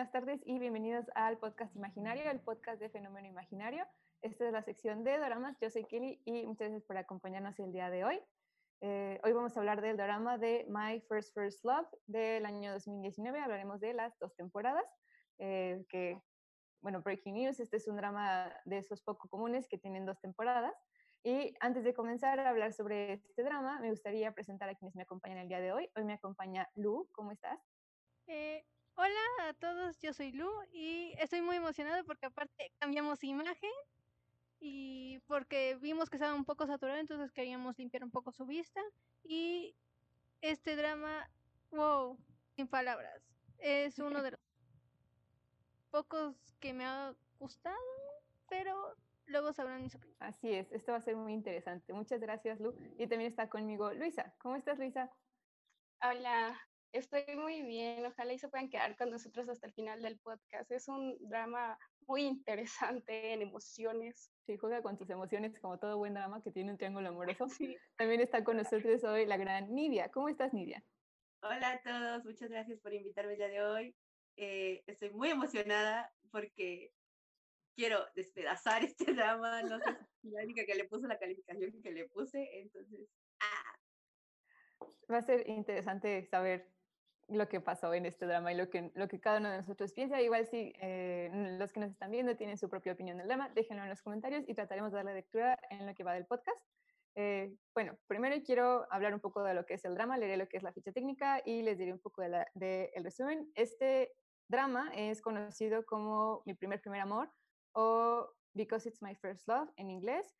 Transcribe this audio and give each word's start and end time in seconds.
buenas 0.00 0.12
tardes 0.12 0.40
y 0.46 0.58
bienvenidos 0.58 1.04
al 1.14 1.36
podcast 1.36 1.76
Imaginario, 1.76 2.30
el 2.30 2.40
podcast 2.40 2.80
de 2.80 2.88
Fenómeno 2.88 3.28
Imaginario. 3.28 3.86
Esta 4.22 4.46
es 4.46 4.52
la 4.54 4.62
sección 4.62 5.04
de 5.04 5.18
doramas. 5.18 5.58
Yo 5.60 5.68
soy 5.68 5.84
Kelly 5.84 6.22
y 6.24 6.46
muchas 6.46 6.68
gracias 6.68 6.84
por 6.84 6.96
acompañarnos 6.96 7.58
el 7.58 7.70
día 7.70 7.90
de 7.90 8.04
hoy. 8.04 8.18
Eh, 8.80 9.20
hoy 9.22 9.32
vamos 9.34 9.54
a 9.54 9.60
hablar 9.60 9.82
del 9.82 9.98
drama 9.98 10.38
de 10.38 10.64
My 10.70 11.02
First 11.02 11.34
First 11.34 11.66
Love 11.66 11.86
del 12.06 12.46
año 12.46 12.72
2019. 12.72 13.40
Hablaremos 13.40 13.78
de 13.78 13.92
las 13.92 14.18
dos 14.18 14.34
temporadas. 14.36 14.86
Eh, 15.38 15.84
que, 15.90 16.18
bueno, 16.80 17.02
Breaking 17.02 17.34
News, 17.34 17.60
este 17.60 17.76
es 17.76 17.86
un 17.86 17.96
drama 17.96 18.50
de 18.64 18.78
esos 18.78 19.02
poco 19.02 19.28
comunes 19.28 19.68
que 19.68 19.76
tienen 19.76 20.06
dos 20.06 20.18
temporadas. 20.22 20.72
Y 21.24 21.54
antes 21.60 21.84
de 21.84 21.92
comenzar 21.92 22.40
a 22.40 22.48
hablar 22.48 22.72
sobre 22.72 23.12
este 23.12 23.42
drama, 23.42 23.78
me 23.80 23.90
gustaría 23.90 24.32
presentar 24.32 24.70
a 24.70 24.74
quienes 24.74 24.94
me 24.94 25.02
acompañan 25.02 25.36
el 25.36 25.48
día 25.48 25.60
de 25.60 25.72
hoy. 25.72 25.90
Hoy 25.94 26.04
me 26.04 26.14
acompaña 26.14 26.70
Lu, 26.74 27.06
¿cómo 27.12 27.32
estás? 27.32 27.60
Eh, 28.28 28.64
hola 29.00 29.48
a 29.48 29.54
todos, 29.54 29.98
yo 30.00 30.12
soy 30.12 30.30
Lu 30.32 30.50
y 30.72 31.14
estoy 31.18 31.40
muy 31.40 31.56
emocionada 31.56 32.04
porque 32.04 32.26
aparte 32.26 32.70
cambiamos 32.78 33.24
imagen 33.24 33.70
y 34.58 35.20
porque 35.20 35.78
vimos 35.80 36.10
que 36.10 36.18
estaba 36.18 36.34
un 36.34 36.44
poco 36.44 36.66
saturado, 36.66 36.98
entonces 36.98 37.32
queríamos 37.32 37.78
limpiar 37.78 38.04
un 38.04 38.10
poco 38.10 38.30
su 38.30 38.44
vista 38.44 38.82
y 39.24 39.74
este 40.42 40.76
drama, 40.76 41.30
wow, 41.70 42.18
sin 42.54 42.68
palabras, 42.68 43.22
es 43.56 43.98
uno 43.98 44.22
de 44.22 44.32
los 44.32 44.40
pocos 45.90 46.36
que 46.60 46.74
me 46.74 46.84
ha 46.84 47.14
gustado, 47.38 47.76
pero 48.50 48.96
luego 49.24 49.54
sabrán 49.54 49.82
mis 49.82 49.94
opiniones. 49.94 50.20
Así 50.20 50.52
es, 50.52 50.70
esto 50.72 50.92
va 50.92 50.98
a 50.98 51.02
ser 51.02 51.16
muy 51.16 51.32
interesante. 51.32 51.94
Muchas 51.94 52.20
gracias, 52.20 52.60
Lu. 52.60 52.74
Y 52.98 53.06
también 53.06 53.30
está 53.30 53.48
conmigo 53.48 53.94
Luisa. 53.94 54.34
¿Cómo 54.38 54.56
estás, 54.56 54.78
Luisa? 54.78 55.10
Hola, 56.02 56.60
estoy 56.92 57.24
muy 57.36 57.62
bien. 57.62 58.04
Ojalá 58.06 58.32
y 58.32 58.38
se 58.38 58.48
puedan 58.48 58.68
quedar 58.68 58.96
con 58.96 59.10
nosotros 59.10 59.48
hasta 59.48 59.66
el 59.66 59.72
final 59.72 60.02
del 60.02 60.18
podcast. 60.18 60.70
Es 60.70 60.88
un 60.88 61.16
drama 61.20 61.78
muy 62.06 62.22
interesante 62.22 63.32
en 63.32 63.42
emociones. 63.42 64.30
Sí, 64.46 64.56
juega 64.56 64.82
con 64.82 64.96
tus 64.96 65.10
emociones 65.10 65.58
como 65.60 65.78
todo 65.78 65.98
buen 65.98 66.14
drama 66.14 66.42
que 66.42 66.50
tiene 66.50 66.72
un 66.72 66.78
triángulo 66.78 67.08
amoroso. 67.08 67.46
Sí. 67.60 67.76
También 67.96 68.20
está 68.20 68.42
con 68.44 68.56
nosotros 68.56 69.02
hoy 69.04 69.26
la 69.26 69.36
gran 69.36 69.74
Nidia. 69.74 70.10
¿Cómo 70.10 70.28
estás, 70.28 70.52
Nidia? 70.52 70.82
Hola 71.42 71.72
a 71.72 71.82
todos, 71.82 72.24
muchas 72.24 72.50
gracias 72.50 72.78
por 72.80 72.92
invitarme 72.92 73.32
el 73.32 73.38
día 73.38 73.48
de 73.48 73.62
hoy. 73.62 73.96
Eh, 74.36 74.82
estoy 74.86 75.10
muy 75.10 75.30
emocionada 75.30 76.12
porque 76.30 76.92
quiero 77.74 78.04
despedazar 78.14 78.82
este 78.84 79.12
drama, 79.14 79.62
no 79.62 79.78
sé 79.80 79.96
si 80.20 80.30
la 80.30 80.42
única 80.42 80.64
que 80.66 80.74
le 80.74 80.84
puso 80.84 81.06
la 81.06 81.18
calificación 81.18 81.72
que 81.82 81.92
le 81.92 82.08
puse, 82.08 82.60
entonces, 82.60 83.08
ah. 83.40 84.86
Va 85.10 85.18
a 85.18 85.22
ser 85.22 85.48
interesante 85.48 86.24
saber 86.26 86.68
lo 87.30 87.48
que 87.48 87.60
pasó 87.60 87.92
en 87.94 88.06
este 88.06 88.26
drama 88.26 88.52
y 88.52 88.56
lo 88.56 88.68
que, 88.68 88.90
lo 88.94 89.08
que 89.08 89.20
cada 89.20 89.38
uno 89.38 89.50
de 89.50 89.58
nosotros 89.58 89.92
piensa. 89.92 90.20
Igual 90.20 90.46
si 90.46 90.72
eh, 90.80 91.30
los 91.58 91.72
que 91.72 91.80
nos 91.80 91.90
están 91.90 92.10
viendo 92.10 92.36
tienen 92.36 92.58
su 92.58 92.68
propia 92.68 92.92
opinión 92.92 93.18
del 93.18 93.28
drama, 93.28 93.50
déjenlo 93.54 93.82
en 93.82 93.88
los 93.88 94.02
comentarios 94.02 94.44
y 94.48 94.54
trataremos 94.54 94.92
de 94.92 94.96
darle 94.96 95.14
lectura 95.14 95.58
en 95.70 95.86
lo 95.86 95.94
que 95.94 96.04
va 96.04 96.14
del 96.14 96.26
podcast. 96.26 96.60
Eh, 97.16 97.56
bueno, 97.74 97.98
primero 98.06 98.36
quiero 98.44 98.86
hablar 98.90 99.14
un 99.14 99.20
poco 99.20 99.42
de 99.42 99.54
lo 99.54 99.66
que 99.66 99.74
es 99.74 99.84
el 99.84 99.94
drama, 99.94 100.16
leeré 100.16 100.36
lo 100.36 100.48
que 100.48 100.56
es 100.56 100.62
la 100.62 100.72
ficha 100.72 100.92
técnica 100.92 101.42
y 101.44 101.62
les 101.62 101.78
diré 101.78 101.92
un 101.92 101.98
poco 101.98 102.22
del 102.22 102.44
de 102.54 102.90
el 102.94 103.04
resumen. 103.04 103.50
Este 103.54 104.12
drama 104.48 104.90
es 104.94 105.20
conocido 105.20 105.84
como 105.84 106.42
Mi 106.46 106.54
primer 106.54 106.80
primer 106.80 107.00
amor 107.00 107.30
o 107.72 108.30
Because 108.54 108.88
It's 108.88 109.02
My 109.02 109.14
First 109.14 109.48
Love 109.48 109.70
en 109.76 109.90
inglés. 109.90 110.36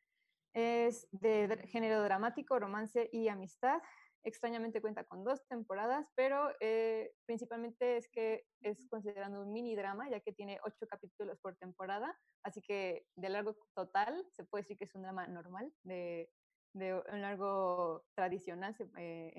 Es 0.53 1.07
de 1.11 1.57
género 1.69 2.03
dramático, 2.03 2.59
romance 2.59 3.09
y 3.11 3.29
amistad. 3.29 3.81
Extrañamente 4.23 4.81
cuenta 4.81 5.03
con 5.03 5.23
dos 5.23 5.45
temporadas, 5.47 6.11
pero 6.15 6.51
eh, 6.59 7.11
principalmente 7.25 7.97
es 7.97 8.07
que 8.07 8.45
es 8.61 8.87
considerando 8.87 9.41
un 9.41 9.51
mini 9.51 9.75
drama, 9.75 10.09
ya 10.09 10.19
que 10.19 10.31
tiene 10.31 10.59
ocho 10.63 10.85
capítulos 10.87 11.39
por 11.39 11.55
temporada, 11.55 12.15
así 12.43 12.61
que 12.61 13.07
de 13.15 13.29
largo 13.29 13.55
total 13.73 14.23
se 14.31 14.43
puede 14.43 14.61
decir 14.61 14.77
que 14.77 14.83
es 14.83 14.93
un 14.93 15.01
drama 15.01 15.25
normal, 15.27 15.73
de, 15.83 16.31
de 16.73 17.01
un 17.11 17.21
largo 17.21 18.05
tradicional, 18.13 18.75
eh, 18.97 19.33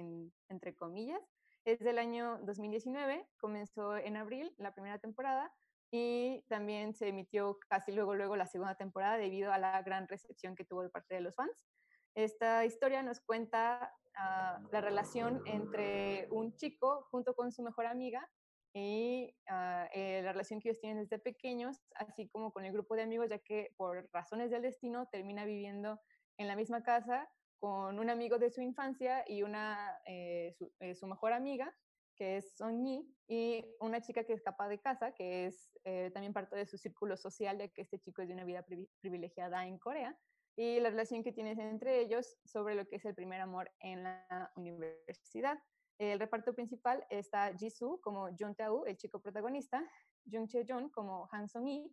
entre 0.48 0.74
comillas. 0.74 1.22
Es 1.64 1.78
del 1.78 1.98
año 1.98 2.40
2019, 2.42 3.28
comenzó 3.38 3.96
en 3.96 4.16
abril 4.16 4.52
la 4.58 4.74
primera 4.74 4.98
temporada 4.98 5.54
y 5.92 6.44
también 6.48 6.94
se 6.94 7.08
emitió 7.08 7.58
casi 7.68 7.92
luego, 7.92 8.14
luego 8.14 8.34
la 8.34 8.46
segunda 8.46 8.74
temporada 8.74 9.16
debido 9.16 9.52
a 9.52 9.58
la 9.58 9.80
gran 9.82 10.08
recepción 10.08 10.56
que 10.56 10.64
tuvo 10.64 10.82
de 10.82 10.90
parte 10.90 11.14
de 11.14 11.20
los 11.20 11.36
fans. 11.36 11.66
Esta 12.14 12.64
historia 12.64 13.02
nos 13.02 13.20
cuenta 13.20 13.94
uh, 14.16 14.68
la 14.70 14.80
relación 14.80 15.42
entre 15.46 16.28
un 16.30 16.54
chico 16.56 17.06
junto 17.10 17.34
con 17.34 17.52
su 17.52 17.62
mejor 17.62 17.86
amiga 17.86 18.28
y 18.74 19.34
uh, 19.50 19.86
eh, 19.92 20.22
la 20.22 20.32
relación 20.32 20.60
que 20.60 20.70
ellos 20.70 20.80
tienen 20.80 21.02
desde 21.02 21.18
pequeños, 21.18 21.78
así 21.94 22.28
como 22.28 22.52
con 22.52 22.64
el 22.64 22.72
grupo 22.72 22.96
de 22.96 23.02
amigos, 23.02 23.28
ya 23.28 23.38
que 23.38 23.74
por 23.76 24.08
razones 24.12 24.50
del 24.50 24.62
destino 24.62 25.06
termina 25.12 25.44
viviendo 25.44 26.00
en 26.38 26.48
la 26.48 26.56
misma 26.56 26.82
casa 26.82 27.28
con 27.62 28.00
un 28.00 28.10
amigo 28.10 28.38
de 28.38 28.50
su 28.50 28.60
infancia 28.60 29.24
y 29.28 29.44
una, 29.44 29.96
eh, 30.04 30.52
su, 30.58 30.72
eh, 30.80 30.96
su, 30.96 31.06
mejor 31.06 31.32
amiga, 31.32 31.72
que 32.16 32.38
es 32.38 32.56
Song 32.56 32.84
Yi, 32.84 33.14
y 33.28 33.64
una 33.78 34.00
chica 34.00 34.24
que 34.24 34.32
escapa 34.32 34.68
de 34.68 34.80
casa, 34.80 35.12
que 35.12 35.46
es 35.46 35.70
eh, 35.84 36.10
también 36.12 36.32
parte 36.32 36.56
de 36.56 36.66
su 36.66 36.76
círculo 36.76 37.16
social, 37.16 37.58
ya 37.58 37.68
que 37.68 37.82
este 37.82 38.00
chico 38.00 38.20
es 38.20 38.26
de 38.26 38.34
una 38.34 38.44
vida 38.44 38.66
privilegiada 39.00 39.64
en 39.64 39.78
Corea, 39.78 40.18
y 40.56 40.80
la 40.80 40.90
relación 40.90 41.22
que 41.22 41.32
tienes 41.32 41.58
entre 41.58 42.00
ellos 42.00 42.38
sobre 42.44 42.74
lo 42.74 42.86
que 42.86 42.96
es 42.96 43.04
el 43.04 43.14
primer 43.14 43.40
amor 43.40 43.70
en 43.80 44.02
la 44.02 44.52
universidad. 44.56 45.58
El 45.98 46.18
reparto 46.18 46.54
principal 46.54 47.06
está 47.10 47.56
Jisoo 47.56 48.00
como 48.00 48.28
Jung 48.38 48.56
Tae-woo, 48.56 48.84
el 48.86 48.96
chico 48.96 49.20
protagonista, 49.20 49.82
Jung 50.30 50.48
Chae-jun 50.48 50.90
como 50.90 51.28
Han 51.32 51.48
Song-yi, 51.48 51.86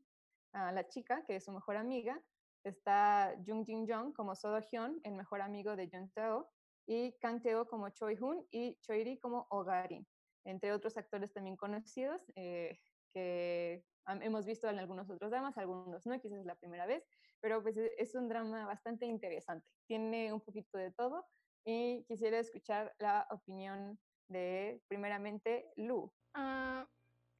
uh, 0.53 0.73
la 0.73 0.87
chica, 0.87 1.23
que 1.25 1.35
es 1.35 1.45
su 1.45 1.51
mejor 1.51 1.77
amiga, 1.77 2.19
está 2.63 3.35
Jung 3.45 3.65
Jin 3.65 3.87
Jong 3.87 4.13
como 4.13 4.35
So 4.35 4.59
Hyun, 4.59 4.99
el 5.03 5.15
mejor 5.15 5.41
amigo 5.41 5.75
de 5.75 5.89
Jung 5.89 6.11
Teo, 6.13 6.49
y 6.89 7.13
Kang 7.19 7.39
Teo 7.39 7.67
como 7.67 7.89
Choi 7.89 8.17
Hun 8.19 8.43
y 8.49 8.75
Choi 8.81 9.03
Ri 9.03 9.19
como 9.19 9.45
Ogarin, 9.51 10.07
entre 10.43 10.73
otros 10.73 10.97
actores 10.97 11.31
también 11.31 11.55
conocidos 11.55 12.31
eh, 12.35 12.79
que 13.13 13.83
hemos 14.21 14.45
visto 14.45 14.67
en 14.69 14.79
algunos 14.79 15.09
otros 15.09 15.31
dramas, 15.31 15.57
algunos 15.57 16.05
no, 16.05 16.19
quizás 16.19 16.39
es 16.39 16.45
la 16.45 16.55
primera 16.55 16.85
vez, 16.85 17.05
pero 17.41 17.61
pues 17.61 17.77
e, 17.77 17.91
es 17.97 18.15
un 18.15 18.27
drama 18.27 18.65
bastante 18.65 19.05
interesante, 19.05 19.67
tiene 19.87 20.33
un 20.33 20.41
poquito 20.41 20.77
de 20.77 20.91
todo 20.91 21.25
y 21.65 22.03
quisiera 22.05 22.39
escuchar 22.39 22.95
la 22.99 23.27
opinión 23.29 23.99
de, 24.29 24.81
primeramente, 24.87 25.71
Lu. 25.75 26.11
Uh, 26.35 26.85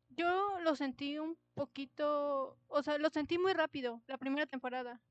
yo 0.09 0.59
lo 0.59 0.75
sentí 0.75 1.19
un 1.19 1.37
poquito, 1.53 2.57
o 2.67 2.83
sea, 2.83 2.97
lo 2.97 3.09
sentí 3.09 3.37
muy 3.37 3.53
rápido 3.53 4.01
la 4.07 4.17
primera 4.17 4.45
temporada 4.45 5.01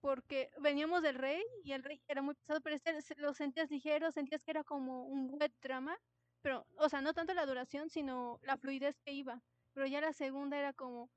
porque 0.00 0.50
veníamos 0.60 1.02
del 1.02 1.16
rey 1.16 1.42
y 1.64 1.72
el 1.72 1.82
rey 1.82 2.00
era 2.06 2.22
muy 2.22 2.34
pesado, 2.34 2.60
pero 2.60 2.76
este 2.76 2.92
lo 3.16 3.34
sentías 3.34 3.70
ligero, 3.70 4.12
sentías 4.12 4.44
que 4.44 4.52
era 4.52 4.62
como 4.62 5.04
un 5.04 5.30
web 5.30 5.52
drama, 5.60 5.98
pero, 6.42 6.64
o 6.76 6.88
sea, 6.88 7.00
no 7.00 7.12
tanto 7.12 7.34
la 7.34 7.44
duración, 7.44 7.90
sino 7.90 8.38
la 8.42 8.56
fluidez 8.56 9.00
que 9.04 9.12
iba. 9.12 9.42
Pero 9.76 9.88
ya 9.88 10.00
la 10.00 10.14
segunda 10.14 10.58
era 10.58 10.72
como, 10.72 11.10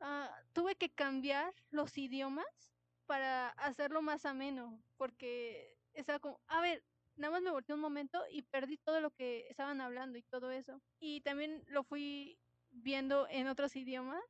uh, 0.00 0.28
tuve 0.52 0.76
que 0.76 0.88
cambiar 0.88 1.52
los 1.70 1.98
idiomas 1.98 2.46
para 3.06 3.48
hacerlo 3.48 4.02
más 4.02 4.24
ameno, 4.24 4.80
porque 4.96 5.74
estaba 5.92 6.20
como, 6.20 6.40
a 6.46 6.60
ver, 6.60 6.84
nada 7.16 7.32
más 7.32 7.42
me 7.42 7.50
volteé 7.50 7.74
un 7.74 7.80
momento 7.80 8.22
y 8.30 8.42
perdí 8.42 8.78
todo 8.78 9.00
lo 9.00 9.10
que 9.10 9.48
estaban 9.48 9.80
hablando 9.80 10.16
y 10.16 10.22
todo 10.22 10.52
eso. 10.52 10.80
Y 11.00 11.22
también 11.22 11.64
lo 11.66 11.82
fui 11.82 12.38
viendo 12.70 13.26
en 13.28 13.48
otros 13.48 13.74
idiomas 13.74 14.22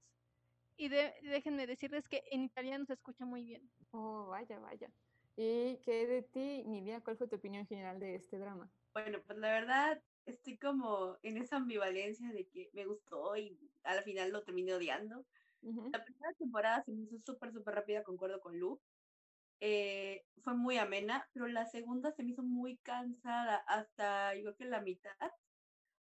y 0.78 0.88
de, 0.88 1.12
déjenme 1.20 1.66
decirles 1.66 2.08
que 2.08 2.22
en 2.30 2.44
italiano 2.44 2.86
se 2.86 2.94
escucha 2.94 3.26
muy 3.26 3.44
bien. 3.44 3.70
Oh, 3.90 4.28
vaya, 4.28 4.58
vaya. 4.60 4.90
¿Y 5.36 5.76
qué 5.82 6.06
de 6.06 6.22
ti, 6.22 6.64
Nidia? 6.64 7.02
¿Cuál 7.02 7.18
fue 7.18 7.28
tu 7.28 7.36
opinión 7.36 7.66
general 7.66 8.00
de 8.00 8.14
este 8.14 8.38
drama? 8.38 8.72
Bueno, 8.94 9.22
pues 9.26 9.38
la 9.38 9.52
verdad 9.52 10.02
estoy 10.26 10.58
como 10.58 11.18
en 11.22 11.36
esa 11.36 11.56
ambivalencia 11.56 12.30
de 12.32 12.46
que 12.46 12.70
me 12.72 12.86
gustó 12.86 13.36
y 13.36 13.58
al 13.84 14.02
final 14.02 14.30
lo 14.30 14.42
terminé 14.42 14.74
odiando. 14.74 15.24
Uh 15.62 15.72
-huh. 15.72 15.92
La 15.92 16.04
primera 16.04 16.32
temporada 16.34 16.82
se 16.82 16.92
me 16.92 17.02
hizo 17.02 17.18
súper, 17.18 17.52
súper 17.52 17.74
rápida, 17.74 18.02
concuerdo 18.02 18.40
con 18.40 18.58
Lu. 18.58 18.80
Eh, 19.60 20.24
fue 20.42 20.54
muy 20.54 20.76
amena, 20.76 21.28
pero 21.32 21.46
la 21.46 21.66
segunda 21.66 22.10
se 22.10 22.24
me 22.24 22.32
hizo 22.32 22.42
muy 22.42 22.78
cansada 22.78 23.56
hasta 23.68 24.34
yo 24.34 24.42
creo 24.42 24.56
que 24.56 24.64
la 24.64 24.80
mitad 24.80 25.30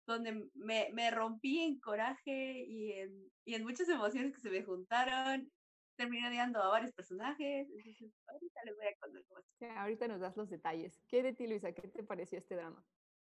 donde 0.06 0.50
me, 0.54 0.90
me 0.92 1.10
rompí 1.10 1.60
en 1.60 1.78
coraje 1.78 2.64
y 2.66 2.92
en, 2.92 3.30
y 3.44 3.54
en, 3.54 3.62
muchas 3.62 3.88
emociones 3.88 4.34
que 4.34 4.40
se 4.40 4.50
me 4.50 4.62
juntaron. 4.62 5.50
Terminé 5.96 6.28
odiando 6.28 6.60
a 6.60 6.68
varios 6.68 6.92
personajes. 6.92 7.68
Entonces, 7.70 8.12
ahorita 8.26 8.60
les 8.64 8.76
voy 8.76 8.86
a 8.86 8.96
contar 8.98 9.24
cómo 9.28 9.40
sí, 9.58 9.64
Ahorita 9.66 10.08
nos 10.08 10.20
das 10.20 10.36
los 10.36 10.50
detalles. 10.50 11.00
¿Qué 11.06 11.22
de 11.22 11.32
ti, 11.32 11.46
Luisa? 11.46 11.72
¿Qué 11.72 11.86
te 11.86 12.02
pareció 12.02 12.38
este 12.38 12.56
drama? 12.56 12.84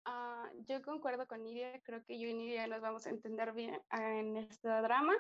Uh, 0.06 0.64
yo 0.68 0.82
concuerdo 0.82 1.28
con 1.28 1.44
Nidia. 1.44 1.80
Creo 1.84 2.04
que 2.06 2.20
yo 2.20 2.28
y 2.28 2.34
Nidia 2.34 2.68
nos 2.68 2.82
vamos 2.82 3.06
a 3.06 3.10
entender 3.10 3.54
bien 3.54 3.82
en 3.92 4.38
este 4.38 4.68
drama. 4.68 5.14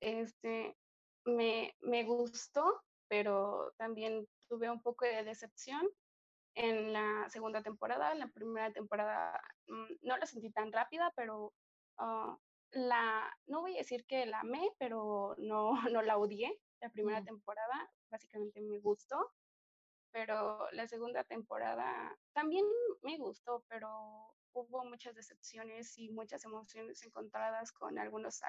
Este, 0.00 0.76
me, 1.24 1.74
me 1.80 2.04
gustó, 2.04 2.82
pero 3.08 3.72
también 3.76 4.26
tuve 4.48 4.70
un 4.70 4.80
poco 4.80 5.04
de 5.04 5.24
decepción 5.24 5.88
en 6.54 6.92
la 6.92 7.28
segunda 7.30 7.62
temporada. 7.62 8.12
En 8.12 8.20
la 8.20 8.28
primera 8.28 8.72
temporada 8.72 9.40
mmm, 9.66 9.94
no 10.02 10.16
la 10.16 10.26
sentí 10.26 10.50
tan 10.50 10.72
rápida, 10.72 11.12
pero 11.16 11.52
uh, 11.98 12.36
la, 12.72 13.36
no 13.46 13.60
voy 13.60 13.74
a 13.74 13.78
decir 13.78 14.04
que 14.06 14.26
la 14.26 14.40
amé, 14.40 14.70
pero 14.78 15.34
no, 15.38 15.72
no 15.92 16.02
la 16.02 16.18
odié. 16.18 16.58
La 16.80 16.90
primera 16.90 17.24
temporada 17.24 17.90
básicamente 18.10 18.60
me 18.60 18.78
gustó, 18.78 19.32
pero 20.16 20.66
la 20.72 20.88
segunda 20.88 21.24
temporada 21.24 22.16
también 22.32 22.64
me 23.02 23.18
gustó, 23.18 23.62
pero 23.68 24.34
hubo 24.54 24.82
muchas 24.86 25.14
decepciones 25.14 25.98
y 25.98 26.08
muchas 26.08 26.42
emociones 26.46 27.02
encontradas 27.02 27.70
con 27.70 27.98
algunos, 27.98 28.40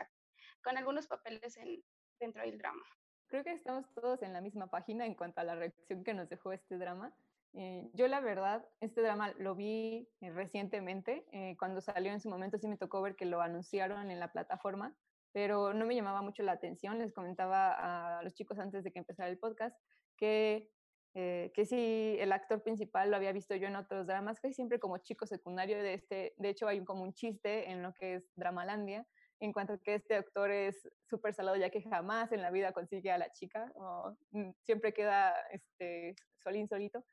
con 0.64 0.78
algunos 0.78 1.08
papeles 1.08 1.58
en, 1.58 1.84
dentro 2.22 2.42
del 2.44 2.58
drama. 2.58 2.86
Creo 3.28 3.44
que 3.44 3.52
estamos 3.52 3.86
todos 3.94 4.22
en 4.22 4.32
la 4.32 4.40
misma 4.40 4.68
página 4.68 5.06
en 5.06 5.14
cuanto 5.14 5.42
a 5.42 5.44
la 5.44 5.56
reacción 5.56 6.06
que 6.06 6.14
nos 6.14 6.30
dejó 6.30 6.54
este 6.54 6.78
drama. 6.78 7.14
Eh, 7.52 7.92
yo 7.94 8.08
la 8.08 8.22
verdad, 8.22 8.66
este 8.80 9.02
drama 9.02 9.34
lo 9.38 9.54
vi 9.54 10.08
eh, 10.22 10.32
recientemente, 10.32 11.28
eh, 11.34 11.58
cuando 11.60 11.82
salió 11.82 12.14
en 12.14 12.22
su 12.22 12.30
momento 12.30 12.58
sí 12.58 12.70
me 12.70 12.78
tocó 12.78 13.02
ver 13.02 13.18
que 13.18 13.26
lo 13.26 13.42
anunciaron 13.42 14.10
en 14.10 14.22
la 14.22 14.32
plataforma, 14.32 14.96
pero 15.34 15.74
no 15.74 15.86
me 15.86 15.96
llamaba 15.96 16.22
mucho 16.22 16.44
la 16.44 16.54
atención. 16.54 16.98
Les 16.98 17.12
comentaba 17.12 18.20
a 18.20 18.24
los 18.24 18.34
chicos 18.36 18.58
antes 18.58 18.86
de 18.86 18.94
que 18.94 19.00
empezara 19.00 19.28
el 19.28 19.38
podcast 19.38 19.78
que 20.16 20.72
eh, 21.20 21.52
que 21.56 21.66
sí, 21.66 22.16
el 22.20 22.32
actor 22.32 22.62
principal 22.62 23.10
lo 23.10 23.16
había 23.16 23.32
visto 23.32 23.56
yo 23.56 23.68
en 23.68 23.76
otros 23.76 24.06
dramas, 24.06 24.40
que 24.40 24.54
siempre 24.54 24.80
como 24.80 25.00
chico 25.00 25.26
secundario 25.26 25.82
de 25.82 25.96
este, 25.96 26.36
de 26.38 26.50
hecho 26.50 26.68
hay 26.68 26.86
como 26.86 27.02
un 27.02 27.16
chiste 27.16 27.72
en 27.72 27.82
lo 27.82 27.92
que 27.96 28.14
es 28.14 28.32
Dramalandia, 28.36 29.04
en 29.40 29.52
cuanto 29.52 29.74
a 29.74 29.78
que 29.80 29.96
este 29.96 30.14
actor 30.14 30.52
es 30.52 30.88
súper 31.10 31.34
salado 31.34 31.58
ya 31.58 31.72
que 31.72 31.82
jamás 31.82 32.32
en 32.34 32.44
la 32.44 32.52
vida 32.52 32.72
consigue 32.72 33.10
a 33.12 33.18
la 33.18 33.32
chica, 33.32 33.72
o 33.74 34.16
mm, 34.30 34.52
siempre 34.62 34.94
queda 34.94 35.34
este, 35.50 36.16
solín 36.38 36.68
solito. 36.68 37.04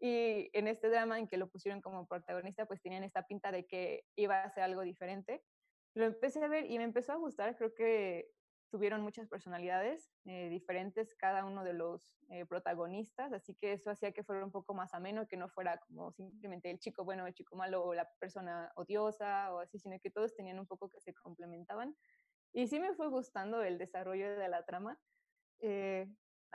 Y 0.00 0.48
en 0.54 0.66
este 0.66 0.88
drama 0.88 1.18
en 1.18 1.28
que 1.28 1.36
lo 1.36 1.50
pusieron 1.50 1.82
como 1.82 2.06
protagonista, 2.06 2.64
pues 2.64 2.80
tenían 2.80 3.04
esta 3.04 3.26
pinta 3.26 3.52
de 3.52 3.66
que 3.66 4.06
iba 4.16 4.42
a 4.42 4.50
ser 4.54 4.62
algo 4.62 4.80
diferente. 4.80 5.42
Lo 5.92 6.06
empecé 6.06 6.42
a 6.42 6.48
ver 6.48 6.64
y 6.64 6.78
me 6.78 6.84
empezó 6.84 7.12
a 7.12 7.16
gustar, 7.16 7.54
creo 7.58 7.74
que 7.74 8.30
tuvieron 8.70 9.02
muchas 9.02 9.28
personalidades 9.28 10.10
eh, 10.24 10.48
diferentes 10.48 11.14
cada 11.14 11.44
uno 11.44 11.64
de 11.64 11.72
los 11.72 12.14
eh, 12.30 12.46
protagonistas, 12.46 13.32
así 13.32 13.54
que 13.54 13.72
eso 13.72 13.90
hacía 13.90 14.12
que 14.12 14.22
fuera 14.22 14.44
un 14.44 14.52
poco 14.52 14.72
más 14.72 14.94
ameno, 14.94 15.26
que 15.26 15.36
no 15.36 15.48
fuera 15.48 15.78
como 15.78 16.12
simplemente 16.12 16.70
el 16.70 16.78
chico 16.78 17.04
bueno, 17.04 17.26
el 17.26 17.34
chico 17.34 17.56
malo 17.56 17.84
o 17.84 17.94
la 17.94 18.08
persona 18.18 18.70
odiosa 18.76 19.52
o 19.52 19.58
así, 19.58 19.78
sino 19.78 19.98
que 20.00 20.10
todos 20.10 20.34
tenían 20.34 20.58
un 20.58 20.66
poco 20.66 20.88
que 20.88 21.00
se 21.00 21.12
complementaban. 21.14 21.96
Y 22.52 22.66
sí 22.68 22.80
me 22.80 22.94
fue 22.94 23.08
gustando 23.08 23.62
el 23.62 23.78
desarrollo 23.78 24.36
de 24.36 24.48
la 24.48 24.64
trama. 24.64 24.98
Eh, 25.60 26.08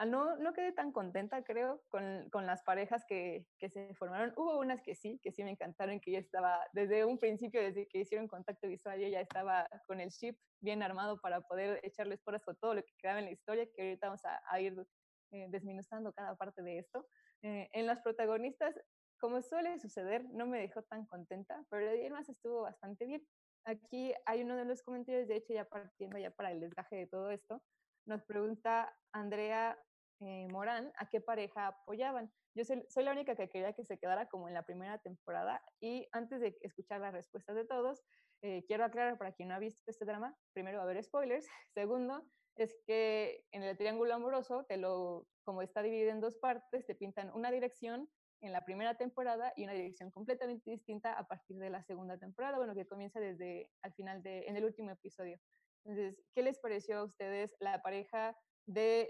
no, 0.04 0.36
no 0.36 0.52
quedé 0.52 0.74
tan 0.74 0.92
contenta, 0.92 1.44
creo, 1.44 1.82
con, 1.88 2.30
con 2.30 2.46
las 2.46 2.62
parejas 2.64 3.06
que, 3.08 3.48
que, 3.58 3.70
se 3.70 3.94
formaron. 3.94 4.34
Hubo 4.36 4.60
unas 4.60 4.82
que 4.82 4.94
sí, 4.94 5.20
que 5.24 5.32
sí 5.32 5.44
me 5.46 5.52
encantaron, 5.52 6.02
que 6.02 6.12
ya 6.12 6.20
estaba, 6.20 6.60
desde 6.74 7.06
un 7.06 7.18
principio, 7.18 7.62
desde 7.62 7.88
que 7.88 8.00
hicieron 8.00 8.28
contacto 8.28 8.68
visual, 8.68 9.00
yo 9.00 9.08
ya 9.08 9.22
estaba 9.22 9.70
con 9.88 10.02
el 10.02 10.10
ship 10.10 10.36
bien 10.60 10.84
armado 10.84 11.22
para 11.22 11.40
poder 11.42 11.80
echarles 11.84 12.20
por 12.22 12.42
con 12.42 12.58
todo 12.58 12.74
lo 12.74 12.84
que 12.84 12.94
quedaba 12.98 13.20
en 13.20 13.26
la 13.26 13.32
historia, 13.32 13.68
que 13.74 13.82
ahorita 13.82 14.08
vamos 14.08 14.22
a, 14.26 14.60
ir 14.60 14.86
eh, 15.32 15.48
desminuzando 15.50 16.12
cada 16.12 16.36
parte 16.36 16.62
de 16.62 16.80
esto. 16.80 17.08
Eh, 17.44 17.70
en 17.72 17.86
las 17.86 18.02
protagonistas, 18.02 18.76
como 19.18 19.42
suele 19.42 19.80
suceder, 19.80 20.26
no 20.32 20.46
me 20.46 20.60
dejó 20.60 20.84
tan 20.84 21.06
contenta, 21.06 21.64
pero 21.70 21.90
de 21.90 22.10
más 22.10 22.28
estuvo 22.28 22.64
bastante 22.64 23.06
bien. 23.06 23.26
Aquí 23.64 24.14
hay 24.26 24.44
uno 24.44 24.58
de 24.58 24.66
los 24.66 24.84
comentarios, 24.84 25.28
de 25.28 25.38
hecho, 25.38 25.54
ya 25.54 25.66
partiendo 25.66 26.18
ya 26.18 26.32
para 26.32 26.52
el 26.52 26.60
desgaje 26.60 26.98
de 26.98 27.08
todo 27.08 27.32
esto, 27.32 27.64
nos 28.06 28.24
pregunta 28.24 28.96
Andrea 29.12 29.78
eh, 30.20 30.48
Morán 30.50 30.92
a 30.98 31.10
qué 31.10 31.22
pareja 31.22 31.68
apoyaban. 31.68 32.32
Yo 32.56 32.64
soy, 32.64 33.04
la 33.04 33.12
única 33.12 33.36
que 33.36 33.50
quería 33.50 33.74
que 33.74 33.84
se 33.84 33.98
quedara 33.98 34.28
como 34.30 34.48
en 34.48 34.54
la 34.54 34.64
primera 34.64 34.98
temporada 35.00 35.62
y 35.82 36.08
antes 36.14 36.40
de 36.40 36.58
escuchar 36.62 37.02
las 37.02 37.14
respuestas 37.14 37.56
de 37.56 37.66
todos, 37.66 38.04
eh, 38.42 38.64
quiero 38.66 38.86
aclarar 38.86 39.18
para 39.18 39.34
quien 39.34 39.50
no 39.50 39.56
ha 39.56 39.60
visto 39.60 39.82
este 39.88 40.06
drama, 40.06 40.38
primero 40.54 40.78
va 40.78 40.84
a 40.84 40.86
haber 40.86 41.04
spoilers, 41.04 41.48
segundo 41.74 42.26
es 42.56 42.74
que 42.86 43.46
en 43.52 43.64
el 43.64 43.78
triángulo 43.78 44.14
amoroso, 44.14 44.66
te 44.66 44.78
lo, 44.78 45.28
como 45.44 45.62
está 45.62 45.82
dividido 45.82 46.12
en 46.12 46.22
dos 46.22 46.38
partes, 46.38 46.86
te 46.86 46.96
pintan 46.96 47.30
una 47.34 47.52
dirección 47.52 48.10
en 48.42 48.54
la 48.54 48.64
primera 48.64 48.96
temporada 48.96 49.52
y 49.58 49.64
una 49.64 49.74
dirección 49.74 50.12
completamente 50.12 50.70
distinta 50.70 51.14
a 51.14 51.28
partir 51.28 51.58
de 51.58 51.70
la 51.70 51.84
segunda 51.84 52.18
temporada, 52.18 52.58
bueno, 52.58 52.74
que 52.74 52.88
comienza 52.88 53.20
desde 53.20 53.70
al 53.82 53.94
final 53.94 54.24
de, 54.24 54.46
en 54.48 54.56
el 54.56 54.64
último 54.64 54.92
episodio. 54.92 55.38
Entonces, 55.86 56.20
¿qué 56.34 56.42
les 56.42 56.58
pareció 56.60 56.98
a 56.98 57.04
ustedes 57.04 57.56
la 57.60 57.82
pareja 57.84 58.36
de 58.66 59.10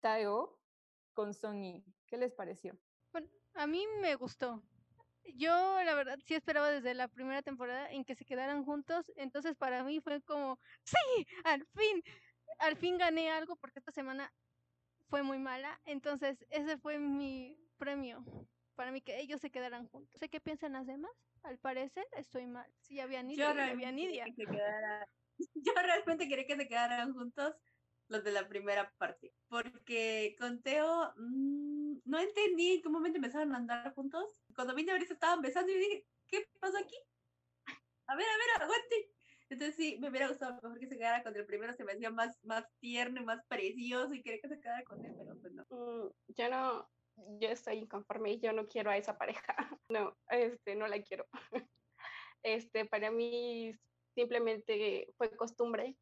Tayo 0.00 0.58
con 1.12 1.34
Sony? 1.34 1.84
¿Qué 2.06 2.16
les 2.16 2.32
pareció? 2.32 2.78
Bueno, 3.10 3.28
a 3.54 3.66
mí 3.66 3.84
me 4.00 4.14
gustó. 4.14 4.62
Yo, 5.34 5.82
la 5.84 5.94
verdad, 5.94 6.18
sí 6.24 6.34
esperaba 6.34 6.70
desde 6.70 6.94
la 6.94 7.08
primera 7.08 7.42
temporada 7.42 7.90
en 7.90 8.04
que 8.04 8.14
se 8.14 8.24
quedaran 8.24 8.64
juntos. 8.64 9.10
Entonces, 9.16 9.56
para 9.56 9.82
mí 9.82 10.00
fue 10.00 10.22
como, 10.22 10.58
sí, 10.84 11.26
al 11.44 11.66
fin, 11.74 12.02
al 12.58 12.76
fin 12.76 12.96
gané 12.96 13.30
algo 13.30 13.56
porque 13.56 13.80
esta 13.80 13.92
semana 13.92 14.32
fue 15.10 15.24
muy 15.24 15.38
mala. 15.38 15.80
Entonces, 15.84 16.46
ese 16.50 16.78
fue 16.78 16.98
mi 16.98 17.58
premio 17.76 18.24
para 18.74 18.90
mí 18.90 19.00
que 19.00 19.20
ellos 19.20 19.40
se 19.40 19.50
quedaran 19.50 19.86
juntos. 19.88 20.18
sé 20.18 20.28
qué 20.28 20.40
piensan 20.40 20.72
las 20.72 20.86
demás. 20.86 21.12
Al 21.42 21.58
parecer, 21.58 22.06
estoy 22.12 22.46
mal. 22.46 22.72
Sí, 22.80 23.00
había 23.00 23.22
Nidia. 23.22 23.50
había 23.50 23.92
Nidia. 23.92 24.26
yo 25.54 25.72
realmente 25.74 26.28
quería 26.28 26.46
que 26.46 26.56
se 26.56 26.68
quedaran 26.68 27.12
juntos 27.14 27.54
los 28.08 28.24
de 28.24 28.32
la 28.32 28.48
primera 28.48 28.92
parte, 28.98 29.32
porque 29.48 30.36
con 30.38 30.62
Teo 30.62 31.12
mm, 31.16 32.00
no 32.04 32.18
entendí 32.18 32.74
en 32.74 32.82
qué 32.82 33.16
empezaron 33.16 33.54
a 33.54 33.58
andar 33.58 33.94
juntos. 33.94 34.42
Cuando 34.54 34.74
vine 34.74 34.92
a 34.92 34.96
estaban 34.96 35.40
besando 35.40 35.72
y 35.72 35.78
dije, 35.78 36.06
¿qué 36.26 36.46
pasó 36.60 36.78
aquí? 36.78 36.96
A 38.06 38.16
ver, 38.16 38.26
a 38.26 38.36
ver, 38.36 38.62
aguante. 38.62 39.10
Entonces 39.48 39.76
sí, 39.76 39.98
me 40.00 40.08
hubiera 40.08 40.28
gustado 40.28 40.54
mejor 40.54 40.78
que 40.78 40.86
se 40.86 40.96
quedara 40.96 41.22
con 41.22 41.36
el 41.36 41.46
primero, 41.46 41.72
se 41.74 41.84
me 41.84 41.92
hacía 41.92 42.10
más, 42.10 42.38
más 42.42 42.64
tierno, 42.80 43.22
más 43.22 43.44
precioso 43.48 44.14
y 44.14 44.22
quería 44.22 44.40
que 44.40 44.48
se 44.48 44.60
quedara 44.60 44.82
con 44.84 45.04
él, 45.04 45.14
pero 45.18 45.38
pues 45.40 45.52
no. 45.52 45.66
Mm, 45.68 46.10
yo 46.28 46.48
no, 46.50 46.90
yo 47.38 47.48
estoy 47.48 47.78
inconforme 47.78 48.32
y 48.32 48.40
yo 48.40 48.52
no 48.52 48.66
quiero 48.66 48.90
a 48.90 48.96
esa 48.96 49.16
pareja. 49.16 49.54
No, 49.88 50.16
este, 50.28 50.74
no 50.74 50.86
la 50.86 51.02
quiero. 51.02 51.26
Este, 52.44 52.86
para 52.86 53.10
mí 53.10 53.78
simplemente 54.14 55.08
fue 55.16 55.30
costumbre 55.36 55.96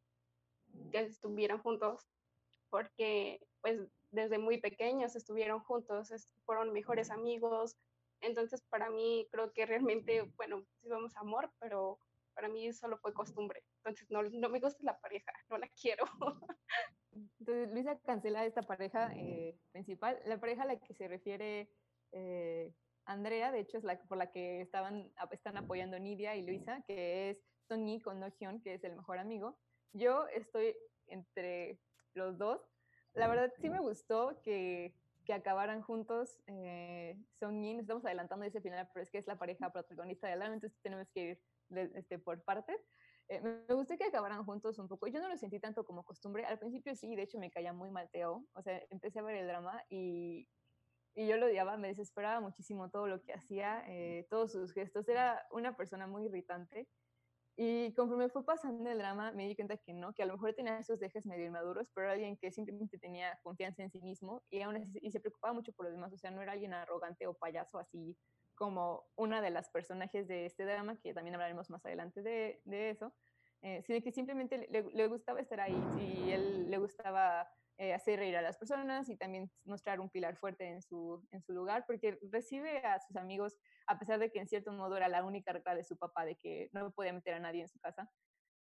que 0.91 0.99
estuvieran 0.99 1.61
juntos, 1.61 2.07
porque 2.69 3.39
pues 3.61 3.79
desde 4.11 4.37
muy 4.37 4.59
pequeños 4.59 5.15
estuvieron 5.15 5.59
juntos, 5.61 6.09
fueron 6.45 6.71
mejores 6.71 7.11
amigos, 7.11 7.77
entonces 8.21 8.61
para 8.69 8.89
mí 8.89 9.27
creo 9.31 9.51
que 9.51 9.65
realmente, 9.65 10.21
bueno, 10.35 10.63
sí 10.81 10.89
vamos 10.89 11.15
a 11.15 11.21
amor, 11.21 11.51
pero 11.59 11.99
para 12.33 12.47
mí 12.47 12.71
solo 12.73 12.97
fue 12.97 13.13
costumbre, 13.13 13.63
entonces 13.77 14.09
no, 14.09 14.23
no 14.23 14.49
me 14.49 14.59
gusta 14.59 14.83
la 14.83 14.99
pareja, 14.99 15.31
no 15.49 15.57
la 15.57 15.67
quiero. 15.69 16.05
Entonces 17.39 17.69
Luisa 17.73 17.99
cancela 17.99 18.45
esta 18.45 18.61
pareja 18.61 19.11
eh, 19.17 19.59
principal, 19.73 20.21
la 20.25 20.39
pareja 20.39 20.63
a 20.63 20.65
la 20.65 20.79
que 20.79 20.93
se 20.93 21.09
refiere 21.09 21.69
eh, 22.13 22.73
Andrea, 23.05 23.51
de 23.51 23.59
hecho 23.59 23.77
es 23.77 23.83
la 23.83 23.99
por 24.03 24.17
la 24.17 24.31
que 24.31 24.61
estaban, 24.61 25.11
están 25.31 25.57
apoyando 25.57 25.99
Nidia 25.99 26.35
y 26.35 26.45
Luisa, 26.45 26.81
que 26.87 27.31
es 27.31 27.43
Tony 27.71 28.01
con 28.01 28.21
Hyun, 28.21 28.61
que 28.61 28.73
es 28.73 28.83
el 28.83 28.97
mejor 28.97 29.17
amigo. 29.17 29.57
Yo 29.93 30.27
estoy 30.27 30.75
entre 31.07 31.79
los 32.13 32.37
dos. 32.37 32.59
La 33.13 33.29
verdad 33.29 33.53
sí 33.61 33.69
me 33.69 33.79
gustó 33.79 34.41
que, 34.41 34.93
que 35.23 35.31
acabaran 35.31 35.81
juntos 35.81 36.41
eh, 36.47 37.17
Song 37.39 37.63
Yin. 37.63 37.79
Estamos 37.79 38.03
adelantando 38.03 38.45
ese 38.45 38.59
final, 38.59 38.89
pero 38.93 39.03
es 39.03 39.09
que 39.09 39.19
es 39.19 39.27
la 39.27 39.37
pareja 39.37 39.71
protagonista 39.71 40.27
de 40.27 40.33
Alarm, 40.33 40.53
entonces 40.53 40.81
tenemos 40.81 41.09
que 41.11 41.21
ir 41.21 41.41
este, 41.95 42.19
por 42.19 42.43
partes. 42.43 42.85
Eh, 43.29 43.39
me 43.39 43.73
gustó 43.73 43.95
que 43.95 44.03
acabaran 44.03 44.43
juntos 44.43 44.77
un 44.77 44.89
poco. 44.89 45.07
Yo 45.07 45.21
no 45.21 45.29
lo 45.29 45.37
sentí 45.37 45.61
tanto 45.61 45.85
como 45.85 46.03
costumbre. 46.03 46.43
Al 46.43 46.59
principio 46.59 46.93
sí, 46.93 47.15
de 47.15 47.21
hecho 47.21 47.39
me 47.39 47.51
caía 47.51 47.71
muy 47.71 47.89
mal 47.89 48.09
Teo. 48.11 48.45
O 48.51 48.61
sea, 48.61 48.81
empecé 48.89 49.19
a 49.19 49.23
ver 49.23 49.37
el 49.37 49.47
drama 49.47 49.81
y, 49.87 50.49
y 51.15 51.25
yo 51.25 51.37
lo 51.37 51.45
odiaba, 51.45 51.77
me 51.77 51.87
desesperaba 51.87 52.41
muchísimo 52.41 52.89
todo 52.89 53.07
lo 53.07 53.21
que 53.21 53.31
hacía, 53.31 53.85
eh, 53.87 54.27
todos 54.29 54.51
sus 54.51 54.73
gestos. 54.73 55.07
Era 55.07 55.47
una 55.51 55.77
persona 55.77 56.05
muy 56.05 56.25
irritante 56.25 56.89
y 57.57 57.93
conforme 57.93 58.29
fue 58.29 58.45
pasando 58.45 58.89
el 58.89 58.97
drama, 58.97 59.31
me 59.33 59.47
di 59.47 59.55
cuenta 59.55 59.77
que 59.77 59.93
no, 59.93 60.13
que 60.13 60.23
a 60.23 60.25
lo 60.25 60.33
mejor 60.33 60.53
tenía 60.53 60.77
esos 60.79 60.99
dejes 60.99 61.25
medio 61.25 61.45
inmaduros, 61.45 61.89
pero 61.93 62.05
era 62.05 62.13
alguien 62.13 62.37
que 62.37 62.51
simplemente 62.51 62.97
tenía 62.97 63.37
confianza 63.43 63.83
en 63.83 63.91
sí 63.91 64.01
mismo 64.01 64.43
y, 64.49 64.61
aún 64.61 64.91
y 64.93 65.11
se 65.11 65.19
preocupaba 65.19 65.53
mucho 65.53 65.73
por 65.73 65.85
los 65.85 65.93
demás. 65.93 66.13
O 66.13 66.17
sea, 66.17 66.31
no 66.31 66.41
era 66.41 66.53
alguien 66.53 66.73
arrogante 66.73 67.27
o 67.27 67.33
payaso, 67.33 67.77
así 67.77 68.17
como 68.55 69.03
una 69.15 69.41
de 69.41 69.49
las 69.49 69.69
personajes 69.69 70.27
de 70.27 70.45
este 70.45 70.65
drama, 70.65 70.97
que 71.01 71.13
también 71.13 71.35
hablaremos 71.35 71.69
más 71.69 71.85
adelante 71.85 72.21
de, 72.21 72.61
de 72.65 72.91
eso, 72.91 73.13
eh, 73.63 73.81
sino 73.83 74.01
que 74.01 74.11
simplemente 74.11 74.67
le, 74.69 74.83
le, 74.83 75.07
gustaba 75.07 75.39
estar 75.39 75.59
ahí. 75.59 75.79
Si 75.95 76.31
él 76.31 76.69
le 76.69 76.77
gustaba 76.77 77.51
eh, 77.81 77.95
hacer 77.95 78.19
reír 78.19 78.37
a 78.37 78.43
las 78.43 78.59
personas 78.59 79.09
y 79.09 79.17
también 79.17 79.51
mostrar 79.65 79.99
un 79.99 80.07
pilar 80.07 80.35
fuerte 80.35 80.67
en 80.67 80.83
su, 80.83 81.27
en 81.31 81.41
su 81.41 81.51
lugar, 81.51 81.83
porque 81.87 82.19
recibe 82.31 82.77
a 82.85 82.99
sus 82.99 83.15
amigos, 83.15 83.57
a 83.87 83.97
pesar 83.97 84.19
de 84.19 84.31
que 84.31 84.37
en 84.37 84.47
cierto 84.47 84.71
modo 84.71 84.97
era 84.97 85.07
la 85.07 85.23
única 85.23 85.51
regla 85.51 85.73
de 85.73 85.83
su 85.83 85.97
papá 85.97 86.23
de 86.23 86.35
que 86.35 86.69
no 86.73 86.91
podía 86.91 87.11
meter 87.11 87.33
a 87.33 87.39
nadie 87.39 87.61
en 87.61 87.69
su 87.69 87.79
casa. 87.79 88.07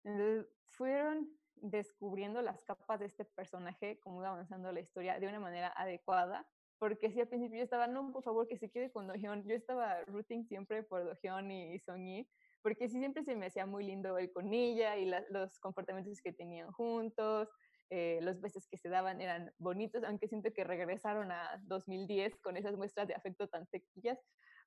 Entonces, 0.04 0.48
fueron 0.68 1.30
descubriendo 1.58 2.42
las 2.42 2.64
capas 2.64 3.02
de 3.02 3.06
este 3.06 3.24
personaje, 3.24 4.00
como 4.00 4.22
iba 4.22 4.32
avanzando 4.32 4.72
la 4.72 4.80
historia, 4.80 5.20
de 5.20 5.28
una 5.28 5.40
manera 5.40 5.72
adecuada, 5.78 6.48
porque 6.80 7.12
si 7.12 7.22
al 7.22 7.28
principio 7.28 7.60
yo 7.60 7.64
estaba, 7.66 7.86
no, 7.86 8.12
por 8.12 8.24
favor, 8.24 8.48
que 8.48 8.58
se 8.58 8.72
quede 8.72 8.92
con 8.92 9.06
Dohyun, 9.06 9.44
yo 9.44 9.54
estaba 9.54 10.02
rooting 10.06 10.44
siempre 10.44 10.82
por 10.82 11.06
Dohyun 11.06 11.52
y 11.52 11.78
Songyi, 11.78 12.28
porque 12.64 12.90
sí 12.90 12.98
siempre 12.98 13.24
se 13.24 13.36
me 13.36 13.46
hacía 13.46 13.68
muy 13.68 13.84
lindo 13.84 14.18
él 14.18 14.32
con 14.32 14.52
ella 14.54 14.98
y 14.98 15.06
los 15.30 15.60
comportamientos 15.60 16.20
que 16.20 16.34
tenían 16.34 16.72
juntos, 16.72 17.50
eh, 17.96 18.20
los 18.24 18.42
besos 18.42 18.68
que 18.68 18.78
se 18.80 18.90
daban 18.90 19.22
eran 19.22 19.54
bonitos, 19.60 20.04
aunque 20.04 20.28
siento 20.28 20.52
que 20.52 20.64
regresaron 20.64 21.32
a 21.32 21.62
2010 21.66 22.40
con 22.42 22.58
esas 22.58 22.76
muestras 22.76 23.08
de 23.08 23.14
afecto 23.14 23.48
tan 23.48 23.68
sequillas, 23.68 24.18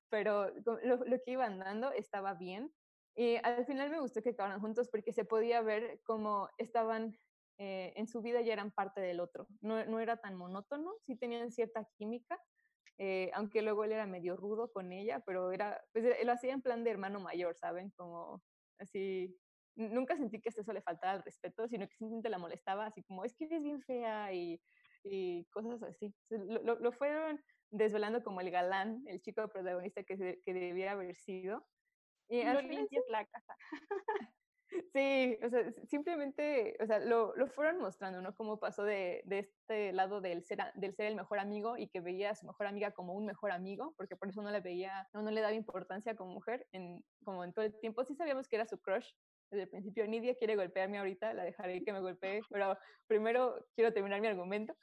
pero 0.07 0.49
lo, 0.63 1.03
lo 1.03 1.17
que 1.25 1.31
iban 1.31 1.59
dando 1.59 1.91
estaba 1.91 2.35
bien. 2.35 2.71
Y 3.17 3.35
al 3.43 3.65
final 3.65 3.89
me 3.89 3.99
gustó 3.99 4.21
que 4.21 4.29
acabaran 4.29 4.61
juntos 4.61 4.87
porque 4.89 5.11
se 5.11 5.25
podía 5.25 5.61
ver 5.61 5.99
cómo 6.05 6.47
estaban 6.57 7.17
eh, 7.57 7.91
en 7.97 8.07
su 8.07 8.21
vida 8.21 8.39
ya 8.39 8.53
eran 8.53 8.71
parte 8.71 9.01
del 9.01 9.19
otro. 9.19 9.47
No, 9.59 9.83
no 9.83 9.99
era 9.99 10.15
tan 10.15 10.35
monótono, 10.37 10.93
sí 11.05 11.17
tenían 11.17 11.51
cierta 11.51 11.85
química, 11.97 12.39
eh, 12.97 13.29
aunque 13.33 13.61
luego 13.61 13.83
él 13.83 13.91
era 13.91 14.05
medio 14.05 14.37
rudo 14.37 14.71
con 14.71 14.93
ella, 14.93 15.19
pero 15.25 15.51
era, 15.51 15.83
pues 15.91 16.05
lo 16.23 16.31
hacía 16.31 16.53
en 16.53 16.61
plan 16.61 16.85
de 16.85 16.91
hermano 16.91 17.19
mayor, 17.19 17.57
¿saben? 17.57 17.91
Como 17.97 18.41
así, 18.79 19.37
nunca 19.77 20.17
sentí 20.17 20.41
que 20.41 20.49
eso 20.49 20.73
le 20.73 20.81
faltaba 20.81 21.13
el 21.13 21.23
respeto, 21.23 21.67
sino 21.67 21.87
que 21.87 21.95
simplemente 21.95 22.29
la 22.29 22.39
molestaba, 22.39 22.87
así 22.87 23.03
como, 23.03 23.23
es 23.23 23.35
que 23.35 23.45
eres 23.45 23.63
bien 23.63 23.81
fea 23.81 24.33
y, 24.33 24.61
y 25.03 25.45
cosas 25.45 25.81
así. 25.83 26.13
Lo, 26.29 26.75
lo, 26.79 26.91
fueron 26.91 27.41
desvelando 27.69 28.23
como 28.23 28.41
el 28.41 28.51
galán, 28.51 29.03
el 29.07 29.21
chico 29.21 29.47
protagonista 29.47 30.03
que, 30.03 30.41
que 30.43 30.53
debía 30.53 30.91
haber 30.91 31.15
sido. 31.15 31.65
Y 32.29 32.43
no 32.43 32.61
la 33.09 33.25
casa. 33.25 33.55
Sí, 34.93 35.37
o 35.43 35.49
sea, 35.49 35.71
simplemente, 35.85 36.77
o 36.81 36.85
sea, 36.85 36.99
lo, 36.99 37.35
lo 37.35 37.47
fueron 37.47 37.79
mostrando, 37.79 38.21
¿no? 38.21 38.35
Cómo 38.35 38.59
pasó 38.59 38.83
de, 38.83 39.21
de 39.25 39.39
este 39.39 39.93
lado 39.93 40.21
del 40.21 40.43
ser, 40.43 40.59
del 40.75 40.93
ser 40.93 41.07
el 41.07 41.15
mejor 41.15 41.39
amigo 41.39 41.77
y 41.77 41.87
que 41.87 42.01
veía 42.01 42.31
a 42.31 42.35
su 42.35 42.45
mejor 42.45 42.67
amiga 42.67 42.91
como 42.91 43.13
un 43.13 43.25
mejor 43.25 43.51
amigo, 43.51 43.93
porque 43.97 44.15
por 44.15 44.29
eso 44.29 44.41
no 44.41 44.51
le 44.51 44.59
veía, 44.59 45.07
no, 45.13 45.21
no 45.21 45.31
le 45.31 45.41
daba 45.41 45.53
importancia 45.53 46.15
como 46.15 46.33
mujer, 46.33 46.67
en, 46.73 47.03
como 47.23 47.43
en 47.43 47.53
todo 47.53 47.65
el 47.65 47.79
tiempo. 47.79 48.03
Sí 48.03 48.15
sabíamos 48.15 48.47
que 48.47 48.57
era 48.57 48.65
su 48.65 48.79
crush 48.79 49.09
desde 49.49 49.63
el 49.63 49.69
principio. 49.69 50.07
Nidia 50.07 50.35
quiere 50.35 50.55
golpearme 50.55 50.97
ahorita, 50.97 51.33
la 51.33 51.43
dejaré 51.43 51.83
que 51.83 51.93
me 51.93 51.99
golpee, 51.99 52.41
pero 52.49 52.77
primero 53.07 53.65
quiero 53.75 53.93
terminar 53.93 54.21
mi 54.21 54.27
argumento. 54.27 54.75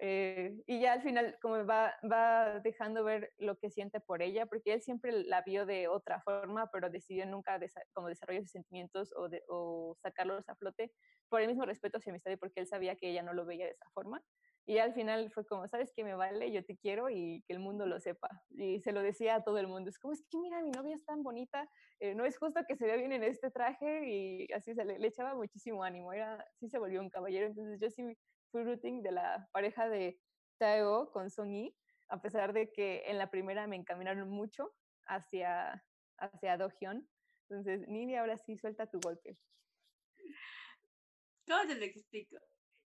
Eh, 0.00 0.52
y 0.66 0.80
ya 0.80 0.94
al 0.94 1.02
final 1.02 1.38
como 1.40 1.64
va, 1.64 1.94
va 2.10 2.58
dejando 2.60 3.04
ver 3.04 3.32
lo 3.38 3.56
que 3.56 3.70
siente 3.70 4.00
por 4.00 4.22
ella, 4.22 4.46
porque 4.46 4.72
él 4.72 4.82
siempre 4.82 5.12
la 5.12 5.42
vio 5.42 5.66
de 5.66 5.86
otra 5.88 6.20
forma, 6.22 6.68
pero 6.72 6.90
decidió 6.90 7.26
nunca 7.26 7.60
como 7.92 8.08
desarrollar 8.08 8.42
sus 8.42 8.50
sentimientos 8.50 9.14
o, 9.16 9.96
sacarlos 10.02 10.48
a 10.48 10.56
flote 10.56 10.92
por 11.28 11.40
el 11.40 11.48
mismo 11.48 11.64
respeto 11.64 11.98
hacia 11.98 12.10
amistad 12.10 12.32
y 12.32 12.36
porque 12.36 12.60
él 12.60 12.66
sabía 12.66 12.96
que 12.96 13.10
ella 13.10 13.22
no 13.22 13.32
lo 13.34 13.46
veía 13.46 13.66
de 13.66 13.72
esa 13.72 13.88
forma. 13.90 14.20
Y 14.66 14.78
al 14.78 14.94
final 14.94 15.30
fue 15.30 15.44
como, 15.46 15.68
¿sabes 15.68 15.92
qué 15.94 16.04
me 16.04 16.14
vale? 16.14 16.50
Yo 16.50 16.64
te 16.64 16.76
quiero 16.76 17.10
y 17.10 17.42
que 17.46 17.52
el 17.52 17.58
mundo 17.58 17.84
lo 17.84 18.00
sepa. 18.00 18.44
Y 18.50 18.80
se 18.80 18.92
lo 18.92 19.02
decía 19.02 19.36
a 19.36 19.44
todo 19.44 19.58
el 19.58 19.66
mundo. 19.66 19.90
Es 19.90 19.98
como, 19.98 20.14
es 20.14 20.24
que 20.30 20.38
mira, 20.38 20.62
mi 20.62 20.70
novia 20.70 20.94
es 20.94 21.04
tan 21.04 21.22
bonita, 21.22 21.68
eh, 22.00 22.14
no 22.14 22.24
es 22.24 22.38
justo 22.38 22.60
que 22.66 22.76
se 22.76 22.86
vea 22.86 22.96
bien 22.96 23.12
en 23.12 23.24
este 23.24 23.50
traje 23.50 24.08
y 24.08 24.52
así 24.52 24.74
se 24.74 24.84
le, 24.84 25.06
echaba 25.06 25.34
muchísimo 25.34 25.84
ánimo. 25.84 26.12
Era, 26.12 26.44
sí 26.58 26.68
se 26.68 26.78
volvió 26.78 27.00
un 27.00 27.10
caballero. 27.10 27.46
Entonces 27.46 27.78
yo 27.78 27.90
sí 27.90 28.16
routing 28.54 29.02
de 29.02 29.12
la 29.12 29.48
pareja 29.52 29.88
de 29.88 30.18
Taeo 30.58 31.10
con 31.10 31.30
Song 31.30 31.72
a 32.08 32.20
pesar 32.20 32.52
de 32.52 32.70
que 32.72 33.02
en 33.06 33.18
la 33.18 33.30
primera 33.30 33.66
me 33.66 33.76
encaminaron 33.76 34.30
mucho 34.30 34.72
hacia, 35.06 35.84
hacia 36.18 36.56
Do 36.56 36.70
Hyun. 36.70 37.08
Entonces, 37.48 37.88
Nini, 37.88 38.16
ahora 38.16 38.38
sí, 38.38 38.56
suelta 38.56 38.86
tu 38.86 39.00
golpe. 39.00 39.38
¿Cómo 41.46 41.66
te 41.66 41.74
lo 41.74 41.84
explico? 41.84 42.36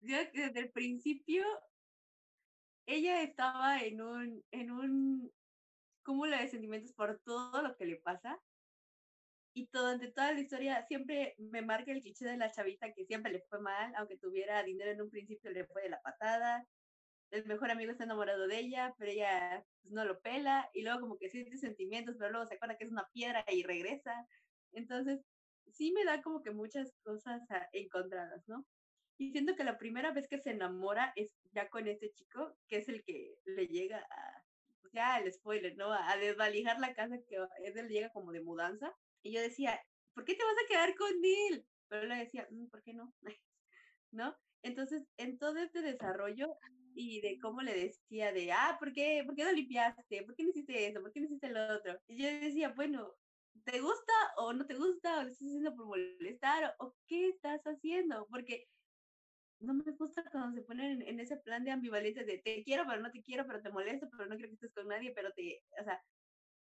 Yo 0.00 0.16
desde 0.32 0.60
el 0.60 0.70
principio, 0.70 1.44
ella 2.88 3.22
estaba 3.22 3.80
en 3.80 4.00
un, 4.00 4.44
en 4.50 4.70
un 4.70 5.32
cúmulo 6.04 6.36
de 6.36 6.48
sentimientos 6.48 6.92
por 6.92 7.20
todo 7.20 7.62
lo 7.62 7.76
que 7.76 7.86
le 7.86 7.96
pasa 7.96 8.40
y 9.54 9.68
durante 9.72 10.10
toda 10.10 10.32
la 10.32 10.40
historia 10.40 10.86
siempre 10.86 11.34
me 11.38 11.62
marca 11.62 11.92
el 11.92 12.00
cliché 12.00 12.24
de 12.24 12.36
la 12.36 12.50
chavita 12.50 12.92
que 12.92 13.04
siempre 13.04 13.32
le 13.32 13.42
fue 13.42 13.60
mal, 13.60 13.92
aunque 13.96 14.16
tuviera 14.16 14.62
dinero 14.62 14.90
en 14.90 15.02
un 15.02 15.10
principio 15.10 15.50
le 15.50 15.66
fue 15.66 15.82
de 15.82 15.90
la 15.90 16.00
patada, 16.00 16.66
el 17.30 17.44
mejor 17.46 17.70
amigo 17.70 17.90
está 17.92 18.04
enamorado 18.04 18.46
de 18.46 18.58
ella, 18.58 18.94
pero 18.98 19.10
ella 19.10 19.64
pues, 19.82 19.92
no 19.92 20.04
lo 20.04 20.20
pela, 20.20 20.70
y 20.72 20.82
luego 20.82 21.00
como 21.00 21.18
que 21.18 21.28
siente 21.28 21.58
sentimientos, 21.58 22.16
pero 22.18 22.30
luego 22.30 22.46
se 22.46 22.54
acuerda 22.54 22.76
que 22.76 22.84
es 22.84 22.90
una 22.90 23.06
piedra 23.12 23.44
y 23.48 23.64
regresa. 23.64 24.26
Entonces, 24.72 25.20
sí 25.72 25.92
me 25.92 26.04
da 26.04 26.22
como 26.22 26.42
que 26.42 26.50
muchas 26.50 26.92
cosas 27.02 27.42
encontradas, 27.72 28.42
¿no? 28.48 28.64
Y 29.18 29.32
siento 29.32 29.56
que 29.56 29.64
la 29.64 29.78
primera 29.78 30.12
vez 30.12 30.28
que 30.28 30.38
se 30.38 30.50
enamora 30.50 31.12
es 31.16 31.30
ya 31.52 31.68
con 31.68 31.88
este 31.88 32.12
chico, 32.12 32.56
que 32.68 32.78
es 32.78 32.88
el 32.88 33.02
que 33.02 33.36
le 33.44 33.66
llega 33.66 33.98
a, 33.98 34.44
pues 34.80 34.92
ya 34.92 35.18
el 35.18 35.32
spoiler, 35.32 35.76
¿no? 35.76 35.92
A 35.92 36.16
desvalijar 36.16 36.78
la 36.78 36.94
casa 36.94 37.18
que 37.28 37.36
es 37.64 37.76
él 37.76 37.88
llega 37.88 38.10
como 38.10 38.32
de 38.32 38.42
mudanza 38.42 38.94
y 39.22 39.32
yo 39.32 39.40
decía, 39.40 39.80
¿por 40.14 40.24
qué 40.24 40.34
te 40.34 40.44
vas 40.44 40.54
a 40.54 40.68
quedar 40.68 40.94
con 40.94 41.10
él? 41.50 41.66
Pero 41.88 42.02
él 42.02 42.18
decía, 42.18 42.46
mm, 42.50 42.66
¿por 42.68 42.82
qué 42.82 42.94
no? 42.94 43.12
¿No? 44.12 44.36
Entonces, 44.62 45.04
en 45.16 45.38
todo 45.38 45.58
este 45.58 45.82
desarrollo 45.82 46.56
y 46.94 47.20
de 47.20 47.38
cómo 47.40 47.62
le 47.62 47.74
decía 47.74 48.32
de, 48.32 48.52
ah, 48.52 48.76
¿por 48.78 48.92
qué, 48.92 49.22
¿por 49.26 49.34
qué 49.34 49.44
no 49.44 49.52
limpiaste? 49.52 50.22
¿Por 50.24 50.34
qué 50.34 50.44
no 50.44 50.50
hiciste 50.50 50.86
eso? 50.86 51.00
¿Por 51.00 51.12
qué 51.12 51.20
no 51.20 51.26
hiciste 51.26 51.48
lo 51.48 51.76
otro? 51.76 52.00
Y 52.06 52.22
yo 52.22 52.28
decía, 52.28 52.70
bueno, 52.70 53.14
¿te 53.64 53.80
gusta 53.80 54.12
o 54.36 54.52
no 54.52 54.66
te 54.66 54.74
gusta? 54.74 55.18
¿O 55.18 55.22
lo 55.22 55.28
estás 55.28 55.42
haciendo 55.44 55.74
por 55.76 55.86
molestar? 55.86 56.74
¿O 56.78 56.94
qué 57.06 57.28
estás 57.28 57.60
haciendo? 57.64 58.26
Porque 58.30 58.68
no 59.60 59.74
me 59.74 59.92
gusta 59.92 60.24
cuando 60.30 60.54
se 60.56 60.62
ponen 60.62 61.02
en, 61.02 61.20
ese 61.20 61.36
plan 61.36 61.64
de 61.64 61.70
ambivalencia 61.70 62.24
de 62.24 62.38
te 62.38 62.62
quiero, 62.62 62.84
pero 62.86 63.00
no 63.00 63.10
te 63.10 63.22
quiero, 63.22 63.46
pero 63.46 63.60
te 63.60 63.70
molesto, 63.70 64.08
pero 64.10 64.26
no 64.26 64.36
quiero 64.36 64.50
que 64.50 64.54
estés 64.54 64.72
con 64.72 64.88
nadie, 64.88 65.12
pero 65.14 65.32
te, 65.32 65.62
o 65.80 65.84
sea, 65.84 66.02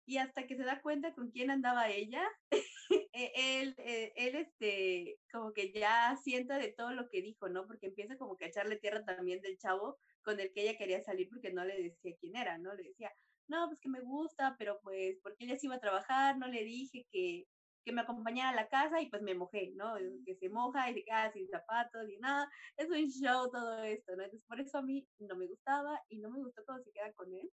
y 0.07 0.16
hasta 0.16 0.47
que 0.47 0.57
se 0.57 0.64
da 0.64 0.80
cuenta 0.80 1.12
con 1.14 1.30
quién 1.30 1.50
andaba 1.50 1.90
ella, 1.90 2.26
e, 3.12 3.61
él, 3.61 3.75
eh, 3.78 4.12
él, 4.16 4.37
este, 4.37 5.18
como 5.30 5.52
que 5.52 5.71
ya 5.71 6.16
sienta 6.23 6.59
de 6.59 6.73
todo 6.73 6.92
lo 6.92 7.09
que 7.11 7.21
dijo, 7.21 7.49
¿no? 7.50 7.66
Porque 7.66 7.88
empieza 7.88 8.16
como 8.16 8.37
que 8.37 8.47
a 8.47 8.49
echarle 8.49 8.76
tierra 8.76 9.04
también 9.04 9.42
del 9.42 9.59
chavo 9.59 9.99
con 10.23 10.40
el 10.40 10.50
que 10.52 10.62
ella 10.62 10.78
quería 10.78 11.02
salir 11.02 11.28
porque 11.28 11.52
no 11.52 11.64
le 11.64 11.83
decía 11.83 12.16
quién 12.18 12.37
era, 12.37 12.57
¿no? 12.57 12.75
Le 12.75 12.85
decía, 12.85 13.12
no, 13.49 13.66
pues 13.68 13.80
que 13.80 13.90
me 13.90 14.00
gusta, 14.00 14.57
pero 14.59 14.80
pues 14.83 15.18
porque 15.23 15.45
ella 15.45 15.59
se 15.59 15.66
iba 15.66 15.76
a 15.76 15.80
trabajar, 15.80 16.38
no 16.38 16.49
le 16.49 16.64
dije 16.64 17.07
que, 17.11 17.47
que 17.88 17.95
me 17.95 18.02
acompañara 18.02 18.50
a 18.50 18.54
la 18.54 18.68
casa 18.68 19.00
y 19.00 19.09
pues 19.11 19.23
me 19.23 19.35
mojé, 19.35 19.73
¿no? 19.75 19.95
Que 20.26 20.37
se 20.37 20.49
moja 20.49 20.90
y 20.90 20.95
se 20.95 21.04
queda 21.04 21.33
sin 21.33 21.49
zapatos 21.49 22.09
y 22.09 22.18
nada, 22.18 22.49
es 22.76 22.88
un 22.88 23.09
show 23.09 23.50
todo 23.50 23.83
esto, 23.83 24.14
¿no? 24.16 24.25
Entonces 24.25 24.47
por 24.47 24.61
eso 24.61 24.78
a 24.78 24.83
mí 24.83 25.07
no 25.18 25.37
me 25.37 25.47
gustaba 25.47 26.00
y 26.09 26.18
no 26.18 26.30
me 26.30 26.38
gustó 26.38 26.62
cuando 26.64 26.85
se 26.85 26.92
queda 26.92 27.12
con 27.14 27.33
él 27.33 27.50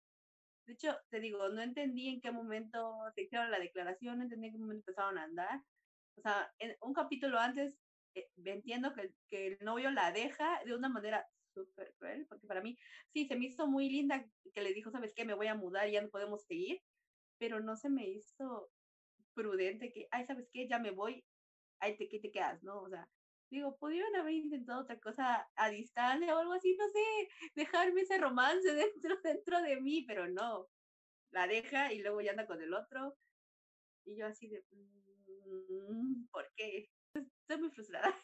de 0.66 0.72
hecho, 0.72 0.96
te 1.10 1.20
digo, 1.20 1.48
no 1.50 1.60
entendí 1.60 2.08
en 2.08 2.20
qué 2.20 2.30
momento 2.32 2.96
se 3.14 3.22
hicieron 3.22 3.50
la 3.50 3.58
declaración, 3.58 4.18
no 4.18 4.24
entendí 4.24 4.46
en 4.46 4.52
qué 4.54 4.58
momento 4.58 4.80
empezaron 4.80 5.18
a 5.18 5.24
andar. 5.24 5.60
O 6.16 6.22
sea, 6.22 6.50
en 6.58 6.74
un 6.80 6.94
capítulo 6.94 7.38
antes 7.38 7.76
eh, 8.14 8.28
entiendo 8.44 8.94
que, 8.94 9.12
que 9.28 9.48
el 9.48 9.58
novio 9.60 9.90
la 9.90 10.12
deja 10.12 10.62
de 10.64 10.74
una 10.74 10.88
manera 10.88 11.26
súper 11.52 11.94
cruel, 11.98 12.26
porque 12.28 12.46
para 12.46 12.62
mí, 12.62 12.76
sí, 13.12 13.26
se 13.26 13.36
me 13.36 13.46
hizo 13.46 13.66
muy 13.66 13.88
linda 13.90 14.24
que 14.54 14.62
le 14.62 14.72
dijo, 14.72 14.90
¿sabes 14.90 15.12
qué? 15.14 15.24
Me 15.24 15.34
voy 15.34 15.48
a 15.48 15.54
mudar, 15.54 15.88
y 15.88 15.92
ya 15.92 16.02
no 16.02 16.08
podemos 16.08 16.44
seguir, 16.44 16.80
pero 17.38 17.60
no 17.60 17.76
se 17.76 17.90
me 17.90 18.08
hizo 18.08 18.70
prudente 19.34 19.92
que, 19.92 20.08
ay, 20.10 20.24
¿sabes 20.26 20.48
qué? 20.52 20.68
Ya 20.68 20.78
me 20.78 20.90
voy, 20.90 21.24
ahí 21.80 21.96
te, 21.96 22.08
¿qué 22.08 22.20
te 22.20 22.30
quedas? 22.32 22.62
¿No? 22.62 22.82
O 22.82 22.88
sea, 22.88 23.08
digo, 23.50 23.76
pudieron 23.78 24.14
haber 24.16 24.34
intentado 24.34 24.82
otra 24.82 24.98
cosa 25.00 25.48
a 25.56 25.68
distancia 25.70 26.34
o 26.34 26.40
algo 26.40 26.52
así, 26.54 26.76
no 26.76 26.88
sé, 26.88 27.28
dejarme 27.54 28.02
ese 28.02 28.18
romance 28.18 28.74
dentro, 28.74 29.16
dentro 29.22 29.62
de 29.62 29.80
mí, 29.80 30.04
pero 30.06 30.28
no. 30.28 30.68
La 31.30 31.46
deja 31.46 31.92
y 31.92 32.00
luego 32.00 32.20
ya 32.20 32.30
anda 32.32 32.46
con 32.46 32.60
el 32.62 32.72
otro. 32.74 33.16
Y 34.04 34.16
yo 34.16 34.26
así 34.26 34.48
de, 34.48 34.64
mm, 34.70 36.26
¿por 36.30 36.50
qué? 36.56 36.90
Estoy 37.14 37.58
muy 37.60 37.70
frustrada. 37.70 38.14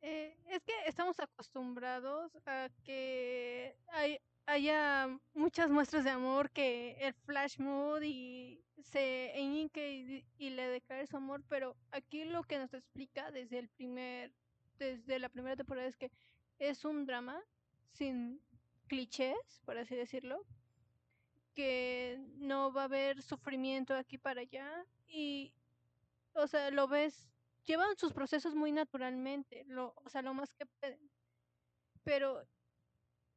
Eh, 0.00 0.36
es 0.46 0.62
que 0.62 0.72
estamos 0.86 1.18
acostumbrados 1.18 2.32
a 2.46 2.70
que 2.84 3.76
hay, 3.88 4.20
haya 4.48 5.08
muchas 5.34 5.68
muestras 5.68 6.04
de 6.04 6.10
amor, 6.10 6.50
que 6.50 6.96
el 7.00 7.12
flash 7.12 7.58
mood 7.58 8.00
y 8.02 8.64
se 8.78 9.38
eñique 9.38 10.24
y, 10.38 10.50
le 10.50 10.68
decae 10.68 11.06
su 11.06 11.18
amor, 11.18 11.44
pero 11.48 11.76
aquí 11.90 12.24
lo 12.24 12.42
que 12.42 12.58
nos 12.58 12.72
explica 12.72 13.30
desde 13.30 13.58
el 13.58 13.68
primer, 13.68 14.32
desde 14.78 15.18
la 15.18 15.28
primera 15.28 15.54
temporada 15.54 15.86
es 15.86 15.96
que 15.96 16.10
es 16.58 16.86
un 16.86 17.04
drama 17.04 17.42
sin 17.92 18.40
clichés, 18.86 19.60
por 19.66 19.76
así 19.76 19.94
decirlo, 19.94 20.42
que 21.54 22.18
no 22.36 22.72
va 22.72 22.82
a 22.82 22.84
haber 22.84 23.20
sufrimiento 23.20 23.94
aquí 23.94 24.16
para 24.16 24.40
allá 24.40 24.86
y, 25.08 25.52
o 26.32 26.46
sea, 26.46 26.70
lo 26.70 26.88
ves, 26.88 27.28
llevan 27.66 27.96
sus 27.98 28.14
procesos 28.14 28.54
muy 28.54 28.72
naturalmente, 28.72 29.64
lo, 29.66 29.92
o 29.96 30.08
sea, 30.08 30.22
lo 30.22 30.32
más 30.32 30.54
que 30.54 30.64
pueden, 30.64 31.10
pero 32.02 32.46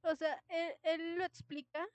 o 0.04 0.16
sea, 0.16 0.44
él, 0.50 0.74
él 0.84 1.16
lo 1.16 1.26
explica 1.26 1.88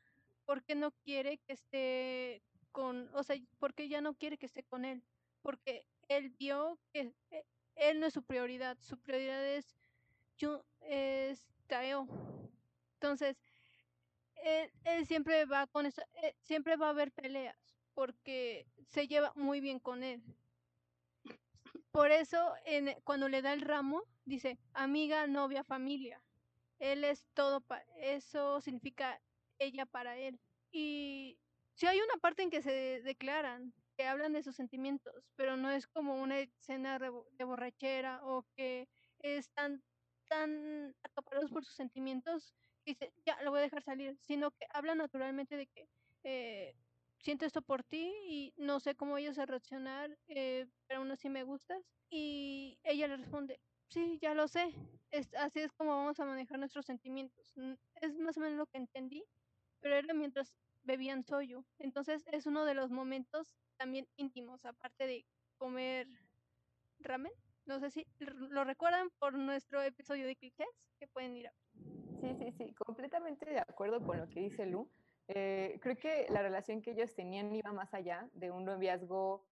porque 0.45 0.75
no 0.75 0.93
quiere 0.93 1.39
que 1.39 1.53
esté 1.53 2.43
con, 2.73 3.11
o 3.15 3.23
sea, 3.23 3.37
porque 3.59 3.89
ya 3.89 4.01
no 4.01 4.15
quiere 4.15 4.39
que 4.39 4.47
esté 4.47 4.63
con 4.63 4.85
él, 4.85 5.03
porque 5.43 5.87
él 6.09 6.31
vio 6.39 6.79
que 6.93 7.13
eh, 7.31 7.45
él 7.75 8.01
no 8.01 8.07
es 8.07 8.15
su 8.15 8.23
prioridad, 8.23 8.77
su 8.81 8.99
prioridad 8.99 9.45
es, 9.47 9.77
es 10.83 11.43
Taeo. 11.67 12.07
Entonces, 12.95 13.37
él, 14.37 14.71
él, 14.85 15.07
siempre 15.07 15.45
va 15.47 15.67
con 15.67 15.87
eso, 15.87 16.03
eh, 16.23 16.35
siempre 16.43 16.77
va 16.77 16.89
a 16.89 16.91
haber 16.91 17.13
peleas, 17.13 17.57
porque 17.95 18.67
se 18.89 19.09
lleva 19.09 19.33
muy 19.35 19.61
bien 19.61 19.79
con 19.79 20.03
él. 20.03 20.23
por 21.91 22.11
eso 22.11 22.55
en, 22.65 22.95
cuando 23.05 23.29
le 23.29 23.43
da 23.43 23.53
el 23.53 23.63
ramo, 23.63 24.03
dice 24.25 24.59
amiga, 24.75 25.27
novia, 25.27 25.65
familia. 25.65 26.23
Él 26.79 27.05
es 27.05 27.27
todo, 27.35 27.65
eso 27.97 28.61
significa 28.61 29.21
ella 29.59 29.87
para 29.87 30.17
él. 30.19 30.39
Y 30.71 31.39
si 31.75 31.87
hay 31.87 31.99
una 32.01 32.21
parte 32.21 32.43
en 32.43 32.51
que 32.51 32.63
se 32.63 33.03
declaran, 33.03 33.73
que 33.97 34.05
hablan 34.07 34.33
de 34.33 34.43
sus 34.43 34.57
sentimientos, 34.57 35.25
pero 35.37 35.57
no 35.57 35.71
es 35.71 35.87
como 35.87 36.21
una 36.21 36.41
escena 36.41 36.99
de 36.99 37.45
borrachera 37.45 38.21
o 38.25 38.45
que 38.55 38.89
están 39.21 39.83
tan 40.29 40.95
acaparados 41.03 41.51
por 41.51 41.65
sus 41.65 41.75
sentimientos 41.75 42.55
que 42.85 42.93
dice, 42.93 43.13
ya, 43.25 43.41
lo 43.43 43.51
voy 43.51 43.61
a 43.61 43.63
dejar 43.63 43.83
salir, 43.83 44.17
sino 44.21 44.51
que 44.51 44.67
hablan 44.73 44.99
naturalmente 44.99 45.57
de 45.57 45.67
que 45.67 45.89
eh, 46.25 46.75
siento 47.21 47.45
esto 47.45 47.63
por 47.63 47.83
ti 47.83 48.13
y 48.25 48.55
no 48.57 48.81
sé 48.81 48.95
cómo 48.95 49.17
ellos 49.17 49.39
a 49.39 49.47
reaccionar, 49.47 50.17
eh, 50.29 50.67
pero 50.87 51.01
aún 51.01 51.11
así 51.11 51.29
me 51.29 51.45
gustas. 51.45 51.83
Y 52.11 52.79
ella 52.85 53.09
le 53.09 53.17
responde, 53.17 53.61
sí, 53.89 54.19
ya 54.21 54.35
lo 54.35 54.49
sé, 54.49 54.75
es, 55.11 55.33
así 55.35 55.61
es 55.61 55.73
como 55.73 55.91
vamos 55.91 56.19
a 56.21 56.25
manejar 56.25 56.59
nuestros 56.59 56.87
sentimientos. 56.87 57.55
Es 58.01 58.19
más 58.19 58.37
o 58.37 58.41
menos 58.41 58.59
lo 58.59 58.67
que 58.67 58.79
entendí, 58.79 59.25
pero 59.81 59.97
era 59.97 60.15
mientras 60.15 60.55
bebían 60.85 61.25
soyo. 61.25 61.65
Entonces 61.79 62.25
es 62.33 62.47
uno 62.47 62.65
de 62.65 62.75
los 62.75 62.91
momentos 62.91 63.57
también 63.77 64.07
íntimos, 64.17 64.65
aparte 64.65 65.07
de 65.07 65.25
comer 65.59 66.09
ramen. 67.01 67.33
No 67.67 67.81
sé 67.81 67.91
si 67.91 68.07
lo 68.21 68.65
recuerdan 68.65 69.11
por 69.19 69.35
nuestro 69.35 69.83
episodio 69.83 70.27
de 70.27 70.37
clichés, 70.37 70.89
que 70.99 71.09
pueden 71.09 71.37
ir 71.37 71.49
a 71.49 71.53
Sí, 72.21 72.35
sí, 72.39 72.53
sí, 72.53 72.75
completamente 72.75 73.45
de 73.45 73.59
acuerdo 73.59 74.05
con 74.05 74.19
lo 74.19 74.29
que 74.29 74.41
dice 74.41 74.67
Lu. 74.67 74.89
Eh, 75.29 75.79
creo 75.83 75.97
que 75.97 76.27
la 76.31 76.43
relación 76.43 76.81
que 76.81 76.93
ellos 76.93 77.15
tenían 77.15 77.55
iba 77.55 77.73
más 77.73 77.93
allá 77.93 78.29
de 78.33 78.51
un 78.51 78.65
noviazgo 78.65 79.45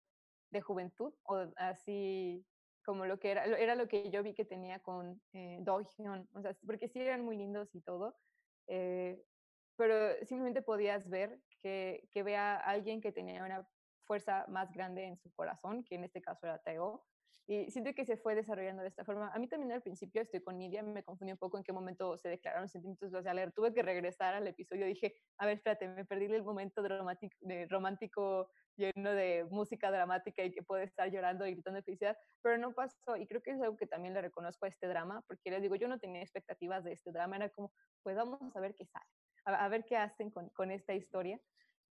de 0.52 0.62
juventud 0.62 1.14
o 1.24 1.52
así 1.58 2.46
como 2.84 3.06
lo 3.06 3.20
que 3.20 3.32
era, 3.32 3.46
era 3.46 3.76
lo 3.76 3.88
que 3.88 4.10
yo 4.10 4.24
vi 4.24 4.34
que 4.34 4.46
tenía 4.46 4.80
con 4.80 5.22
eh, 5.34 5.60
Do 5.62 5.82
Hyun, 5.82 6.30
o 6.34 6.42
sea, 6.42 6.56
porque 6.66 6.88
sí 6.88 7.00
eran 7.00 7.24
muy 7.24 7.38
lindos 7.38 7.74
y 7.76 7.82
todo, 7.82 8.16
eh, 8.68 9.24
pero 9.76 10.14
simplemente 10.26 10.62
podías 10.62 11.10
ver 11.10 11.42
que, 11.62 12.08
que 12.12 12.24
vea 12.24 12.56
a 12.56 12.70
alguien 12.70 13.02
que 13.02 13.12
tenía 13.12 13.44
una 13.44 13.68
fuerza 14.06 14.46
más 14.48 14.72
grande 14.72 15.06
en 15.06 15.18
su 15.18 15.32
corazón, 15.34 15.84
que 15.84 15.96
en 15.96 16.04
este 16.04 16.22
caso 16.22 16.46
era 16.46 16.60
Teo, 16.60 17.06
y 17.46 17.70
siento 17.72 17.94
que 17.94 18.06
se 18.06 18.16
fue 18.16 18.36
desarrollando 18.36 18.84
de 18.84 18.88
esta 18.88 19.04
forma. 19.04 19.30
A 19.34 19.38
mí 19.38 19.50
también 19.50 19.74
al 19.74 19.82
principio 19.82 20.22
estoy 20.22 20.42
con 20.42 20.58
Nidia, 20.58 20.82
me 20.82 21.04
confundí 21.04 21.34
un 21.34 21.38
poco 21.38 21.58
en 21.58 21.64
qué 21.64 21.74
momento 21.74 22.18
se 22.18 22.30
declararon 22.30 22.70
sentimientos. 22.70 23.14
O 23.14 23.22
sea, 23.22 23.52
tuve 23.52 23.74
que 23.74 23.82
regresar 23.82 24.34
al 24.34 24.48
episodio. 24.48 24.86
Dije, 24.86 25.18
a 25.38 25.46
ver, 25.46 25.58
espérate, 25.58 25.90
me 25.90 26.06
perdí 26.06 26.26
el 26.26 26.44
momento 26.44 26.82
dramático, 26.82 27.36
de, 27.42 27.68
romántico 27.68 28.50
lleno 28.78 29.12
de 29.12 29.46
música 29.52 29.92
dramática 29.92 30.44
y 30.44 30.52
que 30.52 30.64
puede 30.64 30.86
estar 30.86 31.12
llorando 31.12 31.46
y 31.46 31.52
gritando 31.52 31.78
de 31.78 31.84
felicidad, 31.84 32.18
pero 32.42 32.58
no 32.58 32.74
pasó. 32.74 33.18
Y 33.18 33.28
creo 33.28 33.42
que 33.42 33.52
es 33.52 33.62
algo 33.62 33.76
que 33.76 33.88
también 33.88 34.14
le 34.14 34.22
reconozco 34.22 34.66
a 34.66 34.70
este 34.70 34.88
drama, 34.88 35.22
porque 35.28 35.52
les 35.52 35.62
digo, 35.62 35.76
yo 35.76 35.90
no 35.90 36.00
tenía 36.00 36.22
expectativas 36.22 36.86
de 36.86 36.94
este 36.94 37.12
drama. 37.12 37.36
Era 37.36 37.50
como, 37.50 37.74
pues 38.04 38.16
vamos 38.16 38.56
a 38.56 38.60
ver 38.62 38.74
qué 38.74 38.86
sale, 38.86 39.06
a, 39.44 39.66
a 39.66 39.68
ver 39.68 39.84
qué 39.84 39.98
hacen 39.98 40.32
con, 40.32 40.48
con 40.52 40.72
esta 40.72 40.94
historia. 40.94 41.42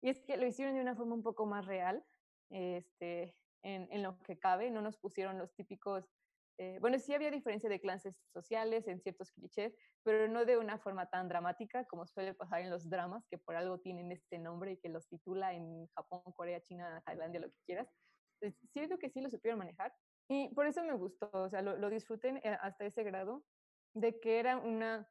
Y 0.00 0.08
es 0.08 0.22
que 0.22 0.38
lo 0.38 0.46
hicieron 0.46 0.74
de 0.74 0.80
una 0.80 0.96
forma 0.96 1.14
un 1.14 1.22
poco 1.22 1.44
más 1.44 1.66
real. 1.66 2.02
Este, 2.48 3.34
en, 3.62 4.02
lo 4.02 4.18
que 4.22 4.38
cabe, 4.38 4.70
no 4.70 4.82
nos 4.82 4.98
pusieron 4.98 5.38
los 5.38 5.54
típicos, 5.54 6.04
eh, 6.58 6.78
bueno, 6.80 6.98
sí 6.98 7.14
había 7.14 7.30
diferencia 7.30 7.68
de 7.68 7.80
clases 7.80 8.14
sociales 8.32 8.86
en 8.86 9.00
ciertos 9.00 9.30
clichés, 9.32 9.74
pero 10.02 10.28
no 10.28 10.44
de 10.44 10.58
una 10.58 10.78
forma 10.78 11.06
tan 11.06 11.28
dramática 11.28 11.84
como 11.86 12.06
suele 12.06 12.34
pasar 12.34 12.60
en 12.60 12.70
los 12.70 12.90
dramas, 12.90 13.26
que 13.28 13.38
por 13.38 13.56
algo 13.56 13.78
tienen 13.78 14.12
este 14.12 14.38
nombre 14.38 14.72
y 14.72 14.76
que 14.76 14.88
los 14.88 15.08
titula 15.08 15.54
en 15.54 15.86
Japón, 15.88 16.22
Corea, 16.34 16.60
China, 16.60 17.02
Tailandia, 17.06 17.40
lo 17.40 17.50
que 17.50 17.58
quieras. 17.64 17.88
Siento 18.72 18.98
que 18.98 19.08
sí 19.08 19.20
lo 19.20 19.30
supieron 19.30 19.58
manejar 19.58 19.94
y 20.28 20.52
por 20.54 20.66
eso 20.66 20.82
me 20.82 20.94
gustó, 20.94 21.30
o 21.32 21.48
sea, 21.48 21.62
lo, 21.62 21.76
lo 21.76 21.90
disfruté 21.90 22.40
eh, 22.42 22.58
hasta 22.60 22.84
ese 22.84 23.04
grado 23.04 23.44
de 23.94 24.18
que 24.20 24.38
era 24.38 24.58
una 24.58 25.08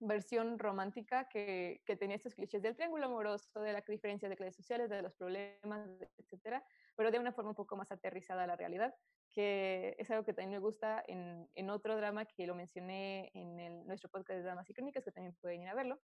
versión 0.00 0.58
romántica 0.58 1.28
que, 1.28 1.82
que, 1.84 1.96
tenía 1.96 2.16
estos 2.16 2.34
clichés 2.34 2.62
del 2.62 2.76
triángulo 2.76 3.06
amoroso, 3.06 3.60
de 3.60 3.72
la 3.72 3.82
diferencia 3.86 4.28
de 4.28 4.36
clases 4.36 4.56
sociales, 4.56 4.88
de 4.88 5.02
los 5.02 5.14
problemas, 5.14 5.88
etcétera, 6.16 6.64
pero 6.96 7.10
de 7.10 7.18
una 7.18 7.32
forma 7.32 7.50
un 7.50 7.56
poco 7.56 7.76
más 7.76 7.90
aterrizada 7.90 8.44
a 8.44 8.46
la 8.46 8.56
realidad, 8.56 8.94
que 9.30 9.96
es 9.98 10.10
algo 10.10 10.24
que 10.24 10.32
también 10.32 10.52
me 10.52 10.58
gusta 10.58 11.02
en, 11.06 11.48
en 11.54 11.70
otro 11.70 11.96
drama 11.96 12.24
que 12.26 12.46
lo 12.46 12.54
mencioné 12.54 13.30
en 13.34 13.86
nuestro 13.86 14.08
podcast 14.10 14.38
de 14.38 14.42
dramas 14.44 14.68
y 14.70 14.74
crónicas, 14.74 15.04
que 15.04 15.12
también 15.12 15.36
pueden 15.40 15.62
ir 15.62 15.68
a 15.68 15.74
verlo, 15.74 16.00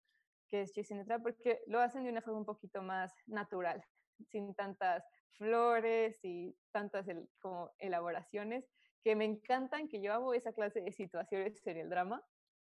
que 0.48 0.62
es 0.62 0.72
Chasing 0.72 1.04
the 1.06 1.18
porque 1.20 1.62
lo 1.66 1.80
hacen 1.80 2.04
de 2.04 2.10
una 2.10 2.20
forma 2.20 2.40
un 2.40 2.44
poquito 2.44 2.82
más 2.82 3.14
natural, 3.26 3.84
sin 4.28 4.54
tantas 4.54 5.04
flores 5.32 6.18
y 6.22 6.56
tantas 6.72 7.06
como 7.38 7.72
elaboraciones, 7.78 8.68
que 9.02 9.16
me 9.16 9.24
encantan, 9.24 9.88
que 9.88 10.00
yo 10.00 10.12
hago 10.12 10.32
esa 10.34 10.52
clase 10.52 10.80
de 10.80 10.92
situaciones 10.92 11.66
en 11.66 11.76
el 11.76 11.90
drama, 11.90 12.24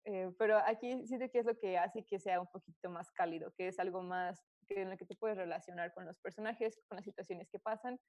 eh, 0.04 0.30
pero 0.38 0.58
aquí 0.58 1.06
siento 1.06 1.30
que 1.30 1.38
es 1.38 1.46
lo 1.46 1.58
que 1.58 1.78
hace 1.78 2.04
que 2.04 2.18
sea 2.18 2.40
un 2.40 2.48
poquito 2.48 2.90
más 2.90 3.10
cálido, 3.12 3.52
que 3.56 3.68
es 3.68 3.78
algo 3.78 4.02
más 4.02 4.44
que 4.66 4.82
en 4.82 4.90
lo 4.90 4.96
que 4.96 5.06
te 5.06 5.14
puedes 5.14 5.36
relacionar 5.36 5.92
con 5.92 6.04
los 6.04 6.18
personajes, 6.18 6.80
con 6.88 6.96
las 6.96 7.04
situaciones 7.04 7.48
que 7.48 7.58
pasan. 7.58 8.00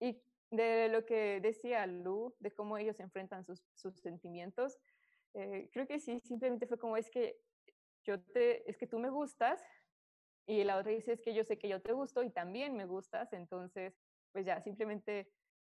Y 0.00 0.20
de 0.50 0.88
lo 0.88 1.06
que 1.06 1.40
decía 1.40 1.86
Lu, 1.86 2.34
de 2.38 2.52
cómo 2.52 2.76
ellos 2.76 3.00
enfrentan 3.00 3.44
sus, 3.44 3.64
sentimientos, 4.02 4.78
eh, 5.34 5.70
creo 5.72 5.86
que 5.86 5.98
sí, 5.98 6.20
simplemente 6.20 6.66
fue 6.66 6.78
como 6.78 6.96
es 6.98 7.10
que 7.10 7.40
yo 8.04 8.20
te, 8.20 8.68
es 8.68 8.76
que 8.76 8.86
tú 8.86 8.98
me 8.98 9.08
gustas 9.08 9.64
y 10.46 10.64
la 10.64 10.76
otra 10.76 10.92
dice 10.92 11.12
es 11.12 11.22
que 11.22 11.32
yo 11.32 11.44
sé 11.44 11.56
que 11.58 11.68
yo 11.68 11.80
te 11.80 11.92
gusto 11.92 12.22
y 12.22 12.30
también 12.30 12.76
me 12.76 12.84
gustas, 12.84 13.32
entonces 13.32 13.96
pues 14.32 14.44
ya 14.44 14.60
simplemente 14.60 15.32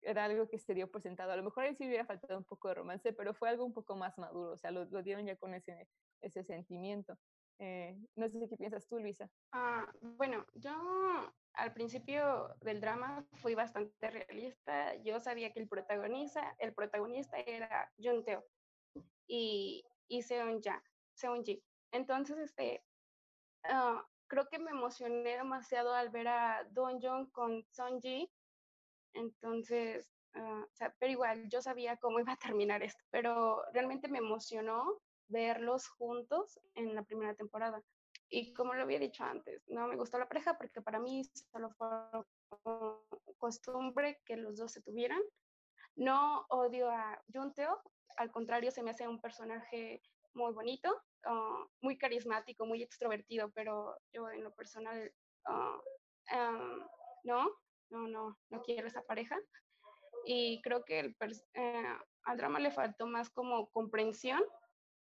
era 0.04 0.24
algo 0.24 0.48
que 0.48 0.58
se 0.58 0.74
dio 0.74 0.90
por 0.90 1.02
sentado. 1.02 1.32
A 1.32 1.36
lo 1.36 1.42
mejor 1.42 1.64
ahí 1.64 1.74
sí 1.74 1.86
hubiera 1.86 2.04
faltado 2.04 2.38
un 2.38 2.44
poco 2.44 2.68
de 2.68 2.74
romance, 2.74 3.12
pero 3.12 3.34
fue 3.34 3.48
algo 3.48 3.64
un 3.64 3.72
poco 3.72 3.96
más 3.96 4.16
maduro, 4.18 4.52
o 4.52 4.56
sea, 4.56 4.70
lo, 4.70 4.84
lo 4.86 5.02
dieron 5.02 5.26
ya 5.26 5.36
con 5.36 5.54
ese, 5.54 5.88
ese 6.20 6.44
sentimiento. 6.44 7.18
Eh, 7.58 7.96
no 8.16 8.28
sé 8.28 8.48
qué 8.48 8.56
piensas 8.56 8.86
tú, 8.88 8.98
Luisa. 8.98 9.30
Ah, 9.52 9.86
bueno, 10.00 10.44
yo 10.54 10.72
al 11.54 11.72
principio 11.72 12.54
del 12.60 12.80
drama 12.80 13.24
fui 13.34 13.54
bastante 13.54 14.10
realista. 14.10 14.96
Yo 15.02 15.20
sabía 15.20 15.52
que 15.52 15.60
el 15.60 15.68
protagonista, 15.68 16.56
el 16.58 16.74
protagonista 16.74 17.38
era 17.38 17.92
Jun 17.98 18.24
Teo 18.24 18.44
y, 19.26 19.84
y 20.08 20.22
Seon 20.22 20.60
Ja, 20.62 20.82
Seon 21.14 21.44
Ji. 21.44 21.62
Entonces, 21.92 22.38
este, 22.38 22.84
uh, 23.68 24.00
creo 24.26 24.48
que 24.48 24.58
me 24.58 24.72
emocioné 24.72 25.36
demasiado 25.36 25.94
al 25.94 26.10
ver 26.10 26.26
a 26.26 26.66
Don 26.70 27.00
Jong 27.00 27.30
con 27.30 27.64
Son 27.70 28.00
Ji 28.00 28.28
entonces, 29.14 30.12
uh, 30.34 30.62
o 30.62 30.74
sea, 30.74 30.94
pero 30.98 31.12
igual 31.12 31.48
yo 31.48 31.62
sabía 31.62 31.96
cómo 31.96 32.20
iba 32.20 32.32
a 32.32 32.36
terminar 32.36 32.82
esto, 32.82 33.02
pero 33.10 33.62
realmente 33.72 34.08
me 34.08 34.18
emocionó 34.18 35.00
verlos 35.28 35.88
juntos 35.88 36.60
en 36.74 36.94
la 36.94 37.02
primera 37.02 37.34
temporada. 37.34 37.82
Y 38.28 38.52
como 38.52 38.74
lo 38.74 38.82
había 38.82 38.98
dicho 38.98 39.24
antes, 39.24 39.62
no 39.68 39.86
me 39.86 39.96
gustó 39.96 40.18
la 40.18 40.28
pareja 40.28 40.56
porque 40.58 40.82
para 40.82 40.98
mí 40.98 41.22
solo 41.52 41.70
fue 41.70 41.88
costumbre 43.38 44.20
que 44.24 44.36
los 44.36 44.56
dos 44.56 44.72
se 44.72 44.82
tuvieran. 44.82 45.20
No 45.96 46.44
odio 46.48 46.90
a 46.90 47.22
Junteo, 47.32 47.80
al 48.16 48.30
contrario, 48.32 48.70
se 48.70 48.82
me 48.82 48.90
hace 48.90 49.06
un 49.06 49.20
personaje 49.20 50.02
muy 50.34 50.52
bonito, 50.52 50.92
uh, 51.26 51.64
muy 51.80 51.96
carismático, 51.96 52.66
muy 52.66 52.82
extrovertido, 52.82 53.50
pero 53.52 53.96
yo 54.12 54.28
en 54.30 54.42
lo 54.42 54.52
personal 54.54 55.12
uh, 55.48 56.36
um, 56.36 56.86
no, 57.24 57.50
no, 57.94 58.08
no, 58.08 58.38
no 58.50 58.62
quiero 58.62 58.88
esa 58.88 59.02
pareja. 59.02 59.38
Y 60.26 60.60
creo 60.62 60.84
que 60.84 61.00
el, 61.00 61.16
eh, 61.54 61.96
al 62.24 62.36
drama 62.36 62.58
le 62.58 62.70
faltó 62.70 63.06
más 63.06 63.30
como 63.30 63.70
comprensión, 63.70 64.42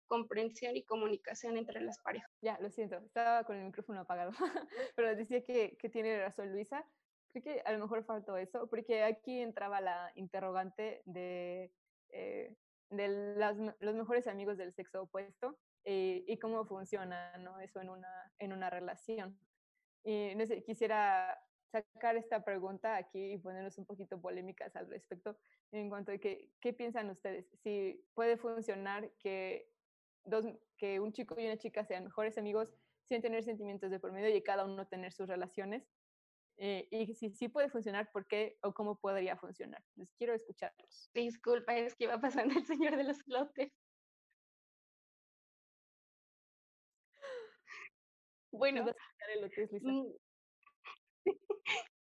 comprensión 0.06 0.76
y 0.76 0.84
comunicación 0.84 1.56
entre 1.56 1.80
las 1.80 1.98
parejas. 1.98 2.30
Ya, 2.40 2.58
lo 2.60 2.70
siento, 2.70 2.96
estaba 2.98 3.44
con 3.44 3.56
el 3.56 3.64
micrófono 3.64 4.00
apagado, 4.00 4.32
pero 4.96 5.14
decía 5.16 5.44
que, 5.44 5.76
que 5.78 5.88
tiene 5.88 6.20
razón 6.20 6.52
Luisa. 6.52 6.84
Creo 7.30 7.42
que 7.42 7.62
a 7.64 7.72
lo 7.72 7.78
mejor 7.78 8.04
faltó 8.04 8.36
eso, 8.36 8.68
porque 8.68 9.02
aquí 9.02 9.40
entraba 9.40 9.80
la 9.80 10.12
interrogante 10.14 11.02
de, 11.04 11.72
eh, 12.10 12.56
de 12.90 13.08
las, 13.36 13.56
los 13.80 13.94
mejores 13.94 14.26
amigos 14.26 14.56
del 14.56 14.72
sexo 14.72 15.02
opuesto 15.02 15.58
y, 15.84 16.24
y 16.26 16.38
cómo 16.38 16.64
funciona 16.64 17.36
¿no? 17.38 17.60
eso 17.60 17.80
en 17.80 17.90
una, 17.90 18.32
en 18.38 18.52
una 18.52 18.70
relación. 18.70 19.38
Y 20.04 20.34
no 20.36 20.46
sé, 20.46 20.62
quisiera 20.62 21.38
sacar 21.70 22.16
esta 22.16 22.44
pregunta 22.44 22.96
aquí 22.96 23.32
y 23.32 23.38
ponernos 23.38 23.78
un 23.78 23.86
poquito 23.86 24.20
polémicas 24.20 24.74
al 24.76 24.88
respecto 24.88 25.38
en 25.72 25.88
cuanto 25.88 26.12
a 26.12 26.18
que, 26.18 26.50
qué 26.60 26.72
piensan 26.72 27.10
ustedes, 27.10 27.46
si 27.62 28.04
puede 28.14 28.36
funcionar 28.36 29.10
que, 29.18 29.70
dos, 30.24 30.44
que 30.76 31.00
un 31.00 31.12
chico 31.12 31.38
y 31.38 31.46
una 31.46 31.58
chica 31.58 31.84
sean 31.84 32.04
mejores 32.04 32.38
amigos 32.38 32.72
sin 33.04 33.22
tener 33.22 33.42
sentimientos 33.42 33.90
de 33.90 34.00
por 34.00 34.12
medio 34.12 34.34
y 34.34 34.42
cada 34.42 34.64
uno 34.64 34.86
tener 34.86 35.12
sus 35.12 35.28
relaciones. 35.28 35.88
Eh, 36.60 36.88
y 36.90 37.14
si 37.14 37.30
sí 37.30 37.48
puede 37.48 37.70
funcionar, 37.70 38.10
¿por 38.10 38.26
qué 38.26 38.58
o 38.62 38.74
cómo 38.74 38.98
podría 38.98 39.36
funcionar? 39.36 39.82
Les 39.94 40.12
quiero 40.14 40.34
escucharlos. 40.34 41.10
Disculpa, 41.14 41.76
es 41.76 41.94
que 41.94 42.04
iba 42.04 42.20
pasando 42.20 42.58
el 42.58 42.66
señor 42.66 42.96
de 42.96 43.04
los 43.04 43.18
lotes. 43.26 43.72
Bueno, 48.50 48.86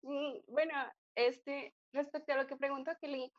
Mm, 0.04 0.40
bueno, 0.48 0.74
este, 1.16 1.74
respecto 1.94 2.34
a 2.34 2.38
lo 2.38 2.48
que 2.48 2.58
preguntó 2.58 2.92
Kelly, 3.00 3.32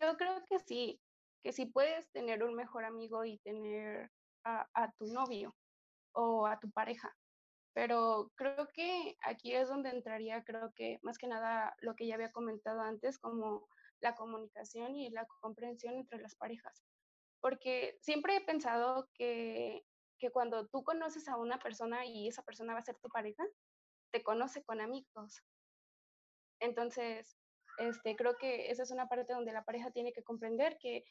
Yo 0.00 0.16
creo 0.16 0.44
que 0.46 0.58
sí, 0.60 1.00
que 1.42 1.52
sí 1.52 1.66
puedes 1.66 2.10
tener 2.12 2.44
un 2.44 2.54
mejor 2.54 2.84
amigo 2.84 3.24
y 3.24 3.38
tener 3.40 4.10
a, 4.44 4.68
a 4.74 4.92
tu 4.94 5.06
novio 5.06 5.56
o 6.14 6.46
a 6.46 6.60
tu 6.60 6.70
pareja, 6.72 7.16
pero 7.74 8.32
creo 8.36 8.68
que 8.74 9.16
aquí 9.22 9.54
es 9.54 9.68
donde 9.68 9.90
entraría, 9.90 10.44
creo 10.44 10.72
que 10.74 10.98
más 11.02 11.18
que 11.18 11.28
nada 11.28 11.74
lo 11.80 11.94
que 11.96 12.06
ya 12.06 12.16
había 12.16 12.32
comentado 12.32 12.80
antes, 12.82 13.18
como 13.18 13.68
la 14.00 14.14
comunicación 14.16 14.96
y 14.96 15.10
la 15.10 15.26
comprensión 15.42 15.96
entre 15.96 16.20
las 16.20 16.36
parejas. 16.36 16.84
Porque 17.40 17.96
siempre 18.02 18.36
he 18.36 18.40
pensado 18.44 19.08
que, 19.14 19.82
que 20.18 20.30
cuando 20.30 20.68
tú 20.68 20.84
conoces 20.84 21.28
a 21.28 21.36
una 21.38 21.58
persona 21.58 22.06
y 22.06 22.28
esa 22.28 22.42
persona 22.44 22.74
va 22.74 22.80
a 22.80 22.84
ser 22.84 22.98
tu 23.00 23.08
pareja, 23.10 23.44
te 24.10 24.22
conoce 24.22 24.62
con 24.64 24.80
amigos. 24.80 25.42
Entonces, 26.60 27.36
este, 27.78 28.16
creo 28.16 28.36
que 28.36 28.70
esa 28.70 28.82
es 28.82 28.90
una 28.90 29.08
parte 29.08 29.32
donde 29.32 29.52
la 29.52 29.64
pareja 29.64 29.90
tiene 29.90 30.12
que 30.12 30.22
comprender 30.22 30.76
que, 30.78 31.04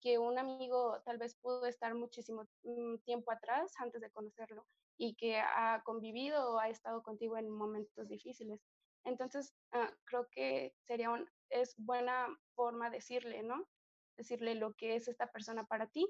que 0.00 0.18
un 0.18 0.38
amigo 0.38 1.00
tal 1.04 1.18
vez 1.18 1.36
pudo 1.36 1.66
estar 1.66 1.94
muchísimo 1.94 2.46
mm, 2.62 2.98
tiempo 3.04 3.30
atrás 3.32 3.72
antes 3.78 4.00
de 4.00 4.10
conocerlo 4.10 4.66
y 4.96 5.16
que 5.16 5.38
ha 5.38 5.82
convivido 5.84 6.52
o 6.52 6.58
ha 6.58 6.68
estado 6.68 7.02
contigo 7.02 7.36
en 7.36 7.50
momentos 7.50 8.08
difíciles. 8.08 8.60
Entonces, 9.04 9.54
ah, 9.72 9.92
creo 10.04 10.28
que 10.30 10.74
sería 10.86 11.10
un, 11.10 11.28
es 11.50 11.74
buena 11.76 12.28
forma 12.54 12.90
decirle, 12.90 13.42
¿no? 13.42 13.68
Decirle 14.16 14.54
lo 14.54 14.72
que 14.74 14.96
es 14.96 15.08
esta 15.08 15.30
persona 15.30 15.66
para 15.66 15.88
ti, 15.88 16.06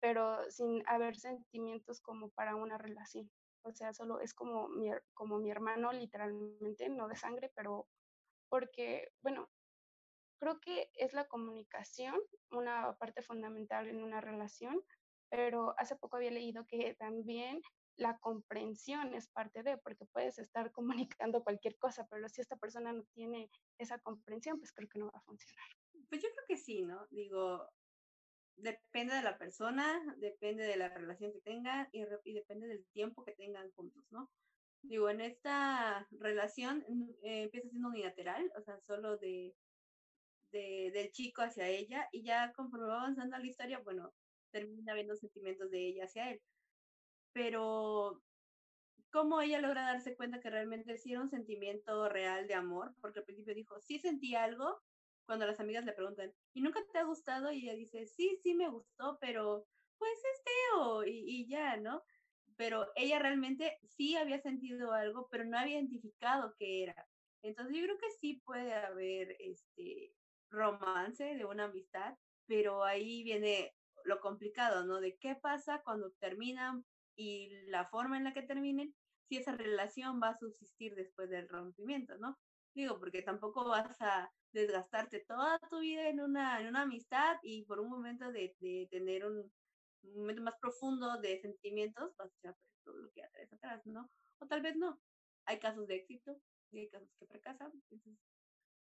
pero 0.00 0.50
sin 0.50 0.82
haber 0.86 1.16
sentimientos 1.16 2.00
como 2.00 2.30
para 2.30 2.56
una 2.56 2.78
relación. 2.78 3.30
O 3.62 3.72
sea, 3.72 3.92
solo 3.92 4.20
es 4.20 4.34
como 4.34 4.68
mi, 4.68 4.90
como 5.14 5.38
mi 5.38 5.50
hermano, 5.50 5.92
literalmente, 5.92 6.88
no 6.88 7.08
de 7.08 7.16
sangre, 7.16 7.52
pero 7.54 7.88
porque, 8.48 9.12
bueno, 9.22 9.48
creo 10.40 10.60
que 10.60 10.90
es 10.94 11.12
la 11.12 11.28
comunicación 11.28 12.16
una 12.50 12.96
parte 12.98 13.22
fundamental 13.22 13.88
en 13.88 14.02
una 14.02 14.20
relación, 14.20 14.80
pero 15.28 15.74
hace 15.78 15.96
poco 15.96 16.16
había 16.16 16.30
leído 16.30 16.66
que 16.66 16.94
también 16.94 17.60
la 17.96 18.18
comprensión 18.18 19.14
es 19.14 19.28
parte 19.28 19.62
de, 19.62 19.76
porque 19.78 20.06
puedes 20.06 20.38
estar 20.38 20.72
comunicando 21.18 21.44
cualquier 21.44 21.76
cosa, 21.78 22.06
pero 22.10 22.28
si 22.28 22.40
esta 22.40 22.56
persona 22.56 22.92
no 22.92 23.04
tiene 23.14 23.50
esa 23.78 23.98
comprensión, 23.98 24.58
pues 24.58 24.72
creo 24.72 24.88
que 24.88 24.98
no 24.98 25.10
va 25.10 25.18
a 25.18 25.22
funcionar. 25.22 25.66
Pues 26.08 26.22
yo 26.22 26.28
creo 26.30 26.44
que 26.48 26.56
sí, 26.56 26.82
¿no? 26.82 27.06
Digo, 27.10 27.68
depende 28.56 29.14
de 29.14 29.22
la 29.22 29.38
persona, 29.38 30.02
depende 30.18 30.64
de 30.64 30.76
la 30.76 30.88
relación 30.88 31.32
que 31.32 31.40
tengan 31.40 31.88
y, 31.92 32.04
depende 32.32 32.66
del 32.66 32.84
tiempo 32.92 33.24
que 33.24 33.32
tengan 33.32 33.70
juntos, 33.72 34.04
¿no? 34.10 34.30
Digo, 34.82 35.10
en 35.10 35.20
esta 35.20 36.06
relación 36.10 36.84
eh, 37.22 37.42
empieza 37.44 37.68
siendo 37.68 37.88
unilateral, 37.88 38.50
o 38.56 38.62
sea, 38.62 38.78
solo 38.80 39.18
de, 39.18 39.54
de, 40.52 40.90
del 40.92 41.10
chico 41.12 41.42
hacia 41.42 41.68
ella, 41.68 42.08
y 42.12 42.22
ya 42.22 42.52
conforme 42.52 42.86
va 42.86 43.00
avanzando 43.00 43.36
la 43.38 43.46
historia, 43.46 43.78
bueno, 43.80 44.12
termina 44.50 44.92
habiendo 44.92 45.16
sentimientos 45.16 45.70
de 45.70 45.86
ella 45.86 46.04
hacia 46.04 46.30
él 46.30 46.42
pero 47.32 48.22
cómo 49.10 49.40
ella 49.40 49.60
logra 49.60 49.82
darse 49.82 50.16
cuenta 50.16 50.40
que 50.40 50.50
realmente 50.50 50.96
sí 50.96 51.12
era 51.12 51.22
un 51.22 51.30
sentimiento 51.30 52.08
real 52.08 52.46
de 52.46 52.54
amor, 52.54 52.94
porque 53.00 53.20
al 53.20 53.24
principio 53.24 53.54
dijo, 53.54 53.80
sí 53.80 53.98
sentí 53.98 54.34
algo, 54.34 54.80
cuando 55.30 55.46
las 55.46 55.60
amigas 55.60 55.84
le 55.84 55.92
preguntan, 55.92 56.34
¿y 56.54 56.60
nunca 56.60 56.80
te 56.92 56.98
ha 56.98 57.04
gustado? 57.04 57.52
Y 57.52 57.60
ella 57.62 57.76
dice, 57.76 58.04
sí, 58.04 58.36
sí 58.42 58.52
me 58.52 58.68
gustó, 58.68 59.16
pero 59.20 59.64
pues 59.96 60.10
es 60.10 60.42
feo 60.42 61.04
y, 61.04 61.22
y 61.24 61.46
ya, 61.46 61.76
¿no? 61.76 62.02
Pero 62.56 62.88
ella 62.96 63.20
realmente 63.20 63.78
sí 63.84 64.16
había 64.16 64.40
sentido 64.40 64.92
algo, 64.92 65.28
pero 65.30 65.44
no 65.44 65.56
había 65.56 65.76
identificado 65.76 66.56
qué 66.58 66.82
era. 66.82 67.06
Entonces 67.42 67.76
yo 67.76 67.84
creo 67.84 67.96
que 67.96 68.10
sí 68.10 68.42
puede 68.44 68.74
haber 68.74 69.36
este 69.38 70.12
romance 70.50 71.22
de 71.22 71.44
una 71.44 71.66
amistad, 71.66 72.18
pero 72.48 72.82
ahí 72.82 73.22
viene 73.22 73.72
lo 74.02 74.18
complicado, 74.18 74.84
¿no? 74.84 75.00
De 75.00 75.16
qué 75.16 75.36
pasa 75.36 75.80
cuando 75.84 76.10
terminan 76.18 76.84
y 77.14 77.50
la 77.68 77.86
forma 77.86 78.16
en 78.16 78.24
la 78.24 78.32
que 78.34 78.42
terminen, 78.42 78.96
si 79.28 79.36
esa 79.36 79.52
relación 79.52 80.20
va 80.20 80.30
a 80.30 80.38
subsistir 80.40 80.96
después 80.96 81.30
del 81.30 81.48
rompimiento, 81.48 82.18
¿no? 82.18 82.36
Digo, 82.74 82.98
porque 82.98 83.22
tampoco 83.22 83.68
vas 83.68 83.96
a 84.00 84.28
desgastarte 84.52 85.20
toda 85.20 85.58
tu 85.70 85.80
vida 85.80 86.08
en 86.08 86.20
una, 86.20 86.60
en 86.60 86.68
una 86.68 86.82
amistad 86.82 87.36
y 87.42 87.64
por 87.64 87.80
un 87.80 87.90
momento 87.90 88.30
de, 88.32 88.54
de 88.60 88.88
tener 88.90 89.24
un, 89.24 89.50
momento 90.14 90.42
más 90.42 90.56
profundo 90.60 91.18
de 91.20 91.40
sentimientos, 91.40 92.16
vas 92.16 92.30
a 92.30 92.36
echar 92.38 92.56
todo 92.84 92.96
lo 92.96 93.10
que 93.12 93.20
ya 93.20 93.28
traes 93.30 93.52
atrás, 93.52 93.84
¿no? 93.86 94.10
O 94.38 94.46
tal 94.46 94.62
vez 94.62 94.76
no. 94.76 95.00
Hay 95.44 95.58
casos 95.58 95.86
de 95.86 95.96
éxito 95.96 96.40
y 96.70 96.80
hay 96.80 96.88
casos 96.88 97.08
que 97.18 97.26
fracasan, 97.26 97.70
entonces 97.72 98.14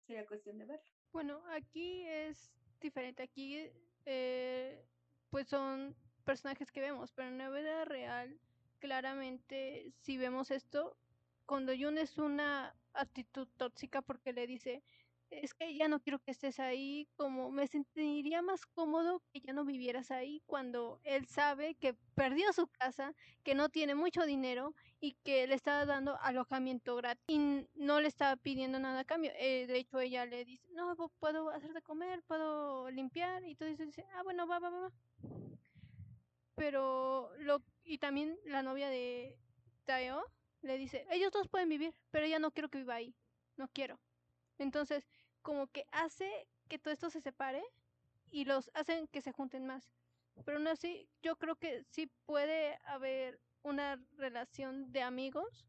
sería 0.07 0.27
cuestión 0.27 0.59
de 0.59 0.67
ver. 0.67 0.81
Bueno, 1.13 1.43
aquí 1.51 2.05
es 2.07 2.51
diferente. 2.81 3.23
Aquí, 3.23 3.71
eh, 4.05 4.85
pues 5.31 5.49
son 5.49 5.97
personajes 6.25 6.73
que 6.73 6.81
vemos, 6.81 7.13
pero 7.13 7.29
en 7.29 7.39
la 7.39 7.51
vida 7.51 7.85
real, 7.85 8.39
claramente, 8.81 9.93
si 10.01 10.19
vemos 10.19 10.51
esto, 10.51 10.97
cuando 11.47 11.73
Jun 11.79 11.99
es 11.99 12.19
una 12.19 12.75
actitud 12.95 13.49
tóxica 13.57 14.03
porque 14.03 14.33
le 14.33 14.47
dice, 14.47 14.83
es 15.31 15.55
que 15.55 15.75
ya 15.75 15.89
no 15.89 16.01
quiero 16.01 16.19
que 16.19 16.31
estés 16.31 16.61
ahí, 16.61 17.09
como 17.17 17.51
me 17.51 17.67
sentiría 17.67 18.43
más 18.43 18.67
cómodo 18.67 19.23
que 19.33 19.41
ya 19.41 19.53
no 19.53 19.65
vivieras 19.65 20.11
ahí 20.11 20.43
cuando 20.47 21.01
él 21.05 21.27
sabe 21.27 21.75
que 21.75 21.95
perdió 22.15 22.53
su 22.53 22.67
casa, 22.69 23.15
que 23.43 23.55
no 23.55 23.69
tiene 23.69 23.95
mucho 23.95 24.25
dinero 24.25 24.75
y 25.01 25.13
que 25.25 25.47
le 25.47 25.55
estaba 25.55 25.85
dando 25.87 26.17
alojamiento 26.21 26.97
gratis 26.97 27.25
y 27.27 27.67
no 27.75 28.01
le 28.01 28.09
estaba 28.09 28.37
pidiendo 28.37 28.79
nada 28.79 29.01
a 29.01 29.05
cambio. 29.05 29.33
Eh, 29.37 29.67
de 29.67 29.77
hecho, 29.79 30.01
ella 30.01 30.25
le 30.27 30.45
dice, 30.45 30.67
no, 30.73 30.95
puedo 31.19 31.51
hacer 31.51 31.73
de 31.73 31.83
comer, 31.83 32.23
puedo 32.23 32.91
limpiar 32.91 33.45
y 33.45 33.55
todo 33.55 33.69
eso 33.69 33.85
dice, 33.85 34.07
ah, 34.15 34.23
bueno, 34.23 34.47
va, 34.47 34.59
va, 34.59 34.71
va. 34.71 34.93
Pero 36.55 37.33
lo 37.39 37.63
y 37.85 37.99
también 37.99 38.39
la 38.45 38.63
novia 38.63 38.89
de 38.89 39.37
Taeo 39.85 40.25
le 40.63 40.79
dice, 40.79 41.07
ellos 41.11 41.31
dos 41.33 41.49
pueden 41.49 41.69
vivir, 41.69 41.95
pero 42.11 42.25
ella 42.25 42.39
no 42.39 42.51
quiero 42.53 42.71
que 42.71 42.79
viva 42.79 42.95
ahí, 42.95 43.15
no 43.57 43.69
quiero. 43.69 44.01
Entonces, 44.59 45.07
como 45.45 45.67
que 45.67 45.87
hace 45.93 46.49
que 46.69 46.79
todo 46.79 46.93
esto 46.93 47.11
se 47.11 47.21
separe 47.21 47.63
y 48.31 48.47
los 48.47 48.71
hacen 48.75 49.07
que 49.09 49.21
se 49.21 49.31
junten 49.31 49.67
más. 49.67 49.93
Pero 50.45 50.57
aún 50.57 50.67
así, 50.67 51.07
yo 51.23 51.37
creo 51.37 51.55
que 51.55 51.85
sí 51.85 52.11
puede 52.25 52.79
haber 52.87 53.39
una 53.63 54.03
relación 54.17 54.91
de 54.91 55.03
amigos 55.03 55.67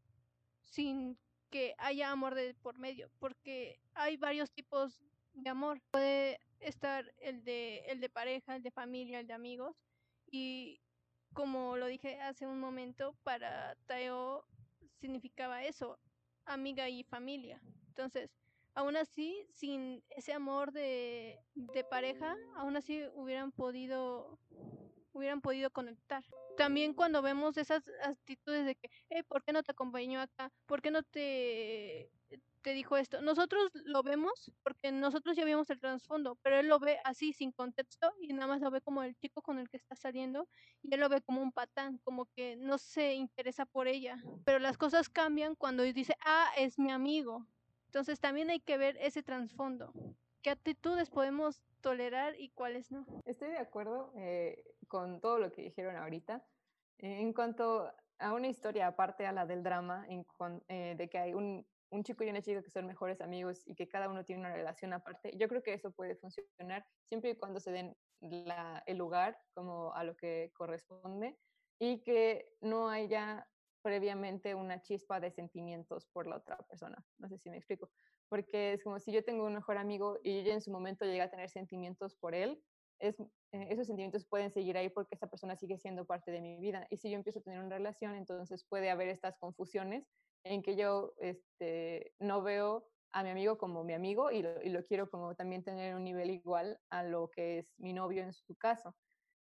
sin 0.62 1.18
que 1.50 1.74
haya 1.78 2.10
amor 2.10 2.34
de 2.34 2.54
por 2.54 2.78
medio, 2.78 3.10
porque 3.20 3.78
hay 3.94 4.16
varios 4.16 4.50
tipos 4.50 5.04
de 5.34 5.50
amor. 5.50 5.80
Puede 5.90 6.40
estar 6.58 7.12
el 7.18 7.44
de 7.44 7.84
el 7.86 8.00
de 8.00 8.08
pareja, 8.08 8.56
el 8.56 8.62
de 8.62 8.70
familia, 8.70 9.20
el 9.20 9.26
de 9.26 9.34
amigos, 9.34 9.76
y 10.30 10.80
como 11.34 11.76
lo 11.76 11.86
dije 11.86 12.18
hace 12.20 12.46
un 12.46 12.58
momento, 12.58 13.14
para 13.22 13.76
Taeo 13.86 14.46
significaba 15.00 15.64
eso, 15.64 15.98
amiga 16.46 16.88
y 16.88 17.04
familia. 17.04 17.60
Entonces, 17.88 18.30
aún 18.76 18.96
así, 18.96 19.44
sin 19.52 20.04
ese 20.10 20.32
amor 20.32 20.70
de, 20.70 21.40
pareja, 21.90 22.36
aún 22.56 22.76
así 22.76 23.02
hubieran 23.14 23.50
podido 23.50 24.38
hubieran 25.12 25.40
podido 25.40 25.70
conectar. 25.70 26.22
También 26.58 26.92
cuando 26.92 27.22
vemos 27.22 27.56
esas 27.56 27.82
actitudes 28.02 28.66
de 28.66 28.74
que, 28.74 28.90
hey, 29.08 29.22
¿por 29.26 29.42
qué 29.42 29.52
no 29.52 29.62
te 29.62 29.72
acompañó 29.72 30.20
acá? 30.20 30.52
¿Por 30.66 30.82
qué 30.82 30.90
no 30.90 31.02
te 31.02 32.10
te 32.66 32.72
dijo 32.72 32.96
esto. 32.96 33.22
Nosotros 33.22 33.70
lo 33.84 34.02
vemos 34.02 34.50
porque 34.64 34.90
nosotros 34.90 35.36
ya 35.36 35.44
vimos 35.44 35.70
el 35.70 35.78
trasfondo, 35.78 36.36
pero 36.42 36.58
él 36.58 36.66
lo 36.66 36.80
ve 36.80 36.98
así, 37.04 37.32
sin 37.32 37.52
contexto, 37.52 38.12
y 38.20 38.32
nada 38.32 38.48
más 38.48 38.60
lo 38.60 38.72
ve 38.72 38.80
como 38.80 39.04
el 39.04 39.14
chico 39.14 39.40
con 39.40 39.60
el 39.60 39.68
que 39.68 39.76
está 39.76 39.94
saliendo, 39.94 40.48
y 40.82 40.92
él 40.92 40.98
lo 40.98 41.08
ve 41.08 41.20
como 41.22 41.40
un 41.40 41.52
patán, 41.52 41.98
como 42.02 42.26
que 42.34 42.56
no 42.56 42.76
se 42.76 43.14
interesa 43.14 43.66
por 43.66 43.86
ella. 43.86 44.20
Pero 44.44 44.58
las 44.58 44.76
cosas 44.76 45.08
cambian 45.08 45.54
cuando 45.54 45.84
dice, 45.84 46.16
ah, 46.24 46.50
es 46.56 46.76
mi 46.76 46.90
amigo. 46.90 47.46
Entonces 47.96 48.20
también 48.20 48.50
hay 48.50 48.60
que 48.60 48.76
ver 48.76 48.98
ese 49.00 49.22
trasfondo. 49.22 49.90
¿Qué 50.42 50.50
actitudes 50.50 51.08
podemos 51.08 51.62
tolerar 51.80 52.38
y 52.38 52.50
cuáles 52.50 52.92
no? 52.92 53.06
Estoy 53.24 53.48
de 53.48 53.56
acuerdo 53.56 54.12
eh, 54.16 54.62
con 54.86 55.18
todo 55.22 55.38
lo 55.38 55.50
que 55.50 55.62
dijeron 55.62 55.96
ahorita. 55.96 56.44
en 56.98 57.32
cuanto 57.32 57.90
a 58.18 58.34
una 58.34 58.48
historia 58.48 58.88
aparte 58.88 59.26
a 59.26 59.32
la 59.32 59.46
del 59.46 59.62
drama, 59.62 60.06
eh, 60.68 60.94
de 60.94 61.08
que 61.08 61.16
hay 61.16 61.32
un 61.32 61.66
un 61.90 62.02
chico 62.02 62.24
y 62.24 62.28
una 62.28 62.42
chica 62.42 62.62
que 62.62 62.70
son 62.70 62.86
mejores 62.86 63.20
amigos 63.20 63.62
y 63.66 63.74
que 63.74 63.88
cada 63.88 64.08
uno 64.10 64.24
tiene 64.24 64.40
una 64.40 64.52
relación 64.52 64.92
aparte, 64.92 65.32
yo 65.36 65.48
creo 65.48 65.62
que 65.62 65.72
eso 65.72 65.92
puede 65.92 66.16
funcionar 66.16 66.84
siempre 67.04 67.30
y 67.30 67.36
cuando 67.36 67.60
se 67.60 67.70
den 67.70 67.96
el 68.20 68.98
lugar 68.98 69.38
como 69.54 69.94
a 69.94 70.04
lo 70.04 70.16
que 70.16 70.50
corresponde 70.54 71.38
y 71.78 72.02
que 72.02 72.50
no 72.60 72.88
haya 72.88 73.48
previamente 73.86 74.56
una 74.56 74.82
chispa 74.82 75.20
de 75.20 75.30
sentimientos 75.30 76.08
por 76.12 76.26
la 76.26 76.38
otra 76.38 76.56
persona. 76.68 77.06
No 77.18 77.28
sé 77.28 77.38
si 77.38 77.50
me 77.50 77.56
explico. 77.56 77.88
Porque 78.28 78.72
es 78.72 78.82
como 78.82 78.98
si 78.98 79.12
yo 79.12 79.22
tengo 79.22 79.46
un 79.46 79.54
mejor 79.54 79.78
amigo 79.78 80.18
y 80.24 80.50
en 80.50 80.60
su 80.60 80.72
momento 80.72 81.04
llega 81.04 81.22
a 81.22 81.30
tener 81.30 81.48
sentimientos 81.48 82.16
por 82.16 82.34
él, 82.34 82.60
es, 82.98 83.20
eh, 83.20 83.68
esos 83.70 83.86
sentimientos 83.86 84.26
pueden 84.26 84.50
seguir 84.50 84.76
ahí 84.76 84.88
porque 84.88 85.14
esa 85.14 85.28
persona 85.28 85.54
sigue 85.54 85.78
siendo 85.78 86.04
parte 86.04 86.32
de 86.32 86.40
mi 86.40 86.58
vida. 86.58 86.88
Y 86.90 86.96
si 86.96 87.10
yo 87.10 87.16
empiezo 87.16 87.38
a 87.38 87.42
tener 87.42 87.60
una 87.60 87.76
relación, 87.76 88.16
entonces 88.16 88.64
puede 88.64 88.90
haber 88.90 89.06
estas 89.06 89.38
confusiones 89.38 90.04
en 90.42 90.62
que 90.62 90.74
yo 90.74 91.14
este, 91.18 92.12
no 92.18 92.42
veo 92.42 92.88
a 93.12 93.22
mi 93.22 93.30
amigo 93.30 93.56
como 93.56 93.84
mi 93.84 93.92
amigo 93.92 94.32
y 94.32 94.42
lo, 94.42 94.60
y 94.64 94.70
lo 94.70 94.84
quiero 94.84 95.08
como 95.08 95.36
también 95.36 95.62
tener 95.62 95.94
un 95.94 96.02
nivel 96.02 96.30
igual 96.30 96.80
a 96.90 97.04
lo 97.04 97.30
que 97.30 97.58
es 97.58 97.72
mi 97.78 97.92
novio 97.92 98.24
en 98.24 98.32
su 98.32 98.56
caso. 98.56 98.96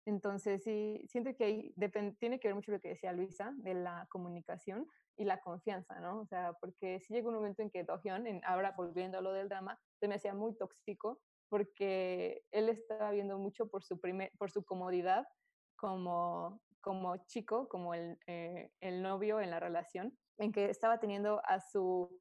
Entonces, 0.09 0.63
sí, 0.63 1.05
siento 1.07 1.35
que 1.35 1.43
ahí 1.43 1.75
tiene 2.17 2.39
que 2.39 2.47
ver 2.47 2.55
mucho 2.55 2.71
lo 2.71 2.79
que 2.79 2.89
decía 2.89 3.13
Luisa, 3.13 3.53
de 3.57 3.75
la 3.75 4.07
comunicación 4.09 4.87
y 5.15 5.23
la 5.23 5.39
confianza, 5.39 5.99
¿no? 5.99 6.21
O 6.21 6.25
sea, 6.25 6.53
porque 6.53 6.99
sí 6.99 7.13
llegó 7.13 7.29
un 7.29 7.35
momento 7.35 7.61
en 7.61 7.69
que 7.69 7.83
Dohyun, 7.83 8.25
en, 8.25 8.41
ahora 8.43 8.73
volviendo 8.75 9.19
a 9.19 9.21
lo 9.21 9.33
del 9.33 9.49
drama, 9.49 9.79
se 9.99 10.07
me 10.07 10.15
hacía 10.15 10.33
muy 10.33 10.57
tóxico 10.57 11.21
porque 11.47 12.43
él 12.51 12.69
estaba 12.69 13.11
viendo 13.11 13.37
mucho 13.37 13.67
por 13.67 13.83
su, 13.83 13.99
primer, 13.99 14.31
por 14.39 14.49
su 14.49 14.63
comodidad 14.63 15.27
como, 15.75 16.59
como 16.81 17.17
chico, 17.27 17.69
como 17.69 17.93
el, 17.93 18.17
eh, 18.25 18.71
el 18.81 19.03
novio 19.03 19.39
en 19.41 19.51
la 19.51 19.59
relación, 19.59 20.17
en 20.39 20.51
que 20.51 20.71
estaba 20.71 20.99
teniendo 20.99 21.39
a 21.45 21.59
su, 21.59 22.19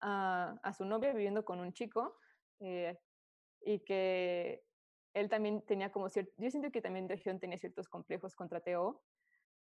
a, 0.00 0.72
su 0.76 0.84
novia 0.84 1.12
viviendo 1.12 1.44
con 1.44 1.58
un 1.58 1.72
chico 1.72 2.16
eh, 2.60 2.96
y 3.62 3.80
que 3.80 4.62
él 5.14 5.28
también 5.28 5.62
tenía 5.62 5.90
como 5.90 6.08
cierto, 6.08 6.32
yo 6.38 6.50
siento 6.50 6.70
que 6.70 6.80
también 6.80 7.08
región 7.08 7.40
tenía 7.40 7.58
ciertos 7.58 7.88
complejos 7.88 8.34
contra 8.34 8.60
Teo, 8.60 9.02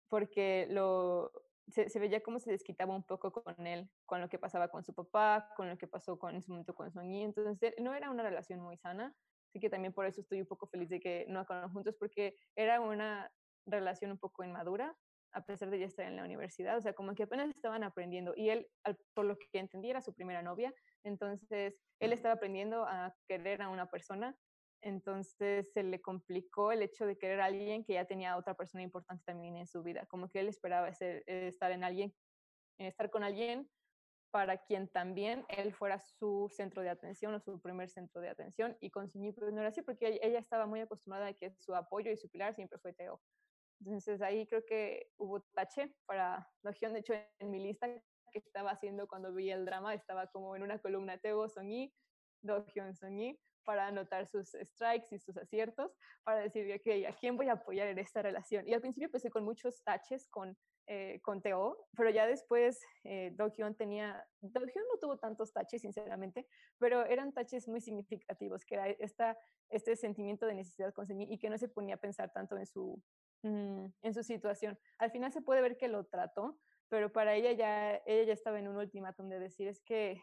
porque 0.10 0.68
lo, 0.70 1.32
se, 1.68 1.90
se, 1.90 2.00
veía 2.00 2.22
como 2.22 2.40
se 2.40 2.52
desquitaba 2.52 2.96
un 2.96 3.04
poco 3.04 3.32
con 3.32 3.68
él, 3.68 3.90
con 4.06 4.22
lo 4.22 4.30
que 4.30 4.40
pasaba 4.40 4.70
con 4.70 4.84
su 4.84 4.94
papá, 4.94 5.50
con 5.56 5.70
lo 5.70 5.78
que 5.78 5.88
pasó 5.88 6.18
con, 6.18 6.36
en 6.36 6.42
su 6.42 6.52
momento 6.52 6.76
con 6.76 6.92
Sonny, 6.92 7.24
entonces 7.24 7.74
no 7.80 7.94
era 7.94 8.10
una 8.10 8.24
relación 8.24 8.60
muy 8.60 8.78
sana, 8.78 9.16
así 9.50 9.60
que 9.60 9.70
también 9.70 9.94
por 9.94 10.06
eso 10.06 10.22
estoy 10.22 10.42
un 10.42 10.48
poco 10.48 10.68
feliz 10.68 10.90
de 10.90 11.00
que 11.00 11.26
no 11.28 11.40
acabaron 11.40 11.72
juntos, 11.72 11.96
porque 12.00 12.36
era 12.56 12.82
una 12.82 13.32
relación 13.66 14.12
un 14.12 14.20
poco 14.20 14.44
inmadura, 14.44 14.96
a 15.34 15.42
pesar 15.46 15.70
de 15.70 15.80
ya 15.80 15.86
estar 15.86 16.06
en 16.06 16.16
la 16.16 16.24
universidad, 16.24 16.78
o 16.78 16.82
sea, 16.82 16.94
como 16.94 17.14
que 17.14 17.24
apenas 17.24 17.50
estaban 17.50 17.84
aprendiendo 17.84 18.34
y 18.38 18.50
él, 18.50 18.68
por 19.14 19.26
lo 19.26 19.38
que 19.38 19.60
entendí, 19.60 19.90
era 19.90 20.02
su 20.02 20.14
primera 20.14 20.42
novia, 20.42 20.74
entonces 21.04 21.76
él 22.00 22.14
estaba 22.14 22.36
aprendiendo 22.36 22.86
a 22.86 23.14
querer 23.28 23.62
a 23.62 23.70
una 23.70 23.90
persona 23.90 24.36
entonces 24.86 25.74
se 25.74 25.82
le 25.82 26.00
complicó 26.00 26.72
el 26.72 26.84
hecho 26.84 27.08
de 27.08 27.18
querer 27.18 27.42
a 27.42 27.46
alguien 27.46 27.84
que 27.84 27.94
ya 27.94 28.06
tenía 28.06 28.38
otra 28.38 28.54
persona 28.54 28.84
importante 28.84 29.24
también 29.26 29.58
en 29.58 29.66
su 29.66 29.82
vida, 29.82 30.06
como 30.06 30.30
que 30.30 30.40
él 30.40 30.48
esperaba 30.48 30.94
ser, 30.94 31.24
estar 31.26 31.72
en 31.72 31.84
alguien, 31.84 32.14
estar 32.78 33.10
con 33.10 33.24
alguien 33.24 33.68
para 34.30 34.60
quien 34.60 34.88
también 34.88 35.44
él 35.50 35.74
fuera 35.74 35.98
su 35.98 36.52
centro 36.56 36.84
de 36.84 36.90
atención 36.90 37.34
o 37.34 37.40
su 37.40 37.60
primer 37.60 37.90
centro 37.90 38.22
de 38.22 38.30
atención 38.30 38.78
y 38.80 38.92
con 38.92 39.10
Suñi 39.10 39.32
pues 39.32 39.52
no 39.52 39.62
era 39.62 39.70
así 39.70 39.82
porque 39.82 40.20
ella 40.22 40.38
estaba 40.38 40.68
muy 40.68 40.82
acostumbrada 40.82 41.28
a 41.28 41.34
que 41.34 41.50
su 41.58 41.74
apoyo 41.74 42.12
y 42.12 42.18
su 42.18 42.30
pilar 42.30 42.54
siempre 42.54 42.78
fue 42.78 42.94
Teo. 42.94 43.20
Entonces 43.80 44.22
ahí 44.22 44.46
creo 44.46 44.64
que 44.68 45.10
hubo 45.18 45.42
tache 45.56 45.96
para 46.06 46.48
Dohyun, 46.62 46.94
de 46.94 47.00
hecho 47.00 47.14
en 47.40 47.50
mi 47.50 47.60
lista 47.60 47.88
que 48.32 48.40
estaba 48.40 48.70
haciendo 48.70 49.08
cuando 49.08 49.34
vi 49.34 49.50
el 49.50 49.66
drama 49.66 49.96
estaba 49.96 50.28
como 50.28 50.56
en 50.56 50.62
una 50.62 50.78
columna 50.78 51.18
Teo, 51.18 51.50
Songi, 51.50 51.92
Dohyun, 52.44 52.96
Songi, 52.96 53.40
para 53.66 53.88
anotar 53.88 54.28
sus 54.28 54.52
strikes 54.52 55.08
y 55.12 55.20
sus 55.20 55.36
aciertos, 55.38 55.92
para 56.24 56.40
decir, 56.40 56.72
ok, 56.74 57.06
¿a 57.08 57.18
quién 57.18 57.36
voy 57.36 57.50
a 57.50 57.54
apoyar 57.54 57.88
en 57.88 58.00
esta 58.00 58.22
relación? 58.22 58.68
Y 58.68 58.74
al 58.74 58.82
principio 58.82 59.08
empecé 59.08 59.30
con 59.30 59.44
muchos 59.44 59.84
taches 59.84 60.30
con, 60.30 60.56
eh, 60.88 61.20
con 61.22 61.42
Teo, 61.42 61.88
pero 61.98 62.10
ya 62.12 62.28
después 62.28 62.80
eh, 63.04 63.36
tenía, 63.78 64.26
no 64.42 65.00
tuvo 65.02 65.18
tantos 65.18 65.52
taches, 65.52 65.82
sinceramente, 65.82 66.48
pero 66.78 67.06
eran 67.06 67.34
taches 67.34 67.68
muy 67.68 67.82
significativos, 67.82 68.64
que 68.66 68.76
era 68.76 68.90
esta, 68.90 69.38
este 69.70 69.96
sentimiento 69.96 70.46
de 70.46 70.54
necesidad 70.54 70.94
con 70.94 71.06
y 71.20 71.38
que 71.38 71.50
no 71.50 71.58
se 71.58 71.68
ponía 71.68 71.96
a 71.96 72.00
pensar 72.00 72.32
tanto 72.32 72.58
en 72.58 72.66
su, 72.66 73.02
mm, 73.44 73.86
en 74.02 74.14
su 74.14 74.24
situación. 74.24 74.78
Al 75.00 75.12
final 75.12 75.32
se 75.32 75.42
puede 75.42 75.62
ver 75.62 75.78
que 75.78 75.88
lo 75.88 76.06
trató, 76.06 76.60
pero 76.90 77.12
para 77.12 77.36
ella 77.36 77.52
ya, 77.52 77.96
ella 78.06 78.24
ya 78.24 78.34
estaba 78.34 78.60
en 78.60 78.68
un 78.68 78.78
ultimátum 78.78 79.30
de 79.30 79.40
decir, 79.40 79.68
es 79.68 79.82
que 79.82 80.22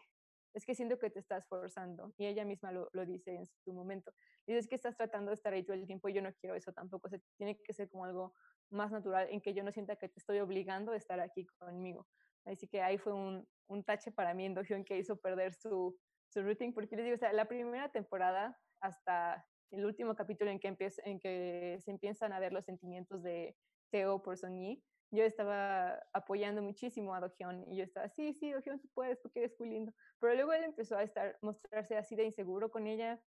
es 0.53 0.65
que 0.65 0.75
siento 0.75 0.97
que 0.99 1.09
te 1.09 1.19
estás 1.19 1.45
forzando. 1.47 2.13
Y 2.17 2.25
ella 2.25 2.45
misma 2.45 2.71
lo, 2.71 2.89
dice 3.05 3.35
en 3.35 3.45
su 3.45 3.73
momento. 3.73 4.13
Dice, 4.45 4.59
es 4.59 4.67
que 4.67 4.75
estás 4.75 4.95
tratando 4.95 5.31
de 5.31 5.35
estar 5.35 5.53
ahí 5.53 5.63
todo 5.63 5.75
el 5.75 5.85
tiempo 5.85 6.09
y 6.09 6.13
yo 6.13 6.21
no 6.21 6.33
quiero 6.33 6.55
eso 6.55 6.71
tampoco. 6.73 7.09
se 7.09 7.19
tiene 7.37 7.59
que 7.61 7.73
ser 7.73 7.89
como 7.89 8.05
algo 8.05 8.33
más 8.69 8.91
natural 8.91 9.27
en 9.29 9.41
que 9.41 9.53
yo 9.53 9.63
no 9.63 9.71
sienta 9.71 9.95
que 9.95 10.09
te 10.09 10.19
estoy 10.19 10.39
obligando 10.39 10.91
a 10.91 10.97
estar 10.97 11.19
aquí 11.19 11.45
conmigo. 11.59 12.07
Así 12.45 12.67
que 12.67 12.81
ahí 12.81 12.97
fue 12.97 13.13
un, 13.13 13.47
un 13.67 13.83
tache 13.83 14.11
para 14.11 14.33
mí 14.33 14.45
en 14.45 14.53
Dohyun 14.53 14.83
que 14.83 14.97
hizo 14.97 15.15
perder 15.17 15.53
su, 15.53 15.97
su 16.29 16.41
routine, 16.41 16.73
porque 16.73 16.95
les 16.95 17.05
digo, 17.05 17.15
o 17.15 17.19
sea, 17.19 17.33
la 17.33 17.45
primera 17.45 17.91
temporada 17.91 18.59
hasta 18.81 19.45
el 19.71 19.85
último 19.85 20.15
capítulo 20.15 20.51
en 20.51 20.59
que, 20.59 20.67
en 21.05 21.19
que 21.19 21.79
se 21.79 21.91
empiezan 21.91 22.33
a 22.33 22.39
ver 22.39 22.53
los 22.53 22.65
sentimientos 22.65 23.23
de 23.23 23.55
Teo 23.91 24.21
por 24.21 24.37
Sonyi, 24.37 24.83
yo 25.13 25.23
estaba 25.23 26.01
apoyando 26.11 26.63
muchísimo 26.63 27.13
a 27.13 27.19
Dohyun 27.19 27.71
y 27.71 27.77
yo 27.77 27.83
estaba, 27.83 28.09
sí, 28.09 28.33
sí, 28.33 28.51
Dohyun, 28.51 28.79
tú 28.79 28.89
puedes 28.95 29.19
porque 29.19 29.41
eres 29.41 29.59
muy 29.59 29.69
lindo. 29.69 29.93
Pero 30.19 30.33
luego 30.33 30.53
él 30.53 30.63
empezó 30.63 30.97
a 30.97 31.03
estar, 31.03 31.37
mostrarse 31.41 31.95
así 31.95 32.15
de 32.15 32.23
inseguro 32.23 32.71
con 32.71 32.87
ella 32.87 33.21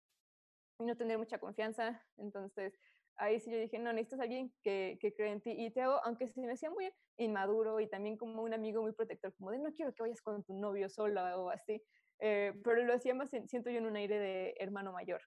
y 0.80 0.84
no 0.84 0.96
tener 0.96 1.16
mucha 1.16 1.38
confianza. 1.38 2.04
Entonces, 2.16 2.76
ahí 3.16 3.38
sí 3.38 3.52
yo 3.52 3.58
dije, 3.58 3.78
no, 3.78 3.92
necesitas 3.92 4.18
a 4.18 4.22
alguien 4.24 4.52
que, 4.62 4.98
que 5.00 5.14
cree 5.14 5.30
en 5.30 5.40
ti. 5.40 5.54
Y 5.56 5.70
Teo, 5.70 6.00
aunque 6.04 6.28
se 6.28 6.40
me 6.40 6.50
hacía 6.50 6.70
muy 6.70 6.92
inmaduro 7.18 7.78
y 7.78 7.88
también 7.88 8.16
como 8.16 8.42
un 8.42 8.52
amigo 8.52 8.82
muy 8.82 8.92
protector, 8.92 9.32
como 9.36 9.52
de 9.52 9.60
no 9.60 9.72
quiero 9.72 9.94
que 9.94 10.02
vayas 10.02 10.20
con 10.20 10.42
tu 10.42 10.54
novio 10.54 10.88
sola 10.88 11.38
o 11.38 11.50
así, 11.50 11.80
eh, 12.18 12.52
pero 12.64 12.82
lo 12.82 12.94
hacía 12.94 13.14
más, 13.14 13.30
siento 13.30 13.70
yo, 13.70 13.78
en 13.78 13.86
un 13.86 13.96
aire 13.96 14.18
de 14.18 14.54
hermano 14.58 14.92
mayor. 14.92 15.22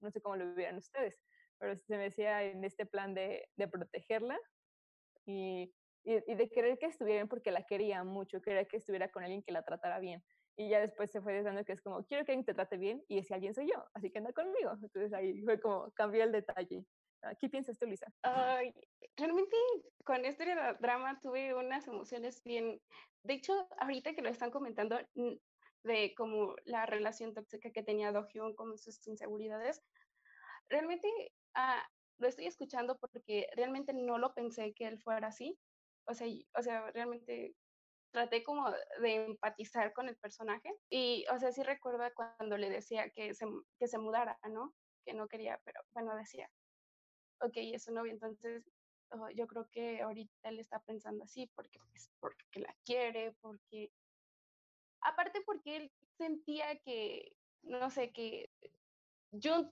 No 0.00 0.10
sé 0.10 0.22
cómo 0.22 0.36
lo 0.36 0.54
vieran 0.54 0.78
ustedes, 0.78 1.20
pero 1.58 1.76
se 1.76 1.96
me 1.96 2.04
decía 2.04 2.42
en 2.42 2.64
este 2.64 2.86
plan 2.86 3.12
de, 3.12 3.48
de 3.56 3.68
protegerla 3.68 4.38
y 5.26 5.74
y, 6.04 6.34
de 6.34 6.50
querer 6.50 6.78
que 6.78 6.86
estuviera 6.86 7.26
porque 7.26 7.50
la 7.50 7.64
quería 7.64 8.04
mucho, 8.04 8.40
quería 8.40 8.64
que 8.64 8.78
estuviera 8.78 9.10
con 9.10 9.22
alguien 9.22 9.42
que 9.42 9.52
la 9.52 9.62
tratara 9.62 9.98
bien. 9.98 10.22
Y 10.56 10.68
ya 10.68 10.80
después 10.80 11.10
se 11.10 11.20
fue 11.20 11.34
diciendo 11.34 11.64
que 11.64 11.72
es 11.72 11.82
como, 11.82 12.04
quiero 12.04 12.24
que 12.24 12.32
alguien 12.32 12.44
te 12.44 12.54
trate 12.54 12.76
bien 12.76 13.02
y 13.08 13.18
ese 13.18 13.34
alguien 13.34 13.54
soy 13.54 13.68
yo, 13.68 13.84
así 13.94 14.10
que 14.10 14.18
anda 14.18 14.32
conmigo. 14.32 14.72
Entonces 14.82 15.12
ahí 15.12 15.42
fue 15.42 15.60
como, 15.60 15.90
cambió 15.92 16.24
el 16.24 16.32
detalle. 16.32 16.84
¿Qué 17.38 17.48
piensas 17.50 17.78
tú, 17.78 17.86
Lisa? 17.86 18.06
Ay, 18.22 18.74
realmente 19.16 19.54
con 20.04 20.24
este 20.24 20.46
drama 20.80 21.18
tuve 21.20 21.54
unas 21.54 21.86
emociones 21.86 22.42
bien... 22.44 22.80
De 23.22 23.34
hecho, 23.34 23.68
ahorita 23.78 24.14
que 24.14 24.22
lo 24.22 24.30
están 24.30 24.50
comentando 24.50 24.98
de 25.84 26.14
como 26.14 26.54
la 26.64 26.86
relación 26.86 27.34
tóxica 27.34 27.70
que 27.70 27.82
tenía 27.82 28.12
Do 28.12 28.26
Hyun 28.26 28.54
con 28.54 28.78
sus 28.78 29.06
inseguridades, 29.06 29.82
realmente 30.70 31.08
ah, 31.54 31.86
lo 32.18 32.28
estoy 32.28 32.46
escuchando 32.46 32.96
porque 32.98 33.48
realmente 33.54 33.92
no 33.92 34.16
lo 34.16 34.32
pensé 34.32 34.72
que 34.72 34.86
él 34.86 34.98
fuera 34.98 35.28
así 35.28 35.58
o 36.10 36.14
sea, 36.14 36.26
o 36.58 36.62
sea, 36.62 36.90
realmente 36.90 37.54
traté 38.12 38.42
como 38.42 38.68
de 39.00 39.14
empatizar 39.26 39.92
con 39.92 40.08
el 40.08 40.16
personaje 40.16 40.70
y, 40.90 41.24
o 41.32 41.38
sea, 41.38 41.52
sí 41.52 41.62
recuerdo 41.62 42.04
cuando 42.14 42.56
le 42.56 42.68
decía 42.68 43.10
que 43.10 43.34
se, 43.34 43.46
que 43.78 43.86
se 43.86 43.98
mudara, 43.98 44.38
¿no? 44.50 44.74
Que 45.04 45.14
no 45.14 45.28
quería, 45.28 45.60
pero 45.64 45.80
bueno, 45.94 46.16
decía, 46.16 46.50
ok, 47.40 47.52
es 47.56 47.84
su 47.84 47.92
novio, 47.92 48.12
entonces 48.12 48.68
oh, 49.12 49.30
yo 49.30 49.46
creo 49.46 49.68
que 49.70 50.02
ahorita 50.02 50.48
él 50.48 50.58
está 50.58 50.80
pensando 50.80 51.24
así 51.24 51.46
porque, 51.54 51.78
pues, 51.90 52.10
porque 52.18 52.60
la 52.60 52.74
quiere, 52.84 53.32
porque, 53.40 53.92
aparte 55.02 55.40
porque 55.46 55.76
él 55.76 55.92
sentía 56.18 56.78
que, 56.80 57.32
no 57.62 57.90
sé, 57.90 58.12
que 58.12 58.50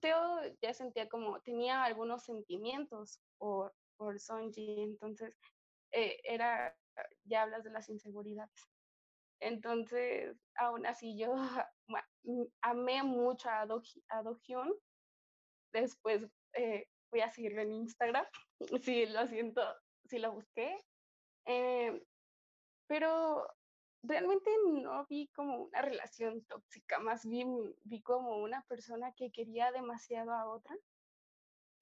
Teo 0.01 0.41
ya 0.63 0.73
sentía 0.73 1.09
como, 1.09 1.41
tenía 1.41 1.83
algunos 1.83 2.23
sentimientos 2.23 3.21
por, 3.39 3.75
por 3.97 4.21
Sonji, 4.21 4.83
entonces 4.83 5.37
eh, 5.93 6.21
era, 6.25 6.77
ya 7.25 7.43
hablas 7.43 7.65
de 7.65 7.71
las 7.71 7.89
inseguridades. 7.89 8.69
Entonces, 9.41 10.37
aún 10.57 10.87
así 10.87 11.17
yo 11.17 11.35
mm, 12.25 12.45
amé 12.63 13.03
mucho 13.03 13.49
a, 13.49 13.67
Do, 13.67 13.83
a 14.09 14.23
Después 15.73 16.27
eh, 16.55 16.89
voy 17.11 17.21
a 17.21 17.31
seguirlo 17.31 17.63
en 17.63 17.73
Instagram. 17.73 18.27
Sí, 18.83 19.07
lo 19.07 19.27
siento, 19.29 19.63
sí 20.07 20.19
lo 20.19 20.33
busqué. 20.33 20.85
Eh, 21.47 22.03
pero 22.89 23.47
realmente 24.03 24.51
no 24.65 25.07
vi 25.07 25.29
como 25.29 25.65
una 25.65 25.83
relación 25.83 26.45
tóxica, 26.47 26.99
más 26.99 27.25
bien 27.25 27.75
vi 27.85 28.03
como 28.03 28.39
una 28.39 28.63
persona 28.63 29.13
que 29.13 29.31
quería 29.31 29.71
demasiado 29.71 30.33
a 30.33 30.49
otra. 30.49 30.77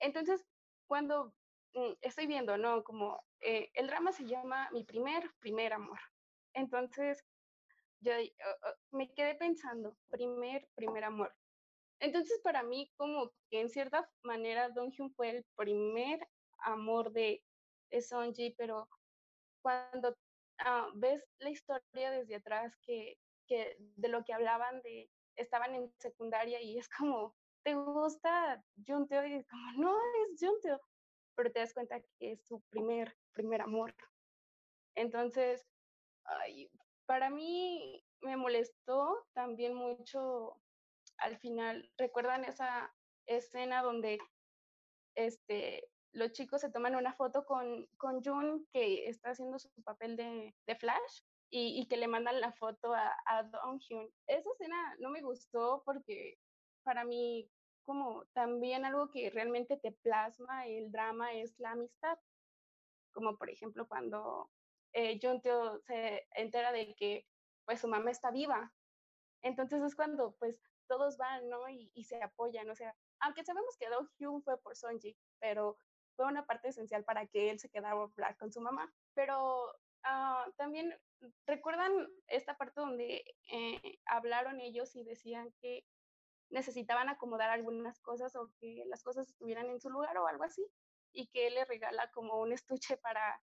Entonces, 0.01 0.45
cuando 0.87 1.35
estoy 2.01 2.27
viendo, 2.27 2.57
¿no? 2.57 2.83
Como 2.85 3.23
eh, 3.41 3.71
el 3.75 3.87
drama 3.87 4.13
se 4.13 4.25
llama 4.27 4.69
Mi 4.73 4.85
primer, 4.85 5.31
primer 5.41 5.73
amor. 5.73 5.99
Entonces, 6.55 7.23
yo 8.01 8.13
me 8.93 9.13
quedé 9.15 9.35
pensando, 9.35 9.97
primer, 10.09 10.69
primer 10.75 11.05
amor. 11.05 11.35
Entonces, 12.01 12.41
para 12.43 12.63
mí, 12.63 12.91
como 12.97 13.33
que 13.51 13.61
en 13.61 13.69
cierta 13.69 14.09
manera, 14.23 14.69
Donghyun 14.71 15.13
fue 15.15 15.31
el 15.31 15.47
primer 15.57 16.21
amor 16.59 17.13
de, 17.13 17.43
de 17.91 18.01
Sonji, 18.01 18.55
pero 18.57 18.89
cuando 19.63 20.17
ah, 20.59 20.89
ves 20.95 21.25
la 21.39 21.51
historia 21.51 22.11
desde 22.11 22.37
atrás, 22.37 22.77
que, 22.83 23.19
que 23.47 23.77
de 23.79 24.09
lo 24.09 24.25
que 24.25 24.35
hablaban 24.35 24.83
de, 24.83 25.11
estaban 25.37 25.75
en 25.75 25.93
secundaria 25.99 26.61
y 26.61 26.79
es 26.79 26.89
como, 26.89 27.35
¿te 27.65 27.75
gusta 27.75 28.63
Junteo? 28.87 29.27
Y 29.27 29.35
es 29.35 29.47
como, 29.49 29.73
no, 29.73 29.99
es 29.99 30.39
Junteo 30.39 30.81
pero 31.37 31.53
te 31.53 31.61
das 31.61 31.75
cuenta 31.75 32.01
que 32.19 32.33
es 32.33 32.47
su 32.47 32.61
primer, 32.71 33.17
primer 33.33 33.61
amor. 33.61 33.95
Entonces, 34.97 35.67
para 37.07 37.31
mí, 37.31 38.03
me 38.23 38.37
molestó 38.37 39.27
también 39.35 39.75
mucho 39.75 40.61
al 41.19 41.39
final. 41.39 41.91
¿Recuerdan 41.97 42.45
esa 42.45 42.93
escena 43.27 43.83
donde 43.83 44.19
este, 45.15 45.89
los 46.13 46.33
chicos 46.33 46.61
se 46.63 46.71
toman 46.71 46.97
una 46.97 47.13
foto 47.15 47.45
con, 47.45 47.87
con 47.99 48.25
Jun, 48.25 48.67
que 48.73 49.09
está 49.09 49.31
haciendo 49.31 49.59
su 49.59 49.69
papel 49.83 50.17
de, 50.17 50.55
de 50.67 50.77
Flash, 50.77 51.21
y, 51.51 51.81
y, 51.81 51.87
que 51.87 51.97
le 51.97 52.09
mandan 52.09 52.41
la 52.41 52.53
foto 52.53 52.93
a, 52.93 53.15
a 53.27 53.45
Dong 53.45 53.81
Hyun. 53.81 54.11
Esa 54.27 54.51
escena 54.51 54.97
no 54.99 55.11
me 55.11 55.23
gustó 55.23 55.83
porque 55.85 56.39
para 56.83 57.05
mí, 57.05 57.49
como 57.87 58.27
también 58.35 58.85
algo 58.85 59.11
que 59.11 59.31
realmente 59.31 59.79
te 59.79 59.93
plasma 59.93 60.67
el 60.67 60.93
drama 60.93 61.33
es 61.33 61.59
la 61.59 61.71
amistad. 61.71 62.19
Como 63.13 63.39
por 63.39 63.49
ejemplo 63.49 63.89
cuando 63.89 64.51
eh, 64.93 65.19
Teo 65.19 65.79
se 65.81 66.27
entera 66.33 66.73
de 66.73 66.95
que 66.97 67.27
pues 67.65 67.81
su 67.81 67.89
mamá 67.89 68.11
está 68.11 68.31
viva. 68.31 68.73
Entonces 69.43 69.83
es 69.83 69.95
cuando 69.95 70.35
pues 70.39 70.61
todos 70.89 71.17
van, 71.17 71.49
¿no? 71.49 71.69
Y, 71.69 72.05
se 72.05 72.23
apoyan, 72.23 72.71
o 72.71 72.75
sea, 72.75 72.95
aunque 73.21 73.45
sabemos 73.45 73.77
que 73.77 73.89
Dong 73.89 74.09
Hyun 74.19 74.43
fue 74.43 74.61
por 74.61 74.77
Sonji, 74.77 75.17
pero 75.41 75.79
fue 76.17 76.27
una 76.27 76.47
parte 76.47 76.69
esencial 76.69 77.05
para 77.05 77.27
que 77.27 77.51
él 77.51 77.59
se 77.59 77.69
quedara 77.69 78.01
hablar 78.01 78.37
con 78.37 78.53
su 78.53 78.61
mamá. 78.61 78.93
Pero 79.15 79.67
uh, 80.05 80.53
también 80.57 80.95
recuerdan 81.47 82.09
esta 82.29 82.57
parte 82.57 82.81
donde 82.81 83.25
eh, 83.51 83.99
hablaron 84.07 84.61
ellos 84.61 84.95
y 84.95 85.05
decían 85.05 85.53
que 85.61 85.85
necesitaban 86.51 87.09
acomodar 87.09 87.51
algunas 87.51 88.01
cosas 88.01 88.35
o 88.37 88.51
que 88.59 88.85
las 88.87 89.03
cosas 89.03 89.29
estuvieran 89.29 89.69
en 89.71 89.81
su 89.81 89.91
lugar 89.91 90.17
o 90.19 90.27
algo 90.27 90.45
así, 90.45 90.67
y 91.13 91.29
que 91.29 91.47
él 91.47 91.55
le 91.55 91.65
regala 91.65 92.11
como 92.13 92.41
un 92.41 92.53
estuche 92.53 92.97
para, 92.99 93.41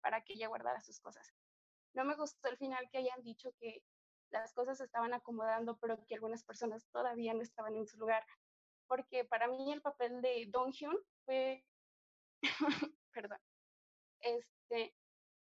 para 0.00 0.22
que 0.22 0.34
ella 0.34 0.48
guardara 0.48 0.80
sus 0.80 1.00
cosas. 1.00 1.32
No 1.94 2.04
me 2.04 2.16
gustó 2.16 2.48
el 2.48 2.58
final 2.58 2.88
que 2.90 2.98
hayan 2.98 3.22
dicho 3.22 3.50
que 3.58 3.82
las 4.30 4.52
cosas 4.52 4.78
se 4.78 4.84
estaban 4.84 5.12
acomodando, 5.12 5.78
pero 5.78 6.04
que 6.06 6.14
algunas 6.14 6.44
personas 6.44 6.86
todavía 6.90 7.34
no 7.34 7.42
estaban 7.42 7.76
en 7.76 7.86
su 7.86 7.98
lugar, 7.98 8.24
porque 8.86 9.24
para 9.24 9.48
mí 9.48 9.72
el 9.72 9.82
papel 9.82 10.20
de 10.20 10.46
Dong 10.48 10.72
Hyun 10.72 10.98
fue, 11.24 11.64
perdón, 13.12 13.38
este, 14.20 14.94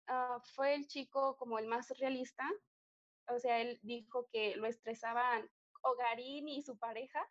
uh, 0.09 0.41
fue 0.55 0.75
el 0.75 0.87
chico 0.87 1.37
como 1.37 1.59
el 1.59 1.67
más 1.67 1.89
realista, 1.99 2.49
o 3.29 3.39
sea, 3.39 3.61
él 3.61 3.79
dijo 3.83 4.29
que 4.31 4.57
lo 4.57 4.67
estresaban 4.67 5.49
Hogarín 5.85 6.49
y 6.49 6.63
su 6.63 6.79
pareja, 6.79 7.25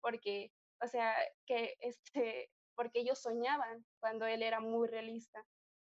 porque, 0.00 0.52
o 0.82 0.88
sea, 0.88 1.16
que 1.46 1.76
este, 1.80 2.50
porque 2.76 3.00
ellos 3.00 3.20
soñaban 3.20 3.86
cuando 4.00 4.26
él 4.26 4.42
era 4.42 4.60
muy 4.60 4.88
realista. 4.88 5.46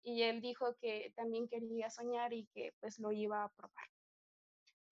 Y 0.03 0.23
él 0.23 0.41
dijo 0.41 0.77
que 0.81 1.13
también 1.17 1.49
quería 1.49 1.91
soñar 1.91 2.33
y 2.33 2.47
que 2.55 2.73
pues 2.81 2.99
lo 3.01 3.13
iba 3.13 3.45
a 3.45 3.49
probar. 3.51 3.89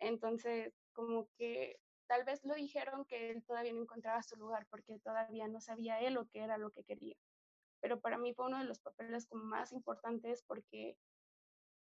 Entonces, 0.01 0.75
como 0.93 1.29
que 1.37 1.81
tal 2.07 2.25
vez 2.25 2.45
lo 2.45 2.55
dijeron 2.55 3.05
que 3.07 3.31
él 3.31 3.45
todavía 3.45 3.73
no 3.73 3.83
encontraba 3.83 4.23
su 4.23 4.37
lugar 4.37 4.67
porque 4.71 4.99
todavía 5.01 5.49
no 5.49 5.61
sabía 5.61 6.01
él 6.01 6.15
lo 6.15 6.27
que 6.29 6.41
era 6.41 6.59
lo 6.59 6.71
que 6.73 6.85
quería. 6.85 7.17
Pero 7.81 8.01
para 8.01 8.19
mí 8.19 8.35
fue 8.35 8.47
uno 8.47 8.59
de 8.59 8.65
los 8.65 8.81
papeles 8.81 9.27
como 9.27 9.45
más 9.45 9.73
importantes 9.73 10.43
porque 10.43 10.99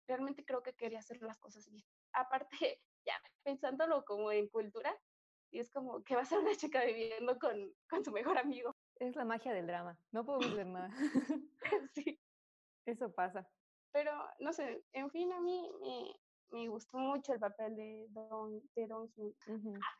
realmente 0.06 0.44
creo 0.44 0.62
que 0.62 0.74
quería 0.74 1.00
hacer 1.00 1.22
las 1.22 1.38
cosas 1.38 1.68
bien. 1.70 1.86
Aparte, 2.12 2.80
ya 3.04 3.14
pensándolo 3.42 4.04
como 4.04 4.32
en 4.32 4.48
cultura, 4.48 4.96
y 5.50 5.58
es 5.58 5.70
como 5.70 6.02
que 6.04 6.14
va 6.14 6.22
a 6.22 6.24
ser 6.26 6.38
una 6.38 6.54
chica 6.54 6.84
viviendo 6.84 7.38
con, 7.38 7.74
con 7.88 8.04
su 8.04 8.12
mejor 8.12 8.38
amigo. 8.38 8.76
Es 8.96 9.16
la 9.16 9.24
magia 9.24 9.52
del 9.52 9.66
drama, 9.66 9.98
no 10.12 10.24
podemos 10.24 10.54
ver 10.54 10.66
nada. 10.66 10.90
sí. 11.94 12.20
Eso 12.86 13.12
pasa. 13.12 13.48
Pero, 13.92 14.12
no 14.38 14.52
sé, 14.52 14.84
en 14.92 15.10
fin, 15.10 15.32
a 15.32 15.40
mí 15.40 15.68
me, 15.80 16.14
me 16.50 16.68
gustó 16.68 16.98
mucho 16.98 17.32
el 17.32 17.40
papel 17.40 17.76
de 17.76 18.06
Don, 18.10 18.62
de 18.74 18.86
Don 18.86 19.10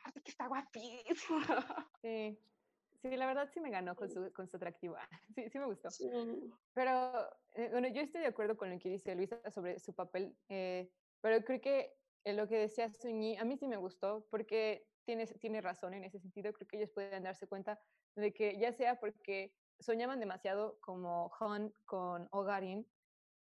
Aparte 0.01 0.23
que 0.23 0.31
está 0.31 0.47
guapísimo. 0.47 1.41
Sí. 2.03 2.39
Sí, 3.03 3.17
la 3.17 3.27
verdad 3.27 3.49
sí 3.51 3.61
me 3.61 3.71
ganó 3.71 3.97
con 3.97 4.11
su, 4.11 4.31
con 4.35 4.47
su 4.47 4.59
atractivo. 4.59 4.97
Sí, 5.35 5.49
sí 5.49 5.59
me 5.59 5.65
gustó. 5.65 5.89
Pero, 6.75 7.31
eh, 7.53 7.69
bueno, 7.71 7.89
yo 7.89 8.03
estoy 8.03 8.21
de 8.21 8.27
acuerdo 8.27 8.59
con 8.59 8.71
lo 8.71 8.79
que 8.79 8.91
dice 8.91 9.15
Luisa 9.15 9.41
sobre 9.51 9.79
su 9.79 9.95
papel, 9.95 10.37
eh, 10.51 10.93
pero 11.23 11.43
creo 11.43 11.63
que 11.63 12.00
lo 12.25 12.49
que 12.49 12.59
decía 12.59 12.91
Suñi, 12.93 13.37
a 13.37 13.45
mí 13.45 13.57
sí 13.57 13.67
me 13.67 13.77
gustó 13.77 14.27
porque 14.31 14.87
tiene, 15.05 15.27
tiene 15.27 15.61
razón 15.61 15.95
en 15.95 16.05
ese 16.05 16.19
sentido. 16.19 16.53
Creo 16.53 16.69
que 16.69 16.77
ellos 16.77 16.91
pueden 16.91 17.23
darse 17.23 17.47
cuenta 17.47 17.81
de 18.17 18.33
que 18.33 18.59
ya 18.59 18.73
sea 18.73 19.01
porque 19.01 19.55
soñaban 19.79 20.21
demasiado 20.21 20.79
como 20.81 21.31
Han 21.41 21.73
con 21.87 22.29
Ogarin 22.33 22.87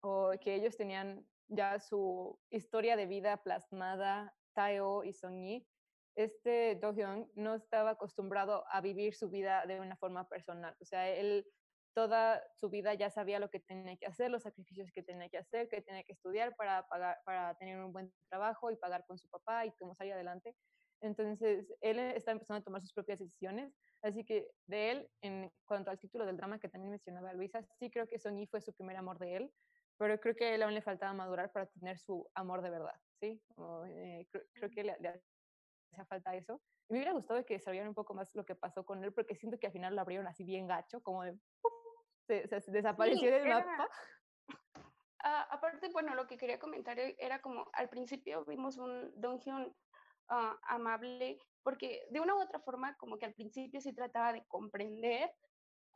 o 0.02 0.32
que 0.42 0.56
ellos 0.56 0.78
tenían 0.78 1.26
ya 1.48 1.80
su 1.80 2.40
historia 2.50 2.96
de 2.96 3.08
vida 3.08 3.38
plasmada, 3.44 4.36
Taeo 4.54 5.04
y 5.04 5.14
Sonyi, 5.14 5.68
este 6.16 6.76
Do 6.76 6.94
Hyun 6.94 7.32
no 7.36 7.56
estaba 7.56 7.92
acostumbrado 7.92 8.66
a 8.70 8.82
vivir 8.82 9.16
su 9.16 9.30
vida 9.30 9.66
de 9.66 9.80
una 9.80 9.96
forma 9.96 10.28
personal. 10.28 10.76
O 10.82 10.86
sea, 10.86 11.10
él 11.10 11.46
toda 12.00 12.42
su 12.54 12.70
vida 12.70 12.94
ya 12.94 13.10
sabía 13.10 13.40
lo 13.40 13.50
que 13.50 13.60
tenía 13.60 13.98
que 13.98 14.06
hacer, 14.06 14.32
los 14.32 14.44
sacrificios 14.44 14.90
que 14.94 15.04
tenía 15.04 15.28
que 15.28 15.38
hacer, 15.38 15.68
que 15.68 15.82
tenía 15.82 16.06
que 16.06 16.14
estudiar 16.14 16.56
para, 16.56 16.88
pagar, 16.88 17.18
para 17.26 17.56
tener 17.56 17.78
un 17.78 17.92
buen 17.92 18.10
trabajo 18.30 18.72
y 18.72 18.78
pagar 18.78 19.04
con 19.06 19.18
su 19.18 19.28
papá 19.28 19.66
y 19.66 19.74
cómo 19.74 19.94
salir 19.96 20.14
adelante. 20.14 20.56
Entonces, 21.02 21.74
él 21.82 22.00
está 22.00 22.32
empezando 22.32 22.62
a 22.62 22.64
tomar 22.64 22.80
sus 22.80 22.94
propias 22.94 23.20
decisiones. 23.20 23.74
Así 24.02 24.24
que 24.24 24.48
de 24.68 24.92
él, 24.92 25.10
en 25.22 25.52
cuanto 25.66 25.92
al 25.92 26.00
título 26.00 26.26
del 26.26 26.38
drama 26.38 26.58
que 26.58 26.70
también 26.70 26.92
mencionaba 26.92 27.34
Luisa, 27.34 27.62
sí 27.78 27.92
creo 27.92 28.08
que 28.08 28.18
Sonny 28.18 28.48
fue 28.48 28.62
su 28.62 28.74
primer 28.74 28.96
amor 28.96 29.20
de 29.20 29.36
él, 29.36 29.52
pero 29.98 30.18
creo 30.22 30.36
que 30.38 30.46
a 30.46 30.56
él 30.56 30.64
aún 30.64 30.74
le 30.74 30.82
faltaba 30.82 31.12
madurar 31.12 31.52
para 31.52 31.66
tener 31.66 32.00
su 32.00 32.30
amor 32.34 32.62
de 32.62 32.70
verdad, 32.70 32.96
¿sí? 33.20 33.44
Eh, 33.88 34.26
creo, 34.54 34.70
que 34.70 34.84
le, 34.86 34.94
hacía 34.94 36.06
falta 36.06 36.34
eso. 36.34 36.62
Y 36.88 36.94
me 36.94 37.00
hubiera 37.00 37.12
gustado 37.12 37.46
que 37.46 37.60
sabieran 37.60 37.90
un 37.90 37.94
poco 37.94 38.14
más 38.14 38.34
lo 38.36 38.46
que 38.46 38.56
pasó 38.56 38.86
con 38.86 39.04
él, 39.04 39.12
porque 39.12 39.36
siento 39.36 39.60
que 39.60 39.68
al 39.68 39.74
final 39.74 39.96
lo 39.96 40.02
abrieron 40.02 40.28
así 40.28 40.46
bien 40.46 40.68
gacho, 40.68 41.02
como 41.02 41.24
de... 41.24 41.38
se, 42.30 42.72
desapareció 42.72 43.32
del 43.32 43.48
mapa. 43.48 43.90
Ah, 45.22 45.48
aparte, 45.52 45.90
bueno, 45.92 46.16
lo 46.16 46.28
que 46.28 46.38
quería 46.38 46.60
comentar 46.60 46.98
e, 46.98 47.16
era 47.20 47.42
como 47.42 47.70
al 47.74 47.90
principio 47.90 48.46
vimos 48.46 48.78
un 48.78 49.12
Donghyun 49.20 49.66
uh, 49.66 50.56
amable, 50.64 51.38
porque 51.62 52.08
de 52.10 52.22
una 52.22 52.36
u 52.36 52.42
otra 52.42 52.60
forma, 52.60 52.96
como 52.96 53.18
que 53.18 53.26
al 53.26 53.34
principio 53.34 53.82
sí 53.82 53.94
trataba 53.94 54.32
de 54.32 54.46
comprender 54.48 55.30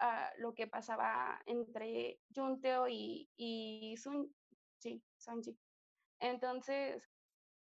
uh, 0.01 0.41
lo 0.41 0.53
que 0.53 0.67
pasaba 0.67 1.41
entre 1.45 2.19
Junteo 2.35 2.89
y, 2.89 3.29
y 3.37 3.95
Sun, 3.97 4.35
sí, 4.79 5.01
Sunji. 5.17 5.57
Entonces, 6.19 7.09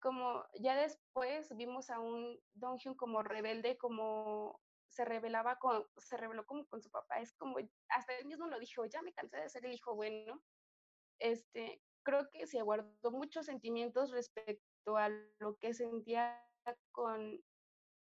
como 0.01 0.45
ya 0.61 0.77
después 0.77 1.55
vimos 1.57 1.89
a 1.89 2.01
un 2.01 2.39
Donghyun 2.55 2.97
como 2.97 3.23
rebelde, 3.23 3.79
como 3.79 4.61
se 4.97 5.05
rebelaba 5.05 5.59
con, 5.59 5.85
se 5.99 6.17
rebeló 6.17 6.47
como 6.47 6.67
con 6.67 6.81
su 6.81 6.91
papá, 6.91 7.21
es 7.21 7.35
como, 7.35 7.59
hasta 7.91 8.17
él 8.17 8.25
mismo 8.25 8.47
lo 8.47 8.59
dijo, 8.59 8.87
ya 8.87 9.03
me 9.03 9.13
cansé 9.13 9.37
de 9.37 9.51
ser 9.51 9.67
el 9.67 9.75
hijo 9.75 9.95
bueno, 9.95 10.43
este, 11.21 11.83
creo 12.03 12.31
que 12.31 12.47
se 12.47 12.63
guardó 12.63 13.11
muchos 13.11 13.45
sentimientos 13.45 14.11
respecto 14.11 14.97
a 14.97 15.11
lo 15.39 15.57
que 15.61 15.75
sentía 15.75 16.43
con 16.93 17.39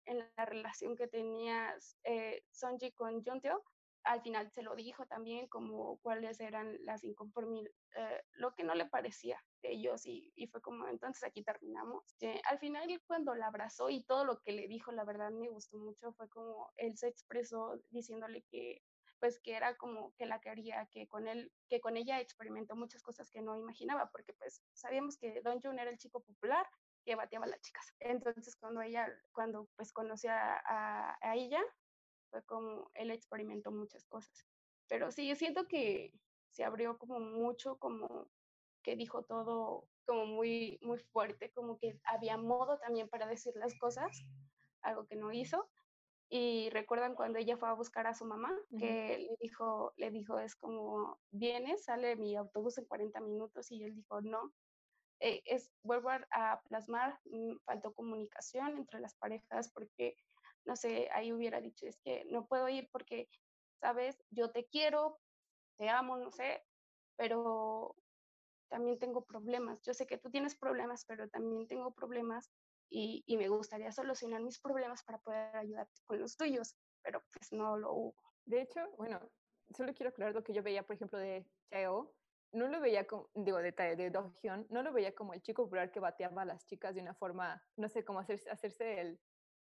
en 0.06 0.18
la 0.38 0.46
relación 0.46 0.96
que 0.96 1.08
tenías 1.08 1.98
eh, 2.04 2.44
Sonji 2.52 2.94
con 2.94 3.24
Junteo, 3.24 3.64
al 4.04 4.22
final 4.22 4.50
se 4.52 4.64
lo 4.64 4.76
dijo 4.76 5.06
también 5.06 5.48
como 5.48 5.98
cuáles 6.00 6.40
eran 6.40 6.78
las 6.86 7.04
inconformidades, 7.04 7.74
eh, 7.96 8.22
lo 8.34 8.54
que 8.56 8.64
no 8.64 8.76
le 8.76 8.86
parecía 8.86 9.44
de 9.62 9.72
ellos 9.72 10.06
y, 10.06 10.32
y 10.36 10.48
fue 10.48 10.62
como 10.62 10.88
entonces 10.88 11.24
aquí 11.24 11.44
terminamos. 11.44 12.04
Eh, 12.22 12.42
al 12.46 12.60
final 12.60 12.88
cuando 13.06 13.36
la 13.36 13.48
abrazó 13.48 13.90
y 13.90 14.04
todo 14.04 14.26
lo 14.26 14.40
que 14.42 14.52
le 14.52 14.68
dijo, 14.68 14.92
la 14.92 15.04
verdad 15.04 15.32
me 15.32 15.50
gustó 15.50 15.78
mucho, 15.78 16.14
fue 16.14 16.30
como 16.30 16.72
él 16.78 16.98
se 16.98 17.08
expresó 17.08 17.80
diciéndole 17.90 18.44
que 18.50 18.82
pues 19.20 19.40
que 19.40 19.54
era 19.54 19.76
como 19.76 20.14
que 20.16 20.26
la 20.26 20.40
quería, 20.40 20.88
que 20.92 21.08
con 21.08 21.28
él, 21.28 21.52
que 21.68 21.82
con 21.82 21.98
ella 21.98 22.20
experimentó 22.20 22.76
muchas 22.76 23.04
cosas 23.04 23.30
que 23.32 23.42
no 23.42 23.58
imaginaba, 23.58 24.10
porque 24.12 24.34
pues 24.34 24.64
sabíamos 24.74 25.18
que 25.18 25.42
Don 25.42 25.62
Jun 25.62 25.78
era 25.78 25.92
el 25.92 25.98
chico 25.98 26.22
popular, 26.22 26.66
que 27.06 27.16
bateaba 27.16 27.46
a 27.46 27.50
las 27.50 27.62
chicas. 27.62 27.94
Entonces, 28.00 28.56
cuando 28.56 28.82
ella, 28.82 29.08
cuando 29.32 29.68
pues 29.76 29.92
conoció 29.92 30.32
a, 30.32 31.18
a, 31.22 31.36
ella, 31.36 31.62
fue 32.30 32.44
como 32.44 32.92
él 32.94 33.12
experimentó 33.12 33.72
muchas 33.72 34.06
cosas. 34.06 34.46
Pero 34.88 35.12
sí, 35.12 35.28
yo 35.28 35.36
siento 35.36 35.68
que 35.68 36.14
se 36.52 36.64
abrió 36.64 36.98
como 36.98 37.20
mucho, 37.20 37.78
como 37.78 38.30
que 38.82 38.96
dijo 38.96 39.24
todo 39.24 39.88
como 40.06 40.26
muy, 40.26 40.80
muy 40.82 40.98
fuerte, 40.98 41.52
como 41.52 41.78
que 41.78 42.00
había 42.04 42.38
modo 42.38 42.80
también 42.80 43.08
para 43.10 43.28
decir 43.28 43.54
las 43.56 43.78
cosas, 43.78 44.26
algo 44.82 45.06
que 45.06 45.16
no 45.16 45.32
hizo. 45.32 45.70
Y 46.32 46.70
recuerdan 46.70 47.16
cuando 47.16 47.40
ella 47.40 47.58
fue 47.58 47.70
a 47.70 47.74
buscar 47.74 48.08
a 48.08 48.14
su 48.14 48.26
mamá, 48.26 48.56
que 48.78 49.18
le 49.18 49.36
dijo, 49.40 49.94
le 49.98 50.12
dijo, 50.12 50.40
es 50.40 50.56
como, 50.56 51.20
vienes, 51.32 51.86
sale 51.86 52.16
mi 52.16 52.36
autobús 52.36 52.78
en 52.78 52.86
40 52.86 53.20
minutos, 53.22 53.72
y 53.72 53.84
él 53.84 53.96
dijo, 53.96 54.22
no, 54.22 54.54
eh, 55.22 55.42
es, 55.46 55.72
vuelvo 55.84 56.10
a, 56.12 56.62
plasmar, 56.68 57.20
mm, 57.26 57.58
faltó 57.66 57.94
comunicación 57.94 58.78
entre 58.78 59.00
las 59.00 59.16
parejas 59.16 59.70
porque, 59.74 60.16
no 60.70 60.76
sé, 60.76 61.10
ahí 61.14 61.34
hubiera 61.34 61.60
dicho, 61.60 61.88
es 61.88 61.98
que 61.98 62.26
no 62.30 62.46
puedo 62.46 62.70
ir 62.70 62.88
porque, 62.92 63.28
sabes, 63.82 64.24
yo 64.30 64.52
te 64.52 64.68
quiero, 64.68 65.20
te 65.80 65.90
amo, 65.90 66.16
no 66.16 66.30
sé, 66.30 66.64
pero 67.16 67.96
también 68.70 69.00
tengo 69.00 69.26
problemas. 69.26 69.82
Yo 69.82 69.96
sé 69.96 70.06
que 70.06 70.20
tú 70.20 70.30
tienes 70.30 70.56
problemas, 70.56 71.06
pero 71.06 71.28
también 71.28 71.68
tengo 71.68 71.92
problemas 71.92 72.52
y, 72.88 73.24
y, 73.26 73.38
me 73.38 73.48
gustaría 73.48 73.92
solucionar 73.92 74.44
mis 74.44 74.60
problemas 74.60 75.04
para 75.04 75.18
poder 75.18 75.56
ayudarte 75.56 76.02
con 76.06 76.20
los 76.20 76.38
tuyos, 76.38 76.76
pero 77.02 77.24
pues 77.34 77.52
no 77.52 77.76
lo 77.76 77.94
hubo. 77.94 78.24
De 78.46 78.62
hecho, 78.62 78.82
bueno, 78.98 79.20
solo 79.76 79.96
quiero 79.96 80.12
aclarar 80.12 80.36
lo 80.36 80.44
que 80.44 80.54
yo 80.54 80.62
veía, 80.62 80.86
por 80.86 80.98
ejemplo, 80.98 81.18
de 81.18 81.48
Cheo. 81.72 82.14
No 82.52 82.68
lo 82.68 82.80
veía 82.80 83.08
como, 83.08 83.28
digo, 83.34 83.58
de, 83.58 83.72
de 83.72 84.12
Dohyun, 84.12 84.68
no 84.70 84.84
lo 84.84 84.94
veía 84.94 85.16
como 85.16 85.34
el 85.34 85.42
chico 85.42 85.64
popular 85.64 85.92
que 85.92 86.00
bateaba 86.00 86.44
a 86.44 86.46
las 86.46 86.64
chicas 86.68 86.94
de 86.94 87.02
una 87.02 87.16
forma, 87.16 87.64
no 87.76 87.90
sé, 87.90 88.04
como 88.06 88.20
hacerse, 88.20 88.50
hacerse 88.52 89.02
el, 89.02 89.20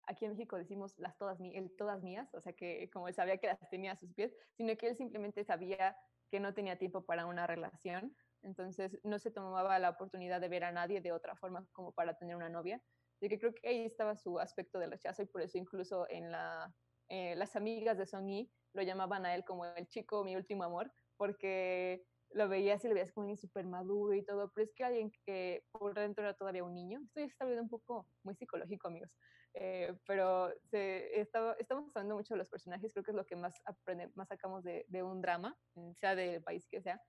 aquí 0.08 0.26
en 0.26 0.32
México 0.32 0.58
decimos 0.58 0.98
las 0.98 1.18
todas, 1.18 1.40
el 1.40 1.76
todas 1.76 2.02
mías, 2.04 2.34
o 2.34 2.42
sea 2.42 2.54
que 2.54 2.90
como 2.92 3.08
él 3.08 3.14
sabía 3.14 3.38
que 3.38 3.48
las 3.48 3.70
tenía 3.70 3.94
a 3.94 3.96
sus 3.96 4.14
pies, 4.14 4.36
sino 4.54 4.76
que 4.76 4.88
él 4.88 4.96
simplemente 4.96 5.44
sabía 5.44 5.98
que 6.30 6.40
no 6.40 6.54
tenía 6.54 6.78
tiempo 6.78 7.06
para 7.06 7.26
una 7.26 7.48
relación, 7.48 8.16
entonces 8.42 9.00
no 9.04 9.20
se 9.20 9.32
tomaba 9.32 9.78
la 9.80 9.90
oportunidad 9.90 10.42
de 10.42 10.50
ver 10.50 10.64
a 10.64 10.72
nadie 10.72 11.02
de 11.02 11.12
otra 11.12 11.36
forma 11.36 11.68
como 11.72 11.94
para 11.94 12.18
tener 12.18 12.36
una 12.36 12.50
novia. 12.50 12.82
Así 13.18 13.30
que 13.30 13.40
creo 13.40 13.54
que 13.54 13.68
ahí 13.68 13.86
estaba 13.86 14.16
su 14.18 14.40
aspecto 14.40 14.80
de 14.80 14.88
rechazo 14.88 15.22
y 15.22 15.26
por 15.28 15.42
eso 15.42 15.58
incluso 15.58 16.10
en 16.10 16.32
la, 16.32 16.76
eh, 17.10 17.36
las 17.36 17.56
amigas 17.56 17.98
de 17.98 18.06
Song 18.06 18.30
lo 18.74 18.82
llamaban 18.82 19.26
a 19.26 19.36
él 19.36 19.46
como 19.46 19.66
el 19.66 19.88
chico, 19.88 20.24
mi 20.24 20.36
último 20.36 20.64
amor, 20.64 20.92
porque 21.16 22.06
lo 22.34 22.50
veías 22.50 22.84
y 22.84 22.88
lo 22.88 22.94
veías 22.94 23.12
como 23.12 23.24
alguien 23.24 23.38
súper 23.38 23.66
maduro 23.66 24.14
y 24.14 24.24
todo, 24.24 24.52
pero 24.54 24.66
es 24.66 24.74
que 24.74 24.84
alguien 24.84 25.12
que 25.26 25.64
por 25.72 25.94
dentro 25.94 26.24
era 26.24 26.34
todavía 26.34 26.64
un 26.64 26.74
niño. 26.74 27.00
Esto 27.06 27.20
ya 27.20 27.26
está 27.26 27.46
un 27.46 27.70
poco 27.70 28.08
muy 28.24 28.36
psicológico, 28.36 28.88
amigos. 28.88 29.12
Eh, 29.56 29.96
pero 30.08 30.52
se, 30.72 31.20
estaba, 31.20 31.56
estamos 31.60 31.96
hablando 31.96 32.16
mucho 32.16 32.34
de 32.34 32.40
los 32.40 32.50
personajes, 32.50 32.92
creo 32.92 33.04
que 33.04 33.12
es 33.12 33.18
lo 33.18 33.26
que 33.26 33.36
más, 33.36 33.62
aprende, 33.66 34.12
más 34.16 34.28
sacamos 34.28 34.64
de, 34.64 34.86
de 34.88 35.04
un 35.04 35.22
drama, 35.22 35.56
sea 36.00 36.16
del 36.16 36.42
país 36.44 36.68
que 36.68 36.82
sea. 36.82 37.02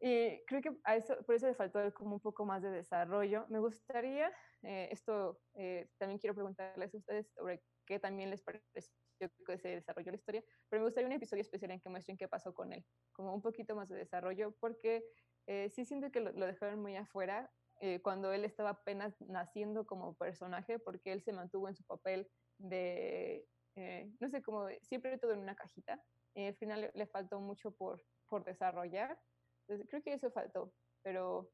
Y 0.00 0.44
creo 0.46 0.60
que 0.60 0.76
a 0.84 0.96
eso, 0.96 1.16
por 1.24 1.34
eso 1.34 1.46
le 1.46 1.54
faltó 1.54 1.80
como 1.94 2.14
un 2.16 2.20
poco 2.20 2.44
más 2.44 2.62
de 2.62 2.70
desarrollo. 2.70 3.46
Me 3.48 3.58
gustaría, 3.58 4.30
eh, 4.62 4.88
esto 4.90 5.40
eh, 5.54 5.88
también 5.98 6.18
quiero 6.18 6.34
preguntarles 6.34 6.94
a 6.94 6.98
ustedes 6.98 7.32
sobre 7.32 7.62
qué 7.86 7.98
también 7.98 8.30
les 8.30 8.42
pareció 8.42 8.90
que 9.46 9.58
se 9.58 9.68
desarrolló 9.68 10.10
la 10.10 10.16
historia, 10.16 10.44
pero 10.68 10.82
me 10.82 10.88
gustaría 10.88 11.06
un 11.06 11.14
episodio 11.14 11.40
especial 11.40 11.70
en 11.70 11.80
que 11.80 11.88
muestren 11.88 12.16
qué 12.16 12.28
pasó 12.28 12.52
con 12.52 12.72
él, 12.72 12.84
como 13.12 13.34
un 13.34 13.42
poquito 13.42 13.74
más 13.74 13.88
de 13.88 13.96
desarrollo, 13.96 14.54
porque 14.60 15.04
eh, 15.46 15.70
sí 15.70 15.84
siento 15.84 16.10
que 16.10 16.20
lo, 16.20 16.32
lo, 16.32 16.46
dejaron 16.46 16.80
muy 16.80 16.96
afuera 16.96 17.50
eh, 17.80 18.00
cuando 18.02 18.32
él 18.32 18.44
estaba 18.44 18.70
apenas 18.70 19.14
naciendo 19.20 19.86
como 19.86 20.14
personaje, 20.14 20.78
porque 20.78 21.12
él 21.12 21.22
se 21.22 21.32
mantuvo 21.32 21.68
en 21.68 21.76
su 21.76 21.84
papel 21.84 22.28
de, 22.58 23.46
eh, 23.76 24.10
no 24.20 24.28
sé, 24.28 24.42
como 24.42 24.68
siempre 24.82 25.18
todo 25.18 25.32
en 25.32 25.40
una 25.40 25.56
cajita, 25.56 26.02
al 26.34 26.54
final 26.56 26.82
le, 26.82 26.90
le 26.94 27.06
faltó 27.06 27.40
mucho 27.40 27.70
por, 27.70 28.04
por 28.28 28.44
desarrollar, 28.44 29.18
entonces 29.66 29.86
creo 29.88 30.02
que 30.02 30.14
eso 30.14 30.30
faltó, 30.30 30.72
pero 31.02 31.50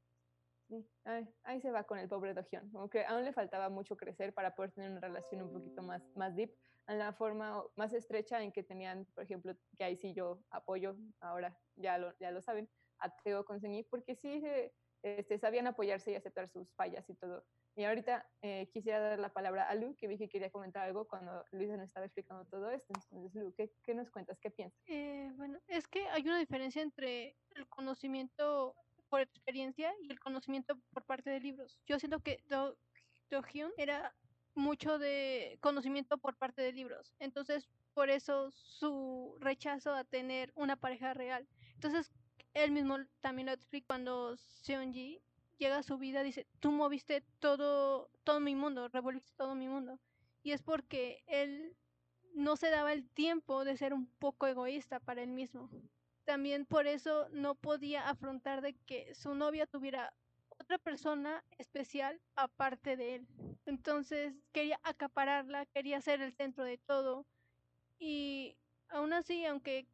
sí, 0.68 0.86
ahí, 1.04 1.26
ahí, 1.44 1.60
se 1.60 1.70
va 1.70 1.84
con 1.84 1.98
el 1.98 2.08
pobre 2.08 2.34
Dohyun, 2.34 2.70
como 2.70 2.90
que 2.90 3.04
aún 3.04 3.24
le 3.24 3.32
faltaba 3.32 3.70
mucho 3.70 3.96
crecer 3.96 4.34
para 4.34 4.54
poder 4.54 4.72
tener 4.72 4.90
una 4.90 5.00
relación 5.00 5.42
un 5.42 5.52
poquito 5.52 5.82
más, 5.82 6.02
más 6.14 6.36
deep, 6.36 6.54
en 6.88 6.98
la 6.98 7.12
forma 7.12 7.64
más 7.76 7.92
estrecha 7.92 8.42
en 8.42 8.52
que 8.52 8.62
tenían, 8.62 9.06
por 9.14 9.24
ejemplo, 9.24 9.54
que 9.78 9.84
ahí 9.84 9.96
sí 9.96 10.12
yo 10.12 10.42
apoyo, 10.50 10.96
ahora 11.20 11.56
ya 11.76 11.96
lo, 11.96 12.16
ya 12.18 12.30
lo 12.30 12.42
saben, 12.42 12.68
a 12.98 13.14
Teo 13.22 13.44
con 13.44 13.60
Sengi, 13.60 13.84
porque 13.84 14.14
sí 14.14 14.40
se, 14.40 14.74
este, 15.02 15.38
sabían 15.38 15.66
apoyarse 15.66 16.12
y 16.12 16.16
aceptar 16.16 16.48
sus 16.48 16.72
fallas 16.74 17.08
y 17.08 17.14
todo. 17.14 17.44
Y 17.74 17.84
ahorita 17.84 18.26
eh, 18.42 18.68
quisiera 18.72 19.00
dar 19.00 19.18
la 19.18 19.32
palabra 19.32 19.68
a 19.68 19.74
Lu, 19.74 19.96
que 19.96 20.06
vi 20.06 20.18
que 20.18 20.28
quería 20.28 20.50
comentar 20.50 20.82
algo 20.86 21.08
cuando 21.08 21.44
Luisa 21.52 21.76
nos 21.76 21.86
estaba 21.86 22.04
explicando 22.04 22.44
todo 22.44 22.70
esto. 22.70 22.92
Entonces, 23.10 23.34
Lu, 23.34 23.54
¿qué, 23.54 23.72
qué 23.82 23.94
nos 23.94 24.10
cuentas? 24.10 24.38
¿Qué 24.40 24.50
piensas? 24.50 24.78
Eh, 24.86 25.32
bueno, 25.36 25.58
es 25.68 25.88
que 25.88 26.06
hay 26.08 26.22
una 26.22 26.38
diferencia 26.38 26.82
entre 26.82 27.34
el 27.56 27.66
conocimiento 27.68 28.74
por 29.08 29.20
experiencia 29.20 29.94
y 30.02 30.10
el 30.10 30.20
conocimiento 30.20 30.78
por 30.92 31.04
parte 31.04 31.30
de 31.30 31.40
libros. 31.40 31.78
Yo 31.86 31.98
siento 31.98 32.20
que 32.20 32.42
Do, 32.48 32.76
Do 33.30 33.42
Hyun 33.42 33.72
era 33.78 34.14
mucho 34.54 34.98
de 34.98 35.58
conocimiento 35.60 36.18
por 36.18 36.36
parte 36.36 36.62
de 36.62 36.72
libros. 36.72 37.14
Entonces, 37.18 37.68
por 37.94 38.10
eso 38.10 38.50
su 38.50 39.36
rechazo 39.40 39.94
a 39.94 40.04
tener 40.04 40.52
una 40.56 40.76
pareja 40.76 41.14
real. 41.14 41.46
Entonces, 41.74 42.12
él 42.54 42.70
mismo 42.70 42.98
también 43.20 43.46
lo 43.46 43.52
explica 43.52 43.86
cuando 43.86 44.36
Seonji 44.36 45.22
llega 45.58 45.78
a 45.78 45.82
su 45.82 45.98
vida, 45.98 46.22
dice, 46.22 46.46
tú 46.60 46.72
moviste 46.72 47.22
todo, 47.38 48.10
todo 48.24 48.40
mi 48.40 48.54
mundo, 48.54 48.88
revolviste 48.88 49.32
todo 49.36 49.54
mi 49.54 49.68
mundo. 49.68 49.98
Y 50.42 50.52
es 50.52 50.62
porque 50.62 51.22
él 51.26 51.76
no 52.34 52.56
se 52.56 52.70
daba 52.70 52.92
el 52.92 53.08
tiempo 53.10 53.64
de 53.64 53.76
ser 53.76 53.94
un 53.94 54.06
poco 54.18 54.46
egoísta 54.46 55.00
para 55.00 55.22
él 55.22 55.30
mismo. 55.30 55.70
También 56.24 56.66
por 56.66 56.86
eso 56.86 57.28
no 57.30 57.54
podía 57.54 58.08
afrontar 58.08 58.62
de 58.62 58.74
que 58.86 59.14
su 59.14 59.34
novia 59.34 59.66
tuviera 59.66 60.14
otra 60.48 60.78
persona 60.78 61.44
especial 61.58 62.20
aparte 62.36 62.96
de 62.96 63.16
él. 63.16 63.28
Entonces 63.66 64.34
quería 64.52 64.80
acapararla, 64.82 65.66
quería 65.66 66.00
ser 66.00 66.22
el 66.22 66.32
centro 66.32 66.64
de 66.64 66.78
todo. 66.78 67.26
Y 67.98 68.56
aún 68.88 69.12
así, 69.12 69.44
aunque 69.44 69.86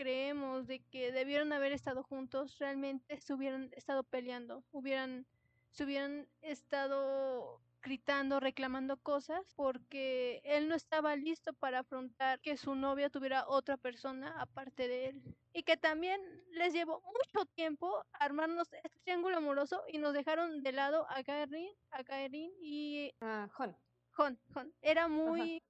creemos 0.00 0.66
de 0.66 0.80
que 0.90 1.12
debieron 1.12 1.52
haber 1.52 1.72
estado 1.72 2.02
juntos, 2.02 2.56
realmente 2.58 3.20
se 3.20 3.34
hubieran 3.34 3.68
estado 3.72 4.02
peleando, 4.02 4.64
hubieran, 4.70 5.26
se 5.72 5.84
hubieran 5.84 6.26
estado 6.40 7.60
gritando, 7.82 8.40
reclamando 8.40 8.96
cosas, 8.96 9.52
porque 9.56 10.40
él 10.42 10.68
no 10.70 10.74
estaba 10.74 11.16
listo 11.16 11.52
para 11.52 11.80
afrontar 11.80 12.40
que 12.40 12.56
su 12.56 12.74
novia 12.76 13.10
tuviera 13.10 13.46
otra 13.46 13.76
persona 13.76 14.34
aparte 14.40 14.88
de 14.88 15.08
él. 15.08 15.22
Y 15.52 15.64
que 15.64 15.76
también 15.76 16.18
les 16.52 16.72
llevó 16.72 17.02
mucho 17.02 17.44
tiempo 17.54 18.02
armarnos 18.12 18.72
este 18.72 19.00
triángulo 19.00 19.36
amoroso 19.36 19.82
y 19.86 19.98
nos 19.98 20.14
dejaron 20.14 20.62
de 20.62 20.72
lado 20.72 21.06
a 21.10 21.20
Gaerin, 21.20 21.68
a 21.90 22.02
Gaerin 22.02 22.50
y 22.62 23.12
a 23.20 23.46
uh, 23.50 23.62
Hon. 23.62 23.76
Hon, 24.16 24.38
Hon. 24.54 24.72
Era 24.80 25.08
muy 25.08 25.58
Ajá. 25.58 25.66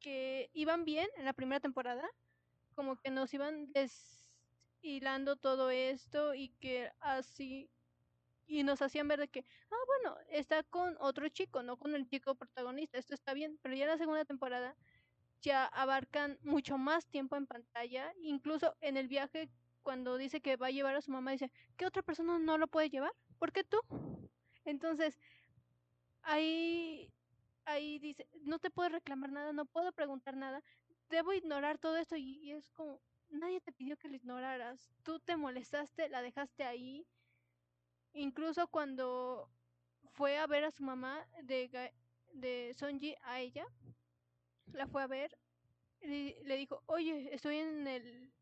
que 0.00 0.50
iban 0.54 0.84
bien 0.84 1.08
en 1.16 1.24
la 1.24 1.34
primera 1.34 1.60
temporada, 1.60 2.02
como 2.76 2.96
que 2.96 3.10
nos 3.10 3.34
iban 3.34 3.72
deshilando 3.72 5.36
todo 5.36 5.70
esto 5.70 6.34
y 6.34 6.50
que 6.60 6.92
así 7.00 7.70
y 8.46 8.62
nos 8.62 8.80
hacían 8.82 9.08
ver 9.08 9.18
de 9.20 9.28
que, 9.28 9.44
ah, 9.72 9.76
bueno, 9.86 10.18
está 10.28 10.62
con 10.62 10.96
otro 11.00 11.28
chico, 11.28 11.64
no 11.64 11.76
con 11.78 11.96
el 11.96 12.08
chico 12.08 12.36
protagonista, 12.36 12.98
esto 12.98 13.14
está 13.14 13.34
bien, 13.34 13.58
pero 13.62 13.74
ya 13.74 13.84
en 13.84 13.90
la 13.90 13.98
segunda 13.98 14.24
temporada 14.24 14.76
ya 15.42 15.66
abarcan 15.66 16.38
mucho 16.42 16.78
más 16.78 17.06
tiempo 17.08 17.36
en 17.36 17.46
pantalla, 17.46 18.12
incluso 18.20 18.76
en 18.80 18.96
el 18.96 19.08
viaje 19.08 19.50
cuando 19.82 20.16
dice 20.16 20.40
que 20.40 20.56
va 20.56 20.68
a 20.68 20.70
llevar 20.70 20.96
a 20.96 21.00
su 21.02 21.10
mamá, 21.12 21.32
dice, 21.32 21.50
¿qué 21.76 21.86
otra 21.86 22.02
persona 22.02 22.38
no 22.38 22.58
lo 22.58 22.68
puede 22.68 22.90
llevar? 22.90 23.12
¿Por 23.38 23.52
qué 23.52 23.64
tú? 23.64 23.78
Entonces, 24.64 25.18
ahí, 26.22 27.12
ahí 27.64 27.98
dice, 27.98 28.28
no 28.42 28.58
te 28.58 28.70
puedo 28.70 28.88
reclamar 28.88 29.30
nada, 29.32 29.52
no 29.52 29.66
puedo 29.66 29.92
preguntar 29.92 30.36
nada, 30.36 30.62
debo 31.08 31.32
ignorar 31.32 31.78
todo 31.78 31.96
esto 31.96 32.16
y, 32.16 32.38
y, 32.42 32.52
es 32.52 32.70
como, 32.70 33.00
nadie 33.28 33.60
te 33.60 33.72
pidió 33.72 33.96
que 33.96 34.08
lo 34.08 34.16
ignoraras, 34.16 34.90
tú 35.02 35.18
te 35.20 35.36
molestaste, 35.36 36.08
la 36.08 36.22
dejaste 36.22 36.64
ahí. 36.64 37.06
Incluso 38.12 38.68
cuando 38.68 39.50
fue 40.12 40.38
a 40.38 40.46
ver 40.46 40.64
a 40.64 40.70
su 40.70 40.82
mamá 40.82 41.26
de, 41.42 41.92
de 42.32 42.74
Sonji 42.74 43.14
a 43.22 43.40
ella, 43.40 43.66
la 44.72 44.86
fue 44.86 45.02
a 45.02 45.06
ver, 45.06 45.36
y 46.00 46.34
le 46.44 46.56
dijo, 46.56 46.82
oye, 46.86 47.34
estoy 47.34 47.56
en 47.56 47.86
el 47.86 48.32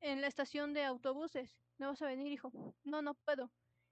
en 0.00 0.20
la 0.20 0.26
estación 0.26 0.74
de 0.74 0.84
autobuses, 0.84 1.58
¿no 1.78 1.88
vas 1.88 2.02
a 2.02 2.06
venir, 2.06 2.30
hijo? 2.32 2.52
No, 2.84 3.02
no 3.02 3.14
puedo. 3.14 3.50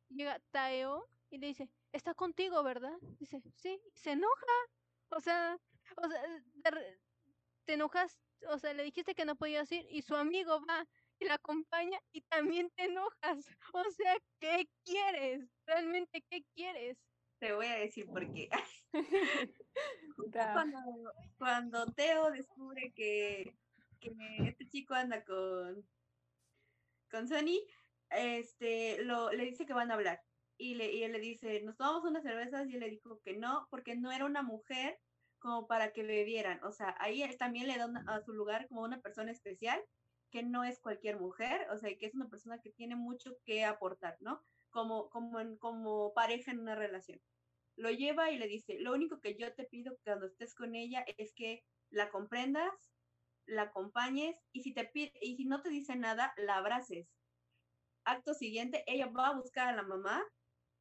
Llega 0.08 0.38
Taeo 0.50 1.08
y 1.30 1.38
le 1.38 1.48
dice, 1.48 1.70
está 1.92 2.14
contigo, 2.14 2.62
¿verdad? 2.62 2.96
Dice, 3.18 3.42
sí, 3.56 3.80
y 3.94 3.98
se 3.98 4.12
enoja. 4.12 4.52
O 5.10 5.20
sea, 5.20 5.58
o 5.96 6.08
sea, 6.08 6.22
de, 6.22 6.98
te 7.64 7.74
enojas, 7.74 8.18
o 8.48 8.58
sea, 8.58 8.72
le 8.74 8.84
dijiste 8.84 9.14
que 9.14 9.24
no 9.24 9.36
podías 9.36 9.70
ir 9.72 9.86
y 9.90 10.02
su 10.02 10.14
amigo 10.14 10.64
va 10.66 10.86
y 11.18 11.24
la 11.26 11.34
acompaña 11.34 11.98
y 12.12 12.20
también 12.22 12.70
te 12.76 12.84
enojas. 12.84 13.46
O 13.74 13.90
sea, 13.90 14.16
¿qué 14.38 14.68
quieres? 14.84 15.48
¿Realmente 15.66 16.22
qué 16.30 16.44
quieres? 16.54 16.96
Te 17.40 17.52
voy 17.52 17.66
a 17.66 17.76
decir 17.76 18.06
por 18.06 18.32
qué. 18.32 18.48
cuando, 20.32 20.78
cuando, 21.36 21.86
Teo 21.92 22.30
descubre 22.30 22.92
que, 22.94 23.56
que, 24.00 24.12
este 24.46 24.68
chico 24.68 24.94
anda 24.94 25.24
con, 25.24 25.84
con 27.10 27.26
Sony, 27.28 27.60
este, 28.10 29.02
lo, 29.04 29.32
le 29.32 29.44
dice 29.44 29.66
que 29.66 29.72
van 29.72 29.90
a 29.90 29.94
hablar. 29.94 30.22
Y, 30.56 30.76
le, 30.76 30.92
y 30.92 31.02
él 31.02 31.12
le 31.12 31.18
dice, 31.18 31.60
nos 31.62 31.76
tomamos 31.76 32.04
unas 32.04 32.22
cervezas 32.22 32.68
y 32.68 32.74
él 32.74 32.80
le 32.80 32.90
dijo 32.90 33.20
que 33.24 33.36
no, 33.36 33.66
porque 33.70 33.96
no 33.96 34.12
era 34.12 34.24
una 34.24 34.42
mujer 34.42 35.00
como 35.44 35.66
para 35.66 35.92
que 35.92 36.02
bebieran. 36.02 36.58
O 36.64 36.72
sea, 36.72 36.96
ahí 36.98 37.22
él 37.22 37.36
también 37.36 37.68
le 37.68 37.76
da 37.76 37.86
a 38.06 38.22
su 38.22 38.32
lugar 38.32 38.66
como 38.66 38.82
una 38.82 39.02
persona 39.02 39.30
especial, 39.30 39.78
que 40.30 40.42
no 40.42 40.64
es 40.64 40.80
cualquier 40.80 41.20
mujer, 41.20 41.68
o 41.70 41.76
sea, 41.76 41.94
que 41.98 42.06
es 42.06 42.14
una 42.14 42.30
persona 42.30 42.58
que 42.62 42.70
tiene 42.70 42.96
mucho 42.96 43.36
que 43.44 43.66
aportar, 43.66 44.16
¿no? 44.20 44.42
Como, 44.70 45.10
como, 45.10 45.38
como 45.58 46.14
pareja 46.14 46.50
en 46.50 46.60
una 46.60 46.74
relación. 46.74 47.20
Lo 47.76 47.90
lleva 47.90 48.30
y 48.30 48.38
le 48.38 48.48
dice, 48.48 48.80
lo 48.80 48.94
único 48.94 49.20
que 49.20 49.36
yo 49.36 49.52
te 49.54 49.64
pido 49.64 49.98
cuando 50.02 50.26
estés 50.26 50.54
con 50.54 50.74
ella 50.74 51.04
es 51.18 51.34
que 51.34 51.62
la 51.90 52.08
comprendas, 52.08 52.72
la 53.44 53.64
acompañes 53.64 54.36
y 54.50 54.62
si, 54.62 54.72
te 54.72 54.86
pide, 54.86 55.12
y 55.20 55.36
si 55.36 55.44
no 55.44 55.60
te 55.60 55.68
dice 55.68 55.94
nada, 55.94 56.32
la 56.38 56.56
abraces. 56.56 57.06
acto 58.04 58.32
siguiente, 58.32 58.82
ella 58.86 59.08
va 59.08 59.28
a 59.28 59.36
buscar 59.36 59.68
a 59.68 59.76
la 59.76 59.82
mamá 59.82 60.24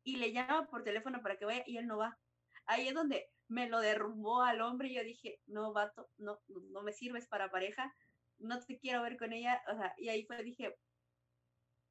y 0.05 0.16
le 0.16 0.32
llama 0.32 0.68
por 0.68 0.84
teléfono 0.84 1.22
para 1.22 1.36
que 1.38 1.45
vaya 1.45 1.64
y 1.68 1.76
él 1.76 1.86
no 1.86 1.97
va. 1.97 2.18
Ahí 2.66 2.88
es 2.88 2.93
donde 2.93 3.33
me 3.48 3.68
lo 3.68 3.80
derrumbó 3.80 4.41
al 4.41 4.62
hombre 4.62 4.89
y 4.89 4.96
yo 4.96 5.04
dije, 5.04 5.39
no, 5.46 5.74
vato, 5.74 6.10
no, 6.18 6.39
no 6.48 6.82
me 6.82 6.94
sirves 6.94 7.28
para 7.28 7.52
pareja, 7.52 7.94
no 8.39 8.64
te 8.64 8.78
quiero 8.80 9.02
ver 9.02 9.18
con 9.18 9.34
ella, 9.34 9.62
o 9.72 9.76
sea, 9.76 9.94
y 9.98 10.10
ahí 10.10 10.26
fue, 10.26 10.41
dije, 10.44 10.78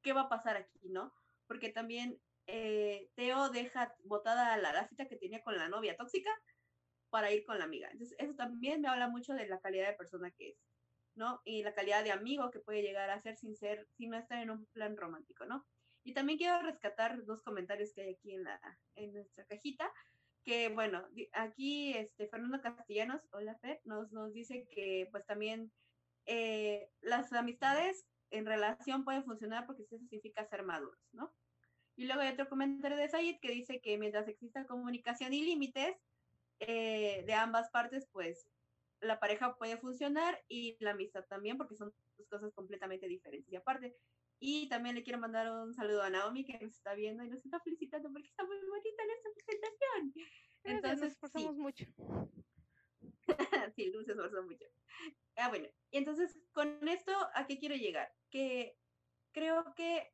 ¿qué 0.01 0.13
va 0.13 0.21
a 0.21 0.29
pasar 0.29 0.57
aquí, 0.57 0.89
no? 0.89 1.13
Porque 1.47 1.69
también 1.69 2.19
eh, 2.47 3.09
Teo 3.15 3.49
deja 3.49 3.95
botada 4.03 4.57
la, 4.57 4.73
la 4.73 4.87
cita 4.87 5.07
que 5.07 5.15
tenía 5.15 5.41
con 5.43 5.57
la 5.57 5.69
novia 5.69 5.95
tóxica 5.95 6.29
para 7.09 7.31
ir 7.31 7.45
con 7.45 7.59
la 7.59 7.65
amiga. 7.65 7.89
Entonces, 7.91 8.17
eso 8.19 8.33
también 8.35 8.81
me 8.81 8.89
habla 8.89 9.07
mucho 9.07 9.33
de 9.33 9.47
la 9.47 9.59
calidad 9.59 9.87
de 9.87 9.95
persona 9.95 10.31
que 10.31 10.49
es, 10.49 10.57
¿no? 11.15 11.41
Y 11.45 11.63
la 11.63 11.73
calidad 11.73 12.03
de 12.03 12.11
amigo 12.11 12.51
que 12.51 12.59
puede 12.59 12.81
llegar 12.81 13.09
a 13.09 13.21
ser 13.21 13.37
sin 13.37 13.55
ser, 13.55 13.87
sin 13.97 14.13
estar 14.13 14.39
en 14.39 14.49
un 14.49 14.65
plan 14.67 14.97
romántico, 14.97 15.45
¿no? 15.45 15.65
Y 16.03 16.13
también 16.13 16.37
quiero 16.37 16.61
rescatar 16.61 17.23
dos 17.25 17.41
comentarios 17.43 17.93
que 17.93 18.01
hay 18.01 18.13
aquí 18.15 18.33
en, 18.33 18.43
la, 18.43 18.59
en 18.95 19.13
nuestra 19.13 19.45
cajita, 19.45 19.89
que 20.43 20.69
bueno, 20.69 21.05
aquí 21.33 21.93
este, 21.93 22.27
Fernando 22.27 22.61
Castellanos, 22.61 23.21
hola 23.31 23.55
Fer, 23.59 23.81
nos, 23.85 24.11
nos 24.11 24.33
dice 24.33 24.67
que 24.69 25.07
pues 25.11 25.25
también 25.25 25.71
eh, 26.25 26.89
las 27.01 27.31
amistades 27.33 28.05
en 28.29 28.45
relación 28.45 29.03
pueden 29.03 29.23
funcionar 29.23 29.65
porque 29.65 29.83
eso 29.83 29.97
significa 29.97 30.45
ser 30.45 30.63
maduros, 30.63 30.99
¿no? 31.11 31.33
Y 31.95 32.05
luego 32.05 32.21
hay 32.21 32.29
otro 32.29 32.49
comentario 32.49 32.97
de 32.97 33.07
Said 33.07 33.39
que 33.39 33.51
dice 33.51 33.79
que 33.79 33.97
mientras 33.97 34.27
exista 34.27 34.65
comunicación 34.65 35.33
y 35.33 35.43
límites 35.43 35.95
eh, 36.59 37.23
de 37.25 37.33
ambas 37.33 37.69
partes, 37.69 38.07
pues 38.11 38.47
la 38.99 39.19
pareja 39.19 39.55
puede 39.55 39.77
funcionar 39.77 40.43
y 40.47 40.77
la 40.79 40.91
amistad 40.91 41.25
también, 41.25 41.57
porque 41.57 41.75
son 41.75 41.93
dos 42.17 42.27
cosas 42.29 42.51
completamente 42.53 43.07
diferentes. 43.07 43.51
Y 43.51 43.55
aparte, 43.55 43.95
y 44.45 44.67
también 44.67 44.93
le 44.93 45.03
quiero 45.03 45.19
mandar 45.19 45.49
un 45.49 45.73
saludo 45.73 46.03
a 46.03 46.09
Naomi 46.09 46.43
que 46.43 46.59
nos 46.59 46.73
está 46.73 46.93
viendo 46.95 47.23
y 47.23 47.29
nos 47.29 47.45
está 47.45 47.61
felicitando 47.61 48.11
porque 48.11 48.27
está 48.27 48.43
muy 48.43 48.57
bonita 48.57 49.05
nuestra 49.05 49.31
presentación. 49.35 50.13
Entonces, 50.65 50.99
nos 50.99 51.11
esforzamos 51.13 51.55
mucho. 51.55 51.85
sí, 53.77 53.89
Luz 53.93 54.05
se 54.05 54.11
esforzó 54.11 54.43
mucho. 54.43 54.65
Ah, 55.37 55.47
bueno, 55.47 55.69
y 55.91 55.97
entonces 55.97 56.37
con 56.51 56.85
esto, 56.89 57.13
¿a 57.35 57.47
qué 57.47 57.57
quiero 57.57 57.75
llegar? 57.75 58.13
Que 58.29 58.77
creo 59.31 59.73
que 59.75 60.11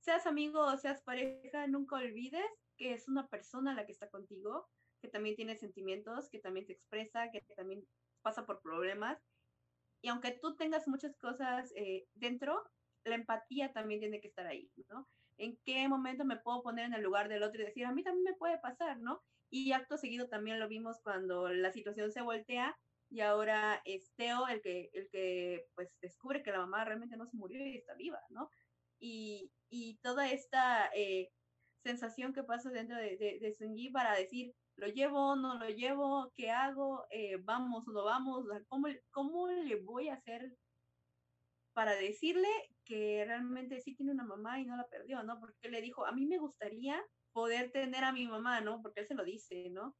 seas 0.00 0.26
amigo 0.26 0.66
o 0.66 0.76
seas 0.76 1.00
pareja, 1.02 1.68
nunca 1.68 1.98
olvides 1.98 2.50
que 2.76 2.94
es 2.94 3.06
una 3.06 3.28
persona 3.28 3.74
la 3.74 3.86
que 3.86 3.92
está 3.92 4.10
contigo, 4.10 4.68
que 5.00 5.08
también 5.08 5.36
tiene 5.36 5.54
sentimientos, 5.56 6.28
que 6.30 6.40
también 6.40 6.66
te 6.66 6.72
expresa, 6.72 7.30
que 7.30 7.42
también 7.54 7.86
pasa 8.22 8.44
por 8.44 8.60
problemas. 8.60 9.22
Y 10.02 10.08
aunque 10.08 10.32
tú 10.32 10.56
tengas 10.56 10.88
muchas 10.88 11.16
cosas 11.16 11.72
eh, 11.76 12.08
dentro, 12.14 12.60
la 13.04 13.14
empatía 13.14 13.72
también 13.72 14.00
tiene 14.00 14.20
que 14.20 14.28
estar 14.28 14.46
ahí, 14.46 14.70
¿no? 14.88 15.08
¿En 15.38 15.56
qué 15.64 15.88
momento 15.88 16.24
me 16.24 16.36
puedo 16.36 16.62
poner 16.62 16.86
en 16.86 16.94
el 16.94 17.02
lugar 17.02 17.28
del 17.28 17.42
otro 17.42 17.62
y 17.62 17.64
decir, 17.64 17.86
a 17.86 17.92
mí 17.92 18.02
también 18.02 18.24
me 18.24 18.34
puede 18.34 18.58
pasar, 18.58 18.98
¿no? 18.98 19.22
Y 19.48 19.72
acto 19.72 19.96
seguido 19.96 20.28
también 20.28 20.60
lo 20.60 20.68
vimos 20.68 21.00
cuando 21.02 21.48
la 21.48 21.72
situación 21.72 22.12
se 22.12 22.22
voltea 22.22 22.76
y 23.08 23.20
ahora 23.20 23.82
es 23.84 24.12
Teo 24.16 24.46
el 24.46 24.62
que, 24.62 24.90
el 24.92 25.08
que 25.10 25.66
pues 25.74 25.96
descubre 26.00 26.42
que 26.42 26.52
la 26.52 26.60
mamá 26.60 26.84
realmente 26.84 27.16
no 27.16 27.26
se 27.26 27.36
murió 27.36 27.66
y 27.66 27.76
está 27.76 27.94
viva, 27.94 28.20
¿no? 28.28 28.50
Y, 29.00 29.50
y 29.68 29.96
toda 30.02 30.30
esta 30.30 30.90
eh, 30.94 31.32
sensación 31.82 32.32
que 32.32 32.44
pasa 32.44 32.70
dentro 32.70 32.96
de, 32.96 33.16
de, 33.16 33.38
de 33.40 33.90
para 33.92 34.14
decir, 34.14 34.54
lo 34.76 34.86
llevo, 34.86 35.36
no 35.36 35.58
lo 35.58 35.68
llevo, 35.68 36.32
¿qué 36.34 36.50
hago? 36.50 37.06
Eh, 37.10 37.36
¿Vamos 37.42 37.86
no 37.86 38.04
vamos? 38.04 38.46
¿Cómo, 38.68 38.88
¿Cómo 39.10 39.48
le 39.48 39.76
voy 39.76 40.08
a 40.08 40.14
hacer 40.14 40.56
para 41.72 41.94
decirle 41.94 42.48
que 42.90 43.24
realmente 43.24 43.80
sí 43.80 43.94
tiene 43.94 44.12
una 44.12 44.24
mamá 44.24 44.60
y 44.60 44.66
no 44.66 44.76
la 44.76 44.88
perdió, 44.88 45.22
¿no? 45.22 45.38
Porque 45.38 45.70
le 45.70 45.80
dijo, 45.80 46.04
a 46.04 46.12
mí 46.12 46.26
me 46.26 46.38
gustaría 46.38 47.00
poder 47.32 47.70
tener 47.70 48.02
a 48.02 48.12
mi 48.12 48.26
mamá, 48.26 48.60
¿no? 48.60 48.82
Porque 48.82 49.00
él 49.00 49.06
se 49.06 49.14
lo 49.14 49.24
dice, 49.24 49.70
¿no? 49.70 49.96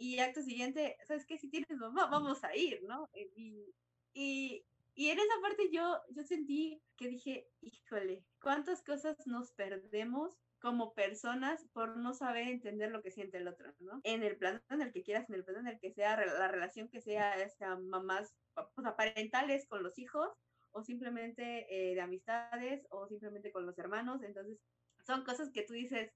y 0.00 0.18
acto 0.18 0.40
siguiente, 0.42 0.96
¿sabes 1.06 1.26
qué? 1.26 1.36
Si 1.36 1.50
tienes 1.50 1.76
mamá, 1.76 2.06
vamos 2.06 2.42
a 2.42 2.56
ir, 2.56 2.82
¿no? 2.84 3.10
Eh, 3.12 3.30
y, 3.36 3.74
y, 4.14 4.64
y 4.94 5.10
en 5.10 5.18
esa 5.18 5.34
parte 5.42 5.68
yo, 5.70 6.00
yo 6.08 6.24
sentí 6.24 6.80
que 6.96 7.08
dije, 7.08 7.46
híjole, 7.60 8.24
¿cuántas 8.40 8.82
cosas 8.82 9.18
nos 9.26 9.52
perdemos 9.52 10.38
como 10.58 10.94
personas 10.94 11.66
por 11.74 11.98
no 11.98 12.14
saber 12.14 12.48
entender 12.48 12.90
lo 12.90 13.02
que 13.02 13.10
siente 13.10 13.36
el 13.36 13.48
otro, 13.48 13.74
¿no? 13.78 14.00
En 14.04 14.22
el 14.22 14.38
plano 14.38 14.62
en 14.70 14.80
el 14.80 14.90
que 14.90 15.02
quieras, 15.02 15.28
en 15.28 15.34
el 15.34 15.44
plano 15.44 15.60
en 15.60 15.68
el 15.68 15.78
que 15.78 15.92
sea 15.92 16.16
la 16.16 16.48
relación 16.48 16.88
que 16.88 17.02
sea, 17.02 17.36
sea 17.50 17.76
mamás, 17.76 18.34
o 18.54 18.80
sea, 18.80 18.96
parentales 18.96 19.66
con 19.68 19.82
los 19.82 19.98
hijos, 19.98 20.30
o 20.72 20.82
simplemente 20.82 21.66
eh, 21.68 21.94
de 21.94 22.00
amistades, 22.00 22.86
o 22.90 23.06
simplemente 23.08 23.52
con 23.52 23.66
los 23.66 23.78
hermanos. 23.78 24.22
Entonces, 24.22 24.58
son 25.06 25.24
cosas 25.24 25.50
que 25.52 25.62
tú 25.62 25.74
dices, 25.74 26.12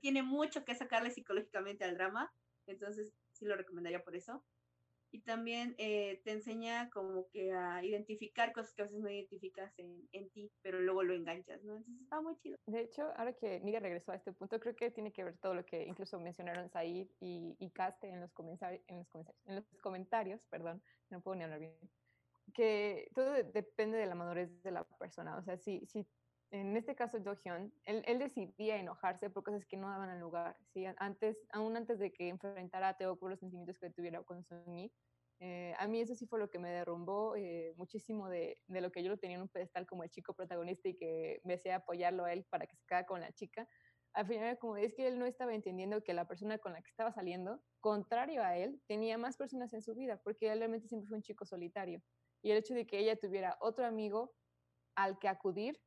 tiene 0.00 0.22
mucho 0.22 0.64
que 0.64 0.74
sacarle 0.74 1.10
psicológicamente 1.10 1.84
al 1.84 1.94
drama, 1.94 2.32
entonces, 2.68 3.12
sí 3.32 3.46
lo 3.46 3.56
recomendaría 3.56 4.02
por 4.02 4.14
eso. 4.14 4.44
Y 5.10 5.20
también 5.22 5.74
eh, 5.78 6.20
te 6.24 6.32
enseña 6.32 6.90
como 6.90 7.28
que 7.30 7.50
a 7.50 7.82
identificar 7.82 8.52
cosas 8.52 8.74
que 8.74 8.82
a 8.82 8.84
veces 8.84 9.00
no 9.00 9.08
identificas 9.08 9.72
en, 9.78 10.06
en, 10.12 10.28
ti, 10.30 10.52
pero 10.60 10.80
luego 10.80 11.02
lo 11.02 11.14
enganchas, 11.14 11.64
¿no? 11.64 11.78
Entonces 11.78 12.02
está 12.02 12.20
muy 12.20 12.36
chido. 12.36 12.58
De 12.66 12.82
hecho, 12.82 13.10
ahora 13.16 13.32
que 13.32 13.58
Nidia 13.60 13.80
regresó 13.80 14.12
a 14.12 14.16
este 14.16 14.34
punto, 14.34 14.60
creo 14.60 14.76
que 14.76 14.90
tiene 14.90 15.10
que 15.10 15.24
ver 15.24 15.38
todo 15.38 15.54
lo 15.54 15.64
que 15.64 15.82
incluso 15.84 16.20
mencionaron 16.20 16.68
Said 16.68 17.08
y, 17.20 17.56
y 17.58 17.70
Caste 17.70 18.10
en 18.10 18.20
los, 18.20 18.30
en, 18.86 18.98
los 18.98 19.26
en 19.46 19.56
los 19.56 19.64
comentarios, 19.80 20.42
perdón, 20.50 20.82
no 21.08 21.22
puedo 21.22 21.36
ni 21.36 21.44
hablar 21.44 21.60
bien, 21.60 21.72
que 22.54 23.10
todo 23.14 23.32
depende 23.32 23.98
de 23.98 24.06
la 24.06 24.14
madurez 24.14 24.62
de 24.62 24.70
la 24.70 24.84
persona. 24.84 25.36
O 25.36 25.42
sea, 25.42 25.56
si, 25.56 25.86
si 25.86 26.06
en 26.50 26.76
este 26.76 26.94
caso 26.94 27.20
Do 27.20 27.34
Hyun, 27.34 27.72
él, 27.84 28.02
él, 28.06 28.18
decidía 28.18 28.76
enojarse 28.76 29.30
por 29.30 29.42
cosas 29.42 29.66
que 29.66 29.76
no 29.76 29.88
daban 29.88 30.08
al 30.08 30.20
lugar, 30.20 30.56
¿sí? 30.72 30.86
Antes, 30.96 31.36
aún 31.52 31.76
antes 31.76 31.98
de 31.98 32.12
que 32.12 32.28
enfrentara 32.28 32.88
a 32.88 32.96
Teo 32.96 33.16
por 33.16 33.30
los 33.30 33.40
sentimientos 33.40 33.78
que 33.78 33.90
tuviera 33.90 34.22
con 34.22 34.42
Sunny, 34.44 34.90
eh, 35.40 35.74
a 35.78 35.86
mí 35.86 36.00
eso 36.00 36.14
sí 36.14 36.26
fue 36.26 36.40
lo 36.40 36.50
que 36.50 36.58
me 36.58 36.70
derrumbó 36.70 37.36
eh, 37.36 37.72
muchísimo 37.76 38.28
de, 38.28 38.60
de, 38.66 38.80
lo 38.80 38.90
que 38.90 39.04
yo 39.04 39.10
lo 39.10 39.18
tenía 39.18 39.36
en 39.36 39.42
un 39.42 39.48
pedestal 39.48 39.86
como 39.86 40.02
el 40.02 40.10
chico 40.10 40.34
protagonista 40.34 40.88
y 40.88 40.96
que 40.96 41.40
me 41.44 41.54
hacía 41.54 41.76
apoyarlo 41.76 42.24
a 42.24 42.32
él 42.32 42.44
para 42.50 42.66
que 42.66 42.76
se 42.76 42.84
quedara 42.86 43.06
con 43.06 43.20
la 43.20 43.32
chica. 43.32 43.68
Al 44.14 44.26
final, 44.26 44.58
como 44.58 44.76
es 44.76 44.94
que 44.94 45.06
él 45.06 45.18
no 45.18 45.26
estaba 45.26 45.54
entendiendo 45.54 46.02
que 46.02 46.14
la 46.14 46.26
persona 46.26 46.58
con 46.58 46.72
la 46.72 46.82
que 46.82 46.90
estaba 46.90 47.12
saliendo, 47.12 47.62
contrario 47.80 48.42
a 48.42 48.56
él, 48.56 48.82
tenía 48.88 49.16
más 49.16 49.36
personas 49.36 49.72
en 49.74 49.82
su 49.82 49.94
vida, 49.94 50.20
porque 50.24 50.50
él 50.50 50.58
realmente 50.58 50.88
siempre 50.88 51.06
fue 51.08 51.18
un 51.18 51.22
chico 51.22 51.44
solitario. 51.44 52.02
Y 52.42 52.50
el 52.50 52.58
hecho 52.58 52.74
de 52.74 52.86
que 52.86 52.98
ella 52.98 53.16
tuviera 53.16 53.56
otro 53.60 53.86
amigo 53.86 54.34
al 54.94 55.18
que 55.18 55.28
acudir 55.28 55.80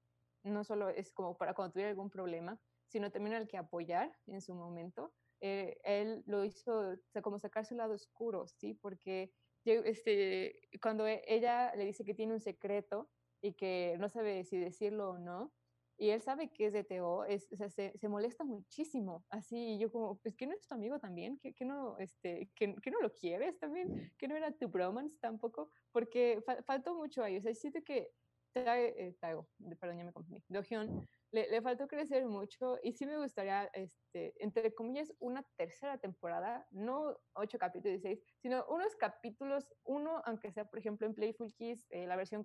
no 0.43 0.63
solo 0.63 0.89
es 0.89 1.11
como 1.11 1.37
para 1.37 1.53
cuando 1.53 1.73
tuviera 1.73 1.89
algún 1.89 2.09
problema, 2.09 2.59
sino 2.87 3.11
también 3.11 3.35
al 3.35 3.47
que 3.47 3.57
apoyar 3.57 4.17
en 4.27 4.41
su 4.41 4.53
momento. 4.53 5.13
Eh, 5.39 5.79
él 5.83 6.23
lo 6.27 6.43
hizo 6.43 6.95
como 7.23 7.39
sacar 7.39 7.65
su 7.65 7.75
lado 7.75 7.93
oscuro, 7.93 8.47
¿sí? 8.47 8.73
Porque 8.73 9.33
este, 9.65 10.61
cuando 10.81 11.07
e, 11.07 11.23
ella 11.27 11.73
le 11.75 11.85
dice 11.85 12.03
que 12.03 12.13
tiene 12.13 12.33
un 12.33 12.39
secreto 12.39 13.09
y 13.41 13.53
que 13.53 13.95
no 13.99 14.09
sabe 14.09 14.43
si 14.43 14.57
decirlo 14.57 15.11
o 15.11 15.19
no, 15.19 15.53
y 15.97 16.09
él 16.09 16.21
sabe 16.21 16.49
que 16.49 16.67
es 16.67 16.73
de 16.73 16.85
es, 17.27 17.51
o 17.51 17.55
sea, 17.55 17.69
se, 17.69 17.97
se, 17.97 18.07
molesta 18.09 18.43
muchísimo, 18.43 19.23
así, 19.29 19.75
y 19.75 19.79
yo 19.79 19.91
como, 19.91 20.17
pues 20.19 20.35
que 20.35 20.47
no 20.47 20.53
es 20.53 20.67
tu 20.67 20.73
amigo 20.73 20.99
también, 20.99 21.37
que, 21.39 21.53
que 21.53 21.65
no, 21.65 21.97
este, 21.99 22.49
que, 22.55 22.75
que, 22.75 22.91
no 22.91 22.99
lo 23.01 23.13
quieres 23.13 23.59
también, 23.59 24.11
que 24.17 24.27
no 24.27 24.35
era 24.35 24.51
tu 24.51 24.67
bromance 24.67 25.17
tampoco, 25.19 25.69
porque 25.91 26.41
fa 26.45 26.61
faltó 26.63 26.95
mucho 26.95 27.23
ahí, 27.23 27.37
o 27.37 27.41
sea, 27.41 27.53
siento 27.53 27.83
que 27.83 28.11
eh, 28.53 29.15
Tago, 29.19 29.47
perdón, 29.79 29.97
ya 29.99 30.03
me 30.03 30.11
confundí, 30.11 30.43
Dohyun, 30.49 31.07
le, 31.31 31.49
le, 31.49 31.61
faltó 31.61 31.87
crecer 31.87 32.25
mucho 32.25 32.77
y 32.83 32.91
sí 32.91 33.05
me 33.05 33.17
gustaría, 33.17 33.65
este, 33.73 34.33
entre 34.43 34.73
comillas, 34.73 35.13
una 35.19 35.43
tercera 35.55 35.97
temporada, 35.97 36.67
no 36.71 37.17
ocho 37.33 37.57
capítulos, 37.57 38.01
seis, 38.01 38.19
sino 38.41 38.65
unos 38.67 38.95
capítulos, 38.97 39.73
uno, 39.85 40.21
aunque 40.25 40.51
sea, 40.51 40.65
por 40.65 40.79
ejemplo, 40.79 41.07
en 41.07 41.13
Playful 41.13 41.53
Kiss, 41.53 41.87
eh, 41.91 42.05
la 42.07 42.17
versión 42.17 42.43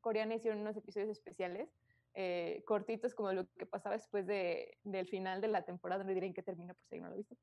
coreana 0.00 0.34
hicieron 0.34 0.60
unos 0.60 0.76
episodios 0.76 1.08
especiales, 1.08 1.70
eh, 2.14 2.62
cortitos 2.66 3.14
como 3.14 3.32
lo 3.32 3.46
que 3.58 3.66
pasaba 3.66 3.96
después 3.96 4.26
de, 4.26 4.78
del 4.82 5.06
final 5.08 5.40
de 5.40 5.48
la 5.48 5.64
temporada, 5.64 6.04
no 6.04 6.12
diré 6.12 6.26
en 6.26 6.34
qué 6.34 6.42
termina 6.42 6.74
por 6.74 6.86
si 6.88 7.00
no 7.00 7.08
lo 7.08 7.14
he 7.14 7.18
visto. 7.18 7.36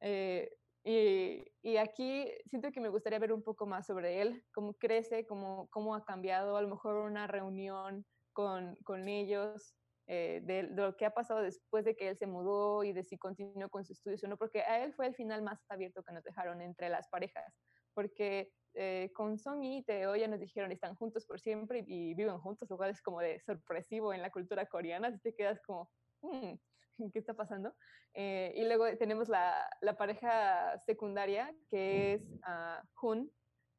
Eh, 0.00 0.50
y, 0.84 1.44
y, 1.62 1.76
aquí 1.78 2.30
siento 2.46 2.70
que 2.70 2.80
me 2.80 2.88
gustaría 2.88 3.18
ver 3.18 3.32
un 3.32 3.42
poco 3.42 3.66
más 3.66 3.86
sobre 3.86 4.22
él, 4.22 4.44
cómo 4.54 4.74
crece, 4.74 5.26
cómo, 5.26 5.68
cómo 5.70 5.94
ha 5.96 6.04
cambiado, 6.04 6.56
a 6.56 6.62
lo 6.62 6.68
mejor 6.68 6.96
una 6.96 7.26
reunión 7.26 8.06
con, 8.32 8.76
con 8.84 9.08
ellos, 9.08 9.74
eh, 10.06 10.40
de, 10.44 10.62
de, 10.68 10.82
lo 10.82 10.96
que 10.96 11.04
ha 11.04 11.10
pasado 11.10 11.42
después 11.42 11.84
de 11.84 11.96
que 11.96 12.08
él 12.08 12.16
se 12.16 12.28
mudó 12.28 12.84
y 12.84 12.92
de 12.92 13.02
si 13.02 13.18
continuó 13.18 13.68
con 13.68 13.84
su 13.84 13.94
estudios 13.94 14.22
o 14.22 14.28
no, 14.28 14.36
porque 14.36 14.60
a 14.60 14.84
él 14.84 14.92
fue 14.94 15.08
el 15.08 15.16
final 15.16 15.42
más 15.42 15.60
abierto 15.68 16.04
que 16.04 16.12
nos 16.12 16.22
dejaron 16.22 16.62
entre 16.62 16.88
las 16.88 17.08
parejas, 17.08 17.52
porque 17.92 18.52
eh, 18.78 19.10
con 19.14 19.38
Song 19.38 19.64
y 19.64 19.82
Teo 19.84 20.14
ya 20.16 20.28
nos 20.28 20.38
dijeron 20.38 20.70
están 20.70 20.94
juntos 20.94 21.24
por 21.24 21.40
siempre 21.40 21.82
y, 21.86 22.14
viven 22.14 22.38
juntos, 22.38 22.68
lo 22.68 22.76
cual 22.76 22.90
es 22.90 23.00
como 23.00 23.20
de 23.20 23.40
sorpresivo 23.40 24.12
en 24.12 24.20
la 24.20 24.30
cultura 24.30 24.66
coreana, 24.66 25.10
si 25.10 25.18
te 25.18 25.34
quedas 25.34 25.60
como, 25.62 25.90
hmm, 26.20 26.52
qué 27.12 27.18
está 27.18 27.34
pasando. 27.34 27.74
Eh, 28.12 28.52
y 28.54 28.64
luego 28.64 28.84
tenemos 28.98 29.28
la, 29.28 29.68
la, 29.80 29.96
pareja 29.96 30.78
secundaria, 30.80 31.54
que 31.70 32.14
es 32.14 32.22
uh, 32.22 33.06
Hun 33.06 33.30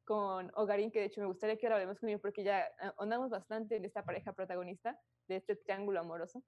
con 0.04 0.50
Ogarín, 0.54 0.90
que 0.90 1.00
de 1.00 1.06
hecho 1.06 1.20
me 1.20 1.26
gustaría 1.26 1.56
que 1.58 1.66
ahora 1.66 1.76
hablemos 1.76 2.00
con 2.00 2.18
porque 2.20 2.42
ya 2.42 2.66
andamos 2.98 3.30
bastante 3.30 3.76
en 3.76 3.84
esta 3.84 4.04
pareja 4.04 4.32
protagonista 4.32 4.98
de 5.28 5.36
este 5.36 5.54
triángulo 5.54 6.00
amoroso. 6.00 6.42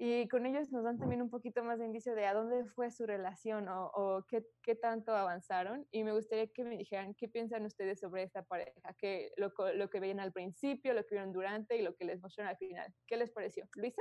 Y 0.00 0.28
con 0.28 0.46
ellos 0.46 0.70
nos 0.70 0.84
dan 0.84 0.96
también 0.96 1.20
un 1.22 1.28
poquito 1.28 1.64
más 1.64 1.80
de 1.80 1.86
indicio 1.86 2.14
de 2.14 2.24
a 2.24 2.32
dónde 2.32 2.64
fue 2.66 2.88
su 2.92 3.04
relación 3.04 3.66
o, 3.68 4.24
qué, 4.28 4.46
qué, 4.62 4.76
tanto 4.76 5.12
avanzaron. 5.14 5.88
Y 5.90 6.04
me 6.04 6.12
gustaría 6.12 6.46
que 6.46 6.62
me 6.62 6.76
dijeran 6.76 7.14
qué 7.14 7.26
piensan 7.28 7.66
ustedes 7.66 7.98
sobre 7.98 8.22
esta 8.22 8.44
pareja, 8.44 8.94
que 8.96 9.32
lo, 9.36 9.52
lo 9.74 9.90
que 9.90 9.98
veían 9.98 10.20
al 10.20 10.32
principio, 10.32 10.94
lo 10.94 11.04
que 11.04 11.16
vieron 11.16 11.32
durante 11.32 11.76
y 11.76 11.82
lo 11.82 11.96
que 11.96 12.04
les 12.04 12.20
mostraron 12.20 12.50
al 12.50 12.56
final. 12.58 12.94
¿Qué 13.08 13.16
les 13.16 13.32
pareció? 13.32 13.68
Luisa. 13.74 14.00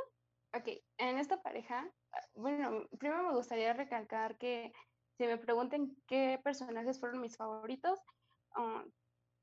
Ok, 0.55 0.67
en 0.99 1.17
esta 1.17 1.41
pareja, 1.41 1.91
bueno, 2.35 2.87
primero 2.99 3.23
me 3.23 3.35
gustaría 3.35 3.73
recalcar 3.73 4.37
que 4.37 4.71
si 5.17 5.25
me 5.25 5.37
pregunten 5.37 5.97
qué 6.07 6.39
personajes 6.43 6.99
fueron 6.99 7.21
mis 7.21 7.35
favoritos, 7.35 7.99
ah, 8.55 8.85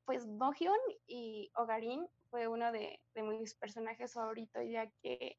pues 0.05 0.25
Dohyun 0.39 0.79
y 1.09 1.51
Ogarin 1.57 2.07
fue 2.31 2.47
uno 2.47 2.71
de, 2.71 3.01
de 3.15 3.23
mis 3.25 3.57
personajes 3.57 4.13
favoritos, 4.13 4.63
ya 4.69 4.89
que 5.03 5.37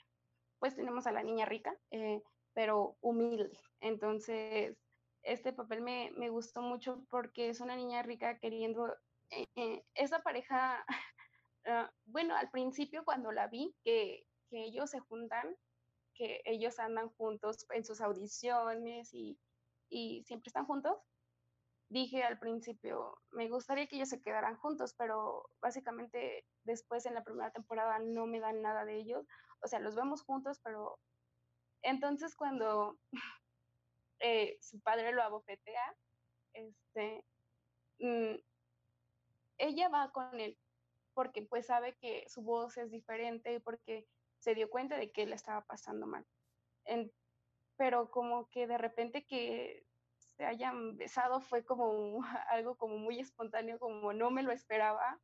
pues 0.66 0.76
tenemos 0.76 1.06
a 1.06 1.12
la 1.12 1.22
niña 1.22 1.46
rica, 1.46 1.78
eh, 1.92 2.24
pero 2.56 2.98
humilde. 3.02 3.56
Entonces, 3.82 4.76
este 5.22 5.54
papel 5.54 5.84
me, 5.84 6.10
me, 6.18 6.30
gustó 6.30 6.64
mucho 6.64 7.06
porque 7.12 7.50
es 7.50 7.60
una 7.60 7.76
niña 7.76 8.02
rica 8.02 8.40
queriendo, 8.40 8.92
eh, 9.30 9.46
eh, 9.56 9.84
esa 9.94 10.24
pareja, 10.24 10.84
ah, 11.68 11.92
bueno, 12.06 12.36
al 12.36 12.50
principio 12.50 13.06
cuando 13.06 13.32
la 13.32 13.46
vi, 13.46 13.76
que, 13.84 14.26
que, 14.50 14.64
ellos 14.64 14.90
se 14.90 15.02
juntan, 15.02 15.56
que 16.16 16.42
ellos 16.46 16.80
andan 16.80 17.10
juntos 17.10 17.68
en 17.70 17.86
sus 17.86 18.02
audiciones 18.02 19.14
y, 19.14 19.38
y 19.88 20.24
siempre 20.24 20.48
están 20.48 20.66
juntos, 20.66 20.98
dije 21.90 22.24
al 22.24 22.40
principio, 22.40 23.20
me 23.30 23.50
gustaría 23.50 23.86
que 23.86 23.98
ellos 23.98 24.10
se 24.10 24.24
quedaran 24.24 24.58
juntos, 24.58 24.96
pero 24.98 25.48
básicamente 25.62 26.44
después 26.64 27.06
en 27.06 27.14
la 27.14 27.24
primera 27.24 27.52
temporada 27.52 28.00
no 28.00 28.26
me 28.26 28.40
dan 28.40 28.64
nada 28.64 28.84
de 28.84 28.96
ellos 28.96 29.28
o 29.62 29.68
sea, 29.68 29.80
los 29.80 29.96
vemos 29.96 30.22
juntos, 30.24 30.60
pero 30.64 31.00
entonces 31.82 32.36
cuando 32.36 32.98
eh, 34.20 34.58
su 34.62 34.80
padre 34.82 35.12
lo 35.12 35.24
abofetea, 35.24 35.96
este, 36.54 37.26
mm, 38.00 38.36
ella 39.58 39.90
va 39.90 40.12
con 40.12 40.40
él 40.40 40.58
porque 41.16 41.42
pues 41.42 41.66
sabe 41.66 41.96
que 41.96 42.26
su 42.30 42.44
voz 42.44 42.78
es 42.78 42.92
diferente 42.92 43.54
y 43.54 43.60
porque 43.60 44.06
se 44.38 44.54
dio 44.54 44.70
cuenta 44.70 44.98
de 44.98 45.12
que 45.12 45.24
él 45.24 45.34
estaba 45.34 45.66
pasando 45.66 46.06
mal. 46.06 46.26
pero 47.78 48.12
como 48.12 48.50
que 48.50 48.68
de 48.68 48.78
repente 48.78 49.26
que 49.26 49.86
se 50.18 50.46
hayan 50.46 50.98
besado 50.98 51.42
fue 51.42 51.66
como 51.66 52.20
algo 52.50 52.76
como 52.78 52.98
muy 52.98 53.20
espontáneo, 53.20 53.80
como 53.80 54.14
no 54.14 54.30
me 54.30 54.44
lo 54.44 54.52
esperaba. 54.52 55.20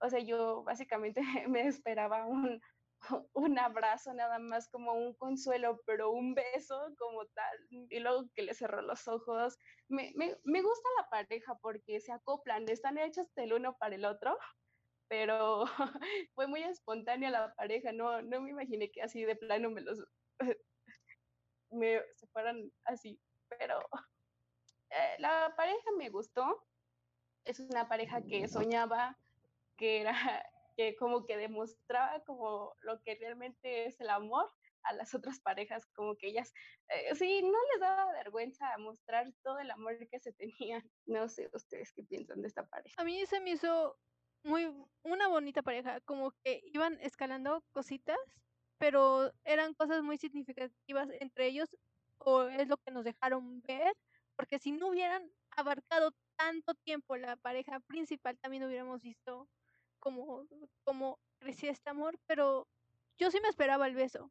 O 0.00 0.10
sea, 0.10 0.20
yo 0.20 0.62
básicamente 0.64 1.20
me 1.48 1.66
esperaba 1.66 2.26
un, 2.26 2.60
un 3.34 3.58
abrazo 3.58 4.12
nada 4.14 4.38
más 4.38 4.68
como 4.68 4.92
un 4.92 5.14
consuelo, 5.14 5.80
pero 5.86 6.10
un 6.10 6.34
beso 6.34 6.94
como 6.98 7.26
tal, 7.26 7.58
y 7.70 7.98
luego 8.00 8.24
que 8.34 8.42
le 8.42 8.54
cerró 8.54 8.82
los 8.82 9.06
ojos. 9.08 9.58
Me, 9.88 10.12
me, 10.16 10.36
me 10.44 10.62
gusta 10.62 10.88
la 10.98 11.08
pareja 11.08 11.56
porque 11.60 12.00
se 12.00 12.12
acoplan, 12.12 12.68
están 12.68 12.98
hechos 12.98 13.32
del 13.34 13.52
uno 13.52 13.76
para 13.78 13.94
el 13.94 14.04
otro, 14.04 14.36
pero 15.08 15.64
fue 16.34 16.46
muy 16.46 16.62
espontánea 16.62 17.30
la 17.30 17.54
pareja, 17.54 17.92
no, 17.92 18.22
no 18.22 18.40
me 18.40 18.50
imaginé 18.50 18.90
que 18.90 19.02
así 19.02 19.24
de 19.24 19.36
plano 19.36 19.70
me 19.70 19.82
los 19.82 20.02
me 21.70 22.00
se 22.14 22.26
fueran 22.28 22.70
así, 22.84 23.20
pero 23.48 23.80
eh, 24.90 25.16
la 25.18 25.54
pareja 25.56 25.90
me 25.96 26.08
gustó, 26.10 26.66
es 27.44 27.60
una 27.60 27.88
pareja 27.88 28.22
que 28.22 28.48
soñaba, 28.48 29.18
que 29.76 30.00
era 30.00 30.14
que 30.76 30.94
como 30.96 31.24
que 31.24 31.36
demostraba 31.36 32.22
como 32.24 32.74
lo 32.82 33.00
que 33.02 33.16
realmente 33.16 33.86
es 33.86 34.00
el 34.00 34.10
amor 34.10 34.50
a 34.86 34.92
las 34.92 35.14
otras 35.14 35.40
parejas, 35.40 35.84
como 35.94 36.16
que 36.16 36.28
ellas, 36.28 36.52
eh, 36.88 37.14
sí, 37.14 37.42
no 37.42 37.58
les 37.72 37.80
daba 37.80 38.12
vergüenza 38.12 38.76
mostrar 38.78 39.26
todo 39.42 39.58
el 39.58 39.70
amor 39.70 39.98
que 40.08 40.20
se 40.20 40.32
tenían. 40.32 40.82
No 41.06 41.28
sé 41.28 41.48
ustedes 41.52 41.92
qué 41.92 42.02
piensan 42.02 42.42
de 42.42 42.48
esta 42.48 42.66
pareja. 42.66 43.00
A 43.00 43.04
mí 43.04 43.24
se 43.26 43.40
me 43.40 43.50
hizo 43.50 43.96
muy 44.44 44.72
una 45.02 45.28
bonita 45.28 45.62
pareja, 45.62 46.00
como 46.02 46.32
que 46.44 46.62
iban 46.72 46.98
escalando 47.00 47.64
cositas, 47.72 48.18
pero 48.78 49.32
eran 49.44 49.74
cosas 49.74 50.02
muy 50.02 50.18
significativas 50.18 51.08
entre 51.20 51.46
ellos, 51.46 51.68
o 52.18 52.42
es 52.42 52.68
lo 52.68 52.76
que 52.76 52.92
nos 52.92 53.04
dejaron 53.04 53.60
ver, 53.62 53.92
porque 54.36 54.58
si 54.58 54.72
no 54.72 54.88
hubieran 54.88 55.30
abarcado 55.50 56.12
tanto 56.36 56.74
tiempo 56.74 57.16
la 57.16 57.36
pareja 57.36 57.80
principal, 57.80 58.38
también 58.38 58.64
hubiéramos 58.64 59.00
visto 59.00 59.48
como, 60.06 60.46
como 60.84 61.18
crecía 61.40 61.72
este 61.72 61.90
amor, 61.90 62.16
pero 62.28 62.68
yo 63.18 63.32
sí 63.32 63.40
me 63.40 63.48
esperaba 63.48 63.88
el 63.88 63.96
beso, 63.96 64.30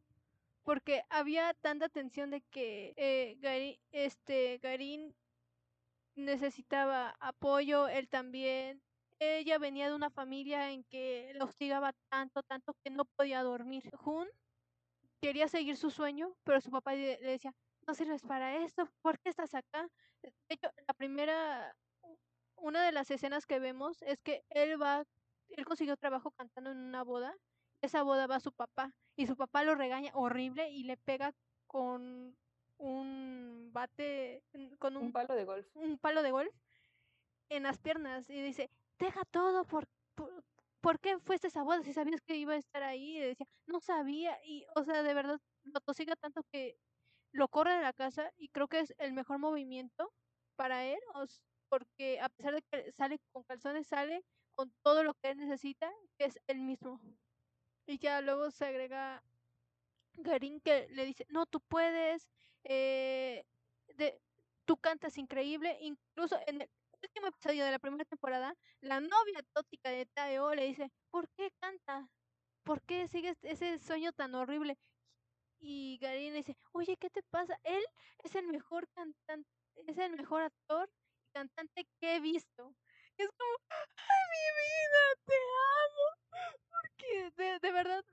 porque 0.63 1.03
había 1.09 1.53
tanta 1.55 1.89
tensión 1.89 2.29
de 2.29 2.39
que 2.43 2.93
eh, 2.95 3.77
este, 3.91 4.57
Garín 4.59 5.13
necesitaba 6.15 7.17
apoyo, 7.19 7.89
él 7.89 8.07
también. 8.07 8.81
Ella 9.19 9.57
venía 9.57 9.89
de 9.89 9.95
una 9.95 10.09
familia 10.09 10.71
en 10.71 10.85
que 10.85 11.33
la 11.35 11.43
hostigaba 11.43 11.91
tanto, 12.07 12.41
tanto 12.43 12.73
que 12.81 12.89
no 12.89 13.03
podía 13.03 13.43
dormir. 13.43 13.83
Jun 13.97 14.29
quería 15.19 15.49
seguir 15.49 15.75
su 15.75 15.89
sueño, 15.89 16.37
pero 16.45 16.61
su 16.61 16.71
papá 16.71 16.93
le 16.95 17.17
decía, 17.17 17.53
no 17.85 17.93
sirves 17.95 18.21
para 18.21 18.63
esto, 18.63 18.89
¿por 19.01 19.19
qué 19.19 19.27
estás 19.27 19.53
acá? 19.53 19.89
De 20.21 20.31
hecho, 20.47 20.69
la 20.87 20.93
primera, 20.93 21.75
una 22.55 22.85
de 22.85 22.93
las 22.93 23.11
escenas 23.11 23.45
que 23.45 23.59
vemos 23.59 24.01
es 24.03 24.21
que 24.21 24.45
él 24.49 24.81
va 24.81 25.05
él 25.55 25.65
consiguió 25.65 25.97
trabajo 25.97 26.31
cantando 26.31 26.71
en 26.71 26.77
una 26.77 27.03
boda. 27.03 27.35
Esa 27.81 28.03
boda 28.03 28.27
va 28.27 28.37
a 28.37 28.39
su 28.39 28.51
papá 28.51 28.93
y 29.15 29.27
su 29.27 29.35
papá 29.35 29.63
lo 29.63 29.75
regaña 29.75 30.11
horrible 30.13 30.69
y 30.69 30.83
le 30.83 30.97
pega 30.97 31.33
con 31.67 32.35
un 32.77 33.69
bate, 33.71 34.43
con 34.79 34.97
un, 34.97 35.11
palo 35.11 35.35
de 35.35 35.45
golf. 35.45 35.67
Un 35.75 35.97
palo 35.97 36.23
de 36.23 36.31
golf 36.31 36.53
en 37.49 37.63
las 37.63 37.79
piernas 37.79 38.29
y 38.29 38.41
dice, 38.41 38.69
deja 38.99 39.23
todo, 39.25 39.65
por, 39.65 39.87
por, 40.81 40.99
qué 40.99 41.19
fuiste 41.19 41.47
a 41.47 41.49
esa 41.49 41.63
boda 41.63 41.83
si 41.83 41.93
sabías 41.93 42.21
que 42.21 42.35
iba 42.35 42.53
a 42.53 42.57
estar 42.57 42.83
ahí? 42.83 43.17
Y 43.17 43.19
decía, 43.21 43.47
no 43.67 43.79
sabía 43.79 44.37
y, 44.43 44.65
o 44.75 44.83
sea, 44.83 45.03
de 45.03 45.13
verdad 45.13 45.39
lo 45.63 45.79
tosiga 45.81 46.15
tanto 46.15 46.43
que 46.51 46.77
lo 47.31 47.47
corre 47.47 47.75
de 47.75 47.81
la 47.81 47.93
casa 47.93 48.31
y 48.37 48.49
creo 48.49 48.67
que 48.67 48.79
es 48.79 48.93
el 48.97 49.13
mejor 49.13 49.39
movimiento 49.39 50.11
para 50.55 50.85
él, 50.85 50.99
porque 51.69 52.19
a 52.21 52.29
pesar 52.29 52.55
de 52.55 52.61
que 52.61 52.91
sale 52.93 53.19
con 53.31 53.43
calzones, 53.43 53.87
sale 53.87 54.23
con 54.55 54.73
todo 54.83 55.03
lo 55.03 55.13
que 55.15 55.31
él 55.31 55.37
necesita, 55.37 55.91
que 56.17 56.25
es 56.25 56.39
el 56.47 56.59
mismo. 56.59 56.99
Y 57.87 57.99
ya 57.99 58.21
luego 58.21 58.49
se 58.51 58.65
agrega 58.65 59.23
Garín 60.17 60.59
que 60.61 60.87
le 60.89 61.05
dice, 61.05 61.25
no, 61.29 61.45
tú 61.45 61.59
puedes, 61.61 62.27
eh, 62.63 63.43
de, 63.95 64.19
tú 64.65 64.77
cantas 64.77 65.17
increíble, 65.17 65.77
incluso 65.81 66.39
en 66.47 66.61
el 66.61 66.69
último 67.03 67.27
episodio 67.27 67.65
de 67.65 67.71
la 67.71 67.79
primera 67.79 68.05
temporada, 68.05 68.55
la 68.81 68.99
novia 68.99 69.43
tótica 69.53 69.89
de 69.89 70.05
Taeo 70.07 70.55
le 70.55 70.65
dice, 70.65 70.91
¿por 71.11 71.29
qué 71.29 71.51
canta? 71.59 72.09
¿Por 72.63 72.81
qué 72.81 73.07
sigues 73.07 73.37
ese 73.43 73.77
sueño 73.79 74.11
tan 74.13 74.33
horrible? 74.35 74.77
Y 75.59 75.97
Garín 76.01 76.33
le 76.33 76.39
dice, 76.39 76.57
oye, 76.71 76.97
¿qué 76.97 77.09
te 77.09 77.23
pasa? 77.23 77.57
Él 77.63 77.83
es 78.23 78.35
el 78.35 78.47
mejor 78.47 78.87
cantante, 78.89 79.49
es 79.87 79.97
el 79.97 80.15
mejor 80.15 80.43
actor 80.43 80.89
y 81.23 81.31
cantante 81.33 81.87
que 81.99 82.15
he 82.15 82.19
visto. 82.19 82.75
Es 83.17 83.29
como, 83.37 83.57
mi 84.35 84.47
vida, 84.61 85.01
te 85.25 85.35
amo. 85.83 86.55
Porque 86.69 87.43
de, 87.43 87.59
de 87.59 87.71
verdad 87.71 88.05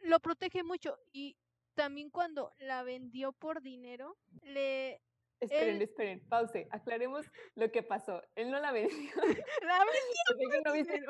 lo 0.00 0.20
protege 0.20 0.62
mucho. 0.62 0.98
Y 1.12 1.36
también 1.74 2.10
cuando 2.10 2.54
la 2.58 2.82
vendió 2.82 3.32
por 3.32 3.62
dinero, 3.62 4.16
le 4.42 5.00
Esperen, 5.40 5.82
esperen, 5.82 6.28
pause, 6.28 6.66
aclaremos 6.70 7.26
lo 7.54 7.70
que 7.70 7.82
pasó. 7.82 8.22
Él 8.34 8.50
no 8.50 8.60
la 8.60 8.72
vendió. 8.72 8.94
La 9.62 9.84
vendió. 10.38 10.62
no 10.64 10.72
viste, 10.72 11.00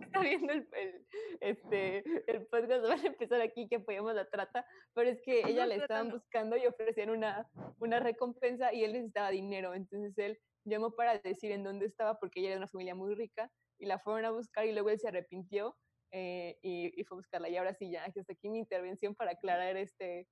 está 0.00 0.20
viendo 0.20 0.52
el, 0.52 0.68
el, 0.72 1.06
este, 1.40 2.04
el 2.30 2.46
podcast, 2.46 2.86
van 2.86 3.00
a 3.00 3.06
empezar 3.06 3.40
aquí 3.40 3.68
que 3.68 3.76
apoyamos 3.76 4.14
la 4.14 4.28
trata, 4.28 4.64
pero 4.94 5.10
es 5.10 5.20
que 5.22 5.42
ella 5.62 5.66
la 5.66 5.74
estaban 5.74 6.10
buscando 6.10 6.56
y 6.56 6.66
ofrecían 6.66 7.10
una, 7.10 7.48
una 7.78 8.00
recompensa 8.00 8.72
y 8.72 8.84
él 8.84 8.92
necesitaba 8.92 9.30
dinero, 9.30 9.74
entonces 9.74 10.16
él 10.18 10.38
llamó 10.64 10.94
para 10.94 11.18
decir 11.18 11.50
en 11.50 11.64
dónde 11.64 11.86
estaba 11.86 12.18
porque 12.18 12.40
ella 12.40 12.50
era 12.50 12.56
de 12.56 12.62
una 12.62 12.68
familia 12.68 12.94
muy 12.94 13.14
rica 13.14 13.50
y 13.78 13.86
la 13.86 13.98
fueron 13.98 14.24
a 14.24 14.30
buscar 14.30 14.66
y 14.66 14.72
luego 14.72 14.90
él 14.90 14.98
se 14.98 15.08
arrepintió 15.08 15.76
eh, 16.10 16.58
y, 16.62 17.04
fue 17.04 17.16
a 17.16 17.18
buscarla. 17.18 17.48
Y 17.48 17.56
ahora 17.56 17.74
sí, 17.74 17.90
ya 17.90 18.04
hasta 18.04 18.32
aquí 18.32 18.48
mi 18.48 18.58
intervención 18.58 19.14
para 19.14 19.32
aclarar 19.32 19.76
este 19.76 20.26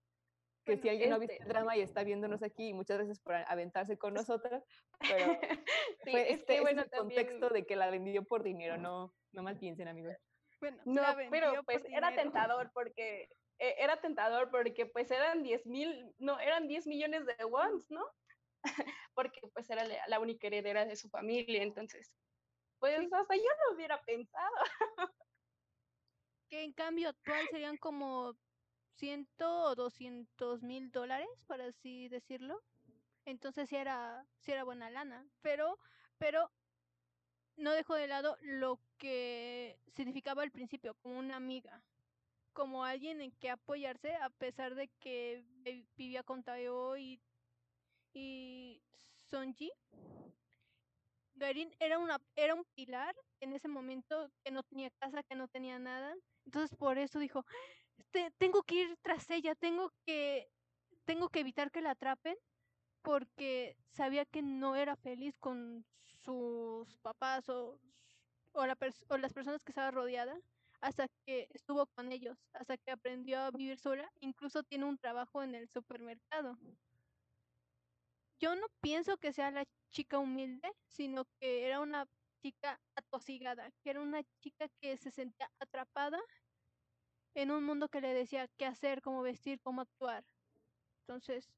que 0.64 0.76
si 0.76 0.88
alguien 0.88 1.10
no 1.10 1.16
ha 1.16 1.18
visto 1.20 1.34
el 1.34 1.42
este 1.42 1.48
drama 1.48 1.76
y 1.76 1.80
está 1.80 2.02
viéndonos 2.02 2.42
aquí, 2.42 2.74
muchas 2.74 2.96
gracias 2.96 3.20
por 3.20 3.36
aventarse 3.36 3.96
con 3.96 4.14
nosotras, 4.28 4.64
pero 4.98 5.26
fue 6.04 6.32
este, 6.32 6.60
bueno, 6.60 6.82
este 6.82 6.96
contexto 6.96 7.48
de 7.50 7.64
que 7.64 7.76
la 7.76 7.88
vendió 7.88 8.24
por 8.24 8.42
dinero, 8.42 8.76
no, 8.76 9.14
no 9.32 9.42
mal 9.42 9.58
piensen, 9.58 9.86
amigos. 9.86 10.16
Bueno, 10.60 10.78
no, 10.84 11.02
pero 11.30 11.62
pues 11.64 11.84
era 11.88 12.14
tentador 12.14 12.70
porque 12.74 13.28
eh, 13.58 13.74
era 13.78 14.00
tentador 14.00 14.50
porque 14.50 14.86
pues 14.86 15.10
eran 15.10 15.42
10 15.42 15.66
mil, 15.66 16.14
no, 16.18 16.40
eran 16.40 16.66
10 16.66 16.86
millones 16.86 17.26
de 17.26 17.44
wons, 17.44 17.88
¿no? 17.90 18.04
porque 19.14 19.40
pues 19.54 19.70
era 19.70 19.84
la 20.08 20.18
única 20.18 20.48
heredera 20.48 20.84
de 20.84 20.96
su 20.96 21.08
familia, 21.08 21.62
entonces 21.62 22.12
Pues 22.78 23.12
hasta 23.12 23.36
yo 23.36 23.42
lo 23.42 23.74
hubiera 23.76 24.02
pensado. 24.02 24.56
que 26.48 26.64
en 26.64 26.72
cambio 26.72 27.08
actual 27.08 27.46
serían 27.50 27.76
como 27.76 28.36
ciento 28.96 29.62
o 29.64 29.74
doscientos 29.74 30.62
mil 30.62 30.90
dólares, 30.90 31.28
para 31.46 31.66
así 31.66 32.08
decirlo. 32.08 32.62
Entonces 33.24 33.68
sí 33.68 33.76
era, 33.76 34.24
sí 34.38 34.52
era 34.52 34.64
buena 34.64 34.90
lana. 34.90 35.26
Pero, 35.42 35.78
pero 36.18 36.50
no 37.56 37.72
dejo 37.72 37.94
de 37.94 38.06
lado 38.06 38.36
lo 38.40 38.80
que 38.98 39.78
significaba 39.94 40.42
al 40.42 40.50
principio, 40.50 40.94
como 41.02 41.18
una 41.18 41.36
amiga, 41.36 41.82
como 42.52 42.84
alguien 42.84 43.20
en 43.20 43.32
que 43.32 43.50
apoyarse 43.50 44.14
a 44.16 44.30
pesar 44.30 44.74
de 44.74 44.88
que 45.00 45.44
vivía 45.96 46.22
con 46.22 46.42
Tayo 46.42 46.96
y, 46.96 47.20
y 48.12 48.82
Sonji. 49.30 49.72
Garin 51.36 51.70
era, 51.78 51.98
una, 51.98 52.18
era 52.34 52.54
un 52.54 52.64
pilar 52.74 53.14
en 53.40 53.52
ese 53.52 53.68
momento 53.68 54.30
que 54.44 54.50
no 54.50 54.62
tenía 54.62 54.90
casa, 54.98 55.22
que 55.22 55.34
no 55.34 55.48
tenía 55.48 55.78
nada. 55.78 56.14
Entonces 56.44 56.76
por 56.76 56.98
eso 56.98 57.18
dijo, 57.18 57.44
tengo 58.38 58.62
que 58.62 58.74
ir 58.76 58.96
tras 59.02 59.30
ella, 59.30 59.54
tengo 59.54 59.92
que, 60.04 60.48
tengo 61.04 61.28
que 61.28 61.40
evitar 61.40 61.70
que 61.70 61.82
la 61.82 61.92
atrapen 61.92 62.36
porque 63.02 63.76
sabía 63.90 64.24
que 64.24 64.42
no 64.42 64.74
era 64.76 64.96
feliz 64.96 65.38
con 65.38 65.84
sus 66.24 66.96
papás 66.98 67.48
o, 67.48 67.78
o, 68.52 68.66
la 68.66 68.76
o 69.08 69.16
las 69.18 69.32
personas 69.32 69.62
que 69.62 69.70
estaba 69.70 69.90
rodeada 69.90 70.36
hasta 70.80 71.08
que 71.24 71.48
estuvo 71.52 71.86
con 71.86 72.12
ellos, 72.12 72.38
hasta 72.52 72.76
que 72.76 72.90
aprendió 72.90 73.40
a 73.40 73.50
vivir 73.50 73.78
sola, 73.78 74.10
incluso 74.20 74.62
tiene 74.62 74.84
un 74.84 74.98
trabajo 74.98 75.42
en 75.42 75.54
el 75.54 75.68
supermercado. 75.68 76.58
Yo 78.38 78.54
no 78.54 78.66
pienso 78.80 79.16
que 79.16 79.32
sea 79.32 79.50
la 79.50 79.64
chica 79.90 80.18
humilde, 80.18 80.70
sino 80.88 81.24
que 81.40 81.66
era 81.66 81.80
una 81.80 82.06
chica 82.42 82.80
atosigada, 82.94 83.70
que 83.82 83.90
era 83.90 84.00
una 84.00 84.22
chica 84.40 84.68
que 84.80 84.96
se 84.96 85.10
sentía 85.10 85.50
atrapada 85.58 86.18
en 87.34 87.50
un 87.50 87.64
mundo 87.64 87.88
que 87.88 88.00
le 88.00 88.14
decía 88.14 88.48
qué 88.56 88.66
hacer, 88.66 89.02
cómo 89.02 89.22
vestir, 89.22 89.60
cómo 89.60 89.82
actuar. 89.82 90.24
Entonces, 91.00 91.50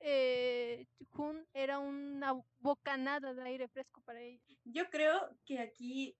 eh, 0.00 0.86
Jun 1.10 1.46
era 1.54 1.78
una 1.78 2.34
bocanada 2.58 3.34
de 3.34 3.42
aire 3.42 3.68
fresco 3.68 4.00
para 4.02 4.20
ella. 4.20 4.42
Yo 4.64 4.90
creo 4.90 5.38
que 5.44 5.58
aquí 5.58 6.16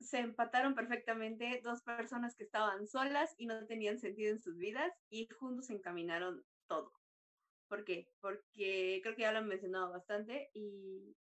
se 0.00 0.18
empataron 0.18 0.74
perfectamente 0.74 1.60
dos 1.62 1.82
personas 1.82 2.34
que 2.34 2.44
estaban 2.44 2.86
solas 2.86 3.34
y 3.38 3.46
no 3.46 3.66
tenían 3.66 3.98
sentido 3.98 4.32
en 4.32 4.40
sus 4.40 4.56
vidas 4.56 4.92
y 5.08 5.28
juntos 5.28 5.70
encaminaron 5.70 6.44
todo. 6.66 6.92
¿Por 7.68 7.84
qué? 7.84 8.08
Porque 8.20 9.00
creo 9.02 9.16
que 9.16 9.22
ya 9.22 9.32
lo 9.32 9.38
han 9.38 9.48
mencionado 9.48 9.90
bastante 9.90 10.50
y, 10.54 11.16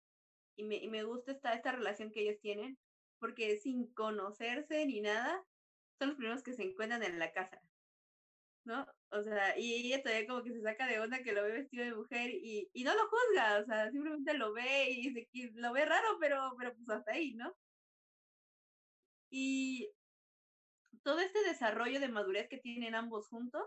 y, 0.57 0.65
me, 0.65 0.77
y 0.77 0.89
me 0.89 1.05
gusta 1.05 1.33
esta, 1.33 1.55
esta 1.55 1.73
relación 1.73 2.11
que 2.11 2.23
ellos 2.23 2.41
tienen 2.41 2.79
porque 3.19 3.57
sin 3.59 3.93
conocerse 3.95 4.85
ni 4.87 5.01
nada, 5.01 5.45
son 5.99 6.09
los 6.09 6.17
primeros 6.17 6.43
que 6.43 6.55
se 6.55 6.65
encuentran 6.65 7.05
en 7.05 7.21
la 7.21 7.33
casa. 7.33 7.61
¿no? 8.65 8.87
O 9.11 9.23
sea, 9.23 9.59
y 9.59 9.87
ella 9.87 10.03
todavía 10.03 10.27
como 10.27 10.43
que 10.43 10.53
se 10.53 10.63
saca 10.63 10.87
de 10.87 11.01
onda 11.01 11.23
que 11.23 11.33
lo 11.33 11.43
ve 11.43 11.53
vestido 11.53 11.85
de 11.85 11.95
mujer 11.95 12.31
y, 12.31 12.71
y 12.73 12.85
no 12.85 12.95
lo 12.95 13.09
juzga, 13.09 13.61
o 13.61 13.65
sea, 13.65 13.91
simplemente 13.91 14.35
lo 14.35 14.53
ve 14.53 14.91
y, 14.91 15.51
lo 15.55 15.73
ve 15.73 15.85
raro, 15.85 16.19
pero, 16.21 16.55
pero 16.59 16.75
pues 16.75 16.89
hasta 16.89 17.13
ahí, 17.13 17.35
¿no? 17.35 17.55
Y 19.31 19.91
todo 21.03 21.21
este 21.21 21.43
desarrollo 21.45 22.01
de 22.01 22.09
madurez 22.09 22.49
que 22.49 22.59
tienen 22.59 22.95
ambos 22.95 23.29
juntos, 23.29 23.65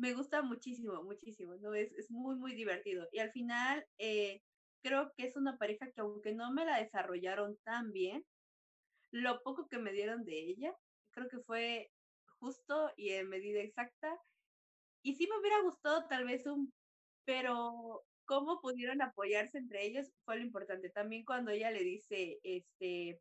me 0.00 0.14
gusta 0.14 0.42
muchísimo, 0.42 1.02
muchísimo, 1.04 1.56
¿no? 1.56 1.74
Es, 1.74 1.92
es 1.92 2.10
muy, 2.10 2.36
muy 2.36 2.54
divertido. 2.54 3.06
Y 3.12 3.18
al 3.20 3.30
final, 3.32 3.84
eh, 3.98 4.42
creo 4.82 5.12
que 5.16 5.26
es 5.26 5.36
una 5.36 5.58
pareja 5.58 5.90
que 5.90 6.00
aunque 6.00 6.32
no 6.34 6.52
me 6.52 6.64
la 6.64 6.78
desarrollaron 6.78 7.56
tan 7.64 7.92
bien, 7.92 8.24
lo 9.12 9.42
poco 9.42 9.68
que 9.68 9.78
me 9.78 9.92
dieron 9.92 10.24
de 10.24 10.38
ella, 10.38 10.74
creo 11.12 11.28
que 11.28 11.40
fue 11.40 11.90
justo 12.38 12.90
y 12.96 13.10
en 13.10 13.28
medida 13.28 13.60
exacta. 13.60 14.16
Y 15.02 15.16
sí 15.16 15.28
me 15.28 15.38
hubiera 15.38 15.60
gustado 15.62 16.06
tal 16.08 16.24
vez 16.24 16.46
un, 16.46 16.72
pero 17.24 18.02
cómo 18.24 18.60
pudieron 18.60 19.02
apoyarse 19.02 19.58
entre 19.58 19.84
ellos 19.84 20.10
fue 20.24 20.36
lo 20.36 20.44
importante. 20.44 20.90
También 20.90 21.24
cuando 21.24 21.50
ella 21.50 21.70
le 21.70 21.84
dice, 21.84 22.38
este, 22.42 23.20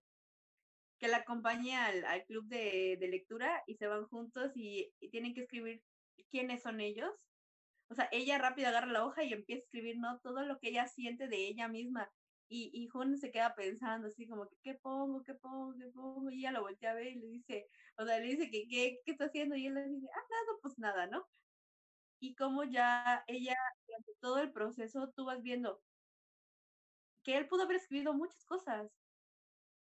que 1.00 1.08
la 1.08 1.18
acompañe 1.18 1.76
al, 1.76 2.06
al 2.06 2.26
club 2.26 2.46
de, 2.48 2.98
de, 3.00 3.08
lectura 3.08 3.64
y 3.68 3.76
se 3.76 3.88
van 3.88 4.06
juntos 4.08 4.52
y, 4.56 4.92
y, 5.00 5.10
tienen 5.10 5.34
que 5.34 5.42
escribir 5.42 5.82
quiénes 6.30 6.64
son 6.64 6.82
ellos. 6.82 7.30
O 7.90 7.96
sea, 7.96 8.08
ella 8.12 8.38
rápido 8.38 8.70
agarra 8.70 8.88
la 8.88 9.06
hoja 9.06 9.24
y 9.24 9.34
empieza 9.34 9.62
a 9.62 9.66
escribir, 9.66 9.98
¿no? 10.00 10.20
Todo 10.20 10.44
lo 10.46 10.60
que 10.60 10.70
ella 10.70 10.88
siente 10.88 11.28
de 11.28 11.48
ella 11.48 11.68
misma. 11.68 12.12
Y, 12.48 12.72
y 12.74 12.88
Jun 12.88 13.18
se 13.18 13.32
queda 13.32 13.56
pensando 13.56 14.08
así 14.08 14.28
como, 14.28 14.50
¿qué 14.64 14.76
pongo? 14.76 15.24
¿Qué 15.24 15.36
pongo? 15.36 15.76
¿Qué 15.78 15.88
pongo? 15.92 16.30
Y 16.32 16.40
ella 16.40 16.52
lo 16.52 16.62
voltea 16.62 16.92
a 16.92 16.96
ver 16.96 17.08
y 17.08 17.16
le 17.20 17.28
dice, 17.28 17.68
o 17.98 18.06
sea, 18.06 18.20
le 18.20 18.28
dice 18.28 18.50
que 18.50 18.68
qué, 18.68 19.00
qué 19.06 19.12
está 19.12 19.26
haciendo 19.26 19.56
y 19.56 19.68
él 19.68 19.76
le 19.76 19.88
dice, 19.88 20.08
ah, 20.14 20.26
nada, 20.30 20.60
pues 20.62 20.78
nada, 20.80 21.08
¿no? 21.08 21.28
Y 22.20 22.36
como 22.36 22.64
ya 22.64 23.24
ella, 23.28 23.56
durante 23.88 24.14
todo 24.20 24.40
el 24.40 24.52
proceso, 24.52 25.12
tú 25.16 25.26
vas 25.26 25.42
viendo 25.42 25.82
que 27.24 27.38
él 27.38 27.48
pudo 27.48 27.64
haber 27.64 27.78
escrito 27.78 28.14
muchas 28.14 28.44
cosas. 28.46 28.92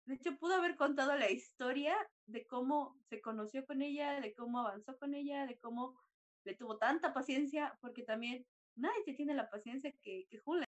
De 0.05 0.15
hecho, 0.15 0.38
pudo 0.38 0.55
haber 0.55 0.75
contado 0.75 1.15
la 1.15 1.31
historia 1.31 1.95
de 2.25 2.45
cómo 2.47 2.97
se 3.09 3.21
conoció 3.21 3.65
con 3.65 3.81
ella, 3.81 4.19
de 4.19 4.34
cómo 4.34 4.59
avanzó 4.59 4.97
con 4.97 5.13
ella, 5.13 5.45
de 5.47 5.57
cómo 5.59 6.01
le 6.45 6.55
tuvo 6.55 6.77
tanta 6.77 7.13
paciencia, 7.13 7.77
porque 7.81 8.03
también 8.03 8.45
nadie 8.75 9.13
tiene 9.15 9.33
la 9.33 9.49
paciencia 9.49 9.91
que, 10.03 10.25
que 10.29 10.39
Jule. 10.39 10.65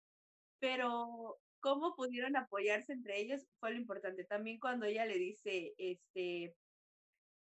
Pero 0.61 1.39
cómo 1.61 1.95
pudieron 1.95 2.37
apoyarse 2.37 2.93
entre 2.93 3.21
ellos 3.21 3.47
fue 3.61 3.73
lo 3.73 3.77
importante. 3.77 4.25
También 4.25 4.59
cuando 4.59 4.87
ella 4.87 5.05
le 5.07 5.19
dice, 5.19 5.75
este, 5.79 6.55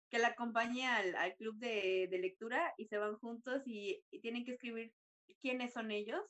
que 0.09 0.19
la 0.19 0.29
acompañe 0.29 0.85
al, 0.85 1.15
al 1.15 1.35
club 1.35 1.57
de, 1.57 2.07
de, 2.09 2.19
lectura 2.19 2.73
y 2.77 2.85
se 2.85 2.97
van 2.97 3.17
juntos 3.17 3.63
y, 3.65 4.03
y, 4.11 4.19
tienen 4.19 4.45
que 4.45 4.51
escribir 4.51 4.93
quiénes 5.41 5.73
son 5.73 5.91
ellos. 5.91 6.23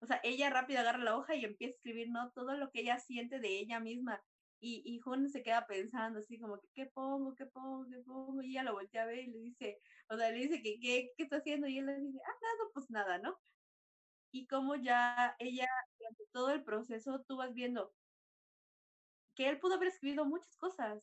O 0.00 0.06
sea, 0.06 0.20
ella 0.24 0.50
rápido 0.50 0.80
agarra 0.80 0.98
la 0.98 1.16
hoja 1.16 1.34
y 1.36 1.44
empieza 1.44 1.74
a 1.74 1.76
escribir, 1.76 2.10
¿no? 2.10 2.30
Todo 2.32 2.56
lo 2.56 2.70
que 2.70 2.80
ella 2.80 2.98
siente 2.98 3.38
de 3.38 3.48
ella 3.48 3.80
misma. 3.80 4.20
Y, 4.60 4.82
y 4.86 4.98
Jun 5.00 5.28
se 5.28 5.42
queda 5.42 5.66
pensando 5.66 6.20
así 6.20 6.38
como 6.40 6.58
que, 6.60 6.68
¿qué 6.74 6.86
pongo? 6.86 7.34
¿Qué 7.34 7.46
pongo? 7.46 7.86
¿Qué 7.90 7.98
pongo? 8.02 8.42
Y 8.42 8.52
ella 8.52 8.62
lo 8.64 8.72
voltea 8.74 9.02
a 9.02 9.06
ver 9.06 9.18
y 9.20 9.26
le 9.28 9.38
dice, 9.40 9.80
o 10.08 10.16
sea, 10.16 10.30
le 10.30 10.38
dice 10.38 10.62
que, 10.62 10.78
¿qué, 10.80 11.10
qué 11.16 11.22
está 11.24 11.36
haciendo? 11.36 11.66
Y 11.68 11.78
él 11.78 11.86
le 11.86 12.00
dice, 12.00 12.18
ah, 12.26 12.32
nada, 12.42 12.70
pues 12.72 12.90
nada, 12.90 13.18
¿no? 13.18 13.38
Y 14.32 14.46
como 14.46 14.76
ya 14.76 15.36
ella, 15.38 15.66
durante 15.98 16.24
todo 16.32 16.50
el 16.50 16.64
proceso, 16.64 17.24
tú 17.26 17.36
vas 17.36 17.52
viendo 17.54 17.94
que 19.34 19.48
él 19.48 19.60
pudo 19.60 19.74
haber 19.74 19.88
escrito 19.88 20.24
muchas 20.24 20.56
cosas, 20.56 21.02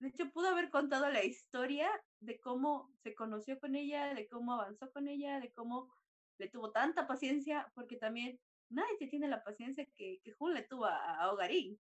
de 0.00 0.08
hecho, 0.08 0.30
pudo 0.32 0.48
haber 0.48 0.70
contado 0.70 1.10
la 1.10 1.24
historia 1.24 1.90
de 2.20 2.40
cómo 2.40 2.90
se 3.02 3.14
conoció 3.14 3.60
con 3.60 3.76
ella, 3.76 4.14
de 4.14 4.28
cómo 4.28 4.54
avanzó 4.54 4.90
con 4.92 5.08
ella, 5.08 5.40
de 5.40 5.52
cómo 5.52 5.94
le 6.38 6.48
tuvo 6.48 6.72
tanta 6.72 7.06
paciencia, 7.06 7.70
porque 7.74 7.96
también 7.96 8.40
nadie 8.70 9.08
tiene 9.10 9.28
la 9.28 9.44
paciencia 9.44 9.84
que, 9.96 10.20
que 10.22 10.32
Jun 10.32 10.54
le 10.54 10.62
tuvo 10.62 10.86
a, 10.86 11.16
a 11.20 11.30
Ogarín. 11.32 11.78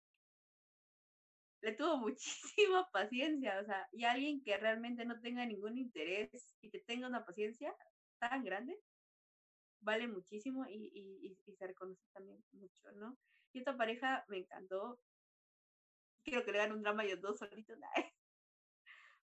Le 1.62 1.74
tuvo 1.74 1.98
muchísima 1.98 2.90
paciencia, 2.92 3.60
o 3.60 3.66
sea, 3.66 3.88
y 3.92 4.04
alguien 4.04 4.42
que 4.44 4.58
realmente 4.58 5.06
no 5.06 5.20
tenga 5.20 5.46
ningún 5.46 5.78
interés 5.78 6.56
y 6.62 6.70
que 6.70 6.80
tenga 6.80 7.08
una 7.08 7.26
paciencia 7.26 7.76
tan 8.20 8.44
grande, 8.44 8.80
vale 9.82 10.08
muchísimo 10.08 10.66
y, 10.68 10.92
y, 10.94 11.38
y 11.46 11.56
se 11.56 11.68
reconoce 11.68 12.04
también 12.14 12.44
mucho, 12.52 12.92
¿no? 12.94 13.18
Y 13.54 13.60
esta 13.60 13.76
pareja 13.78 14.26
me 14.28 14.38
encantó, 14.38 15.00
quiero 16.24 16.44
que 16.44 16.52
le 16.52 16.60
hagan 16.62 16.76
un 16.76 16.82
drama 16.84 17.06
ellos 17.06 17.22
dos 17.22 17.40
solitos, 17.40 17.78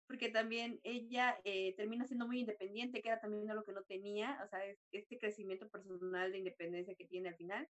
porque 0.07 0.29
también 0.29 0.81
ella 0.83 1.39
eh, 1.45 1.75
termina 1.77 2.07
siendo 2.07 2.27
muy 2.27 2.41
independiente, 2.41 3.01
que 3.01 3.09
era 3.09 3.21
también 3.21 3.47
lo 3.47 3.65
que 3.65 3.73
no 3.73 3.83
tenía, 3.85 4.41
o 4.45 4.49
sea, 4.49 4.61
este 4.93 5.19
crecimiento 5.19 5.69
personal 5.69 6.33
de 6.33 6.39
independencia 6.39 6.95
que 6.95 7.07
tiene 7.07 7.31
al 7.31 7.37
final, 7.37 7.69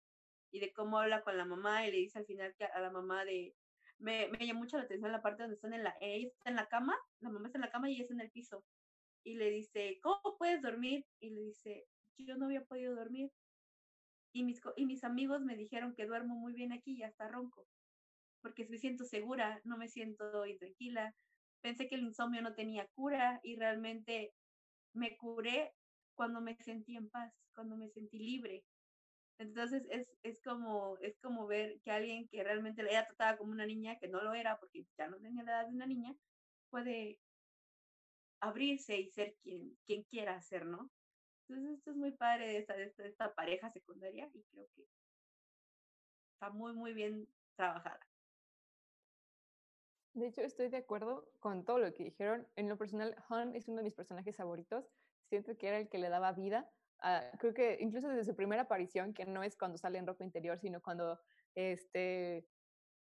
y 0.50 0.60
de 0.60 0.72
cómo 0.72 0.98
habla 0.98 1.22
con 1.22 1.36
la 1.36 1.44
mamá 1.44 1.86
y 1.86 1.90
le 1.90 1.98
dice 1.98 2.18
al 2.18 2.26
final 2.26 2.54
que 2.56 2.64
a 2.64 2.80
la 2.80 2.90
mamá 2.90 3.24
de, 3.24 3.54
me, 3.98 4.28
me 4.28 4.46
llamó 4.46 4.60
mucho 4.60 4.76
la 4.76 4.84
atención 4.84 5.12
la 5.12 5.22
parte 5.22 5.42
donde 5.42 5.56
están 5.56 5.72
en 5.72 5.84
la, 5.84 5.96
ella 6.00 6.28
está 6.28 6.50
en 6.50 6.56
la 6.56 6.66
cama, 6.66 6.96
la 7.20 7.30
mamá 7.30 7.48
está 7.48 7.58
en 7.58 7.62
la 7.62 7.70
cama 7.70 7.88
y 7.88 7.94
ella 7.94 8.02
está 8.02 8.14
en 8.14 8.20
el 8.20 8.30
piso, 8.30 8.64
y 9.24 9.34
le 9.34 9.50
dice, 9.50 9.98
¿cómo 10.02 10.36
puedes 10.38 10.62
dormir? 10.62 11.06
Y 11.20 11.30
le 11.30 11.42
dice, 11.42 11.86
yo 12.18 12.36
no 12.36 12.46
había 12.46 12.64
podido 12.64 12.94
dormir, 12.94 13.30
y 14.32 14.42
mis, 14.44 14.60
y 14.76 14.86
mis 14.86 15.04
amigos 15.04 15.42
me 15.42 15.56
dijeron 15.56 15.94
que 15.94 16.06
duermo 16.06 16.34
muy 16.34 16.52
bien 16.52 16.72
aquí 16.72 16.96
y 16.96 17.02
hasta 17.02 17.28
ronco 17.28 17.66
porque 18.44 18.66
me 18.68 18.76
siento 18.76 19.06
segura, 19.06 19.58
no 19.64 19.78
me 19.78 19.88
siento 19.88 20.44
intranquila. 20.44 21.14
Pensé 21.62 21.88
que 21.88 21.94
el 21.94 22.02
insomnio 22.02 22.42
no 22.42 22.54
tenía 22.54 22.86
cura 22.88 23.40
y 23.42 23.56
realmente 23.56 24.34
me 24.92 25.16
curé 25.16 25.72
cuando 26.14 26.42
me 26.42 26.54
sentí 26.56 26.94
en 26.94 27.08
paz, 27.08 27.32
cuando 27.54 27.74
me 27.74 27.88
sentí 27.88 28.18
libre. 28.18 28.62
Entonces 29.38 29.84
es, 29.90 30.08
es, 30.22 30.40
como, 30.42 30.96
es 30.98 31.18
como 31.20 31.46
ver 31.46 31.80
que 31.80 31.90
alguien 31.90 32.28
que 32.28 32.44
realmente 32.44 32.82
la 32.82 32.90
ella 32.90 33.06
trataba 33.06 33.36
como 33.36 33.52
una 33.52 33.66
niña, 33.66 33.98
que 33.98 34.08
no 34.08 34.22
lo 34.22 34.34
era 34.34 34.58
porque 34.58 34.86
ya 34.96 35.08
no 35.08 35.18
tenía 35.18 35.42
la 35.42 35.52
edad 35.52 35.66
de 35.66 35.74
una 35.74 35.86
niña, 35.86 36.14
puede 36.70 37.18
abrirse 38.40 38.98
y 38.98 39.10
ser 39.10 39.34
quien, 39.42 39.76
quien 39.86 40.02
quiera 40.04 40.40
ser, 40.40 40.66
¿no? 40.66 40.90
Entonces 41.48 41.78
esto 41.78 41.90
es 41.90 41.96
muy 41.96 42.12
padre 42.12 42.46
de 42.46 42.58
esta, 42.58 42.74
esta 42.76 43.34
pareja 43.34 43.70
secundaria 43.70 44.30
y 44.32 44.42
creo 44.44 44.66
que 44.74 44.86
está 46.32 46.50
muy, 46.50 46.72
muy 46.72 46.94
bien 46.94 47.28
trabajada. 47.56 48.00
De 50.14 50.28
hecho, 50.28 50.42
estoy 50.42 50.68
de 50.68 50.76
acuerdo 50.76 51.28
con 51.40 51.64
todo 51.64 51.80
lo 51.80 51.92
que 51.92 52.04
dijeron. 52.04 52.46
En 52.54 52.68
lo 52.68 52.78
personal, 52.78 53.16
Han 53.28 53.54
es 53.56 53.66
uno 53.66 53.78
de 53.78 53.84
mis 53.84 53.94
personajes 53.94 54.36
favoritos. 54.36 54.88
Siento 55.28 55.56
que 55.56 55.66
era 55.66 55.78
el 55.78 55.88
que 55.88 55.98
le 55.98 56.08
daba 56.08 56.32
vida. 56.32 56.70
Creo 57.38 57.52
que 57.52 57.78
incluso 57.80 58.08
desde 58.08 58.24
su 58.24 58.34
primera 58.34 58.62
aparición, 58.62 59.12
que 59.12 59.26
no 59.26 59.42
es 59.42 59.56
cuando 59.56 59.78
sale 59.78 59.98
en 59.98 60.06
ropa 60.06 60.24
interior, 60.24 60.58
sino 60.58 60.80
cuando 60.80 61.20
este, 61.54 62.46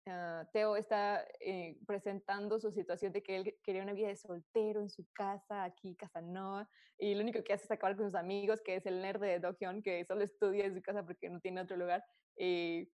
uh, 0.08 0.46
Teo 0.52 0.76
está 0.76 1.26
eh, 1.40 1.78
presentando 1.88 2.60
su 2.60 2.72
situación 2.72 3.14
de 3.14 3.24
que 3.24 3.36
él 3.36 3.60
quería 3.64 3.84
una 3.84 3.94
vida 3.94 4.10
de 4.10 4.16
soltero 4.16 4.82
en 4.82 4.90
su 4.90 5.06
casa, 5.14 5.64
aquí, 5.64 5.96
casa 5.96 6.22
no, 6.22 6.68
y 6.98 7.16
lo 7.16 7.22
único 7.22 7.44
que 7.44 7.54
hace 7.54 7.66
es 7.66 7.72
acabar 7.72 7.96
con 7.96 8.06
sus 8.06 8.16
amigos, 8.16 8.62
que 8.62 8.76
es 8.76 8.86
el 8.86 9.02
nerd 9.02 9.22
de 9.22 9.40
Dohyun, 9.40 9.82
que 9.82 10.06
solo 10.06 10.24
estudia 10.24 10.66
en 10.66 10.76
su 10.76 10.82
casa 10.82 11.06
porque 11.06 11.30
no 11.30 11.40
tiene 11.40 11.62
otro 11.62 11.78
lugar, 11.78 12.04
y 12.38 12.92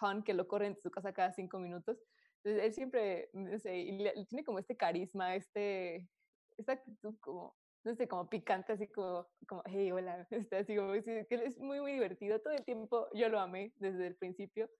Han, 0.00 0.22
que 0.22 0.34
lo 0.34 0.46
corre 0.46 0.66
en 0.66 0.76
su 0.80 0.90
casa 0.90 1.12
cada 1.12 1.32
cinco 1.32 1.58
minutos. 1.58 1.98
Entonces, 2.42 2.64
él 2.64 2.74
siempre, 2.74 3.30
no 3.32 3.58
sé, 3.58 3.76
y 3.78 4.26
tiene 4.26 4.44
como 4.44 4.58
este 4.58 4.76
carisma, 4.76 5.34
este, 5.34 6.08
esta 6.58 6.72
actitud 6.72 7.16
como, 7.20 7.56
no 7.84 7.94
sé, 7.94 8.08
como 8.08 8.28
picante, 8.28 8.72
así 8.72 8.88
como, 8.88 9.28
como 9.46 9.62
hey, 9.66 9.92
hola, 9.92 10.26
este, 10.30 10.56
así 10.56 10.76
como, 10.76 10.94
es 10.94 11.58
muy, 11.58 11.80
muy 11.80 11.92
divertido. 11.92 12.40
Todo 12.40 12.54
el 12.54 12.64
tiempo 12.64 13.08
yo 13.12 13.28
lo 13.28 13.38
amé 13.38 13.72
desde 13.76 14.06
el 14.06 14.16
principio. 14.16 14.70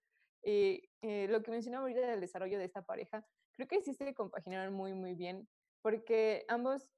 Y 0.42 0.90
eh, 1.02 1.26
lo 1.28 1.42
que 1.42 1.50
mencionaba 1.50 1.82
ahorita 1.84 2.07
del 2.07 2.20
desarrollo 2.20 2.59
de 2.59 2.64
esta 2.64 2.82
pareja, 2.82 3.26
creo 3.52 3.68
que 3.68 3.82
sí 3.82 3.94
se 3.94 4.14
compaginaron 4.14 4.74
muy, 4.74 4.92
muy 4.92 5.14
bien, 5.14 5.48
porque 5.82 6.44
ambos, 6.48 6.92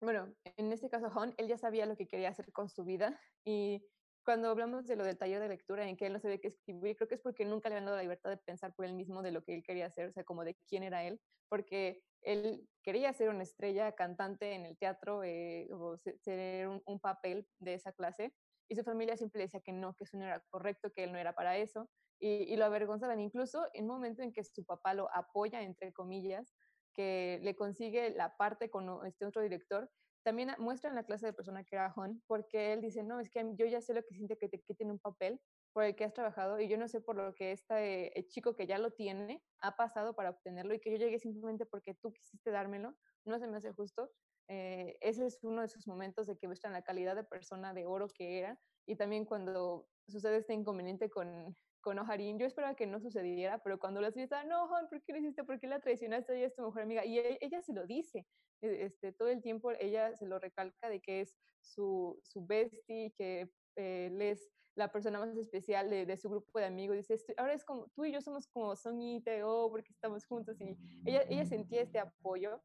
bueno, 0.00 0.34
en 0.44 0.72
este 0.72 0.88
caso, 0.88 1.08
Hon, 1.08 1.34
él 1.36 1.48
ya 1.48 1.58
sabía 1.58 1.84
lo 1.84 1.96
que 1.96 2.06
quería 2.06 2.30
hacer 2.30 2.52
con 2.52 2.70
su 2.70 2.84
vida 2.84 3.20
y 3.44 3.86
cuando 4.24 4.50
hablamos 4.50 4.86
de 4.86 4.96
lo 4.96 5.04
del 5.04 5.16
taller 5.16 5.40
de 5.40 5.48
lectura 5.48 5.88
en 5.88 5.96
que 5.96 6.06
él 6.06 6.12
no 6.12 6.20
sabía 6.20 6.38
qué 6.38 6.48
escribir, 6.48 6.96
creo 6.96 7.08
que 7.08 7.14
es 7.14 7.20
porque 7.20 7.44
nunca 7.44 7.68
le 7.68 7.76
han 7.76 7.84
dado 7.84 7.96
la 7.96 8.02
libertad 8.02 8.30
de 8.30 8.36
pensar 8.36 8.74
por 8.74 8.84
él 8.84 8.94
mismo 8.94 9.22
de 9.22 9.32
lo 9.32 9.42
que 9.42 9.54
él 9.54 9.62
quería 9.62 9.86
hacer, 9.86 10.08
o 10.08 10.12
sea, 10.12 10.24
como 10.24 10.44
de 10.44 10.56
quién 10.68 10.82
era 10.82 11.04
él, 11.04 11.20
porque 11.48 12.02
él 12.22 12.68
quería 12.82 13.12
ser 13.12 13.30
una 13.30 13.42
estrella 13.42 13.92
cantante 13.92 14.52
en 14.52 14.66
el 14.66 14.76
teatro 14.76 15.24
eh, 15.24 15.68
o 15.72 15.96
ser 15.96 16.68
un, 16.68 16.82
un, 16.84 17.00
papel 17.00 17.46
de 17.58 17.74
esa 17.74 17.92
clase, 17.92 18.34
y 18.68 18.76
su 18.76 18.84
familia 18.84 19.16
siempre 19.16 19.42
decía 19.42 19.60
que 19.60 19.72
no, 19.72 19.94
que 19.94 20.04
eso 20.04 20.16
no 20.16 20.24
era 20.24 20.40
correcto, 20.50 20.92
que 20.92 21.04
él 21.04 21.12
no 21.12 21.18
era 21.18 21.34
para 21.34 21.56
eso, 21.56 21.88
y, 22.18 22.52
y 22.52 22.56
lo 22.56 22.66
avergonzaban, 22.66 23.20
incluso 23.20 23.66
en 23.72 23.84
un 23.84 23.96
momento 23.96 24.22
en 24.22 24.32
que 24.32 24.44
su 24.44 24.64
papá 24.64 24.94
lo 24.94 25.08
apoya, 25.14 25.62
entre 25.62 25.92
comillas, 25.92 26.54
que 26.94 27.40
le 27.42 27.56
consigue 27.56 28.10
la 28.10 28.36
parte 28.36 28.70
con 28.70 29.06
este 29.06 29.24
otro 29.24 29.42
director, 29.42 29.90
también 30.22 30.50
muestra 30.58 30.90
en 30.90 30.96
la 30.96 31.04
clase 31.04 31.26
de 31.26 31.32
persona 31.32 31.64
que 31.64 31.76
era 31.76 31.92
Hon, 31.96 32.22
porque 32.26 32.72
él 32.72 32.80
dice, 32.80 33.02
no, 33.02 33.20
es 33.20 33.30
que 33.30 33.44
yo 33.54 33.66
ya 33.66 33.80
sé 33.80 33.94
lo 33.94 34.02
que 34.02 34.14
siente 34.14 34.36
que 34.36 34.48
te 34.48 34.60
quiten 34.60 34.90
un 34.90 34.98
papel 34.98 35.40
por 35.72 35.84
el 35.84 35.94
que 35.94 36.04
has 36.04 36.12
trabajado 36.12 36.60
y 36.60 36.68
yo 36.68 36.76
no 36.76 36.88
sé 36.88 37.00
por 37.00 37.16
lo 37.16 37.34
que 37.34 37.52
este 37.52 38.18
eh, 38.18 38.26
chico 38.28 38.54
que 38.54 38.66
ya 38.66 38.78
lo 38.78 38.90
tiene 38.90 39.42
ha 39.60 39.76
pasado 39.76 40.14
para 40.14 40.30
obtenerlo 40.30 40.74
y 40.74 40.80
que 40.80 40.90
yo 40.90 40.96
llegué 40.96 41.18
simplemente 41.18 41.66
porque 41.66 41.94
tú 41.94 42.12
quisiste 42.12 42.50
dármelo, 42.50 42.96
no 43.24 43.38
se 43.38 43.46
me 43.46 43.56
hace 43.56 43.72
justo. 43.72 44.10
Eh, 44.48 44.96
ese 45.00 45.26
es 45.26 45.44
uno 45.44 45.60
de 45.60 45.66
esos 45.66 45.86
momentos 45.86 46.26
de 46.26 46.36
que 46.36 46.48
muestran 46.48 46.72
la 46.72 46.82
calidad 46.82 47.14
de 47.14 47.22
persona 47.22 47.72
de 47.72 47.86
oro 47.86 48.08
que 48.08 48.38
era 48.38 48.58
y 48.84 48.96
también 48.96 49.24
cuando 49.24 49.86
sucede 50.08 50.38
este 50.38 50.54
inconveniente 50.54 51.08
con, 51.08 51.56
con 51.80 51.98
Oharin, 51.98 52.38
yo 52.38 52.46
esperaba 52.46 52.74
que 52.74 52.86
no 52.86 53.00
sucediera, 53.00 53.58
pero 53.62 53.78
cuando 53.78 54.00
las 54.00 54.14
vi 54.14 54.22
estaba, 54.22 54.44
no, 54.44 54.64
Hon, 54.64 54.88
¿por 54.88 55.02
qué 55.02 55.12
le 55.12 55.20
hiciste? 55.20 55.44
¿Por 55.44 55.58
qué 55.58 55.66
la 55.66 55.80
traicionaste? 55.80 56.36
Ella 56.36 56.46
es 56.46 56.54
tu 56.54 56.62
mejor 56.62 56.82
amiga. 56.82 57.04
Y 57.04 57.18
e, 57.18 57.38
ella 57.40 57.62
se 57.62 57.72
lo 57.72 57.86
dice, 57.86 58.26
e, 58.60 58.84
este, 58.84 59.12
todo 59.12 59.28
el 59.28 59.42
tiempo 59.42 59.70
ella 59.72 60.14
se 60.16 60.26
lo 60.26 60.38
recalca 60.38 60.88
de 60.88 61.00
que 61.00 61.22
es 61.22 61.36
su, 61.60 62.18
su 62.22 62.44
bestie, 62.46 63.12
que 63.16 63.50
eh, 63.76 64.16
es 64.20 64.50
la 64.74 64.90
persona 64.92 65.18
más 65.18 65.36
especial 65.36 65.90
de, 65.90 66.16
su 66.16 66.28
grupo 66.30 66.58
de 66.58 66.66
amigos. 66.66 66.96
Dice, 66.96 67.16
ahora 67.36 67.54
es 67.54 67.64
como, 67.64 67.88
tú 67.88 68.04
y 68.04 68.12
yo 68.12 68.20
somos 68.20 68.46
como 68.46 68.76
Song 68.76 69.00
y 69.00 69.20
Teo 69.20 69.68
porque 69.70 69.92
estamos 69.92 70.24
juntos. 70.26 70.60
Y 70.60 70.76
ella, 71.04 71.22
ella 71.28 71.44
sentía 71.44 71.82
este 71.82 71.98
apoyo. 71.98 72.62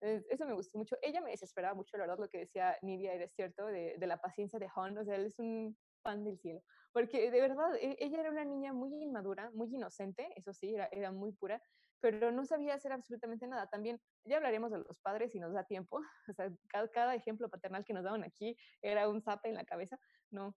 Eso 0.00 0.46
me 0.46 0.54
gustó 0.54 0.78
mucho. 0.78 0.96
Ella 1.02 1.20
me 1.20 1.30
desesperaba 1.30 1.74
mucho, 1.74 1.96
la 1.96 2.04
verdad, 2.04 2.18
lo 2.18 2.28
que 2.28 2.38
decía 2.38 2.78
Nidia, 2.82 3.14
era 3.14 3.26
cierto, 3.28 3.66
de, 3.66 3.96
de 3.98 4.06
la 4.06 4.20
paciencia 4.20 4.58
de 4.58 4.68
Han. 4.74 4.96
O 4.96 5.04
sea, 5.04 5.16
él 5.16 5.26
es 5.26 5.38
un 5.38 5.76
pan 6.08 6.24
del 6.24 6.38
cielo. 6.38 6.62
Porque 6.92 7.30
de 7.30 7.40
verdad, 7.40 7.76
e, 7.76 7.96
ella 8.00 8.20
era 8.20 8.30
una 8.30 8.46
niña 8.46 8.72
muy 8.72 8.90
inmadura, 9.02 9.50
muy 9.52 9.68
inocente, 9.74 10.26
eso 10.36 10.54
sí, 10.54 10.74
era, 10.74 10.88
era 10.90 11.12
muy 11.12 11.32
pura, 11.32 11.60
pero 12.00 12.32
no 12.32 12.46
sabía 12.46 12.74
hacer 12.74 12.92
absolutamente 12.92 13.46
nada. 13.46 13.66
También, 13.66 14.00
ya 14.24 14.38
hablaremos 14.38 14.70
de 14.70 14.78
los 14.78 14.98
padres 15.00 15.32
si 15.32 15.38
nos 15.38 15.52
da 15.52 15.64
tiempo. 15.64 16.00
O 16.30 16.32
sea, 16.32 16.50
cada, 16.68 16.88
cada 16.88 17.14
ejemplo 17.14 17.50
paternal 17.50 17.84
que 17.84 17.92
nos 17.92 18.04
daban 18.04 18.24
aquí 18.24 18.56
era 18.80 19.08
un 19.08 19.20
zape 19.20 19.50
en 19.50 19.56
la 19.56 19.64
cabeza. 19.64 19.98
No, 20.30 20.56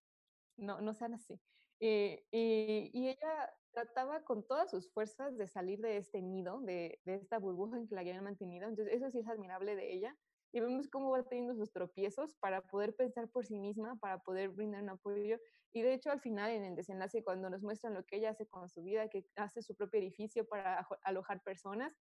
no, 0.56 0.80
no 0.80 0.94
sean 0.94 1.12
así. 1.12 1.38
Eh, 1.80 2.24
y, 2.30 2.90
y, 2.94 3.08
ella 3.08 3.52
trataba 3.72 4.22
con 4.22 4.46
todas 4.46 4.70
sus 4.70 4.90
fuerzas 4.92 5.36
de 5.36 5.48
salir 5.48 5.80
de 5.80 5.96
este 5.96 6.22
nido, 6.22 6.60
de, 6.60 7.00
de 7.04 7.16
esta 7.16 7.38
burbuja 7.38 7.76
en 7.76 7.88
que 7.88 7.94
la 7.94 8.02
habían 8.02 8.24
mantenido. 8.24 8.68
Entonces, 8.68 8.94
eso 8.94 9.10
sí 9.10 9.18
es 9.18 9.28
admirable 9.28 9.74
de 9.74 9.92
ella 9.92 10.16
y 10.52 10.60
vemos 10.60 10.88
cómo 10.88 11.10
va 11.10 11.22
teniendo 11.22 11.54
sus 11.54 11.72
tropiezos 11.72 12.34
para 12.36 12.60
poder 12.62 12.94
pensar 12.94 13.28
por 13.28 13.46
sí 13.46 13.56
misma, 13.56 13.96
para 13.96 14.18
poder 14.18 14.50
brindar 14.50 14.82
un 14.82 14.90
apoyo. 14.90 15.38
Y 15.72 15.82
de 15.82 15.94
hecho 15.94 16.10
al 16.10 16.20
final, 16.20 16.50
en 16.50 16.64
el 16.64 16.76
desenlace, 16.76 17.24
cuando 17.24 17.48
nos 17.48 17.62
muestran 17.62 17.94
lo 17.94 18.04
que 18.04 18.16
ella 18.16 18.30
hace 18.30 18.46
con 18.46 18.68
su 18.68 18.82
vida, 18.82 19.08
que 19.08 19.26
hace 19.36 19.62
su 19.62 19.74
propio 19.74 20.00
edificio 20.00 20.46
para 20.46 20.86
alojar 21.04 21.42
personas, 21.42 21.98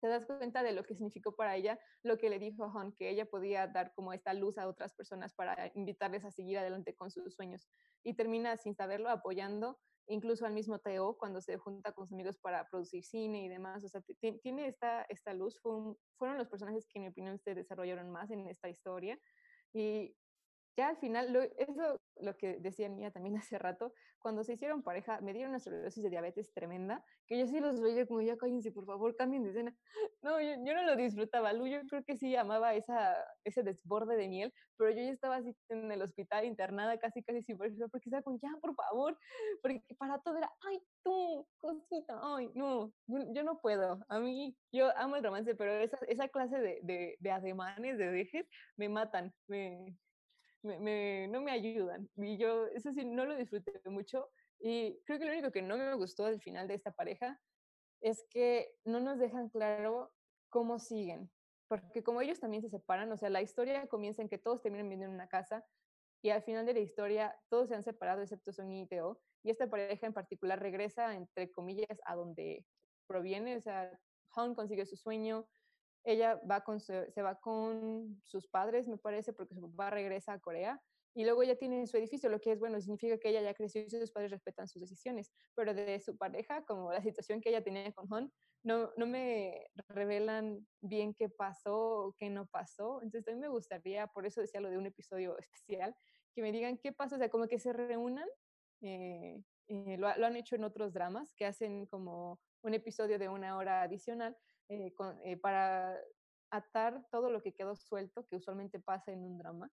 te 0.00 0.08
das 0.08 0.26
cuenta 0.26 0.62
de 0.62 0.72
lo 0.72 0.84
que 0.84 0.94
significó 0.94 1.34
para 1.34 1.56
ella 1.56 1.78
lo 2.02 2.18
que 2.18 2.30
le 2.30 2.38
dijo 2.38 2.64
a 2.64 2.72
Hon, 2.72 2.92
que 2.92 3.10
ella 3.10 3.26
podía 3.26 3.66
dar 3.66 3.92
como 3.94 4.12
esta 4.12 4.32
luz 4.32 4.56
a 4.56 4.68
otras 4.68 4.94
personas 4.94 5.34
para 5.34 5.70
invitarles 5.74 6.24
a 6.24 6.30
seguir 6.30 6.58
adelante 6.58 6.94
con 6.94 7.10
sus 7.10 7.34
sueños. 7.34 7.68
Y 8.04 8.14
termina 8.14 8.56
sin 8.56 8.74
saberlo 8.74 9.10
apoyando 9.10 9.80
incluso 10.08 10.46
al 10.46 10.52
mismo 10.52 10.78
Teo 10.78 11.16
cuando 11.16 11.40
se 11.40 11.56
junta 11.58 11.92
con 11.92 12.06
sus 12.06 12.14
amigos 12.14 12.36
para 12.38 12.68
producir 12.68 13.04
cine 13.04 13.44
y 13.44 13.48
demás. 13.48 13.84
O 13.84 13.88
sea, 13.88 14.02
tiene 14.42 14.66
esta, 14.66 15.02
esta 15.08 15.34
luz. 15.34 15.60
fueron 15.60 16.38
los 16.38 16.48
personajes 16.48 16.86
que, 16.86 16.98
en 16.98 17.04
mi 17.04 17.08
opinión, 17.08 17.38
se 17.38 17.54
desarrollaron 17.54 18.10
más 18.10 18.30
en 18.30 18.46
esta 18.48 18.68
historia. 18.68 19.18
Y 19.72 20.16
ya 20.78 20.90
al 20.90 20.96
final, 20.96 21.32
lo, 21.32 21.42
eso 21.42 22.00
lo 22.20 22.36
que 22.36 22.58
decía 22.60 22.88
Mía 22.88 23.10
también 23.10 23.34
hace 23.44 23.58
rato, 23.58 23.92
cuando 24.20 24.44
se 24.44 24.52
hicieron 24.52 24.84
pareja, 24.84 25.20
me 25.20 25.32
dieron 25.32 25.50
una 25.50 25.58
sobredosis 25.58 26.04
de 26.04 26.10
diabetes 26.10 26.52
tremenda, 26.52 27.04
que 27.26 27.36
yo 27.36 27.46
sí 27.46 27.58
los 27.58 27.80
veía 27.80 28.06
como, 28.06 28.22
ya 28.22 28.36
cállense, 28.36 28.70
por 28.70 28.86
favor, 28.86 29.16
cambien 29.16 29.42
de 29.42 29.50
escena. 29.50 29.76
No, 30.20 30.40
yo, 30.40 30.50
yo, 30.64 30.74
no 30.74 30.82
lo 30.82 30.96
disfrutaba. 30.96 31.52
Lu, 31.52 31.68
yo 31.68 31.80
creo 31.88 32.02
que 32.04 32.16
sí 32.16 32.34
amaba 32.34 32.74
esa, 32.74 33.16
ese 33.44 33.62
desborde 33.62 34.16
de 34.16 34.28
miel, 34.28 34.52
pero 34.76 34.90
yo 34.90 34.96
ya 34.96 35.10
estaba 35.10 35.36
así 35.36 35.56
en 35.68 35.90
el 35.92 36.02
hospital 36.02 36.44
internada, 36.44 36.98
casi, 36.98 37.22
casi 37.22 37.42
sin 37.42 37.56
porque 37.56 37.74
estaba 38.04 38.22
como, 38.22 38.38
ya, 38.42 38.50
por 38.60 38.74
favor, 38.74 39.16
porque 39.62 39.82
para 39.96 40.18
todo 40.20 40.36
era, 40.38 40.50
ay, 40.68 40.80
tú, 41.04 41.46
cosita, 41.58 42.18
ay, 42.20 42.50
no, 42.54 42.92
yo, 43.06 43.18
yo 43.32 43.42
no 43.44 43.60
puedo. 43.60 44.00
A 44.08 44.18
mí, 44.18 44.56
yo 44.72 44.96
amo 44.96 45.16
el 45.16 45.24
romance, 45.24 45.54
pero 45.54 45.72
esa, 45.72 45.98
esa 46.08 46.28
clase 46.28 46.58
de, 46.60 46.80
de, 46.82 47.16
de 47.20 47.30
ademanes, 47.30 47.98
de 47.98 48.10
dejes, 48.10 48.48
me 48.76 48.88
matan, 48.88 49.32
me, 49.46 49.96
me, 50.62 51.28
no 51.28 51.40
me 51.40 51.52
ayudan. 51.52 52.08
Y 52.16 52.38
yo, 52.38 52.66
eso 52.68 52.92
sí, 52.92 53.04
no 53.04 53.24
lo 53.24 53.36
disfruté 53.36 53.80
mucho. 53.86 54.30
Y 54.58 55.00
creo 55.04 55.18
que 55.18 55.24
lo 55.24 55.32
único 55.32 55.52
que 55.52 55.62
no 55.62 55.76
me 55.76 55.94
gustó 55.94 56.26
del 56.26 56.40
final 56.40 56.68
de 56.68 56.74
esta 56.74 56.92
pareja 56.92 57.40
es 58.00 58.24
que 58.30 58.74
no 58.84 59.00
nos 59.00 59.18
dejan 59.18 59.48
claro 59.48 60.12
cómo 60.48 60.78
siguen. 60.78 61.30
Porque 61.68 62.02
como 62.02 62.22
ellos 62.22 62.40
también 62.40 62.62
se 62.62 62.70
separan, 62.70 63.12
o 63.12 63.16
sea, 63.16 63.28
la 63.28 63.42
historia 63.42 63.86
comienza 63.88 64.22
en 64.22 64.28
que 64.28 64.38
todos 64.38 64.62
terminan 64.62 64.86
viviendo 64.86 65.06
en 65.06 65.14
una 65.14 65.28
casa 65.28 65.64
y 66.22 66.30
al 66.30 66.42
final 66.42 66.66
de 66.66 66.74
la 66.74 66.80
historia 66.80 67.36
todos 67.48 67.68
se 67.68 67.74
han 67.74 67.84
separado 67.84 68.22
excepto 68.22 68.52
Sony 68.52 68.82
y 68.82 68.86
Teo. 68.86 69.20
Y 69.44 69.50
esta 69.50 69.68
pareja 69.68 70.06
en 70.06 70.12
particular 70.12 70.60
regresa, 70.60 71.14
entre 71.14 71.52
comillas, 71.52 72.00
a 72.04 72.16
donde 72.16 72.66
proviene. 73.06 73.56
O 73.56 73.60
sea, 73.60 73.98
Han 74.34 74.54
consigue 74.54 74.84
su 74.84 74.96
sueño, 74.96 75.48
ella 76.04 76.40
va 76.50 76.62
con 76.62 76.80
se 76.80 77.22
va 77.22 77.40
con 77.40 78.20
sus 78.24 78.46
padres, 78.48 78.88
me 78.88 78.98
parece, 78.98 79.32
porque 79.32 79.54
su 79.54 79.60
papá 79.70 79.90
regresa 79.90 80.32
a 80.34 80.40
Corea 80.40 80.82
y 81.18 81.24
luego 81.24 81.42
ella 81.42 81.56
tiene 81.56 81.84
su 81.88 81.96
edificio, 81.96 82.30
lo 82.30 82.40
que 82.40 82.52
es 82.52 82.60
bueno, 82.60 82.80
significa 82.80 83.18
que 83.18 83.30
ella 83.30 83.42
ya 83.42 83.52
creció 83.52 83.82
y 83.82 83.90
sus 83.90 84.12
padres 84.12 84.30
respetan 84.30 84.68
sus 84.68 84.80
decisiones, 84.80 85.32
pero 85.56 85.74
de 85.74 85.98
su 85.98 86.16
pareja, 86.16 86.64
como 86.64 86.92
la 86.92 87.02
situación 87.02 87.40
que 87.40 87.48
ella 87.48 87.60
tenía 87.60 87.92
con 87.92 88.06
Hon, 88.12 88.32
no, 88.62 88.92
no 88.96 89.06
me 89.06 89.68
revelan 89.88 90.64
bien 90.80 91.14
qué 91.14 91.28
pasó 91.28 92.06
o 92.06 92.12
qué 92.16 92.30
no 92.30 92.46
pasó, 92.46 93.02
entonces 93.02 93.34
mí 93.34 93.40
me 93.40 93.48
gustaría, 93.48 94.06
por 94.06 94.26
eso 94.26 94.40
decía 94.40 94.60
lo 94.60 94.70
de 94.70 94.78
un 94.78 94.86
episodio 94.86 95.36
especial, 95.40 95.96
que 96.34 96.42
me 96.42 96.52
digan 96.52 96.78
qué 96.78 96.92
pasó, 96.92 97.16
o 97.16 97.18
sea, 97.18 97.28
como 97.28 97.48
que 97.48 97.58
se 97.58 97.72
reúnan, 97.72 98.28
eh, 98.82 99.42
eh, 99.66 99.96
lo, 99.98 100.16
lo 100.16 100.26
han 100.26 100.36
hecho 100.36 100.54
en 100.54 100.62
otros 100.62 100.92
dramas, 100.92 101.34
que 101.34 101.46
hacen 101.46 101.86
como 101.86 102.38
un 102.62 102.74
episodio 102.74 103.18
de 103.18 103.28
una 103.28 103.56
hora 103.56 103.82
adicional, 103.82 104.36
eh, 104.68 104.94
con, 104.94 105.18
eh, 105.24 105.36
para 105.36 105.98
atar 106.50 107.06
todo 107.10 107.30
lo 107.30 107.42
que 107.42 107.54
quedó 107.54 107.76
suelto, 107.76 108.26
que 108.26 108.36
usualmente 108.36 108.80
pasa 108.80 109.12
en 109.12 109.22
un 109.22 109.38
drama. 109.38 109.70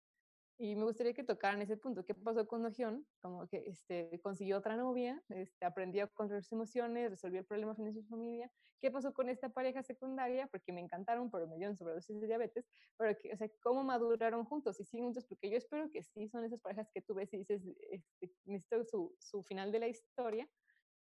Y 0.58 0.74
me 0.74 0.84
gustaría 0.84 1.12
que 1.12 1.22
tocaran 1.22 1.60
ese 1.60 1.76
punto. 1.76 2.06
¿Qué 2.06 2.14
pasó 2.14 2.46
con 2.48 2.62
Nojion? 2.62 3.06
Como 3.20 3.46
que 3.46 3.64
este, 3.66 4.18
consiguió 4.22 4.56
otra 4.56 4.76
novia, 4.76 5.22
este, 5.28 5.66
aprendió 5.66 6.04
a 6.04 6.06
controlar 6.06 6.42
sus 6.42 6.52
emociones, 6.52 7.10
resolvió 7.10 7.40
el 7.40 7.46
problema 7.46 7.74
en 7.78 7.92
su 7.92 8.02
familia. 8.04 8.50
¿Qué 8.80 8.90
pasó 8.90 9.12
con 9.12 9.28
esta 9.28 9.50
pareja 9.50 9.82
secundaria? 9.82 10.46
Porque 10.46 10.72
me 10.72 10.80
encantaron, 10.80 11.30
pero 11.30 11.46
me 11.46 11.56
dieron 11.56 11.76
sobredosis 11.76 12.18
de 12.20 12.26
diabetes. 12.26 12.66
Pero, 12.96 13.18
que, 13.18 13.34
o 13.34 13.36
sea, 13.36 13.50
¿cómo 13.60 13.84
maduraron 13.84 14.46
juntos? 14.46 14.80
Y 14.80 14.84
siguen 14.84 15.06
juntos, 15.06 15.26
porque 15.26 15.50
yo 15.50 15.58
espero 15.58 15.90
que 15.90 16.02
sí 16.02 16.26
son 16.28 16.44
esas 16.44 16.60
parejas 16.60 16.90
que 16.90 17.02
tú 17.02 17.14
ves 17.14 17.32
y 17.34 17.38
dices, 17.38 17.62
este, 17.90 18.32
necesito 18.46 18.82
su, 18.84 19.14
su 19.18 19.42
final 19.42 19.70
de 19.72 19.80
la 19.80 19.88
historia 19.88 20.48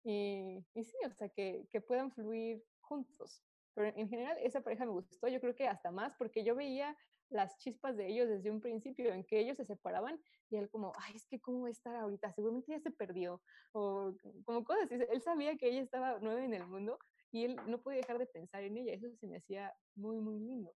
y, 0.03 0.65
y 0.73 0.83
sí, 0.83 0.97
o 1.05 1.13
sea, 1.13 1.29
que, 1.29 1.67
que 1.69 1.79
puedan 1.79 2.11
fluir 2.11 2.63
juntos. 2.81 3.43
Pero 3.74 3.88
en 3.95 4.09
general 4.09 4.38
esa 4.41 4.61
pareja 4.61 4.86
me 4.86 4.91
gustó, 4.91 5.28
yo 5.28 5.39
creo 5.39 5.55
que 5.55 5.67
hasta 5.67 5.91
más, 5.91 6.13
porque 6.17 6.43
yo 6.43 6.55
veía 6.55 6.95
las 7.30 7.57
chispas 7.57 7.97
de 7.97 8.07
ellos 8.07 8.30
desde 8.30 8.51
un 8.51 8.61
principio, 8.61 9.11
en 9.13 9.24
que 9.24 9.39
ellos 9.39 9.57
se 9.57 9.65
separaban 9.65 10.21
y 10.49 10.57
él 10.57 10.69
como, 10.69 10.93
ay, 10.99 11.15
es 11.15 11.26
que 11.26 11.41
cómo 11.41 11.61
va 11.61 11.67
a 11.67 11.71
estar 11.71 11.95
ahorita, 11.95 12.32
seguramente 12.34 12.71
ya 12.71 12.80
se 12.80 12.91
perdió, 12.91 13.41
o 13.71 14.13
como 14.45 14.63
cosas. 14.63 14.91
Él 14.91 15.21
sabía 15.21 15.57
que 15.57 15.69
ella 15.69 15.82
estaba 15.82 16.19
nueva 16.19 16.43
en 16.45 16.53
el 16.53 16.67
mundo 16.67 16.99
y 17.32 17.45
él 17.45 17.55
no 17.67 17.82
podía 17.82 17.97
dejar 17.97 18.19
de 18.19 18.28
pensar 18.28 18.63
en 18.63 18.78
ella, 18.78 18.93
eso 18.93 19.09
se 19.15 19.28
me 19.28 19.38
hacía 19.38 19.74
muy, 19.95 20.19
muy 20.19 20.39
lindo. 20.39 20.71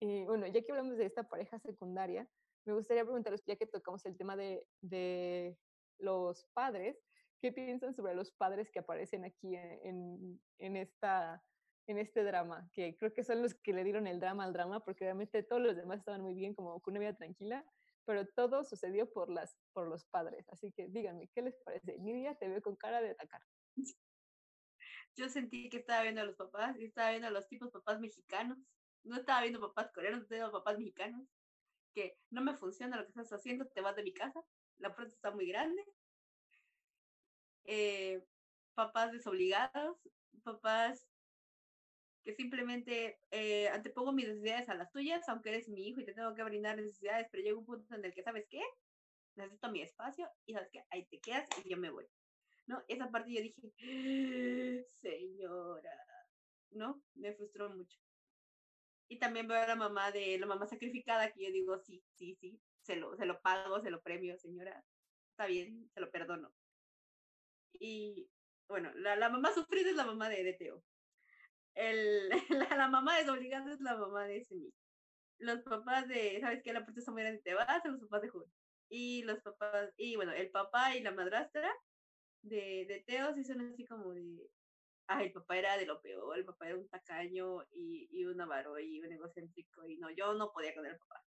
Y 0.00 0.24
bueno, 0.26 0.46
ya 0.46 0.60
que 0.62 0.72
hablamos 0.72 0.96
de 0.96 1.06
esta 1.06 1.28
pareja 1.28 1.58
secundaria, 1.60 2.28
me 2.64 2.74
gustaría 2.74 3.04
preguntaros, 3.04 3.44
ya 3.46 3.54
que 3.56 3.66
tocamos 3.66 4.04
el 4.06 4.16
tema 4.16 4.36
de, 4.36 4.66
de 4.80 5.56
los 5.98 6.46
padres, 6.52 6.98
¿qué 7.40 7.52
piensan 7.52 7.94
sobre 7.94 8.14
los 8.14 8.32
padres 8.32 8.70
que 8.72 8.80
aparecen 8.80 9.24
aquí 9.24 9.54
en, 9.54 10.40
en 10.58 10.76
esta 10.76 11.42
en 11.86 11.98
este 11.98 12.24
drama, 12.24 12.68
que 12.72 12.96
creo 12.96 13.12
que 13.14 13.22
son 13.22 13.42
los 13.42 13.54
que 13.54 13.72
le 13.72 13.84
dieron 13.84 14.06
el 14.06 14.20
drama 14.20 14.44
al 14.44 14.52
drama, 14.52 14.84
porque 14.84 15.04
realmente 15.04 15.42
todos 15.42 15.62
los 15.62 15.76
demás 15.76 16.00
estaban 16.00 16.20
muy 16.20 16.34
bien, 16.34 16.54
como 16.54 16.80
con 16.80 16.92
una 16.92 17.00
vida 17.00 17.16
tranquila, 17.16 17.64
pero 18.04 18.26
todo 18.26 18.64
sucedió 18.64 19.12
por, 19.12 19.30
las, 19.30 19.56
por 19.72 19.88
los 19.88 20.04
padres. 20.04 20.48
Así 20.50 20.72
que 20.72 20.88
díganme, 20.88 21.28
¿qué 21.28 21.42
les 21.42 21.56
parece? 21.58 21.98
Nidia 21.98 22.36
te 22.36 22.48
veo 22.48 22.62
con 22.62 22.76
cara 22.76 23.00
de 23.00 23.10
atacar. 23.10 23.42
Yo 25.16 25.28
sentí 25.28 25.68
que 25.68 25.78
estaba 25.78 26.02
viendo 26.02 26.20
a 26.20 26.24
los 26.24 26.36
papás, 26.36 26.78
y 26.78 26.84
estaba 26.84 27.10
viendo 27.10 27.28
a 27.28 27.30
los 27.30 27.48
tipos 27.48 27.70
papás 27.70 28.00
mexicanos. 28.00 28.58
No 29.02 29.16
estaba 29.16 29.40
viendo 29.42 29.60
papás 29.60 29.90
coreanos, 29.92 30.22
estaba 30.22 30.40
viendo 30.40 30.58
papás 30.58 30.78
mexicanos. 30.78 31.26
Que 31.94 32.18
no 32.30 32.42
me 32.42 32.54
funciona 32.54 32.96
lo 32.96 33.04
que 33.04 33.08
estás 33.08 33.32
haciendo, 33.32 33.66
te 33.66 33.80
vas 33.80 33.96
de 33.96 34.02
mi 34.02 34.12
casa. 34.12 34.44
La 34.78 34.94
puerta 34.94 35.14
está 35.14 35.30
muy 35.30 35.48
grande. 35.48 35.82
Eh, 37.64 38.22
papás 38.74 39.10
desobligados, 39.10 39.98
papás 40.44 41.08
que 42.26 42.34
simplemente 42.34 43.20
eh, 43.30 43.68
antepongo 43.68 44.10
mis 44.10 44.26
necesidades 44.26 44.68
a 44.68 44.74
las 44.74 44.90
tuyas, 44.90 45.28
aunque 45.28 45.50
eres 45.50 45.68
mi 45.68 45.86
hijo 45.86 46.00
y 46.00 46.04
te 46.04 46.12
tengo 46.12 46.34
que 46.34 46.42
brindar 46.42 46.76
necesidades, 46.76 47.28
pero 47.30 47.44
llega 47.44 47.56
un 47.56 47.64
punto 47.64 47.94
en 47.94 48.04
el 48.04 48.12
que, 48.12 48.24
¿sabes 48.24 48.44
qué? 48.50 48.60
Necesito 49.36 49.70
mi 49.70 49.80
espacio 49.80 50.28
y 50.44 50.54
sabes 50.54 50.68
que 50.72 50.82
ahí 50.90 51.06
te 51.06 51.20
quedas 51.20 51.48
y 51.64 51.68
yo 51.68 51.76
me 51.76 51.88
voy. 51.88 52.04
¿No? 52.66 52.82
Esa 52.88 53.12
parte 53.12 53.32
yo 53.32 53.40
dije, 53.42 54.84
señora, 55.00 56.04
¿no? 56.72 57.00
Me 57.14 57.32
frustró 57.32 57.70
mucho. 57.70 57.96
Y 59.06 59.20
también 59.20 59.46
veo 59.46 59.62
a 59.62 59.68
la 59.68 59.76
mamá 59.76 60.10
de 60.10 60.36
la 60.36 60.46
mamá 60.46 60.66
sacrificada 60.66 61.30
que 61.30 61.44
yo 61.44 61.52
digo, 61.52 61.78
sí, 61.78 62.02
sí, 62.16 62.34
sí, 62.40 62.60
se 62.82 62.96
lo, 62.96 63.16
se 63.16 63.24
lo 63.24 63.40
pago, 63.40 63.80
se 63.80 63.90
lo 63.92 64.02
premio, 64.02 64.36
señora. 64.36 64.84
Está 65.30 65.46
bien, 65.46 65.88
se 65.94 66.00
lo 66.00 66.10
perdono. 66.10 66.52
Y 67.74 68.28
bueno, 68.66 68.90
la, 68.96 69.14
la 69.14 69.28
mamá 69.28 69.54
sufrida 69.54 69.90
es 69.90 69.96
la 69.96 70.06
mamá 70.06 70.28
de, 70.28 70.42
de 70.42 70.54
Teo 70.54 70.82
el, 71.76 72.28
la, 72.70 72.76
la, 72.76 72.88
mamá 72.88 73.18
desobligada 73.18 73.72
es 73.72 73.80
la 73.80 73.96
mamá 73.96 74.24
de 74.26 74.38
ese 74.38 74.54
niño. 74.54 74.72
Los 75.38 75.60
papás 75.62 76.08
de, 76.08 76.40
¿sabes 76.40 76.62
qué? 76.64 76.72
La 76.72 76.84
puerta 76.84 77.00
está 77.00 77.12
muy 77.12 77.22
grande, 77.22 77.42
te 77.42 77.54
vas, 77.54 77.68
a 77.68 77.88
los 77.88 78.00
papás 78.00 78.22
de 78.22 78.28
Julio. 78.28 78.50
Y 78.88 79.22
los 79.24 79.40
papás, 79.40 79.92
y 79.96 80.16
bueno, 80.16 80.32
el 80.32 80.50
papá 80.50 80.96
y 80.96 81.02
la 81.02 81.12
madrastra 81.12 81.70
de, 82.42 82.86
de 82.88 83.04
Teo 83.06 83.34
sí 83.34 83.44
son 83.44 83.60
así 83.60 83.84
como 83.84 84.12
de, 84.14 84.48
ay, 85.08 85.26
el 85.26 85.32
papá 85.32 85.58
era 85.58 85.76
de 85.76 85.86
lo 85.86 86.00
peor, 86.00 86.38
el 86.38 86.44
papá 86.44 86.68
era 86.68 86.78
un 86.78 86.88
tacaño 86.88 87.64
y, 87.72 88.08
y 88.10 88.24
un 88.24 88.40
avaro 88.40 88.78
y 88.78 89.00
un 89.00 89.12
egocéntrico, 89.12 89.86
y 89.86 89.98
no, 89.98 90.10
yo 90.10 90.34
no 90.34 90.52
podía 90.52 90.74
con 90.74 90.86
el 90.86 90.96
papá. 90.96 91.22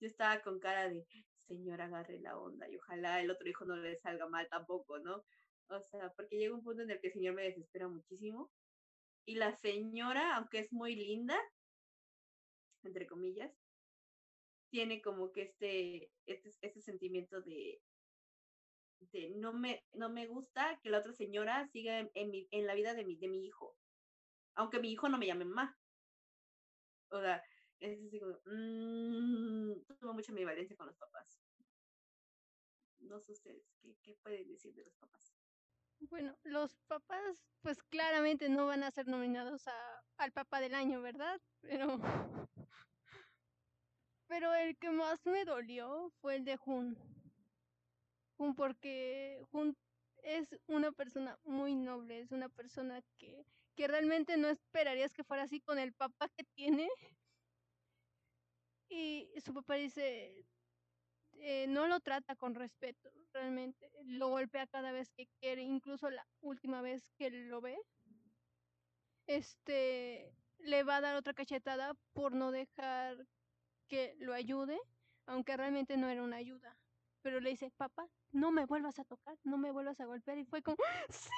Yo 0.00 0.06
estaba 0.06 0.40
con 0.42 0.60
cara 0.60 0.88
de, 0.88 1.04
señor, 1.48 1.80
agarre 1.80 2.20
la 2.20 2.38
onda, 2.38 2.68
y 2.70 2.76
ojalá 2.76 3.20
el 3.20 3.30
otro 3.30 3.48
hijo 3.48 3.64
no 3.64 3.76
le 3.76 3.98
salga 3.98 4.28
mal 4.28 4.48
tampoco, 4.48 4.98
¿no? 5.00 5.24
O 5.70 5.80
sea, 5.90 6.12
porque 6.16 6.36
llega 6.36 6.54
un 6.54 6.62
punto 6.62 6.82
en 6.82 6.90
el 6.90 7.00
que 7.00 7.08
el 7.08 7.12
señor 7.14 7.34
me 7.34 7.44
desespera 7.44 7.88
muchísimo 7.88 8.50
y 9.28 9.34
la 9.34 9.52
señora, 9.52 10.36
aunque 10.36 10.60
es 10.60 10.72
muy 10.72 10.96
linda, 10.96 11.38
entre 12.82 13.06
comillas, 13.06 13.52
tiene 14.70 15.02
como 15.02 15.32
que 15.32 15.42
este, 15.42 16.10
este, 16.24 16.50
este 16.62 16.80
sentimiento 16.80 17.42
de, 17.42 17.78
no 19.36 19.52
me, 19.52 19.84
no 19.92 20.08
me 20.08 20.26
gusta 20.26 20.80
que 20.82 20.88
la 20.88 21.00
otra 21.00 21.12
señora 21.12 21.68
siga 21.68 21.98
en, 21.98 22.10
en, 22.14 22.66
la 22.66 22.74
vida 22.74 22.94
de 22.94 23.04
mi, 23.04 23.16
de 23.16 23.28
mi 23.28 23.44
hijo. 23.44 23.76
Aunque 24.54 24.80
mi 24.80 24.90
hijo 24.92 25.10
no 25.10 25.18
me 25.18 25.26
llame 25.26 25.44
mamá. 25.44 25.78
O 27.10 27.20
sea, 27.20 27.44
es 27.80 28.02
así 28.06 28.18
como, 28.18 28.40
mmm, 28.46 29.74
tuvo 30.00 30.14
mucha 30.14 30.32
ambivalencia 30.32 30.74
con 30.74 30.86
los 30.86 30.96
papás. 30.96 31.38
No 33.00 33.20
sé 33.20 33.32
ustedes, 33.32 33.74
¿qué, 33.82 33.94
¿qué 34.02 34.14
pueden 34.22 34.48
decir 34.48 34.74
de 34.74 34.84
los 34.84 34.94
papás? 34.94 35.37
Bueno, 36.00 36.36
los 36.44 36.76
papás, 36.86 37.36
pues 37.60 37.82
claramente 37.84 38.48
no 38.48 38.66
van 38.66 38.82
a 38.82 38.90
ser 38.90 39.08
nominados 39.08 39.66
a, 39.66 40.02
al 40.16 40.32
papá 40.32 40.60
del 40.60 40.74
año, 40.74 41.00
¿verdad? 41.02 41.40
Pero. 41.60 41.98
Pero 44.28 44.54
el 44.54 44.76
que 44.76 44.90
más 44.90 45.24
me 45.26 45.44
dolió 45.44 46.12
fue 46.20 46.36
el 46.36 46.44
de 46.44 46.56
Jun. 46.56 46.96
Jun, 48.36 48.54
porque 48.54 49.42
Jun 49.50 49.76
es 50.22 50.54
una 50.66 50.92
persona 50.92 51.38
muy 51.44 51.74
noble, 51.74 52.20
es 52.20 52.30
una 52.30 52.50
persona 52.50 53.00
que, 53.16 53.44
que 53.74 53.88
realmente 53.88 54.36
no 54.36 54.48
esperarías 54.48 55.14
que 55.14 55.24
fuera 55.24 55.44
así 55.44 55.60
con 55.60 55.78
el 55.78 55.94
papá 55.94 56.28
que 56.36 56.44
tiene. 56.54 56.88
Y 58.90 59.30
su 59.44 59.54
papá 59.54 59.74
dice, 59.74 60.44
eh, 61.40 61.66
no 61.68 61.86
lo 61.86 62.00
trata 62.00 62.36
con 62.36 62.54
respeto, 62.54 63.10
realmente. 63.32 63.90
Lo 64.04 64.28
golpea 64.28 64.66
cada 64.66 64.92
vez 64.92 65.10
que 65.12 65.28
quiere, 65.40 65.62
incluso 65.62 66.10
la 66.10 66.26
última 66.40 66.82
vez 66.82 67.10
que 67.16 67.30
lo 67.30 67.60
ve. 67.60 67.78
Este 69.26 70.32
le 70.58 70.82
va 70.82 70.96
a 70.96 71.00
dar 71.00 71.16
otra 71.16 71.34
cachetada 71.34 71.94
por 72.12 72.32
no 72.32 72.50
dejar 72.50 73.26
que 73.86 74.16
lo 74.18 74.34
ayude, 74.34 74.78
aunque 75.26 75.56
realmente 75.56 75.96
no 75.96 76.08
era 76.08 76.22
una 76.22 76.36
ayuda. 76.36 76.76
Pero 77.22 77.40
le 77.40 77.50
dice, 77.50 77.70
papá, 77.76 78.08
no 78.32 78.50
me 78.50 78.66
vuelvas 78.66 78.98
a 78.98 79.04
tocar, 79.04 79.36
no 79.44 79.58
me 79.58 79.70
vuelvas 79.70 80.00
a 80.00 80.06
golpear. 80.06 80.38
Y 80.38 80.44
fue 80.44 80.62
como, 80.62 80.76
sí, 81.10 81.30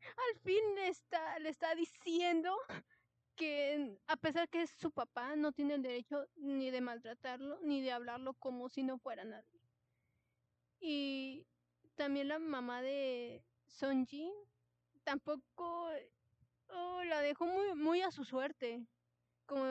al 0.00 0.40
fin 0.40 0.74
le 0.74 0.88
está, 0.88 1.38
le 1.38 1.48
está 1.50 1.74
diciendo 1.74 2.56
que 3.38 3.98
a 4.08 4.16
pesar 4.16 4.48
que 4.50 4.62
es 4.62 4.70
su 4.70 4.90
papá, 4.90 5.36
no 5.36 5.52
tiene 5.52 5.74
el 5.74 5.82
derecho 5.82 6.26
ni 6.36 6.70
de 6.70 6.80
maltratarlo, 6.82 7.58
ni 7.62 7.80
de 7.80 7.92
hablarlo 7.92 8.34
como 8.34 8.68
si 8.68 8.82
no 8.82 8.98
fuera 8.98 9.24
nadie. 9.24 9.60
Y 10.80 11.46
también 11.96 12.28
la 12.28 12.38
mamá 12.38 12.82
de 12.82 13.44
Sonji 13.66 14.30
tampoco 15.04 15.90
oh, 16.68 17.04
la 17.04 17.20
dejó 17.22 17.46
muy, 17.46 17.74
muy 17.74 18.02
a 18.02 18.10
su 18.10 18.24
suerte. 18.24 18.86
Como 19.46 19.64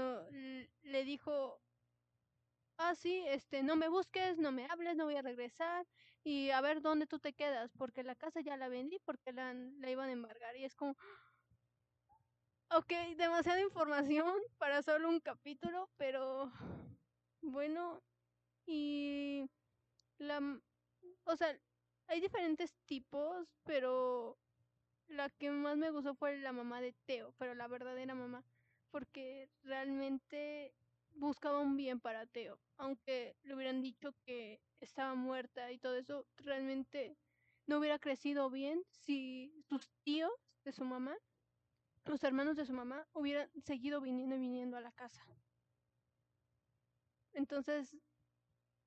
le 0.84 1.04
dijo, 1.04 1.62
ah, 2.78 2.96
sí, 2.96 3.24
este, 3.28 3.64
no 3.64 3.76
me 3.76 3.90
busques, 3.90 4.38
no 4.38 4.52
me 4.52 4.66
hables, 4.66 4.96
no 4.96 5.06
voy 5.06 5.16
a 5.16 5.22
regresar 5.22 5.86
y 6.24 6.50
a 6.52 6.62
ver 6.62 6.82
dónde 6.82 7.08
tú 7.08 7.20
te 7.20 7.34
quedas, 7.34 7.72
porque 7.78 8.04
la 8.04 8.16
casa 8.16 8.42
ya 8.42 8.58
la 8.58 8.70
vendí, 8.70 9.00
porque 9.06 9.32
la, 9.34 9.54
la 9.54 9.92
iban 9.92 10.10
a 10.10 10.14
embargar. 10.14 10.56
Y 10.58 10.66
es 10.66 10.76
como, 10.76 10.96
Ok, 12.70 12.92
demasiada 13.18 13.62
información 13.62 14.34
para 14.58 14.84
solo 14.84 15.08
un 15.10 15.20
capítulo, 15.22 15.90
pero 15.98 16.52
bueno, 17.42 18.04
y 18.66 19.46
la, 20.18 20.62
o 21.26 21.36
sea, 21.38 21.58
hay 22.08 22.22
diferentes 22.22 22.76
tipos, 22.86 23.48
pero 23.64 24.38
la 25.08 25.30
que 25.30 25.52
más 25.52 25.78
me 25.78 25.92
gustó 25.92 26.16
fue 26.16 26.38
la 26.38 26.52
mamá 26.52 26.82
de 26.82 26.94
Teo, 27.06 27.34
pero 27.38 27.56
la 27.56 27.68
verdadera 27.68 28.16
mamá, 28.16 28.44
porque 28.92 29.50
realmente 29.64 30.74
buscaba 31.12 31.60
un 31.60 31.78
bien 31.78 32.02
para 32.02 32.26
Teo, 32.28 32.60
aunque 32.78 33.38
le 33.44 33.56
hubieran 33.56 33.82
dicho 33.82 34.14
que 34.26 34.62
estaba 34.82 35.16
muerta 35.16 35.72
y 35.72 35.80
todo 35.80 35.96
eso, 35.98 36.28
realmente 36.38 37.18
no 37.66 37.80
hubiera 37.80 38.00
crecido 38.00 38.50
bien 38.50 38.84
si 38.90 39.54
sus 39.70 39.90
tíos 40.04 40.32
de 40.66 40.74
su 40.74 40.84
mamá 40.86 41.18
los 42.08 42.24
hermanos 42.24 42.56
de 42.56 42.66
su 42.66 42.74
mamá 42.74 43.08
hubieran 43.14 43.50
seguido 43.62 44.02
viniendo 44.02 44.36
y 44.36 44.40
viniendo 44.40 44.78
a 44.78 44.82
la 44.82 44.92
casa. 44.92 45.26
Entonces 47.34 47.96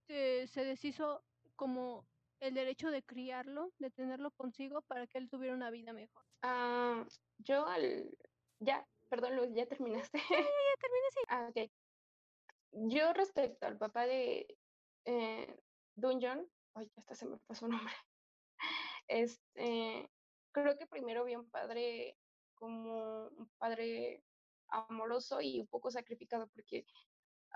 eh, 0.08 0.46
se 0.48 0.64
deshizo 0.64 1.24
como 1.56 2.06
el 2.40 2.54
derecho 2.54 2.90
de 2.90 3.02
criarlo, 3.02 3.72
de 3.78 3.90
tenerlo 3.90 4.30
consigo 4.32 4.82
para 4.82 5.06
que 5.06 5.18
él 5.18 5.28
tuviera 5.28 5.54
una 5.54 5.70
vida 5.70 5.92
mejor. 5.92 6.24
Ah, 6.42 7.06
yo 7.38 7.66
al... 7.66 8.16
Ya, 8.58 8.86
perdón 9.08 9.36
Luz, 9.36 9.48
ya 9.54 9.66
terminaste. 9.66 10.18
Sí, 10.18 10.34
ya 10.34 10.76
terminé, 10.80 11.06
sí. 11.10 11.20
Ah, 11.28 11.48
ok. 11.48 11.70
Yo 12.90 13.12
respecto 13.12 13.66
al 13.66 13.78
papá 13.78 14.06
de 14.06 14.46
eh, 15.04 15.60
Dungeon, 15.94 16.48
ay, 16.74 16.90
hasta 16.96 17.14
se 17.14 17.26
me 17.26 17.38
pasó 17.46 17.66
un 17.66 17.72
nombre. 17.72 17.94
Este, 19.08 20.08
creo 20.52 20.78
que 20.78 20.86
primero 20.86 21.24
vi 21.24 21.34
un 21.34 21.50
padre 21.50 22.16
como 22.60 23.28
un 23.28 23.50
padre 23.58 24.22
amoroso 24.68 25.40
y 25.40 25.60
un 25.60 25.66
poco 25.66 25.90
sacrificado 25.90 26.46
porque 26.48 26.86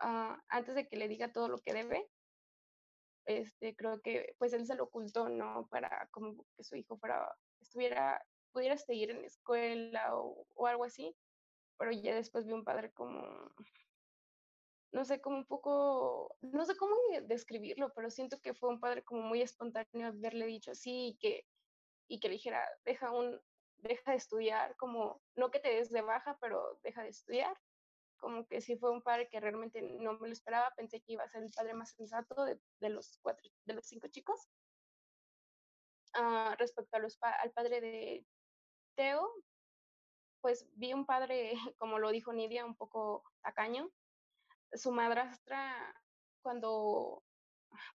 ah, 0.01 0.43
antes 0.49 0.75
de 0.75 0.89
que 0.89 0.97
le 0.97 1.07
diga 1.07 1.33
todo 1.33 1.49
lo 1.49 1.59
que 1.59 1.75
debe, 1.75 2.11
este, 3.27 3.77
creo 3.77 4.01
que 4.03 4.35
pues 4.39 4.53
él 4.53 4.67
se 4.67 4.75
lo 4.75 4.85
ocultó, 4.85 5.29
¿no? 5.29 5.69
Para 5.69 6.09
como 6.11 6.45
que 6.57 6.65
su 6.65 6.77
hijo 6.77 6.97
fuera, 6.99 7.37
estuviera, 7.61 8.25
pudiera 8.53 8.77
seguir 8.77 9.11
en 9.11 9.25
escuela 9.25 10.17
o, 10.17 10.47
o 10.55 10.67
algo 10.67 10.85
así, 10.85 11.15
pero 11.79 11.93
ya 11.93 12.15
después 12.15 12.47
vi 12.47 12.53
un 12.53 12.65
padre 12.65 12.93
como, 12.93 13.55
no 14.93 15.05
sé, 15.05 15.21
como 15.21 15.37
un 15.37 15.47
poco, 15.47 16.37
no 16.41 16.65
sé 16.65 16.77
cómo 16.77 16.95
describirlo, 17.25 17.93
pero 17.95 18.11
siento 18.11 18.41
que 18.41 18.55
fue 18.55 18.71
un 18.71 18.81
padre 18.81 19.05
como 19.05 19.23
muy 19.23 19.43
espontáneo 19.43 20.09
haberle 20.09 20.47
dicho 20.47 20.71
así 20.71 21.09
y 21.09 21.19
que, 21.19 21.47
y 22.09 22.21
que 22.21 22.29
le 22.29 22.35
dijera, 22.35 22.67
deja 22.85 23.11
un, 23.11 23.41
deja 23.79 24.13
de 24.13 24.17
estudiar, 24.17 24.77
como, 24.77 25.21
no 25.37 25.51
que 25.51 25.61
te 25.61 25.75
des 25.75 25.91
de 25.91 26.03
baja, 26.03 26.39
pero 26.41 26.79
deja 26.83 27.03
de 27.03 27.11
estudiar. 27.11 27.57
Como 28.19 28.47
que 28.47 28.61
sí 28.61 28.77
fue 28.77 28.91
un 28.91 29.03
padre 29.03 29.29
que 29.29 29.41
realmente 29.41 29.83
no 29.83 30.19
me 30.19 30.29
lo 30.29 30.33
esperaba, 30.33 30.73
pensé 30.77 31.01
que 31.01 31.13
iba 31.13 31.25
a 31.25 31.29
ser 31.29 31.43
el 31.43 31.53
padre 31.53 31.75
más 31.75 31.91
sensato 31.93 32.45
de, 32.45 32.59
de 32.81 32.89
los 32.89 33.19
cuatro, 33.23 33.51
de 33.65 33.75
los 33.75 33.87
cinco 33.87 34.09
chicos. 34.09 34.49
Uh, 36.17 36.55
respecto 36.59 36.97
a 36.97 37.01
los 37.01 37.19
al 37.21 37.51
padre 37.51 37.81
de 37.81 38.27
Teo, 38.95 39.29
pues 40.41 40.69
vi 40.75 40.93
un 40.93 41.07
padre, 41.07 41.55
como 41.79 41.99
lo 41.99 42.11
dijo 42.11 42.33
Nidia, 42.33 42.65
un 42.65 42.77
poco 42.77 43.25
tacaño, 43.43 43.91
su 44.73 44.93
madrastra, 44.93 45.75
cuando, 46.43 47.25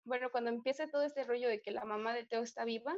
bueno, 0.04 0.30
cuando 0.30 0.50
empieza 0.50 0.88
todo 0.88 1.02
este 1.02 1.24
rollo 1.24 1.48
de 1.48 1.62
que 1.62 1.70
la 1.70 1.84
mamá 1.84 2.12
de 2.12 2.26
Teo 2.26 2.42
está 2.42 2.64
viva 2.64 2.96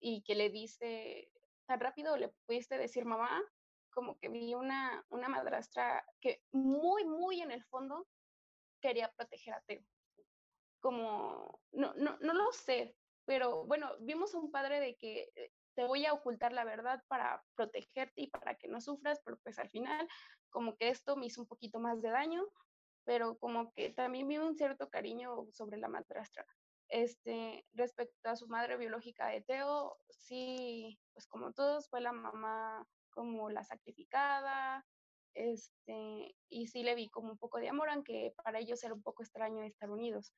y 0.00 0.22
que 0.22 0.34
le 0.34 0.48
dice, 0.48 1.28
tan 1.66 1.80
rápido 1.80 2.16
le 2.16 2.28
pudiste 2.46 2.78
decir 2.78 3.04
mamá, 3.04 3.42
como 3.90 4.18
que 4.18 4.28
vi 4.28 4.54
una, 4.54 5.04
una 5.10 5.28
madrastra 5.28 6.04
que 6.20 6.42
muy, 6.52 7.04
muy 7.04 7.40
en 7.40 7.50
el 7.50 7.64
fondo 7.64 8.06
quería 8.80 9.12
proteger 9.16 9.54
a 9.54 9.60
Teo. 9.62 9.82
Como, 10.80 11.60
no, 11.72 11.94
no, 11.94 12.18
no 12.20 12.34
lo 12.34 12.52
sé, 12.52 12.96
pero 13.24 13.64
bueno, 13.64 13.90
vimos 14.00 14.34
a 14.34 14.38
un 14.38 14.50
padre 14.50 14.80
de 14.80 14.96
que 14.96 15.30
eh, 15.34 15.52
te 15.74 15.84
voy 15.84 16.06
a 16.06 16.12
ocultar 16.12 16.52
la 16.52 16.64
verdad 16.64 17.02
para 17.08 17.42
protegerte 17.54 18.22
y 18.22 18.30
para 18.30 18.56
que 18.56 18.68
no 18.68 18.80
sufras, 18.80 19.20
pero 19.24 19.38
pues 19.42 19.58
al 19.58 19.70
final 19.70 20.08
como 20.50 20.76
que 20.76 20.88
esto 20.88 21.16
me 21.16 21.26
hizo 21.26 21.40
un 21.40 21.48
poquito 21.48 21.80
más 21.80 22.02
de 22.02 22.10
daño 22.10 22.44
pero 23.04 23.38
como 23.38 23.72
que 23.72 23.90
también 23.90 24.26
vi 24.28 24.38
un 24.38 24.56
cierto 24.56 24.88
cariño 24.88 25.46
sobre 25.52 25.76
la 25.78 25.88
madrastra. 25.88 26.46
Este, 26.94 27.66
respecto 27.72 28.30
a 28.30 28.36
su 28.36 28.46
madre 28.46 28.76
biológica 28.76 29.26
de 29.26 29.40
Teo, 29.40 29.98
sí, 30.10 30.96
pues 31.12 31.26
como 31.26 31.52
todos, 31.52 31.88
fue 31.88 32.00
la 32.00 32.12
mamá 32.12 32.86
como 33.10 33.50
la 33.50 33.64
sacrificada, 33.64 34.86
este, 35.34 36.36
y 36.48 36.68
sí 36.68 36.84
le 36.84 36.94
vi 36.94 37.08
como 37.08 37.32
un 37.32 37.38
poco 37.38 37.58
de 37.58 37.68
amor, 37.68 37.90
aunque 37.90 38.32
para 38.44 38.60
ellos 38.60 38.84
era 38.84 38.94
un 38.94 39.02
poco 39.02 39.24
extraño 39.24 39.64
estar 39.64 39.90
unidos. 39.90 40.32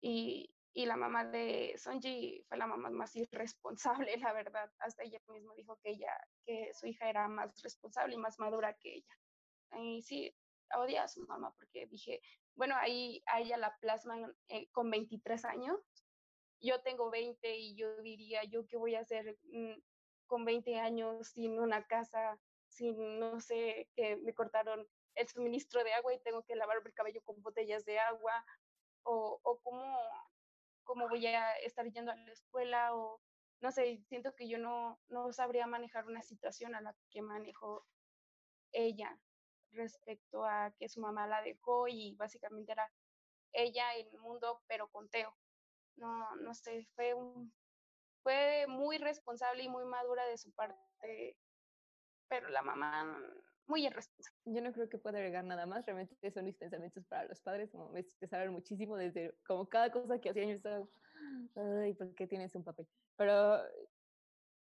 Y, 0.00 0.54
y 0.72 0.86
la 0.86 0.94
mamá 0.94 1.24
de 1.24 1.74
Sonji 1.76 2.44
fue 2.46 2.58
la 2.58 2.68
mamá 2.68 2.88
más 2.90 3.16
irresponsable, 3.16 4.16
la 4.28 4.32
verdad. 4.32 4.70
Hasta 4.78 5.02
ella 5.02 5.18
misma 5.26 5.52
dijo 5.56 5.80
que 5.82 5.90
ella, 5.90 6.16
que 6.46 6.72
su 6.74 6.86
hija 6.86 7.10
era 7.10 7.26
más 7.26 7.60
responsable 7.60 8.14
y 8.14 8.18
más 8.18 8.38
madura 8.38 8.74
que 8.74 8.98
ella. 8.98 9.18
Y 9.80 10.00
sí, 10.02 10.32
odia 10.76 11.02
a 11.02 11.08
su 11.08 11.26
mamá 11.26 11.52
porque 11.56 11.86
dije, 11.86 12.20
bueno, 12.54 12.76
ahí 12.76 13.22
a 13.26 13.40
ella 13.40 13.56
la 13.56 13.76
plasman 13.78 14.34
eh, 14.48 14.68
con 14.70 14.90
23 14.90 15.44
años. 15.44 15.78
Yo 16.60 16.80
tengo 16.82 17.10
20 17.10 17.56
y 17.56 17.74
yo 17.74 17.96
diría, 18.02 18.44
¿yo 18.44 18.66
qué 18.66 18.76
voy 18.76 18.94
a 18.94 19.00
hacer 19.00 19.38
mm, 19.44 19.80
con 20.26 20.44
20 20.44 20.78
años 20.78 21.28
sin 21.28 21.58
una 21.58 21.86
casa, 21.86 22.38
sin, 22.68 23.18
no 23.18 23.40
sé, 23.40 23.88
que 23.94 24.16
me 24.16 24.34
cortaron 24.34 24.86
el 25.14 25.28
suministro 25.28 25.82
de 25.84 25.92
agua 25.94 26.14
y 26.14 26.22
tengo 26.22 26.42
que 26.44 26.56
lavar 26.56 26.78
el 26.84 26.94
cabello 26.94 27.22
con 27.24 27.42
botellas 27.42 27.84
de 27.84 27.98
agua? 27.98 28.44
¿O, 29.04 29.40
o 29.42 29.60
cómo, 29.60 29.98
cómo 30.84 31.08
voy 31.08 31.26
a 31.26 31.52
estar 31.56 31.90
yendo 31.90 32.12
a 32.12 32.16
la 32.16 32.32
escuela? 32.32 32.94
O 32.94 33.20
no 33.60 33.72
sé, 33.72 34.02
siento 34.08 34.34
que 34.34 34.48
yo 34.48 34.58
no, 34.58 35.00
no 35.08 35.32
sabría 35.32 35.66
manejar 35.66 36.06
una 36.06 36.22
situación 36.22 36.74
a 36.74 36.80
la 36.80 36.94
que 37.10 37.22
manejó 37.22 37.86
ella 38.72 39.18
respecto 39.72 40.44
a 40.44 40.72
que 40.78 40.88
su 40.88 41.00
mamá 41.00 41.26
la 41.26 41.42
dejó 41.42 41.88
y 41.88 42.14
básicamente 42.14 42.72
era 42.72 42.90
ella 43.52 43.94
en 43.96 44.08
el 44.08 44.18
mundo, 44.18 44.62
pero 44.66 44.88
con 44.88 45.08
Teo. 45.08 45.36
No, 45.96 46.34
no 46.36 46.54
sé, 46.54 46.86
fue 46.94 47.14
un, 47.14 47.52
fue 48.22 48.66
muy 48.68 48.98
responsable 48.98 49.62
y 49.62 49.68
muy 49.68 49.84
madura 49.84 50.24
de 50.26 50.38
su 50.38 50.52
parte, 50.52 51.36
pero 52.28 52.48
la 52.48 52.62
mamá 52.62 53.18
muy 53.66 53.86
irresponsable. 53.86 54.38
Yo 54.44 54.60
no 54.60 54.72
creo 54.72 54.88
que 54.88 54.98
pueda 54.98 55.18
agregar 55.18 55.44
nada 55.44 55.66
más, 55.66 55.84
realmente 55.86 56.30
son 56.30 56.44
mis 56.44 56.56
pensamientos 56.56 57.04
para 57.06 57.24
los 57.24 57.40
padres, 57.40 57.70
como 57.70 57.90
me 57.90 58.00
estresaron 58.00 58.52
muchísimo 58.52 58.96
desde 58.96 59.34
como 59.46 59.68
cada 59.68 59.90
cosa 59.90 60.20
que 60.20 60.30
hacían 60.30 60.48
yo 60.48 60.56
estaba, 60.56 60.86
ay, 61.82 61.94
¿por 61.94 62.14
qué 62.14 62.26
tienes 62.26 62.54
un 62.54 62.64
papel? 62.64 62.88
Pero 63.16 63.58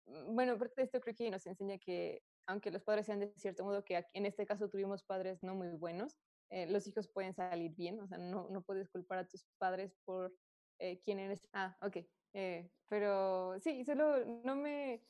mm, 0.07 0.35
bueno, 0.35 0.55
aparte 0.55 0.75
de 0.77 0.85
esto 0.85 1.01
creo 1.01 1.15
que 1.15 1.31
nos 1.31 1.47
enseña 1.47 1.79
que 1.79 2.23
aunque 2.49 2.71
los 2.71 2.83
padres 2.83 3.07
sean 3.07 3.21
de 3.21 3.33
cierto 3.37 3.63
modo 3.63 3.85
que 3.85 4.05
en 4.15 4.27
este 4.27 4.47
caso 4.47 4.69
tuvimos 4.69 5.05
padres 5.05 5.43
no 5.43 5.55
muy 5.55 5.69
buenos, 5.69 6.19
eh, 6.51 6.67
los 6.67 6.87
hijos 6.87 7.07
pueden 7.07 7.35
salir 7.35 7.75
bien, 7.75 8.01
o 8.01 8.07
sea, 8.07 8.17
no, 8.17 8.49
no 8.49 8.63
puedes 8.63 8.89
culpar 8.89 9.19
a 9.19 9.29
tus 9.29 9.45
padres 9.59 9.95
por 10.05 10.35
eh, 10.79 10.99
quién 11.05 11.19
eres. 11.19 11.47
Ah, 11.53 11.77
ok. 11.83 11.99
Eh, 12.33 12.71
pero 12.89 13.61
sí, 13.61 13.85
solo 13.85 14.25
no 14.25 14.57
me, 14.57 15.05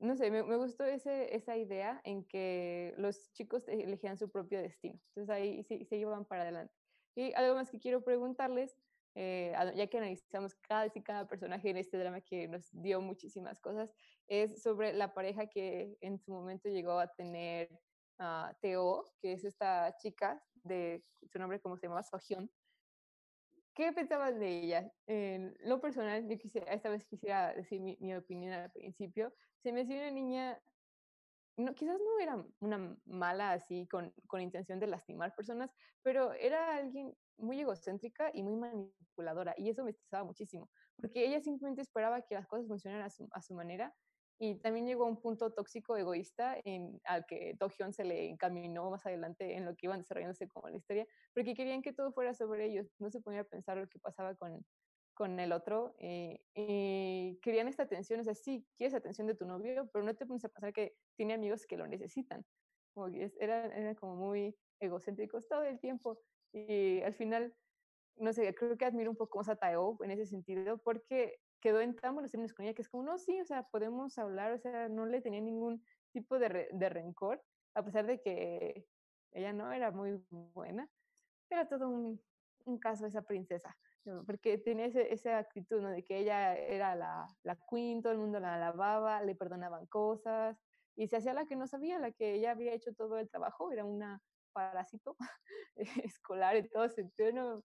no 0.00 0.16
sé, 0.16 0.32
me, 0.32 0.42
me, 0.42 0.56
gustó 0.56 0.84
ese, 0.84 1.34
esa 1.34 1.56
idea 1.56 2.00
en 2.04 2.24
que 2.24 2.92
los 2.96 3.32
chicos 3.32 3.68
elegían 3.68 4.18
su 4.18 4.28
propio 4.28 4.60
destino. 4.60 5.00
Entonces 5.10 5.30
ahí 5.30 5.62
sí, 5.62 5.84
se 5.84 5.96
iban 5.96 6.24
para 6.24 6.42
adelante. 6.42 6.74
Y 7.14 7.32
algo 7.34 7.54
más 7.54 7.70
que 7.70 7.78
quiero 7.78 8.02
preguntarles 8.02 8.76
eh, 9.22 9.52
ya 9.74 9.86
que 9.86 9.98
analizamos 9.98 10.56
y 10.94 11.02
cada 11.02 11.28
personaje 11.28 11.68
en 11.68 11.76
este 11.76 11.98
drama 11.98 12.22
que 12.22 12.48
nos 12.48 12.70
dio 12.72 13.02
muchísimas 13.02 13.60
cosas, 13.60 13.92
es 14.26 14.62
sobre 14.62 14.94
la 14.94 15.12
pareja 15.12 15.46
que 15.46 15.98
en 16.00 16.18
su 16.18 16.32
momento 16.32 16.70
llegó 16.70 16.98
a 16.98 17.06
tener 17.06 17.68
uh, 18.18 18.54
Teo, 18.62 19.04
que 19.20 19.34
es 19.34 19.44
esta 19.44 19.94
chica 19.98 20.42
de 20.62 21.04
su 21.30 21.38
nombre, 21.38 21.60
como 21.60 21.76
se 21.76 21.86
llama? 21.86 22.02
Sohyun. 22.02 22.50
¿Qué 23.74 23.92
pensabas 23.92 24.38
de 24.38 24.48
ella? 24.48 24.90
En 25.06 25.54
lo 25.64 25.82
personal, 25.82 26.26
yo 26.26 26.38
quisiera, 26.38 26.72
esta 26.72 26.88
vez 26.88 27.04
quisiera 27.04 27.52
decir 27.52 27.82
mi, 27.82 27.98
mi 28.00 28.14
opinión 28.14 28.54
al 28.54 28.72
principio. 28.72 29.34
Se 29.62 29.70
me 29.70 29.82
hacía 29.82 29.98
una 29.98 30.12
niña 30.12 30.62
no, 31.60 31.74
quizás 31.74 31.98
no 31.98 32.18
era 32.20 32.44
una 32.60 32.96
mala 33.06 33.52
así 33.52 33.86
con, 33.88 34.12
con, 34.26 34.40
intención 34.40 34.80
de 34.80 34.86
lastimar 34.86 35.34
personas, 35.34 35.74
pero 36.02 36.32
era 36.32 36.76
alguien 36.76 37.14
muy 37.38 37.60
egocéntrica 37.60 38.30
y 38.34 38.42
muy 38.42 38.56
manipuladora 38.56 39.54
y 39.56 39.68
eso 39.70 39.84
me 39.84 39.90
estresaba 39.90 40.24
muchísimo, 40.24 40.70
porque 40.96 41.24
ella 41.24 41.40
simplemente 41.40 41.82
esperaba 41.82 42.22
que 42.22 42.34
las 42.34 42.46
cosas 42.46 42.66
funcionaran 42.66 43.06
a 43.06 43.10
su, 43.10 43.28
a 43.32 43.40
su 43.40 43.54
manera 43.54 43.94
y 44.42 44.54
también 44.56 44.86
llegó 44.86 45.04
a 45.04 45.08
un 45.08 45.20
punto 45.20 45.52
tóxico 45.52 45.96
egoísta 45.98 46.56
en, 46.64 46.98
al 47.04 47.26
que 47.26 47.54
Dohyun 47.58 47.92
se 47.92 48.04
le 48.04 48.26
encaminó 48.30 48.90
más 48.90 49.04
adelante 49.04 49.54
en 49.54 49.66
lo 49.66 49.76
que 49.76 49.86
iban 49.86 49.98
desarrollándose 49.98 50.48
como 50.48 50.70
la 50.70 50.78
historia, 50.78 51.06
porque 51.34 51.54
querían 51.54 51.82
que 51.82 51.92
todo 51.92 52.10
fuera 52.12 52.32
sobre 52.32 52.64
ellos, 52.64 52.90
no 52.98 53.10
se 53.10 53.20
ponía 53.20 53.42
a 53.42 53.44
pensar 53.44 53.76
lo 53.76 53.86
que 53.86 53.98
pasaba 53.98 54.34
con, 54.36 54.64
con 55.20 55.38
el 55.38 55.52
otro 55.52 55.94
eh, 55.98 56.40
y 56.54 57.38
querían 57.42 57.68
esta 57.68 57.82
atención, 57.82 58.20
o 58.20 58.24
sea, 58.24 58.32
sí, 58.32 58.66
quieres 58.74 58.94
atención 58.94 59.26
de 59.26 59.34
tu 59.34 59.44
novio, 59.44 59.86
pero 59.92 60.02
no 60.02 60.16
te 60.16 60.24
pones 60.24 60.46
a 60.46 60.48
pensar 60.48 60.72
que 60.72 60.96
tiene 61.14 61.34
amigos 61.34 61.66
que 61.66 61.76
lo 61.76 61.86
necesitan. 61.86 62.46
Como 62.94 63.12
que 63.12 63.30
eran, 63.38 63.70
eran 63.70 63.94
como 63.96 64.16
muy 64.16 64.56
egocéntricos 64.80 65.46
todo 65.46 65.62
el 65.64 65.78
tiempo 65.78 66.22
y 66.54 67.02
al 67.02 67.12
final, 67.12 67.54
no 68.16 68.32
sé, 68.32 68.54
creo 68.54 68.78
que 68.78 68.86
admiro 68.86 69.10
un 69.10 69.16
poco 69.18 69.42
a 69.46 69.56
Taeo 69.56 69.98
en 70.02 70.10
ese 70.10 70.24
sentido 70.24 70.78
porque 70.78 71.42
quedó 71.60 71.82
en 71.82 71.94
tan 71.96 72.14
buenos 72.14 72.30
términos 72.30 72.54
con 72.54 72.64
ella 72.64 72.72
que 72.72 72.80
es 72.80 72.88
como, 72.88 73.02
no, 73.02 73.18
sí, 73.18 73.42
o 73.42 73.44
sea, 73.44 73.64
podemos 73.64 74.16
hablar, 74.16 74.52
o 74.52 74.58
sea, 74.58 74.88
no 74.88 75.04
le 75.04 75.20
tenía 75.20 75.42
ningún 75.42 75.84
tipo 76.14 76.38
de, 76.38 76.70
de 76.72 76.88
rencor, 76.88 77.44
a 77.74 77.84
pesar 77.84 78.06
de 78.06 78.22
que 78.22 78.86
ella 79.32 79.52
no 79.52 79.70
era 79.70 79.90
muy 79.90 80.24
buena. 80.30 80.90
Era 81.50 81.68
todo 81.68 81.90
un, 81.90 82.22
un 82.64 82.78
caso 82.78 83.04
esa 83.04 83.20
princesa 83.20 83.76
porque 84.26 84.58
tenía 84.58 84.86
ese, 84.86 85.12
esa 85.12 85.38
actitud, 85.38 85.80
¿no? 85.80 85.90
De 85.90 86.04
que 86.04 86.18
ella 86.18 86.56
era 86.56 86.94
la, 86.94 87.26
la 87.42 87.58
queen, 87.70 88.02
todo 88.02 88.12
el 88.12 88.18
mundo 88.18 88.40
la 88.40 88.54
alababa, 88.54 89.22
le 89.22 89.34
perdonaban 89.34 89.86
cosas, 89.86 90.58
y 90.96 91.08
se 91.08 91.16
hacía 91.16 91.34
la 91.34 91.46
que 91.46 91.56
no 91.56 91.66
sabía, 91.66 91.98
la 91.98 92.12
que 92.12 92.34
ella 92.34 92.52
había 92.52 92.72
hecho 92.72 92.94
todo 92.94 93.18
el 93.18 93.28
trabajo, 93.28 93.72
era 93.72 93.84
una 93.84 94.20
parásito 94.52 95.16
escolar 96.04 96.56
y 96.56 96.68
todo 96.68 96.88
sentido, 96.88 97.62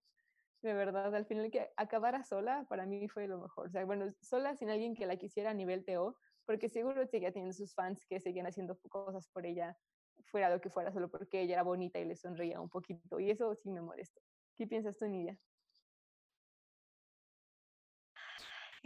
de 0.61 0.73
verdad, 0.73 1.13
al 1.13 1.25
final 1.25 1.51
que 1.51 1.69
acabara 1.77 2.23
sola, 2.23 2.65
para 2.69 2.85
mí 2.85 3.07
fue 3.07 3.27
lo 3.27 3.39
mejor, 3.39 3.67
o 3.67 3.69
sea, 3.69 3.85
bueno, 3.85 4.11
sola 4.21 4.55
sin 4.55 4.69
alguien 4.69 4.95
que 4.95 5.05
la 5.05 5.17
quisiera 5.17 5.51
a 5.51 5.53
nivel 5.53 5.85
TO, 5.85 6.15
porque 6.45 6.69
seguro 6.69 7.05
seguía 7.05 7.31
teniendo 7.31 7.53
sus 7.53 7.73
fans 7.73 8.05
que 8.07 8.19
seguían 8.19 8.47
haciendo 8.47 8.77
cosas 8.89 9.27
por 9.29 9.45
ella, 9.45 9.77
fuera 10.25 10.49
lo 10.49 10.61
que 10.61 10.69
fuera, 10.69 10.91
solo 10.91 11.09
porque 11.09 11.41
ella 11.41 11.55
era 11.55 11.63
bonita 11.63 11.99
y 11.99 12.05
le 12.05 12.15
sonreía 12.15 12.61
un 12.61 12.69
poquito, 12.69 13.19
y 13.19 13.31
eso 13.31 13.53
sí 13.55 13.69
me 13.69 13.81
molestó. 13.81 14.21
¿Qué 14.55 14.67
piensas 14.67 14.97
tú, 14.97 15.07
Nidia? 15.07 15.37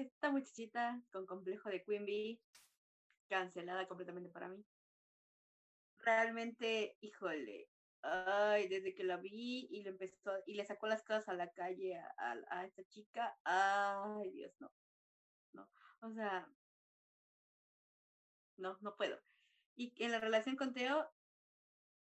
Esta 0.01 0.31
muchachita 0.31 1.01
con 1.11 1.26
complejo 1.26 1.69
de 1.69 1.84
Queen 1.84 2.05
Bee, 2.05 2.39
cancelada 3.30 3.88
completamente 3.88 4.30
para 4.30 4.49
mí. 4.49 4.63
Realmente, 5.99 6.97
híjole, 7.01 7.69
ay, 8.01 8.67
desde 8.67 8.93
que 8.95 9.03
la 9.03 9.17
vi 9.17 9.67
y 9.69 9.84
le 9.84 9.89
empezó, 9.89 10.31
y 10.45 10.55
le 10.55 10.65
sacó 10.65 10.88
las 10.88 11.03
cosas 11.03 11.27
a 11.30 11.34
la 11.34 11.49
calle 11.51 11.97
a, 12.17 12.65
esta 12.65 12.84
chica, 12.85 13.38
ay, 13.43 14.31
Dios, 14.31 14.53
no, 14.59 14.71
no, 15.53 15.69
o 16.01 16.13
sea, 16.13 16.47
no, 18.57 18.77
no 18.81 18.95
puedo. 18.95 19.19
Y 19.76 19.93
en 20.03 20.11
la 20.11 20.19
relación 20.19 20.55
con 20.55 20.73
Teo, 20.73 21.09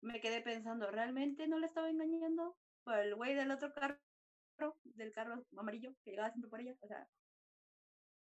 me 0.01 0.20
quedé 0.20 0.40
pensando, 0.43 0.90
¿realmente 0.90 1.48
no 1.48 1.59
le 1.59 1.66
estaba 1.66 1.90
engañando? 1.90 2.56
Por 2.85 2.98
el 2.98 3.14
güey 3.14 3.35
del 3.35 3.51
otro 3.51 3.73
carro, 3.73 3.98
del 4.85 5.12
carro 5.12 5.44
amarillo 5.56 5.93
que 6.05 6.10
llegaba 6.10 6.31
siempre 6.31 6.51
por 6.51 6.60
ella, 6.60 6.74
o 6.81 6.86
sea. 6.86 7.09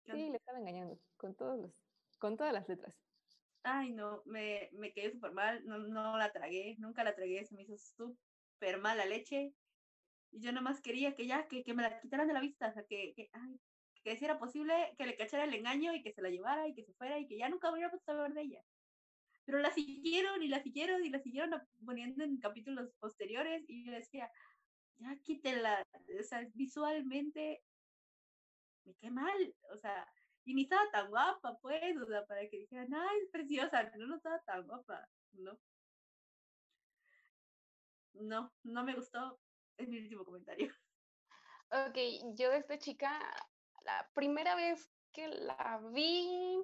Sí, 0.05 0.31
le 0.31 0.37
estaba 0.37 0.59
engañando, 0.59 0.99
con 1.17 1.35
todos 1.35 1.59
los, 1.61 1.73
con 2.19 2.37
todas 2.37 2.53
las 2.53 2.69
letras. 2.69 2.95
Ay, 3.63 3.93
no, 3.93 4.23
me, 4.25 4.69
me 4.73 4.93
quedé 4.93 5.13
súper 5.13 5.33
mal, 5.33 5.65
no, 5.65 5.79
no 5.79 6.17
la 6.17 6.33
tragué, 6.33 6.77
nunca 6.79 7.05
la 7.05 7.15
tragué, 7.15 7.45
se 7.45 7.55
me 7.55 7.63
hizo 7.63 7.77
súper 7.77 8.79
mal 8.81 8.99
la 8.99 9.07
leche. 9.07 9.55
Y 10.33 10.41
yo 10.41 10.53
nomás 10.53 10.81
quería 10.81 11.15
que 11.15 11.27
ya, 11.27 11.47
que, 11.47 11.63
que 11.63 11.75
me 11.75 11.83
la 11.83 12.01
quitaran 12.01 12.27
de 12.27 12.35
la 12.35 12.41
vista, 12.41 12.69
o 12.69 12.73
sea, 12.73 12.85
que, 12.85 13.13
que, 13.15 13.29
ay, 13.33 13.61
que 14.03 14.17
si 14.17 14.25
era 14.25 14.39
posible 14.39 14.95
que 14.99 15.07
le 15.07 15.17
cachara 15.17 15.45
el 15.45 15.55
engaño 15.55 15.95
y 15.95 16.03
que 16.03 16.13
se 16.13 16.23
la 16.23 16.31
llevara 16.31 16.67
y 16.67 16.75
que 16.75 16.85
se 16.85 16.93
fuera 16.95 17.19
y 17.19 17.27
que 17.29 17.39
ya 17.39 17.49
nunca 17.49 17.71
volviera 17.71 17.89
a 17.95 17.99
saber 17.99 18.33
de 18.33 18.43
ella. 18.43 18.65
Pero 19.45 19.59
la 19.59 19.71
siguieron 19.73 20.43
y 20.43 20.49
la 20.49 20.63
siguieron 20.63 21.05
y 21.05 21.11
la 21.11 21.21
siguieron 21.21 21.51
poniendo 21.85 22.25
en 22.25 22.39
capítulos 22.39 22.91
posteriores 22.99 23.65
y 23.69 23.85
yo 23.85 23.93
decía, 23.93 24.31
ya 24.97 25.17
quítela, 25.23 25.87
o 26.19 26.23
sea, 26.23 26.47
visualmente 26.55 27.63
me 28.85 28.95
quedé 28.95 29.11
mal, 29.11 29.57
o 29.73 29.77
sea, 29.77 30.07
y 30.45 30.55
ni 30.55 30.63
estaba 30.63 30.91
tan 30.91 31.09
guapa, 31.11 31.59
pues, 31.61 31.97
o 31.97 32.07
sea, 32.07 32.27
para 32.27 32.49
que 32.49 32.59
dijeran, 32.59 32.93
ay, 32.95 33.19
es 33.23 33.31
preciosa, 33.31 33.89
pero 33.93 34.07
no 34.07 34.17
estaba 34.17 34.43
tan 34.45 34.67
guapa, 34.67 35.09
¿no? 35.33 35.59
No, 38.15 38.53
no 38.63 38.85
me 38.85 38.95
gustó, 38.95 39.41
es 39.77 39.89
mi 39.89 39.99
último 39.99 40.25
comentario. 40.25 40.73
Ok, 41.71 41.97
yo 42.37 42.51
de 42.51 42.59
esta 42.59 42.79
chica, 42.79 43.19
la 43.85 44.11
primera 44.15 44.55
vez 44.55 44.93
que 45.13 45.29
la 45.29 45.81
vi, 45.93 46.63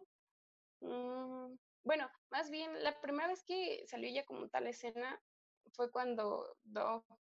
mmm, 0.81 1.55
bueno, 1.83 2.11
más 2.31 2.51
bien 2.51 2.83
la 2.83 3.01
primera 3.01 3.29
vez 3.29 3.43
que 3.45 3.87
salió 3.87 4.09
ella 4.09 4.27
como 4.27 4.49
tal 4.49 4.67
escena 4.67 5.19
fue 5.73 5.91
cuando 5.91 6.59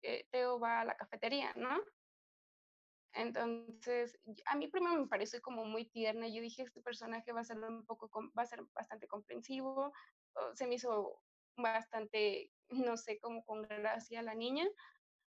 eh, 0.03 0.27
Teo 0.31 0.59
va 0.59 0.81
a 0.81 0.85
la 0.85 0.97
cafetería, 0.97 1.53
¿no? 1.57 1.79
Entonces, 3.17 4.19
a 4.45 4.57
mí 4.57 4.69
primero 4.69 5.01
me 5.01 5.09
pareció 5.09 5.41
como 5.41 5.65
muy 5.65 5.89
tierna. 5.89 6.29
Yo 6.29 6.43
dije, 6.43 6.63
este 6.63 6.83
personaje 6.83 7.33
va 7.33 7.41
a 7.41 7.45
ser 7.45 7.59
un 7.59 7.87
poco, 7.87 8.11
va 8.39 8.43
a 8.43 8.47
ser 8.47 8.63
bastante 8.75 9.09
comprensivo. 9.09 9.93
Se 10.55 10.67
me 10.67 10.75
hizo 10.75 11.23
bastante, 11.57 12.53
no 12.69 12.97
sé, 12.99 13.19
como 13.19 13.43
con 13.45 13.63
gracia 13.63 14.23
la 14.23 14.35
niña, 14.35 14.67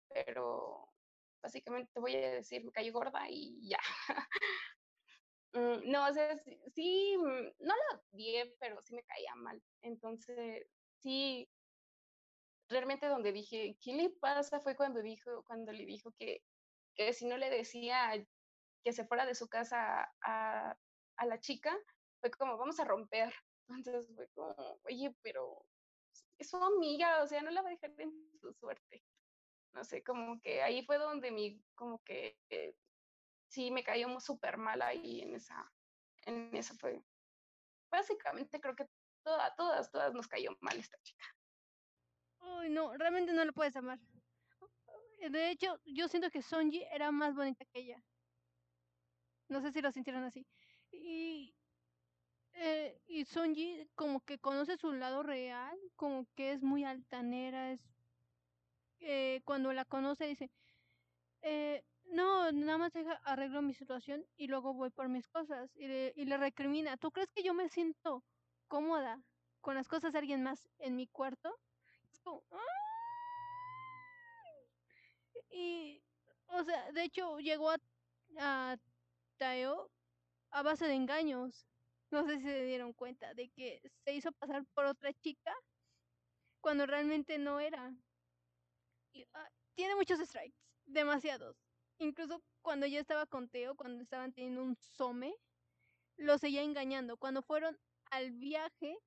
pero 0.08 0.88
básicamente 1.42 1.90
te 1.92 2.00
voy 2.00 2.14
a 2.16 2.30
decir, 2.34 2.64
me 2.64 2.72
cayó 2.72 2.92
gorda 2.92 3.28
y 3.28 3.68
ya. 3.68 3.78
Mm, 5.54 5.90
no, 5.90 6.08
o 6.08 6.12
sea, 6.12 6.34
sí, 6.74 7.14
mm, 7.18 7.64
no 7.66 7.74
la 7.74 8.02
odié, 8.12 8.54
pero 8.58 8.80
sí 8.82 8.94
me 8.94 9.04
caía 9.04 9.34
mal. 9.34 9.62
Entonces, 9.82 10.66
sí, 10.98 11.50
realmente 12.68 13.06
donde 13.06 13.32
dije, 13.32 13.76
¿qué 13.80 13.92
le 13.94 14.10
pasa? 14.10 14.60
Fue 14.60 14.76
cuando 14.76 15.02
dijo, 15.02 15.44
cuando 15.44 15.72
le 15.72 15.84
dijo 15.84 16.12
que, 16.12 16.42
que 16.94 17.12
si 17.12 17.26
no 17.26 17.36
le 17.36 17.50
decía 17.50 18.12
que 18.84 18.92
se 18.92 19.04
fuera 19.04 19.26
de 19.26 19.34
su 19.34 19.48
casa 19.48 20.12
a, 20.22 20.76
a 21.16 21.26
la 21.26 21.40
chica, 21.40 21.76
fue 22.20 22.30
como, 22.30 22.56
vamos 22.56 22.78
a 22.80 22.84
romper. 22.84 23.32
Entonces 23.68 24.14
fue 24.14 24.28
como, 24.34 24.80
oye, 24.84 25.14
pero 25.22 25.64
es 26.38 26.50
su 26.50 26.56
amiga, 26.56 27.22
o 27.22 27.26
sea, 27.26 27.42
no 27.42 27.50
la 27.50 27.62
va 27.62 27.68
a 27.68 27.72
dejar 27.72 27.92
en 27.98 28.12
su 28.40 28.52
suerte. 28.52 29.04
No 29.74 29.84
sé, 29.84 30.02
como 30.02 30.40
que 30.40 30.62
ahí 30.62 30.84
fue 30.84 30.98
donde 30.98 31.30
mi, 31.30 31.62
como 31.74 32.02
que 32.04 32.38
eh, 32.50 32.76
sí 33.48 33.70
me 33.70 33.82
cayó 33.82 34.20
súper 34.20 34.58
mal 34.58 34.82
ahí 34.82 35.22
en 35.22 35.34
esa, 35.34 35.72
en 36.26 36.54
esa 36.54 36.74
fue. 36.74 37.02
Básicamente 37.90 38.60
creo 38.60 38.76
que 38.76 38.86
todas, 39.22 39.54
todas, 39.56 39.90
todas 39.90 40.12
nos 40.12 40.28
cayó 40.28 40.50
mal 40.60 40.78
esta 40.78 40.98
chica. 41.02 41.24
Uy, 42.40 42.68
no, 42.70 42.96
realmente 42.96 43.32
no 43.32 43.44
la 43.44 43.52
puedes 43.52 43.76
amar. 43.76 43.98
De 45.30 45.50
hecho, 45.50 45.78
yo 45.84 46.08
siento 46.08 46.30
que 46.30 46.42
Sonji 46.42 46.82
era 46.90 47.12
más 47.12 47.34
bonita 47.34 47.64
que 47.66 47.80
ella. 47.80 48.02
No 49.48 49.60
sé 49.60 49.70
si 49.72 49.80
lo 49.80 49.92
sintieron 49.92 50.24
así. 50.24 50.46
Y, 50.90 51.54
eh, 52.54 53.00
y 53.06 53.24
Sonji 53.24 53.88
como 53.94 54.20
que 54.20 54.38
conoce 54.38 54.76
su 54.76 54.92
lado 54.92 55.22
real, 55.22 55.78
como 55.96 56.26
que 56.34 56.52
es 56.52 56.62
muy 56.62 56.84
altanera, 56.84 57.72
es... 57.72 57.80
Eh, 59.00 59.40
cuando 59.44 59.72
la 59.72 59.84
conoce 59.84 60.26
dice, 60.26 60.50
eh, 61.42 61.84
no, 62.04 62.52
nada 62.52 62.78
más 62.78 62.92
arreglo 63.24 63.62
mi 63.62 63.74
situación 63.74 64.24
y 64.36 64.46
luego 64.48 64.74
voy 64.74 64.90
por 64.90 65.08
mis 65.08 65.28
cosas. 65.28 65.70
Y 65.76 65.88
le, 65.88 66.12
y 66.16 66.24
le 66.24 66.36
recrimina, 66.36 66.96
¿tú 66.96 67.10
crees 67.12 67.30
que 67.32 67.42
yo 67.42 67.54
me 67.54 67.68
siento 67.68 68.24
cómoda 68.68 69.22
con 69.60 69.74
las 69.74 69.88
cosas 69.88 70.12
de 70.12 70.18
alguien 70.20 70.42
más 70.42 70.68
en 70.78 70.96
mi 70.96 71.06
cuarto? 71.06 71.54
Y, 75.52 76.02
o 76.46 76.64
sea, 76.64 76.90
de 76.92 77.04
hecho 77.04 77.38
llegó 77.38 77.70
a, 77.70 77.78
a 78.38 78.76
Taeo 79.38 79.90
a 80.50 80.62
base 80.62 80.86
de 80.86 80.94
engaños. 80.94 81.66
No 82.10 82.26
sé 82.26 82.38
si 82.38 82.44
se 82.44 82.64
dieron 82.64 82.92
cuenta 82.92 83.34
de 83.34 83.48
que 83.50 83.80
se 84.04 84.14
hizo 84.14 84.32
pasar 84.32 84.64
por 84.74 84.84
otra 84.86 85.12
chica 85.14 85.54
cuando 86.60 86.86
realmente 86.86 87.38
no 87.38 87.60
era. 87.60 87.94
Ah, 89.34 89.48
tiene 89.74 89.96
muchos 89.96 90.18
strikes, 90.20 90.58
demasiados 90.84 91.56
incluso 92.02 92.42
cuando 92.62 92.86
yo 92.86 93.00
estaba 93.00 93.26
con 93.26 93.48
Teo, 93.48 93.74
cuando 93.74 94.02
estaban 94.02 94.32
teniendo 94.32 94.62
un 94.62 94.76
some, 94.76 95.34
lo 96.16 96.38
seguía 96.38 96.62
engañando. 96.62 97.16
Cuando 97.16 97.42
fueron 97.42 97.78
al 98.10 98.32
viaje, 98.32 98.98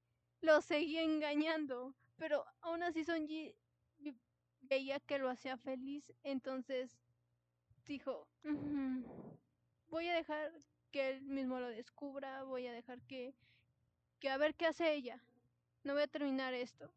lo 0.41 0.61
seguía 0.61 1.03
engañando. 1.03 1.95
Pero 2.17 2.45
aún 2.61 2.83
así 2.83 3.03
Sonji 3.03 3.55
veía 4.69 4.99
que 4.99 5.17
lo 5.17 5.29
hacía 5.29 5.57
feliz, 5.57 6.13
entonces 6.23 6.97
dijo, 7.85 8.27
voy 9.87 10.07
a 10.07 10.15
dejar 10.15 10.51
que 10.91 11.09
él 11.09 11.21
mismo 11.23 11.59
lo 11.59 11.67
descubra, 11.69 12.43
voy 12.43 12.67
a 12.67 12.73
dejar 12.73 13.01
que, 13.03 13.35
que 14.19 14.29
a 14.29 14.37
ver 14.37 14.55
qué 14.55 14.65
hace 14.67 14.93
ella. 14.93 15.21
No 15.83 15.93
voy 15.93 16.03
a 16.03 16.07
terminar 16.07 16.53
esto. 16.53 16.91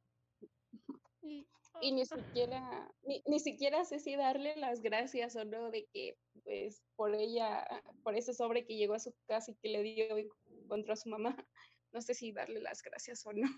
Y 1.20 1.47
y 1.81 1.93
ni 1.93 2.05
siquiera, 2.07 2.93
ni, 3.03 3.23
ni, 3.27 3.39
siquiera 3.39 3.85
sé 3.85 4.01
si 4.01 4.16
darle 4.16 4.57
las 4.57 4.81
gracias 4.81 5.36
o 5.36 5.45
no 5.45 5.70
de 5.70 5.86
que, 5.93 6.16
pues, 6.43 6.82
por 6.97 7.15
ella, 7.15 7.65
por 8.03 8.16
ese 8.16 8.35
sobre 8.35 8.66
que 8.66 8.77
llegó 8.77 8.95
a 8.95 8.99
su 8.99 9.15
casa 9.27 9.53
y 9.53 9.57
que 9.57 9.69
le 9.69 9.82
dio 9.82 10.19
y 10.19 10.28
encontró 10.62 10.95
a 10.95 10.97
su 10.97 11.09
mamá, 11.09 11.36
no 11.93 12.01
sé 12.01 12.15
si 12.15 12.32
darle 12.32 12.61
las 12.61 12.82
gracias 12.82 13.24
o 13.27 13.32
no. 13.32 13.49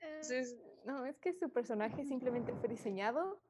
Entonces, 0.00 0.56
no, 0.84 1.06
es 1.06 1.18
que 1.18 1.32
su 1.32 1.50
personaje 1.50 2.04
simplemente 2.04 2.54
fue 2.54 2.68
diseñado 2.68 3.42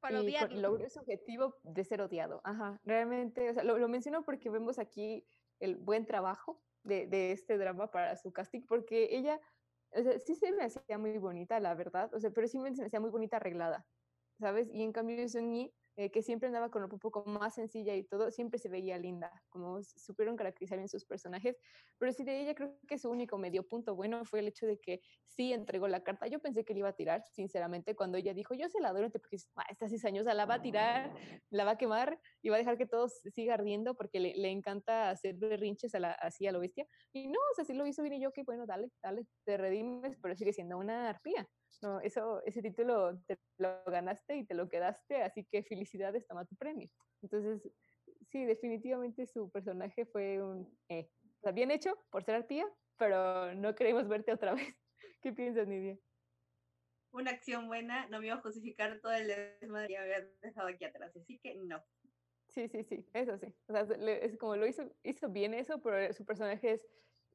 para 0.00 0.20
y 0.20 0.56
logró 0.56 0.88
su 0.88 1.00
objetivo 1.00 1.56
de 1.62 1.84
ser 1.84 2.00
odiado. 2.00 2.40
Ajá, 2.44 2.80
realmente, 2.84 3.50
o 3.50 3.54
sea, 3.54 3.64
lo, 3.64 3.78
lo 3.78 3.88
menciono 3.88 4.24
porque 4.24 4.50
vemos 4.50 4.78
aquí 4.78 5.26
el 5.58 5.76
buen 5.76 6.06
trabajo 6.06 6.62
de, 6.82 7.06
de 7.06 7.32
este 7.32 7.58
drama 7.58 7.90
para 7.90 8.16
su 8.16 8.32
casting, 8.32 8.62
porque 8.66 9.08
ella 9.10 9.40
o 9.92 10.02
sea, 10.02 10.18
sí 10.18 10.34
se 10.34 10.52
me 10.52 10.64
hacía 10.64 10.98
muy 10.98 11.18
bonita, 11.18 11.58
la 11.60 11.74
verdad, 11.74 12.12
o 12.14 12.20
sea, 12.20 12.30
pero 12.30 12.46
sí 12.46 12.58
me, 12.58 12.74
se 12.74 12.82
me 12.82 12.86
hacía 12.86 13.00
muy 13.00 13.10
bonita 13.10 13.36
arreglada, 13.36 13.86
¿sabes? 14.38 14.68
Y 14.72 14.82
en 14.82 14.92
cambio 14.92 15.28
Sunny 15.28 15.74
eh, 15.96 16.10
que 16.10 16.22
siempre 16.22 16.46
andaba 16.46 16.70
con 16.70 16.82
ropa 16.82 16.94
un 16.94 17.00
poco 17.00 17.24
más 17.24 17.54
sencilla 17.54 17.94
y 17.94 18.04
todo, 18.04 18.30
siempre 18.30 18.58
se 18.58 18.68
veía 18.68 18.98
linda, 18.98 19.42
como 19.48 19.82
supieron 19.82 20.36
caracterizar 20.36 20.78
bien 20.78 20.88
sus 20.88 21.04
personajes, 21.04 21.58
pero 21.98 22.12
sí 22.12 22.24
de 22.24 22.40
ella 22.40 22.54
creo 22.54 22.78
que 22.88 22.98
su 22.98 23.10
único 23.10 23.38
medio 23.38 23.66
punto 23.66 23.94
bueno 23.94 24.24
fue 24.24 24.40
el 24.40 24.48
hecho 24.48 24.66
de 24.66 24.78
que 24.78 25.02
sí 25.26 25.52
entregó 25.52 25.88
la 25.88 26.02
carta, 26.02 26.26
yo 26.26 26.40
pensé 26.40 26.64
que 26.64 26.74
le 26.74 26.80
iba 26.80 26.88
a 26.88 26.94
tirar, 26.94 27.22
sinceramente, 27.32 27.94
cuando 27.96 28.18
ella 28.18 28.34
dijo, 28.34 28.54
yo 28.54 28.68
se 28.68 28.80
la 28.80 28.92
doy, 28.92 29.08
porque 29.10 29.36
ah, 29.56 29.66
está 29.68 29.88
seis 29.88 30.04
años, 30.04 30.26
la 30.26 30.46
va 30.46 30.54
a 30.54 30.62
tirar, 30.62 31.12
la 31.50 31.64
va 31.64 31.72
a 31.72 31.78
quemar 31.78 32.20
y 32.42 32.48
va 32.48 32.56
a 32.56 32.58
dejar 32.58 32.78
que 32.78 32.86
todo 32.86 33.08
siga 33.08 33.54
ardiendo 33.54 33.94
porque 33.94 34.20
le, 34.20 34.34
le 34.36 34.50
encanta 34.50 35.10
hacer 35.10 35.34
berrinches 35.36 35.94
a 35.94 36.00
la, 36.00 36.12
así 36.12 36.46
a 36.46 36.52
lo 36.52 36.60
bestia, 36.60 36.86
y 37.12 37.28
no, 37.28 37.38
o 37.52 37.54
sea, 37.54 37.64
sí 37.64 37.74
lo 37.74 37.86
hizo 37.86 38.02
bien 38.02 38.14
y 38.14 38.20
yo, 38.20 38.32
que 38.32 38.42
bueno, 38.42 38.66
dale, 38.66 38.90
dale, 39.02 39.26
te 39.44 39.56
redimes, 39.56 40.16
pero 40.22 40.34
sigue 40.36 40.52
siendo 40.52 40.78
una 40.78 41.08
arpía. 41.08 41.48
No, 41.82 42.00
eso, 42.00 42.42
ese 42.44 42.60
título 42.62 43.22
te 43.26 43.38
lo 43.58 43.82
ganaste 43.86 44.36
y 44.36 44.46
te 44.46 44.54
lo 44.54 44.68
quedaste, 44.68 45.22
así 45.22 45.44
que 45.44 45.62
felicidades, 45.62 46.26
toma 46.26 46.44
tu 46.44 46.56
premio. 46.56 46.90
Entonces, 47.22 47.72
sí, 48.28 48.44
definitivamente 48.44 49.26
su 49.26 49.50
personaje 49.50 50.04
fue 50.06 50.42
un... 50.42 50.78
Eh, 50.88 51.08
bien 51.54 51.70
hecho 51.70 51.96
por 52.10 52.22
ser 52.22 52.34
arpía, 52.34 52.66
pero 52.98 53.54
no 53.54 53.74
queremos 53.74 54.08
verte 54.08 54.32
otra 54.32 54.54
vez. 54.74 54.76
¿Qué 55.22 55.32
piensas, 55.32 55.66
Nidia? 55.66 55.98
Una 57.12 57.32
acción 57.32 57.66
buena 57.66 58.06
no 58.08 58.20
me 58.20 58.26
iba 58.26 58.36
a 58.36 58.42
justificar 58.42 59.00
todo 59.00 59.12
el 59.12 59.26
desmadre 59.26 59.88
que 59.88 59.98
había 59.98 60.28
dejado 60.42 60.68
aquí 60.68 60.84
atrás, 60.84 61.16
así 61.16 61.40
que 61.40 61.56
no. 61.56 61.82
Sí, 62.48 62.68
sí, 62.68 62.84
sí, 62.84 63.06
eso 63.14 63.38
sí. 63.38 63.54
O 63.68 63.72
sea, 63.72 63.82
es 63.82 64.36
como 64.36 64.56
lo 64.56 64.66
hizo, 64.66 64.84
hizo 65.02 65.28
bien 65.28 65.54
eso, 65.54 65.80
pero 65.80 66.12
su 66.12 66.24
personaje 66.24 66.72
es 66.72 66.86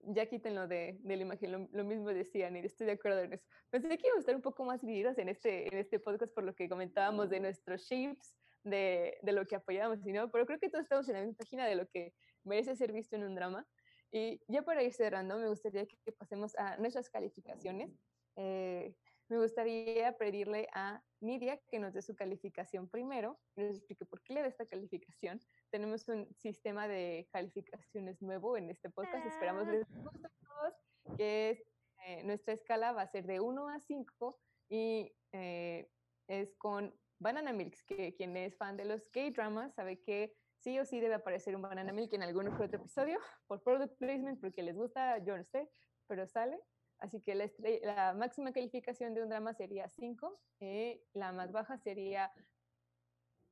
ya 0.07 0.26
quítenlo 0.27 0.68
de, 0.68 0.98
de 1.02 1.15
la 1.15 1.22
imagen, 1.22 1.69
lo, 1.72 1.84
mismo 1.84 2.10
decían 2.10 2.56
y 2.56 2.60
estoy 2.60 2.88
de 2.88 2.94
acuerdo 2.94 3.22
en 3.22 3.34
eso. 3.34 3.45
Pensé 3.69 3.90
que 3.90 4.07
íbamos 4.07 4.18
a 4.18 4.19
estar 4.19 4.36
un 4.36 4.41
poco 4.41 4.64
más 4.64 4.82
divididas 4.82 5.18
en 5.18 5.30
este, 5.30 5.68
en 5.68 5.80
este 5.80 5.99
podcast 5.99 6.34
por 6.34 6.44
lo 6.44 6.53
que 6.53 6.69
comentábamos 6.69 7.30
de 7.30 7.40
nuestros 7.40 7.82
shapes, 7.84 8.36
de, 8.64 9.18
de 9.22 9.32
lo 9.32 9.45
que 9.45 9.56
apoyábamos 9.56 10.06
y 10.06 10.11
no, 10.11 10.30
pero 10.32 10.45
creo 10.45 10.60
que 10.60 10.69
todos 10.69 10.84
estamos 10.84 11.07
en 11.10 11.15
la 11.15 11.22
misma 11.22 11.38
página 11.38 11.65
de 11.68 11.76
lo 11.76 11.88
que 11.88 12.14
merece 12.44 12.76
ser 12.76 12.91
visto 12.91 13.15
en 13.15 13.23
un 13.23 13.36
drama. 13.36 13.68
Y 14.11 14.41
ya 14.48 14.61
para 14.61 14.84
ir 14.84 14.94
cerrando, 14.94 15.38
me 15.38 15.49
gustaría 15.49 15.86
que 15.86 16.11
pasemos 16.14 16.56
a 16.57 16.77
nuestras 16.77 17.10
calificaciones. 17.10 17.91
Eh, 18.38 18.95
me 19.27 19.40
gustaría 19.40 20.15
pedirle 20.18 20.68
a 20.73 21.02
Nidia 21.19 21.60
que 21.68 21.80
nos 21.80 21.94
dé 21.94 22.02
su 22.02 22.15
calificación 22.15 22.88
primero, 22.88 23.40
nos 23.56 23.72
explique 23.77 24.06
por 24.06 24.22
qué 24.22 24.36
le 24.36 24.41
da 24.41 24.48
esta 24.48 24.68
calificación. 24.68 25.41
Tenemos 25.76 26.07
un 26.07 26.34
sistema 26.35 26.88
de 26.88 27.27
calificaciones 27.34 28.22
nuevo 28.22 28.56
en 28.56 28.69
este 28.69 28.89
podcast, 28.89 29.26
esperamos 29.26 29.68
les 29.68 29.84
ah. 29.84 30.03
guste 30.03 30.26
a 30.26 30.31
todos, 30.47 31.18
que 31.18 31.49
es, 31.49 31.60
eh, 32.07 32.23
nuestra 32.23 32.53
escala 32.53 32.93
va 32.93 33.02
a 33.02 33.07
ser 33.11 33.26
de 33.26 33.41
1 33.41 33.68
a 33.68 33.81
5 33.81 34.39
y 34.69 35.14
eh, 35.34 35.91
es 36.30 36.56
con 36.56 36.97
Banana 37.19 37.52
Milk, 37.52 37.76
que 37.88 38.15
quien 38.15 38.38
es 38.38 38.56
fan 38.56 38.77
de 38.77 38.85
los 38.85 39.10
K-dramas 39.10 39.76
sabe 39.76 39.99
que 39.99 40.34
sí 40.60 40.80
o 40.80 40.85
sí 40.85 41.02
debe 41.02 41.15
aparecer 41.15 41.53
un 41.57 41.64
Banana 41.64 41.91
Milk 41.91 42.14
en 42.14 42.23
algún 42.23 42.47
otro 42.47 42.64
episodio, 42.64 43.19
por 43.45 43.61
product 43.61 43.97
placement, 43.97 44.39
porque 44.39 44.64
les 44.64 44.77
gusta, 44.77 45.18
yo 45.26 45.35
no 45.35 45.43
sé, 45.43 45.69
pero 46.07 46.26
sale. 46.26 46.57
Así 46.99 47.19
que 47.19 47.35
la, 47.35 47.49
la 47.81 48.14
máxima 48.14 48.53
calificación 48.53 49.14
de 49.14 49.23
un 49.23 49.27
drama 49.27 49.53
sería 49.53 49.89
5, 49.89 50.39
y 50.61 50.65
eh, 50.65 51.03
la 51.11 51.34
más 51.34 51.52
baja 51.52 51.77
sería 51.80 52.31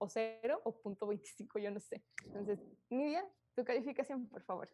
o 0.04 0.10
0 0.10 0.62
o 0.66 0.82
punto 0.82 1.08
25, 1.08 1.60
yo 1.60 1.72
no 1.72 1.80
sé. 1.80 2.04
Entonces, 2.26 2.60
Nidia, 2.90 3.26
tu 3.56 3.64
calificación, 3.64 4.28
por 4.28 4.44
favor. 4.44 4.70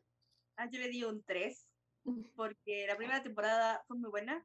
Ah, 0.57 0.67
yo 0.69 0.79
le 0.79 0.89
di 0.89 1.03
un 1.03 1.23
3, 1.23 1.67
porque 2.35 2.87
la 2.87 2.97
primera 2.97 3.21
temporada 3.21 3.83
fue 3.87 3.97
muy 3.97 4.09
buena, 4.09 4.43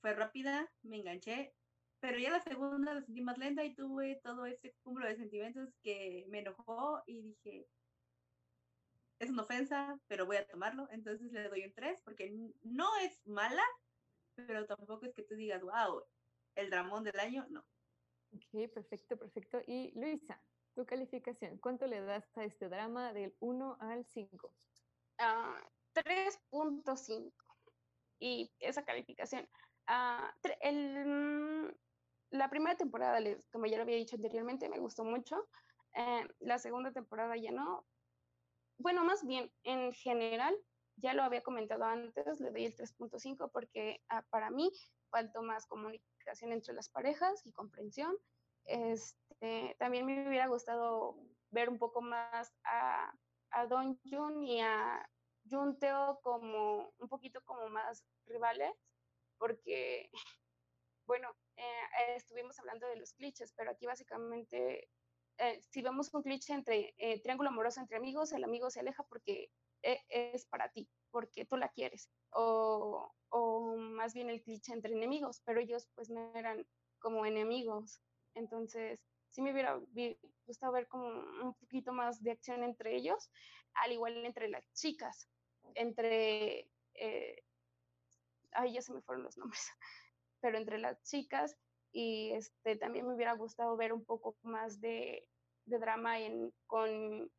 fue 0.00 0.14
rápida, 0.14 0.70
me 0.82 0.98
enganché, 0.98 1.52
pero 1.98 2.18
ya 2.18 2.30
la 2.30 2.40
segunda 2.40 2.94
la 2.94 3.02
sentí 3.02 3.20
más 3.20 3.38
lenta 3.38 3.64
y 3.64 3.74
tuve 3.74 4.20
todo 4.22 4.46
ese 4.46 4.74
cúmulo 4.82 5.06
de 5.06 5.16
sentimientos 5.16 5.68
que 5.82 6.24
me 6.28 6.38
enojó 6.38 7.02
y 7.06 7.22
dije, 7.22 7.68
es 9.18 9.30
una 9.30 9.42
ofensa, 9.42 10.00
pero 10.06 10.26
voy 10.26 10.36
a 10.36 10.46
tomarlo. 10.46 10.88
Entonces 10.92 11.30
le 11.32 11.48
doy 11.48 11.64
un 11.64 11.74
3 11.74 12.00
porque 12.04 12.32
no 12.62 12.88
es 12.98 13.20
mala, 13.26 13.64
pero 14.34 14.64
tampoco 14.64 15.06
es 15.06 15.14
que 15.14 15.24
tú 15.24 15.34
digas, 15.34 15.60
wow, 15.60 16.02
el 16.54 16.70
dramón 16.70 17.04
del 17.04 17.18
año, 17.18 17.46
no. 17.50 17.66
Ok, 18.32 18.70
perfecto, 18.72 19.16
perfecto. 19.16 19.60
Y 19.66 19.92
Luisa, 19.98 20.40
tu 20.74 20.86
calificación, 20.86 21.58
¿cuánto 21.58 21.86
le 21.86 22.00
das 22.00 22.36
a 22.36 22.44
este 22.44 22.68
drama 22.68 23.12
del 23.12 23.34
1 23.40 23.76
al 23.80 24.04
5? 24.04 24.52
3.5. 25.94 27.32
Ah, 27.36 27.54
y 28.18 28.52
esa 28.60 28.84
calificación. 28.84 29.48
Uh, 29.88 31.70
la 32.30 32.48
primera 32.48 32.76
temporada, 32.76 33.18
como 33.50 33.66
ya 33.66 33.76
lo 33.76 33.82
había 33.82 33.96
dicho 33.96 34.16
anteriormente, 34.16 34.68
me 34.68 34.78
gustó 34.78 35.04
mucho. 35.04 35.48
Eh, 35.94 36.28
la 36.38 36.58
segunda 36.58 36.92
temporada 36.92 37.36
ya 37.36 37.50
no, 37.50 37.84
bueno, 38.78 39.04
más 39.04 39.26
bien, 39.26 39.52
en 39.64 39.92
general, 39.92 40.56
ya 40.96 41.14
lo 41.14 41.22
había 41.22 41.42
comentado 41.42 41.84
antes, 41.84 42.40
le 42.40 42.50
doy 42.50 42.66
el 42.66 42.76
3.5 42.76 43.50
porque 43.50 44.00
ah, 44.08 44.22
para 44.30 44.50
mí 44.50 44.70
faltó 45.10 45.42
más 45.42 45.66
comunicación 45.66 46.09
entre 46.42 46.74
las 46.74 46.88
parejas 46.88 47.44
y 47.44 47.52
comprensión. 47.52 48.16
Este, 48.64 49.76
también 49.78 50.06
me 50.06 50.28
hubiera 50.28 50.46
gustado 50.46 51.16
ver 51.50 51.68
un 51.68 51.78
poco 51.78 52.00
más 52.00 52.52
a, 52.64 53.12
a 53.50 53.66
Don 53.66 53.98
Jun 54.04 54.42
y 54.42 54.60
a 54.60 55.08
Junteo 55.48 56.20
como 56.22 56.92
un 56.98 57.08
poquito 57.08 57.42
como 57.44 57.68
más 57.68 58.04
rivales, 58.26 58.72
porque, 59.38 60.10
bueno, 61.06 61.28
eh, 61.56 62.16
estuvimos 62.16 62.58
hablando 62.58 62.86
de 62.86 62.96
los 62.96 63.12
clichés, 63.14 63.52
pero 63.56 63.70
aquí 63.70 63.86
básicamente 63.86 64.88
eh, 65.38 65.58
si 65.70 65.80
vemos 65.80 66.12
un 66.12 66.22
cliché 66.22 66.52
entre 66.52 66.94
eh, 66.98 67.18
triángulo 67.22 67.48
amoroso 67.48 67.80
entre 67.80 67.96
amigos, 67.96 68.32
el 68.32 68.44
amigo 68.44 68.70
se 68.70 68.80
aleja 68.80 69.02
porque 69.04 69.50
es 69.82 70.46
para 70.46 70.70
ti, 70.70 70.88
porque 71.10 71.44
tú 71.44 71.56
la 71.56 71.68
quieres, 71.68 72.10
o, 72.32 73.12
o 73.30 73.76
más 73.76 74.14
bien 74.14 74.30
el 74.30 74.42
cliché 74.42 74.72
entre 74.72 74.92
enemigos, 74.92 75.42
pero 75.44 75.60
ellos 75.60 75.88
pues 75.94 76.10
no 76.10 76.32
eran 76.34 76.66
como 76.98 77.26
enemigos. 77.26 78.00
Entonces, 78.34 79.02
sí 79.30 79.42
me 79.42 79.52
hubiera 79.52 79.80
gustado 80.46 80.72
ver 80.72 80.86
como 80.88 81.06
un 81.08 81.54
poquito 81.54 81.92
más 81.92 82.22
de 82.22 82.32
acción 82.32 82.62
entre 82.62 82.96
ellos, 82.96 83.30
al 83.74 83.92
igual 83.92 84.24
entre 84.24 84.48
las 84.48 84.70
chicas, 84.72 85.28
entre, 85.74 86.68
eh, 86.94 87.42
ay, 88.52 88.74
ya 88.74 88.82
se 88.82 88.92
me 88.92 89.02
fueron 89.02 89.24
los 89.24 89.36
nombres, 89.38 89.62
pero 90.40 90.58
entre 90.58 90.78
las 90.78 91.02
chicas 91.02 91.56
y 91.92 92.30
este, 92.32 92.76
también 92.76 93.06
me 93.06 93.14
hubiera 93.14 93.32
gustado 93.34 93.76
ver 93.76 93.92
un 93.92 94.04
poco 94.04 94.36
más 94.42 94.80
de, 94.80 95.26
de 95.64 95.78
drama 95.78 96.20
en, 96.20 96.52
con, 96.66 97.30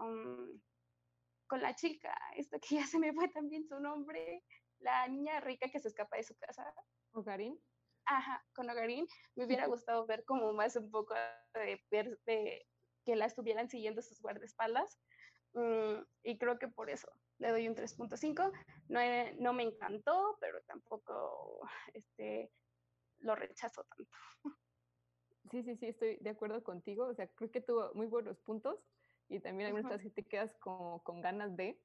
um, 0.00 0.60
con 1.50 1.60
la 1.60 1.74
chica, 1.74 2.16
esta 2.36 2.60
que 2.60 2.76
ya 2.76 2.86
se 2.86 3.00
me 3.00 3.12
fue 3.12 3.28
también 3.28 3.66
su 3.66 3.80
nombre, 3.80 4.44
la 4.78 5.08
niña 5.08 5.40
rica 5.40 5.68
que 5.68 5.80
se 5.80 5.88
escapa 5.88 6.16
de 6.16 6.22
su 6.22 6.36
casa. 6.38 6.72
Ogarín. 7.10 7.60
Ajá, 8.04 8.46
con 8.54 8.70
Ogarín. 8.70 9.08
Me 9.34 9.46
hubiera 9.46 9.66
gustado 9.66 10.06
ver 10.06 10.24
como 10.24 10.52
más 10.52 10.76
un 10.76 10.92
poco 10.92 11.12
de, 11.54 11.84
ver 11.90 12.20
de 12.24 12.64
que 13.04 13.16
la 13.16 13.26
estuvieran 13.26 13.68
siguiendo 13.68 14.00
sus 14.00 14.22
guardaespaldas. 14.22 15.00
Mm, 15.54 16.04
y 16.22 16.38
creo 16.38 16.56
que 16.60 16.68
por 16.68 16.88
eso 16.88 17.10
le 17.38 17.50
doy 17.50 17.66
un 17.66 17.74
3.5. 17.74 18.52
No, 18.86 19.00
no 19.40 19.52
me 19.52 19.64
encantó, 19.64 20.38
pero 20.40 20.62
tampoco 20.68 21.68
este, 21.94 22.52
lo 23.18 23.34
rechazo 23.34 23.84
tanto. 23.96 24.16
Sí, 25.50 25.64
sí, 25.64 25.74
sí, 25.74 25.86
estoy 25.86 26.16
de 26.20 26.30
acuerdo 26.30 26.62
contigo. 26.62 27.06
O 27.06 27.14
sea, 27.14 27.26
creo 27.26 27.50
que 27.50 27.60
tuvo 27.60 27.92
muy 27.94 28.06
buenos 28.06 28.38
puntos 28.38 28.78
y 29.30 29.40
también 29.40 29.68
algunas 29.68 29.86
cosas 29.86 30.02
que 30.02 30.10
te 30.10 30.22
quedas 30.24 30.54
como 30.56 31.02
con 31.02 31.20
ganas 31.20 31.56
de. 31.56 31.80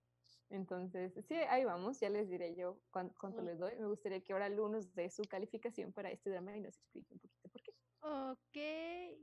Entonces, 0.50 1.14
sí, 1.28 1.36
ahí 1.36 1.64
vamos, 1.64 2.00
ya 2.00 2.10
les 2.10 2.30
diré 2.30 2.56
yo 2.56 2.78
cuánto, 2.92 3.42
les 3.42 3.58
doy. 3.58 3.74
Me 3.80 3.88
gustaría 3.88 4.22
que 4.22 4.34
ahora 4.34 4.50
Lu 4.50 4.68
nos 4.68 4.94
dé 4.94 5.10
su 5.10 5.24
calificación 5.24 5.92
para 5.94 6.12
este 6.12 6.30
drama 6.30 6.56
y 6.58 6.60
nos 6.60 6.78
explique 6.78 7.14
un 7.14 7.20
poquito 7.20 7.50
por 7.52 7.62
qué. 7.62 7.74
Ok, 8.02 9.18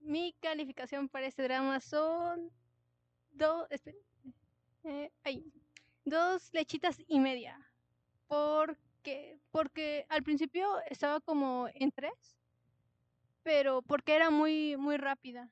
mi 0.00 0.34
calificación 0.40 1.08
para 1.08 1.26
este 1.26 1.44
drama 1.44 1.80
son 1.80 2.50
dos, 3.30 3.68
eh, 4.84 5.10
ahí, 5.22 5.52
dos 6.04 6.52
lechitas 6.52 6.98
y 7.06 7.20
media. 7.20 7.58
¿Por 8.26 8.76
porque 9.50 10.06
al 10.08 10.22
principio 10.22 10.68
estaba 10.88 11.20
como 11.20 11.68
en 11.74 11.90
tres, 11.92 12.38
pero 13.42 13.82
porque 13.82 14.14
era 14.14 14.30
muy, 14.30 14.76
muy 14.76 14.96
rápida. 14.96 15.50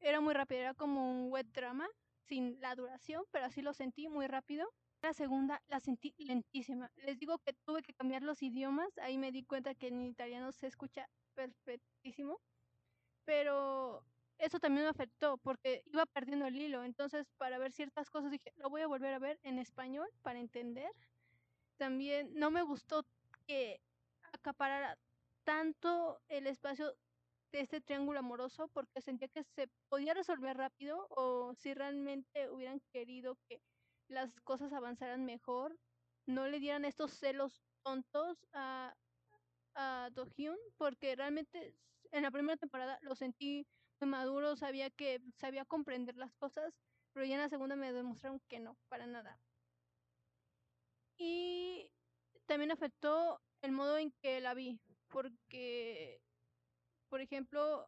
Era 0.00 0.20
muy 0.20 0.34
rápida, 0.34 0.60
era 0.60 0.74
como 0.74 1.10
un 1.10 1.30
web 1.30 1.46
drama 1.52 1.88
sin 2.24 2.60
la 2.60 2.74
duración, 2.74 3.24
pero 3.30 3.46
así 3.46 3.62
lo 3.62 3.72
sentí 3.72 4.08
muy 4.08 4.26
rápido. 4.26 4.68
La 5.02 5.12
segunda 5.12 5.60
la 5.68 5.80
sentí 5.80 6.14
lentísima. 6.18 6.90
Les 6.96 7.18
digo 7.18 7.38
que 7.38 7.54
tuve 7.64 7.82
que 7.82 7.94
cambiar 7.94 8.22
los 8.22 8.42
idiomas, 8.42 8.96
ahí 8.98 9.18
me 9.18 9.32
di 9.32 9.42
cuenta 9.44 9.74
que 9.74 9.88
en 9.88 10.02
italiano 10.02 10.52
se 10.52 10.68
escucha 10.68 11.08
perfectísimo, 11.34 12.40
pero 13.24 14.04
eso 14.38 14.60
también 14.60 14.84
me 14.84 14.90
afectó 14.90 15.38
porque 15.38 15.82
iba 15.86 16.06
perdiendo 16.06 16.46
el 16.46 16.56
hilo, 16.56 16.84
entonces 16.84 17.26
para 17.38 17.58
ver 17.58 17.72
ciertas 17.72 18.10
cosas 18.10 18.30
dije, 18.30 18.52
lo 18.56 18.70
voy 18.70 18.82
a 18.82 18.86
volver 18.86 19.14
a 19.14 19.18
ver 19.18 19.38
en 19.42 19.58
español 19.58 20.08
para 20.22 20.40
entender 20.40 20.90
también 21.82 22.30
no 22.34 22.52
me 22.52 22.62
gustó 22.62 23.04
que 23.46 23.80
acaparara 24.32 24.96
tanto 25.44 26.20
el 26.28 26.46
espacio 26.46 26.94
este 27.60 27.80
triángulo 27.80 28.18
amoroso 28.18 28.68
porque 28.68 29.00
sentía 29.00 29.28
que 29.28 29.44
se 29.44 29.68
podía 29.88 30.14
resolver 30.14 30.56
rápido 30.56 31.06
o 31.10 31.54
si 31.54 31.74
realmente 31.74 32.50
hubieran 32.50 32.80
querido 32.92 33.36
que 33.48 33.60
las 34.08 34.40
cosas 34.40 34.72
avanzaran 34.72 35.24
mejor, 35.24 35.78
no 36.26 36.46
le 36.46 36.60
dieran 36.60 36.84
estos 36.84 37.12
celos 37.12 37.62
tontos 37.82 38.46
a, 38.52 38.94
a 39.74 40.10
Do-hyun 40.12 40.58
porque 40.76 41.16
realmente 41.16 41.74
en 42.12 42.22
la 42.22 42.30
primera 42.30 42.56
temporada 42.56 42.98
lo 43.02 43.14
sentí 43.14 43.66
muy 44.00 44.08
maduro, 44.08 44.56
sabía 44.56 44.90
que 44.90 45.20
sabía 45.36 45.64
comprender 45.64 46.16
las 46.16 46.34
cosas, 46.34 46.74
pero 47.12 47.26
ya 47.26 47.34
en 47.34 47.40
la 47.40 47.48
segunda 47.48 47.76
me 47.76 47.92
demostraron 47.92 48.40
que 48.48 48.60
no, 48.60 48.76
para 48.88 49.06
nada. 49.06 49.40
Y 51.16 51.90
también 52.46 52.72
afectó 52.72 53.40
el 53.62 53.72
modo 53.72 53.96
en 53.98 54.12
que 54.20 54.40
la 54.40 54.54
vi, 54.54 54.80
porque, 55.08 56.20
por 57.12 57.20
ejemplo, 57.20 57.86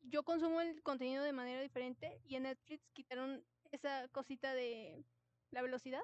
yo 0.00 0.24
consumo 0.24 0.60
el 0.60 0.82
contenido 0.82 1.22
de 1.22 1.32
manera 1.32 1.62
diferente 1.62 2.20
y 2.24 2.34
en 2.34 2.42
Netflix 2.42 2.90
quitaron 2.92 3.46
esa 3.70 4.08
cosita 4.08 4.52
de 4.52 5.04
la 5.52 5.62
velocidad. 5.62 6.02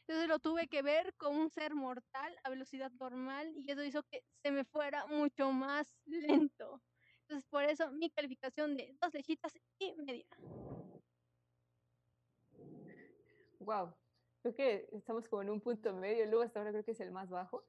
Entonces 0.00 0.26
lo 0.26 0.38
tuve 0.38 0.68
que 0.68 0.80
ver 0.80 1.14
con 1.18 1.36
un 1.36 1.50
ser 1.50 1.74
mortal 1.74 2.34
a 2.44 2.48
velocidad 2.48 2.90
normal 2.92 3.52
y 3.58 3.70
eso 3.70 3.84
hizo 3.84 4.02
que 4.04 4.24
se 4.42 4.50
me 4.50 4.64
fuera 4.64 5.04
mucho 5.04 5.52
más 5.52 5.94
lento. 6.06 6.80
Entonces 7.24 7.46
por 7.50 7.64
eso 7.64 7.92
mi 7.92 8.08
calificación 8.08 8.74
de 8.78 8.96
dos 8.98 9.12
lechitas 9.12 9.52
y 9.78 9.92
media. 9.96 10.24
Wow, 13.58 13.94
creo 14.40 14.54
que 14.54 14.88
estamos 14.92 15.28
como 15.28 15.42
en 15.42 15.50
un 15.50 15.60
punto 15.60 15.92
medio, 15.92 16.24
luego 16.24 16.40
hasta 16.40 16.60
ahora 16.60 16.70
creo 16.70 16.84
que 16.84 16.92
es 16.92 17.00
el 17.00 17.10
más 17.10 17.28
bajo. 17.28 17.66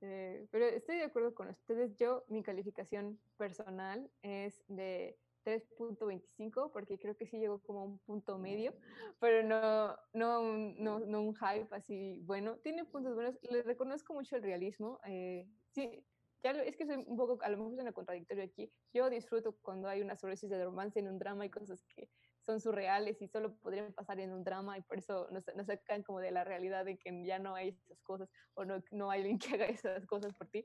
Eh, 0.00 0.46
pero 0.50 0.66
estoy 0.66 0.96
de 0.96 1.04
acuerdo 1.04 1.34
con 1.34 1.48
ustedes. 1.48 1.96
Yo, 1.96 2.24
mi 2.28 2.42
calificación 2.42 3.20
personal 3.36 4.10
es 4.22 4.64
de 4.68 5.18
3.25 5.44 6.70
porque 6.72 6.98
creo 6.98 7.16
que 7.16 7.26
sí 7.26 7.38
llegó 7.38 7.60
como 7.62 7.80
a 7.80 7.84
un 7.84 7.98
punto 7.98 8.38
medio, 8.38 8.74
pero 9.18 9.42
no, 9.42 9.96
no, 10.12 10.42
no, 10.76 11.00
no 11.00 11.22
un 11.22 11.34
hype 11.34 11.68
así 11.74 12.20
bueno. 12.24 12.58
Tiene 12.58 12.84
puntos 12.84 13.14
buenos, 13.14 13.38
le 13.42 13.62
reconozco 13.62 14.14
mucho 14.14 14.36
el 14.36 14.42
realismo. 14.42 15.00
Eh, 15.04 15.48
sí, 15.70 16.04
ya 16.42 16.50
es 16.52 16.76
que 16.76 16.86
soy 16.86 16.96
un 17.06 17.16
poco, 17.16 17.38
a 17.42 17.48
lo 17.48 17.56
mejor 17.56 17.74
suena 17.74 17.92
contradictorio 17.92 18.44
aquí. 18.44 18.72
Yo 18.92 19.10
disfruto 19.10 19.56
cuando 19.60 19.88
hay 19.88 20.02
una 20.02 20.16
sobredosis 20.16 20.50
de 20.50 20.64
romance 20.64 20.98
en 20.98 21.08
un 21.08 21.18
drama 21.18 21.46
y 21.46 21.50
cosas 21.50 21.84
que 21.84 22.10
son 22.48 22.60
surreales 22.60 23.20
y 23.20 23.28
solo 23.28 23.54
podrían 23.58 23.92
pasar 23.92 24.18
en 24.20 24.32
un 24.32 24.42
drama 24.42 24.78
y 24.78 24.80
por 24.80 24.96
eso 24.96 25.28
nos, 25.30 25.44
nos 25.54 25.66
sacan 25.66 26.02
como 26.02 26.18
de 26.18 26.30
la 26.30 26.44
realidad 26.44 26.86
de 26.86 26.96
que 26.96 27.22
ya 27.26 27.38
no 27.38 27.54
hay 27.54 27.68
esas 27.68 28.00
cosas 28.00 28.30
o 28.54 28.64
no, 28.64 28.82
no 28.90 29.10
hay 29.10 29.20
alguien 29.20 29.38
que 29.54 29.54
haga 29.54 29.66
esas 29.66 30.06
cosas 30.06 30.32
por 30.32 30.48
ti. 30.48 30.64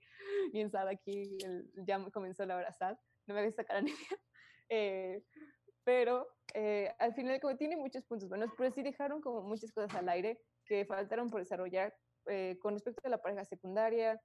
Bien 0.53 0.71
sad 0.71 0.87
aquí, 0.87 1.37
el, 1.43 1.69
ya 1.85 2.01
comenzó 2.09 2.45
la 2.45 2.55
hora 2.55 2.71
sad, 2.71 2.95
no 3.27 3.33
me 3.33 3.41
hagas 3.41 3.55
sacar 3.55 3.77
a 3.77 3.81
Nidia. 3.81 3.97
Eh, 4.69 5.21
pero 5.83 6.25
eh, 6.53 6.89
al 6.97 7.13
final 7.13 7.39
como 7.41 7.57
tiene 7.57 7.75
muchos 7.75 8.05
puntos 8.05 8.29
buenos, 8.29 8.49
pero 8.57 8.71
sí 8.71 8.81
dejaron 8.81 9.21
como 9.21 9.41
muchas 9.41 9.71
cosas 9.73 9.93
al 9.93 10.07
aire 10.07 10.41
que 10.65 10.85
faltaron 10.85 11.29
por 11.29 11.41
desarrollar 11.41 11.93
eh, 12.27 12.57
con 12.59 12.73
respecto 12.73 13.01
a 13.05 13.09
la 13.09 13.21
pareja 13.21 13.43
secundaria, 13.43 14.19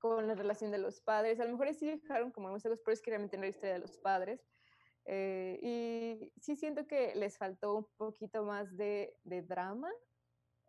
con 0.00 0.26
la 0.26 0.34
relación 0.34 0.70
de 0.72 0.78
los 0.78 1.00
padres. 1.00 1.40
A 1.40 1.44
lo 1.44 1.52
mejor 1.52 1.72
sí 1.72 1.86
dejaron 1.86 2.32
como 2.32 2.48
algunos 2.48 2.62
pero 2.62 2.92
es 2.92 3.00
que 3.00 3.12
realmente 3.12 3.38
no 3.38 3.44
la 3.44 3.48
historia 3.48 3.74
de 3.74 3.78
los 3.78 3.96
padres. 3.96 4.44
Eh, 5.06 5.58
y 5.62 6.32
sí 6.40 6.56
siento 6.56 6.86
que 6.86 7.14
les 7.14 7.36
faltó 7.36 7.76
un 7.76 7.86
poquito 7.96 8.44
más 8.44 8.74
de, 8.76 9.16
drama 9.24 9.90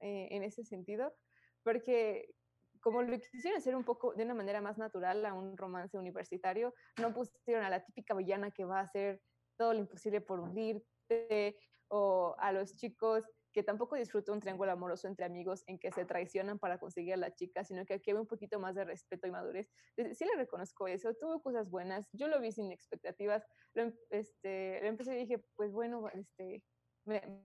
eh, 0.01 0.27
en 0.31 0.43
ese 0.43 0.63
sentido, 0.63 1.15
porque 1.63 2.33
como 2.81 3.01
lo 3.01 3.17
quisieron 3.17 3.57
hacer 3.57 3.75
un 3.75 3.83
poco 3.83 4.13
de 4.13 4.23
una 4.23 4.33
manera 4.33 4.61
más 4.61 4.77
natural 4.77 5.25
a 5.25 5.33
un 5.33 5.57
romance 5.57 5.97
universitario, 5.97 6.73
no 6.99 7.13
pusieron 7.13 7.63
a 7.63 7.69
la 7.69 7.83
típica 7.83 8.13
villana 8.13 8.51
que 8.51 8.65
va 8.65 8.79
a 8.79 8.83
hacer 8.83 9.21
todo 9.57 9.73
lo 9.73 9.79
imposible 9.79 10.21
por 10.21 10.39
hundirte 10.39 11.57
o 11.87 12.35
a 12.37 12.51
los 12.51 12.75
chicos 12.75 13.25
que 13.55 13.63
tampoco 13.63 13.95
disfruto 13.95 14.33
un 14.33 14.41
triángulo 14.41 14.73
amoroso 14.73 15.07
entre 15.07 15.25
amigos 15.25 15.63
en 15.67 15.79
que 15.79 15.89
se 15.89 16.03
traicionan 16.03 16.59
para 16.59 16.77
conseguir 16.77 17.13
a 17.13 17.17
la 17.17 17.33
chica, 17.33 17.63
sino 17.63 17.85
que 17.85 17.93
aquí 17.93 18.11
hay 18.11 18.17
un 18.17 18.27
poquito 18.27 18.59
más 18.59 18.75
de 18.75 18.83
respeto 18.83 19.27
y 19.27 19.31
madurez. 19.31 19.71
Sí 20.11 20.25
le 20.25 20.35
reconozco 20.35 20.87
eso, 20.87 21.13
tuvo 21.13 21.41
cosas 21.41 21.69
buenas, 21.69 22.09
yo 22.11 22.27
lo 22.27 22.41
vi 22.41 22.51
sin 22.51 22.69
expectativas, 22.73 23.47
lo, 23.73 23.83
em, 23.83 23.93
este, 24.09 24.81
lo 24.81 24.87
empecé 24.89 25.15
y 25.15 25.19
dije, 25.19 25.45
pues 25.55 25.71
bueno, 25.71 26.09
este, 26.09 26.65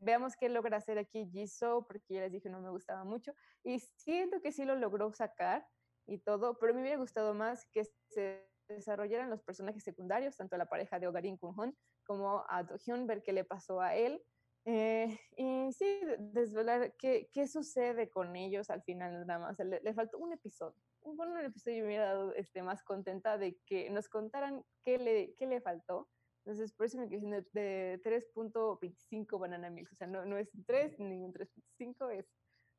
veamos 0.01 0.35
qué 0.35 0.49
logra 0.49 0.79
hacer 0.79 0.99
aquí 0.99 1.31
Jisoo, 1.31 1.87
porque 1.87 2.15
ya 2.15 2.23
les 2.23 2.33
dije 2.33 2.51
no 2.51 2.61
me 2.61 2.71
gustaba 2.71 3.05
mucho, 3.05 3.33
y 3.63 3.79
siento 3.79 4.41
que 4.41 4.51
sí 4.51 4.65
lo 4.65 4.75
logró 4.75 5.13
sacar 5.13 5.65
y 6.09 6.19
todo, 6.19 6.59
pero 6.59 6.75
me 6.75 6.81
hubiera 6.81 6.99
gustado 6.99 7.35
más 7.35 7.69
que 7.71 7.85
se 8.09 8.51
desarrollaran 8.67 9.31
los 9.31 9.45
personajes 9.45 9.85
secundarios, 9.85 10.37
tanto 10.37 10.57
la 10.57 10.67
pareja 10.67 10.99
de 10.99 11.07
Ogarin 11.07 11.37
Kun 11.37 11.79
como 12.05 12.45
a 12.49 12.65
Do 12.65 12.77
Hyun, 12.79 13.07
ver 13.07 13.23
qué 13.23 13.33
le 13.33 13.45
pasó 13.45 13.81
a 13.81 13.95
él, 13.95 14.21
eh, 14.65 15.19
y 15.37 15.73
sí, 15.73 16.01
desvelar 16.19 16.95
qué, 16.99 17.29
qué, 17.33 17.47
sucede 17.47 18.11
con 18.11 18.37
ellos 18.37 18.71
al 18.71 18.83
final 18.83 19.27
nada 19.27 19.41
más. 19.41 19.59
le, 19.59 19.81
le, 19.81 19.95
faltó 19.95 20.19
un 20.19 20.33
episodio. 20.33 20.77
Un 21.03 21.17
buen 21.17 21.37
episodio 21.39 21.79
me 21.79 21.87
hubiera 21.87 22.07
dado 22.07 22.35
este, 22.35 22.63
más 22.63 22.83
contenta 22.83 23.39
de 23.39 23.57
que 23.67 23.89
nos 23.91 24.09
contaran 24.09 24.63
qué 24.83 24.99
le, 24.99 25.35
qué 25.37 25.47
le 25.47 25.61
faltó. 25.61 26.09
Entonces, 26.45 26.73
por 26.73 26.87
eso 26.87 26.99
me 26.99 27.09
quedé 27.09 27.21
de, 27.21 27.43
de 27.53 28.01
3.25 28.03 29.39
Banana 29.39 29.71
Milk. 29.71 29.91
O 29.93 29.95
sea, 29.95 30.07
no, 30.07 30.25
no 30.25 30.37
es 30.39 30.51
3 30.67 30.99
ni 30.99 31.23
un 31.23 31.33
3.5, 31.33 32.11
es 32.13 32.27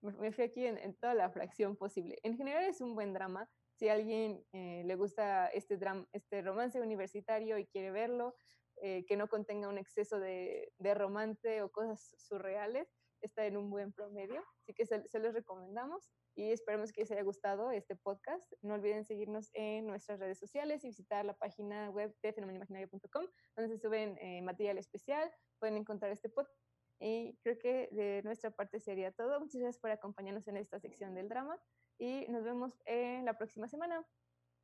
me 0.01 0.31
fui 0.31 0.43
aquí 0.43 0.65
en, 0.65 0.77
en, 0.77 0.95
toda 0.95 1.13
la 1.13 1.29
fracción 1.29 1.75
posible. 1.75 2.17
En 2.23 2.35
general 2.35 2.63
es 2.63 2.81
un 2.81 2.95
buen 2.95 3.13
drama. 3.13 3.47
Si 3.75 3.87
a 3.87 3.93
alguien 3.93 4.43
eh, 4.51 4.83
le 4.85 4.95
gusta 4.95 5.47
este, 5.47 5.77
drama, 5.77 6.07
este 6.11 6.41
romance 6.41 6.81
universitario 6.81 7.57
y 7.57 7.67
quiere 7.67 7.91
verlo, 7.91 8.35
eh, 8.81 9.05
que 9.05 9.15
no 9.15 9.27
contenga 9.27 9.67
un 9.67 9.77
exceso 9.77 10.19
de, 10.19 10.73
de, 10.79 10.93
romance 10.93 11.61
o 11.61 11.71
cosas 11.71 12.15
surreales, 12.17 12.87
está 13.21 13.45
en 13.45 13.55
un 13.57 13.69
buen 13.69 13.93
promedio. 13.93 14.43
Así 14.61 14.73
que 14.73 14.85
se, 14.85 15.07
se 15.07 15.19
recomendamos 15.19 16.09
y 16.35 16.51
esperamos 16.51 16.91
que 16.91 17.01
les 17.01 17.11
haya 17.11 17.23
gustado 17.23 17.71
este 17.71 17.95
podcast. 17.95 18.51
No 18.61 18.73
olviden 18.73 19.05
seguirnos 19.05 19.51
en 19.53 19.85
nuestras 19.85 20.19
redes 20.19 20.39
sociales 20.39 20.83
y 20.83 20.87
visitar 20.87 21.25
la 21.25 21.33
página 21.33 21.89
web 21.91 22.15
de 22.23 22.33
fenomenimaginario.com, 22.33 23.25
donde 23.55 23.75
se 23.75 23.81
suben 23.81 24.17
eh, 24.19 24.41
material 24.41 24.77
especial. 24.77 25.31
Pueden 25.59 25.77
encontrar 25.77 26.11
este 26.11 26.29
podcast. 26.29 26.59
Y 26.99 27.37
creo 27.43 27.57
que 27.57 27.89
de 27.91 28.21
nuestra 28.23 28.51
parte 28.51 28.79
sería 28.79 29.11
todo. 29.11 29.39
Muchas 29.39 29.61
gracias 29.61 29.79
por 29.79 29.91
acompañarnos 29.91 30.47
en 30.47 30.57
esta 30.57 30.79
sección 30.79 31.13
del 31.15 31.29
drama 31.29 31.59
y 31.97 32.27
nos 32.29 32.43
vemos 32.43 32.81
en 32.85 33.25
la 33.25 33.37
próxima 33.37 33.67
semana. 33.67 34.05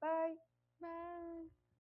Bye. 0.02 0.39
Bye. 0.80 1.66